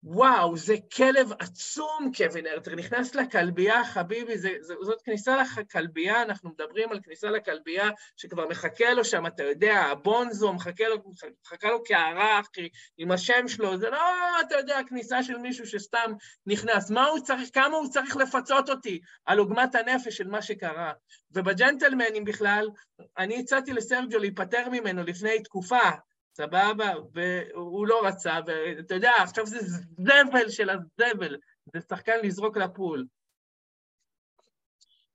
וואו, 0.06 0.56
זה 0.56 0.74
כלב 0.97 1.32
עצום, 1.39 2.10
קווין 2.16 2.47
הרטר, 2.47 2.74
נכנס 2.74 3.14
לכלבייה, 3.14 3.85
חביבי, 3.85 4.39
זה, 4.39 4.51
זה, 4.60 4.74
זאת 4.82 5.02
כניסה 5.02 5.36
לכלבייה, 5.56 6.22
אנחנו 6.22 6.51
מדברים 6.51 6.93
על 6.93 7.01
כניסה 7.02 7.31
לכלבייה 7.31 7.90
שכבר 8.16 8.48
מחכה 8.48 8.94
לו 8.94 9.05
שם, 9.05 9.26
אתה 9.26 9.43
יודע, 9.43 9.74
הבונזו, 9.74 10.52
מחכה 10.52 10.89
לו, 10.89 10.97
מחכה 11.43 11.68
לו 11.68 11.82
קערה, 11.82 12.40
עם 12.98 13.10
השם 13.10 13.48
שלו, 13.48 13.76
זה 13.76 13.90
לא, 13.90 13.98
אתה 14.40 14.55
יודע, 14.55 14.81
כניסה 14.89 15.22
של 15.22 15.36
מישהו 15.39 15.66
שסתם 15.66 16.12
נכנס. 16.47 16.90
מה 16.90 17.06
הוא 17.06 17.20
צריך, 17.20 17.48
כמה 17.52 17.76
הוא 17.76 17.89
צריך 17.89 18.16
לפצות 18.16 18.70
אותי 18.70 19.01
על 19.24 19.39
עוגמת 19.39 19.74
הנפש 19.74 20.16
של 20.16 20.28
מה 20.28 20.43
שקרה. 20.43 20.93
ובג'נטלמנים 21.31 22.24
בכלל, 22.24 22.68
אני 23.18 23.40
הצעתי 23.40 23.72
לסרג'ו 23.72 24.18
להיפטר 24.18 24.68
ממנו 24.68 25.02
לפני 25.02 25.43
תקופה, 25.43 25.90
סבבה? 26.36 26.93
והוא 27.12 27.86
לא 27.86 28.06
רצה, 28.06 28.39
ואתה 28.47 28.94
יודע, 28.94 29.12
עכשיו 29.19 29.47
זה 29.47 29.59
זבל 29.61 30.48
של 30.48 30.70
הזבל, 30.70 31.36
זה 31.73 31.81
שחקן 31.89 32.16
לזרוק 32.23 32.56
לפול. 32.56 33.05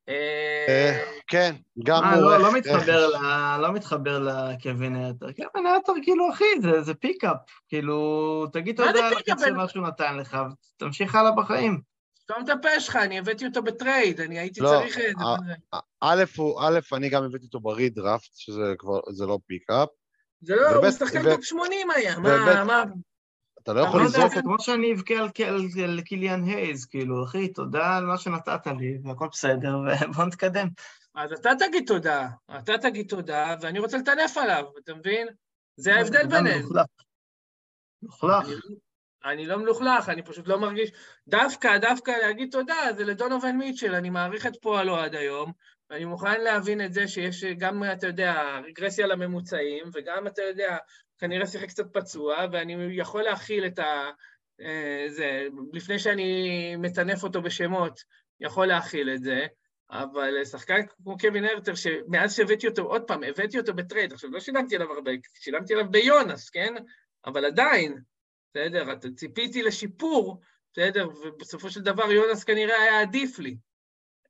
אה, 0.10 1.04
כן, 1.28 1.56
גם 1.84 2.04
הוא... 2.04 2.22
לא, 2.22 2.38
לא 2.38 2.54
מתחבר 2.54 3.10
לא 3.62 3.74
מתחבר 3.74 4.20
לקווין 4.20 4.96
הרטר. 4.96 5.32
קווין 5.32 5.66
הרטר, 5.66 5.94
כאילו, 6.04 6.30
אחי, 6.32 6.46
זה 6.82 6.94
pickup. 6.94 7.38
כאילו, 7.68 8.46
תגיד 8.54 8.76
תודה 8.76 9.08
על 9.08 9.14
הקצב 9.14 9.50
מה 9.50 9.68
שהוא 9.68 9.88
נתן 9.88 10.18
לך, 10.18 10.38
ותמשיך 10.76 11.16
הלאה 11.16 11.32
בחיים. 11.32 11.82
סתום 12.22 12.44
את 12.44 12.50
הפה 12.50 12.80
שלך, 12.80 12.96
אני 12.96 13.20
הבאתי 13.20 13.46
אותו 13.46 13.64
ב 13.64 13.72
trade, 13.72 14.22
אני 14.22 14.40
הייתי 14.40 14.62
לא, 14.62 14.70
צריך 14.70 14.98
את 14.98 15.16
זה. 15.18 15.54
אה? 15.74 15.80
א', 16.02 16.24
אני 16.94 17.10
גם 17.10 17.24
הבאתי 17.24 17.46
אותו 17.46 17.60
ב 17.60 17.68
redraft, 17.68 18.32
שזה 18.34 18.74
כבר, 18.78 19.00
זה 19.12 19.26
לא 19.26 19.40
pickup. 19.48 19.90
זה 20.41 20.56
לא, 20.56 20.70
הוא 20.70 20.86
ו- 20.88 21.36
top 21.36 21.44
80 21.44 21.91
היה, 21.91 22.20
מה, 22.20 22.64
מה, 22.64 22.84
אתה 23.64 23.74
לא 23.74 23.82
יכול 23.82 23.99
לא 23.99 24.06
לזרוק 24.06 24.34
את... 24.38 24.44
כמו 24.44 24.60
שאני 24.60 24.94
אבכה 24.94 25.14
על, 25.14 25.30
על, 25.48 25.84
על 25.84 26.02
קיליאן 26.02 26.44
הייז, 26.44 26.86
כאילו, 26.86 27.24
אחי, 27.24 27.48
תודה 27.48 27.98
על 27.98 28.06
מה 28.06 28.18
שנתת 28.18 28.68
לי, 28.80 28.98
והכל 29.03 29.28
בסדר, 29.32 29.78
ובוא 30.11 30.26
נתקדם. 30.26 30.68
אז 31.16 31.32
אתה 31.32 31.49
תגיד 31.60 31.84
תודה, 31.88 32.28
אתה 32.57 32.78
תגיד 32.78 33.07
תודה, 33.10 33.56
ואני 33.61 33.80
רוצה 33.80 33.98
לטנף 33.98 34.38
עליו, 34.38 34.64
אתה 34.84 34.94
מבין? 34.94 35.28
זה 35.76 35.95
ההבדל 35.95 36.24
גם 36.24 36.30
בינינו. 36.30 36.70
מלוכלך. 38.02 38.48
לא- 38.48 38.76
אני 39.26 39.45
לא 39.45 39.57
מלוכלך, 39.57 40.10
אני 40.10 40.24
פשוט 40.24 40.48
לא 40.48 40.60
מרגיש... 40.60 40.91
דווקא, 41.28 41.78
דווקא 41.78 42.11
להגיד 42.11 42.49
תודה, 42.52 42.76
זה 42.98 43.03
לדונובל 43.03 43.52
מיטשל, 43.52 43.95
אני 43.95 44.10
מעריך 44.10 44.45
את 44.45 44.53
פועלו 44.61 44.95
עד 44.95 45.16
היום, 45.16 45.52
ואני 45.90 46.06
מוכן 46.06 46.41
להבין 46.41 46.86
את 46.86 46.94
זה 46.94 47.07
שיש 47.07 47.44
גם, 47.44 47.84
אתה 47.84 48.07
יודע, 48.07 48.60
רגרסיה 48.66 49.07
לממוצעים, 49.07 49.90
וגם, 49.94 50.28
אתה 50.28 50.41
יודע, 50.41 50.78
כנראה 51.20 51.48
שיחק 51.48 51.68
קצת 51.68 51.94
פצוע, 51.94 52.45
ואני 52.52 52.74
יכול 52.91 53.22
להכיל 53.22 53.66
את 53.66 53.80
ה... 53.80 54.10
אה, 54.61 55.06
זה, 55.10 55.48
לפני 55.74 55.99
שאני 55.99 56.76
מטנף 56.76 57.24
אותו 57.24 57.41
בשמות, 57.41 57.99
יכול 58.40 58.68
להכיל 58.68 59.10
את 59.14 59.24
זה, 59.24 59.45
אבל 59.91 60.45
שחקן 60.45 60.82
כמו 60.88 61.18
קווין 61.18 61.45
הרטר, 61.45 61.76
שמאז 61.76 62.36
שהבאתי 62.36 62.68
אותו, 62.68 62.82
עוד 62.82 63.03
פעם, 63.07 63.24
הבאתי 63.24 63.60
אותו 63.60 63.74
ב 63.74 63.79
trade, 63.79 64.14
עכשיו 64.14 64.30
לא 64.32 64.40
שילמתי 64.40 64.76
עליו 64.76 64.94
הרבה, 64.94 65.11
שילמתי 65.34 65.74
עליו 65.74 65.91
ביונס, 65.91 66.49
כן? 66.49 66.74
אבל 67.26 67.45
עדיין, 67.45 68.02
בסדר, 68.49 68.95
ציפיתי 69.16 69.64
לשיפור, 69.64 70.41
בסדר, 70.74 71.10
ובסופו 71.10 71.70
של 71.70 71.82
דבר 71.82 72.11
יונס 72.11 72.44
כנראה 72.44 72.82
היה 72.82 73.02
עדיף 73.02 73.40
לי. 73.40 73.57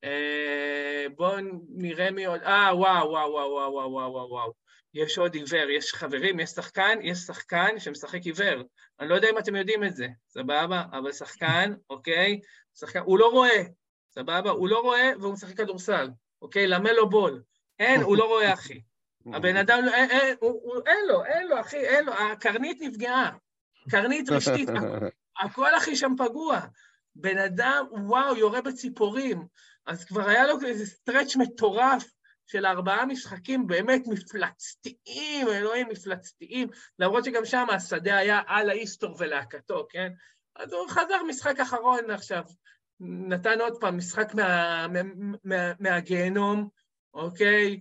אה, 0.03 1.05
בואו 1.15 1.37
נראה 1.69 2.11
מי 2.11 2.25
עוד, 2.25 2.41
אה, 2.41 2.75
וואו, 2.75 3.09
וואו, 3.09 3.31
וואו, 3.31 3.51
וואו, 3.51 3.71
וואו, 3.73 3.91
וואו, 3.91 4.11
וואו, 4.13 4.29
וואו. 4.29 4.53
יש 4.93 5.17
עוד 5.17 5.33
עיוור, 5.33 5.69
יש 5.69 5.93
חברים, 5.93 6.39
יש 6.39 6.49
שחקן, 6.49 6.99
יש 7.01 7.17
שחקן 7.17 7.79
שמשחק 7.79 8.23
עיוור. 8.23 8.63
אני 8.99 9.09
לא 9.09 9.15
יודע 9.15 9.29
אם 9.29 9.37
אתם 9.37 9.55
יודעים 9.55 9.83
את 9.83 9.95
זה, 9.95 10.07
סבבה? 10.29 10.83
אבל 10.91 11.11
שחקן, 11.11 11.73
אוקיי? 11.89 12.39
שחקן, 12.79 12.99
הוא 12.99 13.19
לא 13.19 13.31
רואה, 13.31 13.63
סבבה? 14.09 14.49
הוא 14.49 14.69
לא 14.69 14.79
רואה 14.79 15.11
והוא 15.19 15.33
משחק 15.33 15.57
כדורסל, 15.57 16.09
אוקיי? 16.41 16.67
למלו 16.67 17.09
בול. 17.09 17.41
אין, 17.79 18.01
הוא 18.01 18.17
לא 18.17 18.25
רואה, 18.25 18.53
אחי. 18.53 18.81
הבן 19.33 19.57
אדם, 19.57 19.85
לא- 19.85 19.93
אין, 19.93 20.11
אין, 20.11 20.35
הוא, 20.39 20.51
הוא, 20.51 20.81
אין 20.85 21.07
לו, 21.07 21.25
אין 21.25 21.47
לו, 21.47 21.59
אחי, 21.59 21.77
אין 21.77 22.05
לו, 22.05 22.13
הקרנית 22.13 22.81
נפגעה. 22.81 23.31
קרנית 23.91 24.29
רשתית, 24.29 24.69
הכל 25.43 25.75
הכי 25.75 25.95
שם 25.95 26.11
פגוע. 26.17 26.59
בן 27.15 27.37
אדם, 27.37 27.85
וואו, 27.91 28.35
יורה 28.35 28.61
בציפורים. 28.61 29.47
אז 29.89 30.05
כבר 30.05 30.29
היה 30.29 30.47
לו 30.47 30.55
איזה 30.65 30.85
סטרץ' 30.85 31.35
מטורף 31.35 32.03
של 32.45 32.65
ארבעה 32.65 33.05
משחקים 33.05 33.67
באמת 33.67 34.01
מפלצתיים, 34.07 35.47
אלוהים, 35.47 35.87
מפלצתיים, 35.89 36.67
למרות 36.99 37.25
שגם 37.25 37.45
שם 37.45 37.65
השדה 37.69 38.17
היה 38.17 38.41
על 38.47 38.69
האיסטור 38.69 39.15
ולהקתו, 39.19 39.87
כן? 39.89 40.11
אז 40.55 40.73
הוא 40.73 40.89
חזר 40.89 41.23
משחק 41.27 41.59
אחרון 41.59 42.09
עכשיו, 42.09 42.43
נתן 42.99 43.61
עוד 43.61 43.77
פעם 43.81 43.97
משחק 43.97 44.33
מה, 44.33 44.87
מה, 44.87 44.99
מה, 45.43 45.73
מהגיהנום, 45.79 46.69
אוקיי? 47.13 47.79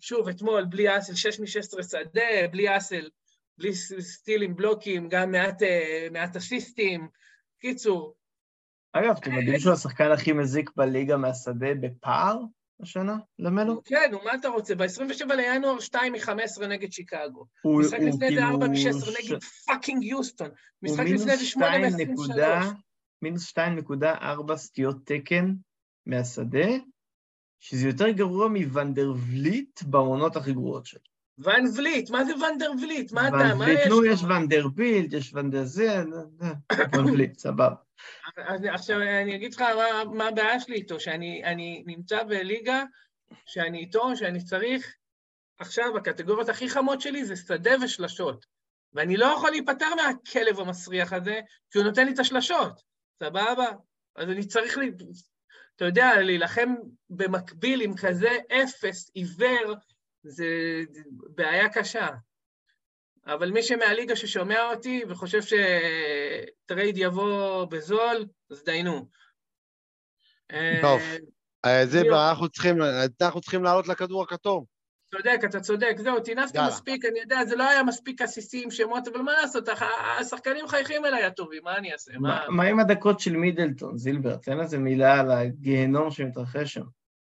ושוב, 0.00 0.28
אתמול, 0.28 0.64
בלי 0.64 0.98
אסל, 0.98 1.14
6 1.14 1.40
מ-16 1.40 1.82
שדה, 1.82 2.48
בלי 2.50 2.76
אסל, 2.76 3.10
בלי 3.58 3.74
סטילים, 4.00 4.56
בלוקים, 4.56 5.08
גם 5.08 5.30
מעט, 5.30 5.62
אה, 5.62 6.08
מעט 6.10 6.36
אסיסטים. 6.36 7.08
קיצור, 7.60 8.16
אגב, 8.98 9.16
אתם 9.20 9.32
יודעים 9.32 9.58
שהוא 9.58 9.72
השחקן 9.72 10.10
הכי 10.10 10.32
מזיק 10.32 10.70
בליגה 10.76 11.16
מהשדה 11.16 11.74
בפער 11.80 12.40
השנה, 12.82 13.16
למלו? 13.38 13.82
כן, 13.84 14.08
נו, 14.12 14.18
מה 14.24 14.34
אתה 14.34 14.48
רוצה? 14.48 14.74
ב-27 14.74 15.34
לינואר 15.34 15.80
2 15.80 16.12
מ-15 16.12 16.66
נגד 16.66 16.92
שיקגו. 16.92 17.46
משחק 17.64 17.98
לפני 17.98 18.12
זה 18.12 18.18
כאילו 18.28 18.42
4 18.42 18.66
מ-16 18.68 18.76
ש- 18.76 19.24
נגד 19.30 19.38
פאקינג 19.66 20.04
יוסטון. 20.04 20.48
משחק 20.82 21.04
לפני 21.04 21.36
זה 21.36 21.44
8 21.46 21.68
שתיים 21.68 21.82
מ-23. 21.82 22.12
נקודה- 22.12 22.70
מינוס 23.22 23.46
2.4 23.58 24.56
סטיות 24.56 24.96
תקן 25.06 25.52
מהשדה, 26.06 26.66
שזה 27.60 27.86
יותר 27.86 28.08
גרוע 28.10 28.48
מוונדרבליט 28.48 29.82
בעונות 29.82 30.36
הכי 30.36 30.52
גרועות 30.52 30.86
שלו. 30.86 31.00
ון 31.38 31.64
וליט, 31.76 32.10
מה 32.10 32.24
זה 32.24 32.32
ונדר 32.34 32.70
וליט? 32.82 33.12
מה 33.12 33.28
אתה, 33.28 33.54
מה 33.54 33.70
יש 33.70 33.86
נו? 33.88 34.04
יש 34.04 34.22
ונדרבילט, 34.22 35.12
יש 35.12 35.34
ונדר 35.34 35.64
זה, 35.64 36.02
ונדרבליט, 36.72 37.38
סבבה. 37.38 37.74
אז 38.36 38.64
עכשיו 38.64 39.02
אני 39.02 39.36
אגיד 39.36 39.54
לך 39.54 39.60
מה, 39.60 40.04
מה 40.04 40.28
הבעיה 40.28 40.60
שלי 40.60 40.74
איתו, 40.74 41.00
שאני 41.00 41.44
אני 41.44 41.82
נמצא 41.86 42.22
בליגה 42.22 42.84
שאני 43.46 43.78
איתו, 43.78 44.16
שאני 44.16 44.44
צריך, 44.44 44.94
עכשיו 45.58 45.96
הקטגוריות 45.96 46.48
הכי 46.48 46.68
חמות 46.68 47.00
שלי 47.00 47.24
זה 47.24 47.36
שדה 47.36 47.70
ושלשות. 47.84 48.46
ואני 48.92 49.16
לא 49.16 49.26
יכול 49.26 49.50
להיפטר 49.50 49.86
מהכלב 49.96 50.60
המסריח 50.60 51.12
הזה, 51.12 51.40
כי 51.70 51.78
הוא 51.78 51.86
נותן 51.86 52.06
לי 52.06 52.14
את 52.14 52.18
השלשות, 52.18 52.82
סבבה? 53.22 53.66
אז 54.16 54.28
אני 54.28 54.46
צריך, 54.46 54.78
לי, 54.78 54.90
אתה 55.76 55.84
יודע, 55.84 56.20
להילחם 56.20 56.74
במקביל 57.10 57.80
עם 57.80 57.96
כזה 57.96 58.38
אפס, 58.52 59.10
עיוור, 59.14 59.74
זה 60.22 60.46
בעיה 61.10 61.68
קשה. 61.68 62.08
אבל 63.26 63.50
מי 63.50 63.62
שמהליגה 63.62 64.16
ששומע 64.16 64.70
אותי 64.70 65.02
וחושב 65.08 65.40
שטרייד 65.42 66.98
יבוא 66.98 67.64
בזול, 67.64 68.26
אז 68.50 68.64
דיינו. 68.64 69.08
טוב. 70.82 71.00
אה, 71.64 71.80
אה, 71.80 71.86
זילבר, 71.86 72.28
אנחנו 72.28 72.48
צריכים, 72.48 72.76
אנחנו 73.22 73.40
צריכים 73.40 73.62
לעלות 73.62 73.88
לכדור 73.88 74.22
הכתום. 74.22 74.64
צודק, 75.10 75.40
אתה 75.44 75.60
צודק, 75.60 75.96
זהו, 75.98 76.20
טינפת 76.20 76.54
יאללה. 76.54 76.68
מספיק, 76.68 77.04
אני 77.04 77.20
יודע, 77.20 77.44
זה 77.44 77.56
לא 77.56 77.68
היה 77.68 77.82
מספיק 77.82 78.22
עסיסים, 78.22 78.70
שמות, 78.70 79.08
אבל 79.08 79.20
מה 79.20 79.32
לעשות, 79.32 79.68
השחקנים 80.20 80.64
מחייכים 80.64 81.04
אליי 81.04 81.24
הטובים, 81.24 81.60
מה 81.64 81.76
אני 81.76 81.92
אעשה? 81.92 82.12
מה? 82.18 82.20
מה 82.20 82.56
מה 82.56 82.64
עם 82.64 82.80
הדקות 82.80 83.20
של 83.20 83.36
מידלטון, 83.36 83.98
זילבר? 83.98 84.36
תן 84.36 84.60
איזה 84.60 84.78
מילה 84.78 85.20
על 85.20 85.30
הגיהנום 85.30 86.10
שמתרחש 86.10 86.74
שם. 86.74 86.84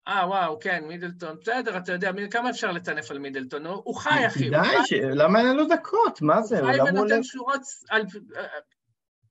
אה, 0.07 0.27
וואו, 0.27 0.59
כן, 0.59 0.83
מידלטון, 0.87 1.37
בסדר, 1.41 1.77
אתה 1.77 1.91
יודע, 1.91 2.11
כמה 2.31 2.49
אפשר 2.49 2.71
לטנף 2.71 3.11
על 3.11 3.19
מידלטון? 3.19 3.65
הוא 3.65 3.81
הוא 3.85 3.95
חי, 3.95 4.27
אחי, 4.27 4.49
די, 4.49 4.57
ש- 4.85 4.93
למה 4.93 5.39
אין 5.39 5.55
לו 5.55 5.67
דקות? 5.67 6.21
מה 6.21 6.41
זה? 6.41 6.59
הוא 6.59 6.71
חי? 6.71 6.81
ונותן 6.81 7.23
שורות 7.23 7.61
על 7.89 8.01
אה, 8.35 8.43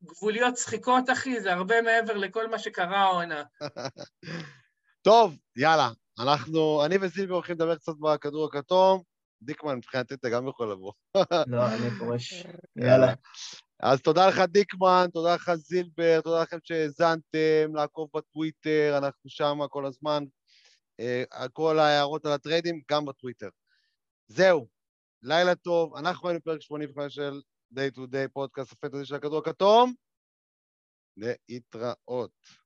גבוליות 0.04 0.54
צחיקות, 0.54 1.10
אחי, 1.10 1.40
זה 1.40 1.52
הרבה 1.52 1.82
מעבר 1.82 2.16
לכל 2.16 2.50
מה 2.50 2.58
שקרה 2.58 2.98
העונה. 2.98 3.42
טוב, 5.02 5.36
יאללה. 5.56 5.88
אנחנו, 6.18 6.84
אני 6.84 6.96
וזילבר 7.00 7.34
הולכים 7.34 7.54
לדבר 7.54 7.76
קצת 7.76 7.92
בכדור 8.00 8.44
הכתום. 8.46 9.02
דיקמן, 9.42 9.74
מבחינתי 9.76 10.14
אתה 10.14 10.28
גם 10.28 10.48
יכול 10.48 10.72
לבוא. 10.72 10.92
לא, 11.46 11.66
אני 11.66 11.90
פורש. 11.98 12.44
יאללה. 12.76 13.14
אז 13.80 14.00
תודה 14.00 14.28
לך, 14.28 14.38
דיקמן, 14.38 15.06
תודה 15.12 15.34
לך, 15.34 15.54
זילבר, 15.54 16.20
תודה 16.20 16.42
לכם 16.42 16.56
שהאזנתם, 16.64 17.74
לעקוב 17.74 18.08
בטוויטר, 18.16 18.94
אנחנו 18.98 19.30
שם 19.30 19.58
כל 19.70 19.86
הזמן. 19.86 20.24
אה, 21.00 21.48
כל 21.52 21.78
ההערות 21.78 22.26
על 22.26 22.32
הטריידים, 22.32 22.82
גם 22.90 23.04
בטוויטר. 23.04 23.48
זהו, 24.26 24.68
לילה 25.22 25.54
טוב, 25.54 25.96
אנחנו 25.96 26.28
היינו 26.28 26.42
פרק 26.42 26.60
85 26.60 27.14
של 27.14 27.40
Day 27.74 27.96
to 27.96 28.00
Day 28.00 28.28
פודקאסט 28.32 28.72
הפנטזי 28.72 29.04
של 29.04 29.14
הכדור 29.14 29.38
הכתום. 29.38 29.94
להתראות. 31.16 32.61